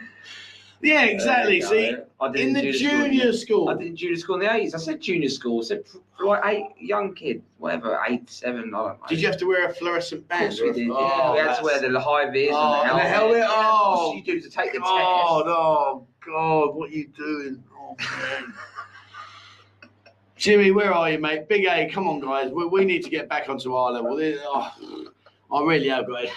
yeah, 0.81 1.05
exactly. 1.05 1.61
See. 1.61 1.95
I 2.23 2.31
did 2.31 2.47
in 2.47 2.53
the 2.53 2.73
school. 2.73 2.89
junior 2.89 3.33
school. 3.33 3.69
I 3.69 3.75
did 3.75 3.95
junior 3.95 4.15
school 4.17 4.35
in 4.35 4.41
the 4.41 4.53
eighties. 4.53 4.73
I 4.73 4.77
said 4.77 5.01
junior 5.01 5.29
school. 5.29 5.59
I 5.61 5.63
said 5.65 5.83
like 6.23 6.41
eight 6.45 6.65
young 6.79 7.13
kid, 7.13 7.41
whatever, 7.57 7.99
eight, 8.09 8.29
seven. 8.29 8.73
I 8.73 8.77
don't 8.77 8.99
know. 9.01 9.07
Did 9.09 9.19
you 9.21 9.27
have 9.27 9.37
to 9.37 9.45
wear 9.45 9.67
a 9.67 9.73
fluorescent 9.73 10.27
band? 10.27 10.57
we 10.61 10.71
did. 10.71 10.89
Oh, 10.89 10.99
yeah, 10.99 11.31
we 11.33 11.37
had 11.39 11.47
that's- 11.47 11.59
to 11.59 11.63
wear 11.65 11.91
the 11.91 11.99
high 11.99 12.29
vis 12.31 12.49
Oh, 12.53 12.81
and 12.81 12.89
and 12.91 12.99
the 12.99 13.03
oh, 13.03 13.03
the 13.03 13.03
helmet. 13.03 13.07
helmet, 13.07 13.37
Yeah, 13.39 13.45
of 13.45 13.51
oh. 13.55 13.93
course 13.95 14.15
you 14.17 14.23
do 14.23 14.39
to 14.41 14.49
take 14.49 14.71
the 14.73 14.79
test. 14.79 14.89
Oh 14.91 15.43
no, 15.45 16.07
God, 16.25 16.75
what 16.75 16.89
are 16.89 16.93
you 16.93 17.07
doing? 17.07 17.63
Oh 17.77 17.95
man. 17.99 18.53
Jimmy, 20.35 20.71
where 20.71 20.93
are 20.93 21.09
you, 21.11 21.19
mate? 21.19 21.47
Big 21.47 21.65
A, 21.67 21.89
come 21.89 22.07
on, 22.07 22.19
guys. 22.19 22.51
We, 22.51 22.65
we 22.65 22.83
need 22.85 23.03
to 23.03 23.09
get 23.09 23.29
back 23.29 23.47
onto 23.49 23.75
our 23.75 23.91
level. 23.91 24.17
Oh, 24.45 24.71
I 25.53 25.61
really 25.63 25.87
have 25.89 26.07
got 26.07 26.23
it. 26.25 26.31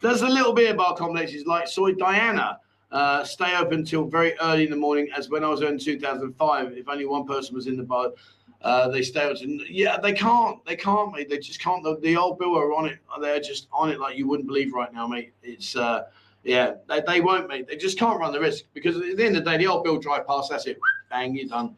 Does 0.00 0.20
the 0.20 0.28
little 0.28 0.52
beer 0.52 0.74
bar 0.74 0.94
complexes 0.94 1.44
like 1.44 1.66
Soi 1.68 1.92
Diana 1.92 2.58
uh, 2.90 3.24
stay 3.24 3.56
open 3.56 3.84
till 3.84 4.04
very 4.04 4.38
early 4.40 4.64
in 4.64 4.70
the 4.70 4.76
morning? 4.76 5.08
As 5.16 5.28
when 5.28 5.44
I 5.44 5.48
was 5.48 5.60
there 5.60 5.68
in 5.68 5.78
2005, 5.78 6.72
if 6.72 6.88
only 6.88 7.06
one 7.06 7.26
person 7.26 7.54
was 7.54 7.66
in 7.66 7.76
the 7.76 7.82
boat, 7.82 8.16
uh, 8.62 8.88
they 8.88 9.02
stay 9.02 9.24
open. 9.24 9.60
Yeah, 9.68 9.98
they 9.98 10.12
can't. 10.12 10.64
They 10.64 10.76
can't, 10.76 11.12
mate. 11.12 11.28
They 11.28 11.38
just 11.38 11.60
can't. 11.60 11.82
The, 11.82 11.96
the 12.00 12.16
old 12.16 12.38
Bill 12.38 12.56
are 12.56 12.72
on 12.74 12.86
it. 12.86 12.98
They're 13.20 13.40
just 13.40 13.68
on 13.72 13.90
it 13.90 14.00
like 14.00 14.16
you 14.16 14.26
wouldn't 14.26 14.48
believe 14.48 14.72
right 14.72 14.92
now, 14.92 15.06
mate. 15.06 15.32
It's. 15.42 15.76
Uh, 15.76 16.04
yeah, 16.44 16.74
they, 16.88 17.02
they 17.06 17.20
won't, 17.20 17.48
mate. 17.48 17.66
They 17.68 17.76
just 17.76 17.98
can't 17.98 18.18
run 18.18 18.32
the 18.32 18.40
risk 18.40 18.64
because 18.72 18.96
at 18.96 19.16
the 19.16 19.24
end 19.24 19.36
of 19.36 19.44
the 19.44 19.50
day, 19.50 19.58
the 19.58 19.66
old 19.66 19.84
Bill 19.84 19.98
drive 19.98 20.26
past, 20.26 20.50
that's 20.50 20.66
it. 20.66 20.78
Bang, 21.10 21.34
you're 21.34 21.48
done. 21.48 21.76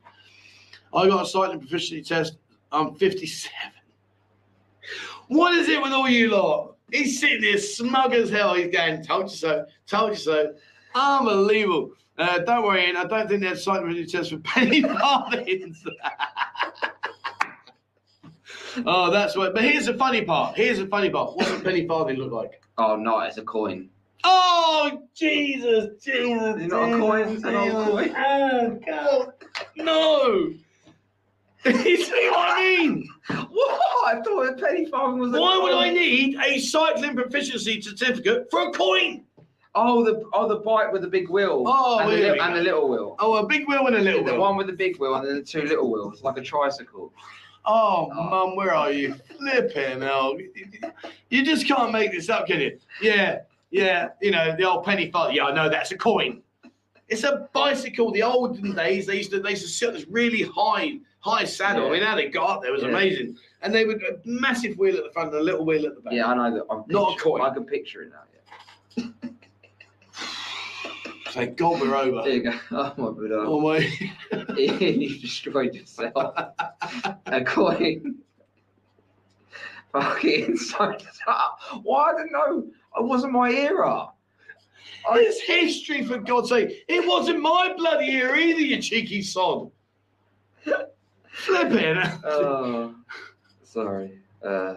I 0.94 1.08
got 1.08 1.24
a 1.24 1.26
cycling 1.26 1.60
proficiency 1.60 2.02
test. 2.02 2.36
I'm 2.72 2.94
57. 2.94 3.52
What 5.28 5.54
is 5.54 5.68
it 5.68 5.80
with 5.80 5.92
all 5.92 6.08
you 6.08 6.30
lot? 6.30 6.76
He's 6.92 7.20
sitting 7.20 7.40
there 7.40 7.58
smug 7.58 8.14
as 8.14 8.30
hell. 8.30 8.54
He's 8.54 8.72
going, 8.74 9.02
told 9.04 9.30
you 9.30 9.36
so, 9.36 9.66
told 9.86 10.10
you 10.10 10.16
so. 10.16 10.54
Unbelievable. 10.94 11.92
Uh, 12.18 12.38
don't 12.40 12.64
worry, 12.64 12.86
Ian. 12.86 12.96
I 12.96 13.04
don't 13.04 13.28
think 13.28 13.40
there's 13.40 13.64
psychometric 13.64 14.08
tests 14.08 14.30
for 14.30 14.38
penny 14.38 14.82
farthings. 15.00 15.84
oh, 18.86 19.10
that's 19.10 19.36
what. 19.36 19.54
But 19.54 19.64
here's 19.64 19.86
the 19.86 19.94
funny 19.94 20.22
part. 20.22 20.56
Here's 20.56 20.78
the 20.78 20.86
funny 20.86 21.10
part. 21.10 21.36
What 21.36 21.46
does 21.46 21.60
a 21.60 21.64
penny 21.64 21.86
farthing 21.86 22.16
look 22.16 22.32
like? 22.32 22.62
Oh 22.76 22.96
no, 22.96 23.20
it's 23.20 23.38
a 23.38 23.42
coin. 23.42 23.88
Oh, 24.24 25.02
Jesus, 25.14 26.02
Jesus. 26.02 26.56
It's 26.58 26.72
not 26.72 26.92
a 26.92 26.98
coin, 26.98 27.28
it's 27.28 27.44
an 27.44 27.54
old 27.54 27.86
coin. 27.86 28.14
Oh, 28.16 28.80
God. 28.86 29.32
No. 29.76 30.52
you 31.64 32.04
see 32.04 32.30
what 32.30 32.58
I 32.58 32.60
mean? 32.60 33.08
What? 33.28 33.80
I 34.06 34.20
thought 34.22 34.48
a 34.48 34.52
penny 34.54 34.86
farthing 34.86 35.20
was. 35.20 35.34
A 35.34 35.40
Why 35.40 35.58
would. 35.58 35.74
I 35.74 35.90
need 35.90 36.36
a 36.42 36.58
cycling 36.58 37.14
proficiency 37.14 37.80
certificate 37.80 38.48
for 38.50 38.68
a 38.68 38.72
coin? 38.72 39.24
Oh, 39.74 40.02
the 40.04 40.24
oh 40.32 40.48
the 40.48 40.56
bike 40.56 40.92
with 40.92 41.02
the 41.02 41.08
big 41.08 41.28
wheel. 41.30 41.62
Oh, 41.66 41.98
and, 42.00 42.10
the, 42.10 42.16
li- 42.32 42.38
and 42.40 42.56
the 42.56 42.60
little 42.60 42.88
wheel. 42.88 43.14
Oh, 43.20 43.36
a 43.36 43.46
big 43.46 43.68
wheel 43.68 43.86
and 43.86 43.94
a 43.96 44.00
little 44.00 44.24
the 44.24 44.32
wheel. 44.32 44.40
one 44.40 44.56
with 44.56 44.66
the 44.66 44.72
big 44.72 44.98
wheel 44.98 45.14
and 45.14 45.26
then 45.26 45.36
the 45.36 45.42
two 45.42 45.62
little 45.62 45.90
wheels, 45.90 46.22
like 46.22 46.36
a 46.38 46.42
tricycle. 46.42 47.12
Oh, 47.64 48.08
Oh. 48.12 48.30
mum, 48.30 48.56
where 48.56 48.74
are 48.74 48.90
you? 48.90 49.14
Flipping 49.38 50.00
hell. 50.02 50.36
You 51.28 51.44
just 51.44 51.68
can't 51.68 51.92
make 51.92 52.10
this 52.10 52.28
up, 52.28 52.46
can 52.48 52.58
you? 52.60 52.78
Yeah, 53.00 53.40
yeah, 53.70 54.08
you 54.20 54.30
know, 54.32 54.56
the 54.56 54.64
old 54.64 54.84
penny 54.84 55.10
farthing. 55.10 55.36
Yeah, 55.36 55.44
I 55.44 55.54
know 55.54 55.68
that's 55.68 55.92
a 55.92 55.96
coin. 55.96 56.42
It's 57.08 57.22
a 57.22 57.48
bicycle. 57.52 58.10
The 58.12 58.22
olden 58.22 58.74
days, 58.74 59.06
they 59.06 59.16
used 59.18 59.30
to 59.32 59.40
they 59.40 59.50
used 59.50 59.62
to 59.62 59.68
sit 59.68 59.88
on 59.88 59.94
this 59.94 60.06
really 60.08 60.42
high, 60.42 60.98
high 61.20 61.44
saddle. 61.44 61.86
I 61.88 61.90
mean, 61.90 62.02
how 62.02 62.16
they 62.16 62.28
got 62.28 62.50
up 62.56 62.62
there 62.62 62.72
was 62.72 62.82
Yeah. 62.82 62.88
amazing. 62.88 63.36
And 63.62 63.72
they 63.74 63.84
would 63.84 64.02
a 64.02 64.18
massive 64.24 64.76
wheel 64.78 64.96
at 64.96 65.04
the 65.04 65.10
front 65.10 65.28
and 65.32 65.38
a 65.40 65.42
little 65.44 65.64
wheel 65.64 65.86
at 65.86 65.94
the 65.94 66.00
back. 66.00 66.12
Yeah, 66.14 66.26
I 66.26 66.34
know 66.34 66.54
that. 66.56 66.64
I'm 66.70 66.82
Not 66.88 67.18
a 67.18 67.20
coin. 67.22 67.40
I 67.42 67.50
can 67.52 67.64
picture 67.66 68.02
it 68.02 68.10
now. 68.10 68.22
Yeah. 68.96 69.04
Thank 71.30 71.56
God 71.56 71.80
we're 71.80 71.94
over. 71.94 72.22
There 72.22 72.32
you 72.32 72.42
go. 72.42 72.58
Oh 72.70 73.12
my 73.14 73.28
god. 73.28 73.46
Oh 73.46 73.60
my. 73.60 73.88
You 74.56 75.20
destroyed 75.20 75.74
yourself. 75.74 76.12
a 77.26 77.44
coin. 77.44 78.16
Fucking 79.92 80.56
so 80.56 80.96
Why 81.82 82.10
I 82.10 82.12
don't 82.12 82.32
know? 82.32 82.66
It 82.98 83.04
wasn't 83.04 83.32
my 83.32 83.50
era. 83.50 84.08
It's 85.12 85.40
history, 85.40 86.04
for 86.04 86.18
God's 86.18 86.50
sake. 86.50 86.84
It 86.88 87.06
wasn't 87.06 87.40
my 87.40 87.74
bloody 87.76 88.10
ear 88.10 88.36
either, 88.36 88.60
you 88.60 88.82
cheeky 88.82 89.22
sod. 89.22 89.70
Flipping. 91.32 91.96
Oh, 92.24 92.94
sorry. 93.62 94.18
Uh, 94.44 94.74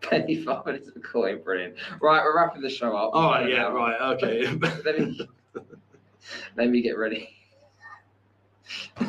penny 0.00 0.42
farthing 0.42 0.76
is 0.76 0.88
a 0.88 1.00
coin, 1.00 1.42
brilliant. 1.42 1.76
Right, 2.00 2.22
we're 2.22 2.36
wrapping 2.36 2.62
the 2.62 2.70
show 2.70 2.96
up. 2.96 3.14
Right, 3.14 3.48
yeah, 3.48 3.68
right, 3.68 4.00
okay. 4.14 4.46
Let 4.84 4.98
me, 4.98 5.28
let 6.56 6.70
me 6.70 6.80
get 6.82 6.98
ready. 6.98 7.30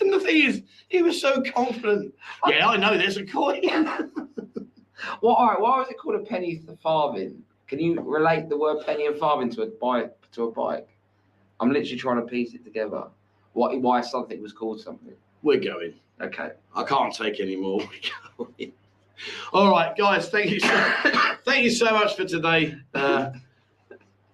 And 0.00 0.12
the 0.12 0.20
thing 0.20 0.44
is, 0.44 0.62
he 0.88 1.02
was 1.02 1.20
so 1.20 1.42
confident. 1.42 2.14
Yeah, 2.46 2.68
I 2.68 2.76
know 2.76 2.96
there's 2.96 3.16
a 3.16 3.24
coin. 3.24 3.62
Well, 5.22 5.34
all 5.34 5.46
right. 5.46 5.60
Why 5.60 5.78
was 5.78 5.88
it 5.90 5.98
called 5.98 6.16
a 6.16 6.24
penny 6.24 6.60
farthing? 6.82 7.42
Can 7.66 7.78
you 7.78 8.00
relate 8.00 8.48
the 8.48 8.56
word 8.56 8.84
penny 8.84 9.06
and 9.06 9.16
farthing 9.18 9.50
to 9.52 9.62
a 9.62 9.66
bike? 9.66 10.12
To 10.32 10.44
a 10.44 10.50
bike? 10.50 10.88
I'm 11.60 11.70
literally 11.70 11.96
trying 11.96 12.16
to 12.16 12.26
piece 12.26 12.54
it 12.54 12.64
together. 12.64 13.04
Why? 13.52 13.76
Why 13.76 14.00
something 14.00 14.42
was 14.42 14.52
called 14.52 14.80
something? 14.80 15.14
We're 15.42 15.60
going. 15.60 15.94
Okay. 16.20 16.50
I 16.74 16.82
can't 16.82 17.14
take 17.14 17.40
any 17.40 17.56
more. 17.56 17.78
We're 18.38 18.46
going. 18.46 18.72
All 19.52 19.70
right, 19.70 19.96
guys. 19.96 20.28
Thank 20.28 20.50
you. 20.50 20.60
So, 20.60 20.68
thank 21.44 21.64
you 21.64 21.70
so 21.70 21.92
much 21.92 22.16
for 22.16 22.24
today. 22.24 22.76
Uh, 22.94 23.30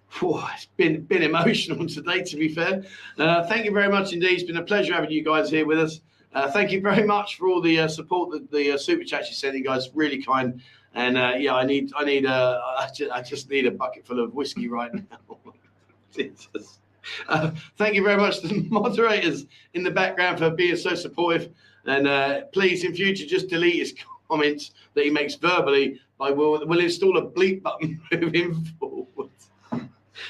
phew, 0.09 0.39
it's 0.53 0.65
been 0.77 1.03
been 1.03 1.23
emotional 1.23 1.87
today, 1.87 2.23
to 2.23 2.37
be 2.37 2.49
fair. 2.49 2.83
Uh, 3.17 3.45
thank 3.47 3.65
you 3.65 3.71
very 3.71 3.89
much 3.89 4.13
indeed. 4.13 4.33
It's 4.33 4.43
been 4.43 4.57
a 4.57 4.63
pleasure 4.63 4.93
having 4.93 5.11
you 5.11 5.23
guys 5.23 5.49
here 5.49 5.65
with 5.65 5.79
us. 5.79 6.01
Uh, 6.33 6.51
thank 6.51 6.71
you 6.71 6.81
very 6.81 7.05
much 7.05 7.37
for 7.37 7.47
all 7.47 7.61
the 7.61 7.79
uh, 7.79 7.87
support 7.87 8.31
that 8.31 8.51
the 8.51 8.71
uh, 8.71 8.77
super 8.77 9.03
chats 9.03 9.29
you 9.29 9.35
sent. 9.35 9.55
You 9.55 9.63
guys 9.63 9.89
really 9.93 10.21
kind. 10.21 10.61
And 10.93 11.17
uh, 11.17 11.33
yeah, 11.37 11.55
I 11.55 11.65
need 11.65 11.91
I 11.95 12.05
need 12.05 12.25
uh, 12.25 12.61
I, 12.77 12.87
just, 12.93 13.11
I 13.11 13.21
just 13.21 13.49
need 13.49 13.65
a 13.65 13.71
bucket 13.71 14.05
full 14.05 14.23
of 14.23 14.33
whiskey 14.33 14.67
right 14.67 14.93
now. 14.93 15.37
Jesus. 16.13 16.79
Uh, 17.27 17.51
thank 17.77 17.95
you 17.95 18.03
very 18.03 18.17
much 18.17 18.39
to 18.39 18.47
the 18.47 18.61
moderators 18.69 19.45
in 19.73 19.83
the 19.83 19.91
background 19.91 20.39
for 20.39 20.49
being 20.49 20.75
so 20.75 20.95
supportive. 20.95 21.53
And 21.85 22.07
uh, 22.07 22.41
please, 22.51 22.83
in 22.83 22.95
future, 22.95 23.25
just 23.25 23.47
delete 23.47 23.75
his 23.75 23.93
comments 24.29 24.71
that 24.93 25.03
he 25.03 25.09
makes 25.09 25.35
verbally. 25.35 25.99
I 26.19 26.31
will 26.31 26.65
will 26.65 26.79
install 26.79 27.17
a 27.17 27.25
bleep 27.25 27.63
button 27.63 28.01
moving 28.11 28.53
forward. 28.79 29.29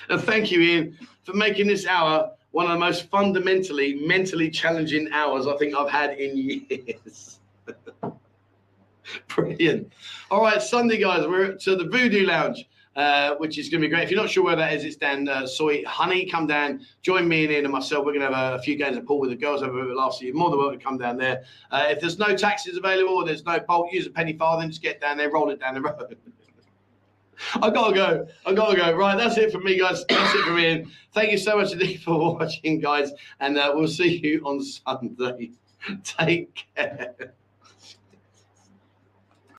And 0.10 0.22
thank 0.22 0.52
you, 0.52 0.62
Ian, 0.62 0.98
for 1.24 1.34
making 1.34 1.68
this 1.68 1.86
hour 1.86 2.32
one 2.52 2.66
of 2.68 2.72
the 2.72 2.80
most 2.80 3.10
fundamentally 3.10 3.96
mentally 3.96 4.50
challenging 4.50 5.12
hours 5.12 5.46
I 5.48 5.58
think 5.58 5.76
I've 5.76 5.90
had 5.90 6.18
in 6.18 6.38
years. 6.38 7.40
Brilliant. 9.28 9.92
All 10.32 10.42
right, 10.42 10.62
Sunday, 10.62 10.98
guys, 10.98 11.28
we're 11.28 11.56
to 11.56 11.76
the 11.76 11.84
Voodoo 11.86 12.26
Lounge. 12.26 12.68
Uh, 12.96 13.36
which 13.40 13.58
is 13.58 13.68
going 13.68 13.82
to 13.82 13.88
be 13.88 13.94
great. 13.94 14.04
If 14.04 14.10
you're 14.12 14.22
not 14.22 14.30
sure 14.30 14.46
where 14.46 14.56
that 14.56 14.72
is, 14.72 14.86
it's 14.86 14.96
down 14.96 15.28
uh, 15.28 15.46
Soi 15.46 15.84
Honey. 15.86 16.26
Come 16.26 16.48
down, 16.48 16.80
join 17.02 17.28
me 17.28 17.44
and 17.44 17.52
Ian 17.52 17.66
and 17.66 17.74
myself. 17.74 18.06
We're 18.06 18.14
going 18.14 18.26
to 18.26 18.34
have 18.34 18.54
a, 18.54 18.56
a 18.56 18.60
few 18.62 18.78
games 18.78 18.96
of 18.96 19.06
pool 19.06 19.20
with 19.20 19.32
the 19.32 19.36
girls 19.36 19.62
over 19.62 19.86
the 19.86 19.94
last 19.94 20.22
year. 20.22 20.34
More 20.34 20.50
than 20.50 20.60
welcome 20.60 20.80
to 20.80 20.86
come 20.86 20.98
down 20.98 21.18
there. 21.18 21.44
Uh, 21.72 21.88
if 21.90 22.00
there's 22.00 22.18
no 22.18 22.38
taxis 22.38 22.78
available, 22.78 23.16
or 23.16 23.26
there's 23.26 23.44
no 23.44 23.60
bolt, 23.60 23.92
use 23.92 24.08
a 24.08 24.10
penny 24.12 24.32
farthing. 24.32 24.70
Just 24.70 24.82
get 24.82 25.02
down 25.02 25.18
there, 25.18 25.30
roll 25.30 25.50
it 25.50 25.60
down 25.60 25.74
the 25.74 25.82
road. 25.82 26.16
I 27.56 27.70
gotta 27.70 27.94
go. 27.94 28.28
I 28.46 28.54
gotta 28.54 28.78
go. 28.78 28.94
Right, 28.94 29.18
that's 29.18 29.38
it 29.38 29.52
from 29.52 29.66
me, 29.66 29.78
guys. 29.78 30.06
That's 30.08 30.34
it 30.34 30.46
from 30.46 30.58
Ian. 30.58 30.90
Thank 31.14 31.32
you 31.32 31.38
so 31.38 31.58
much 31.58 31.74
indeed 31.74 32.02
for 32.02 32.36
watching, 32.36 32.80
guys, 32.80 33.12
and 33.40 33.58
uh, 33.58 33.74
we'll 33.76 33.88
see 33.88 34.20
you 34.24 34.42
on 34.46 34.62
Sunday. 34.62 35.52
Take 36.04 36.66
care. 36.76 37.34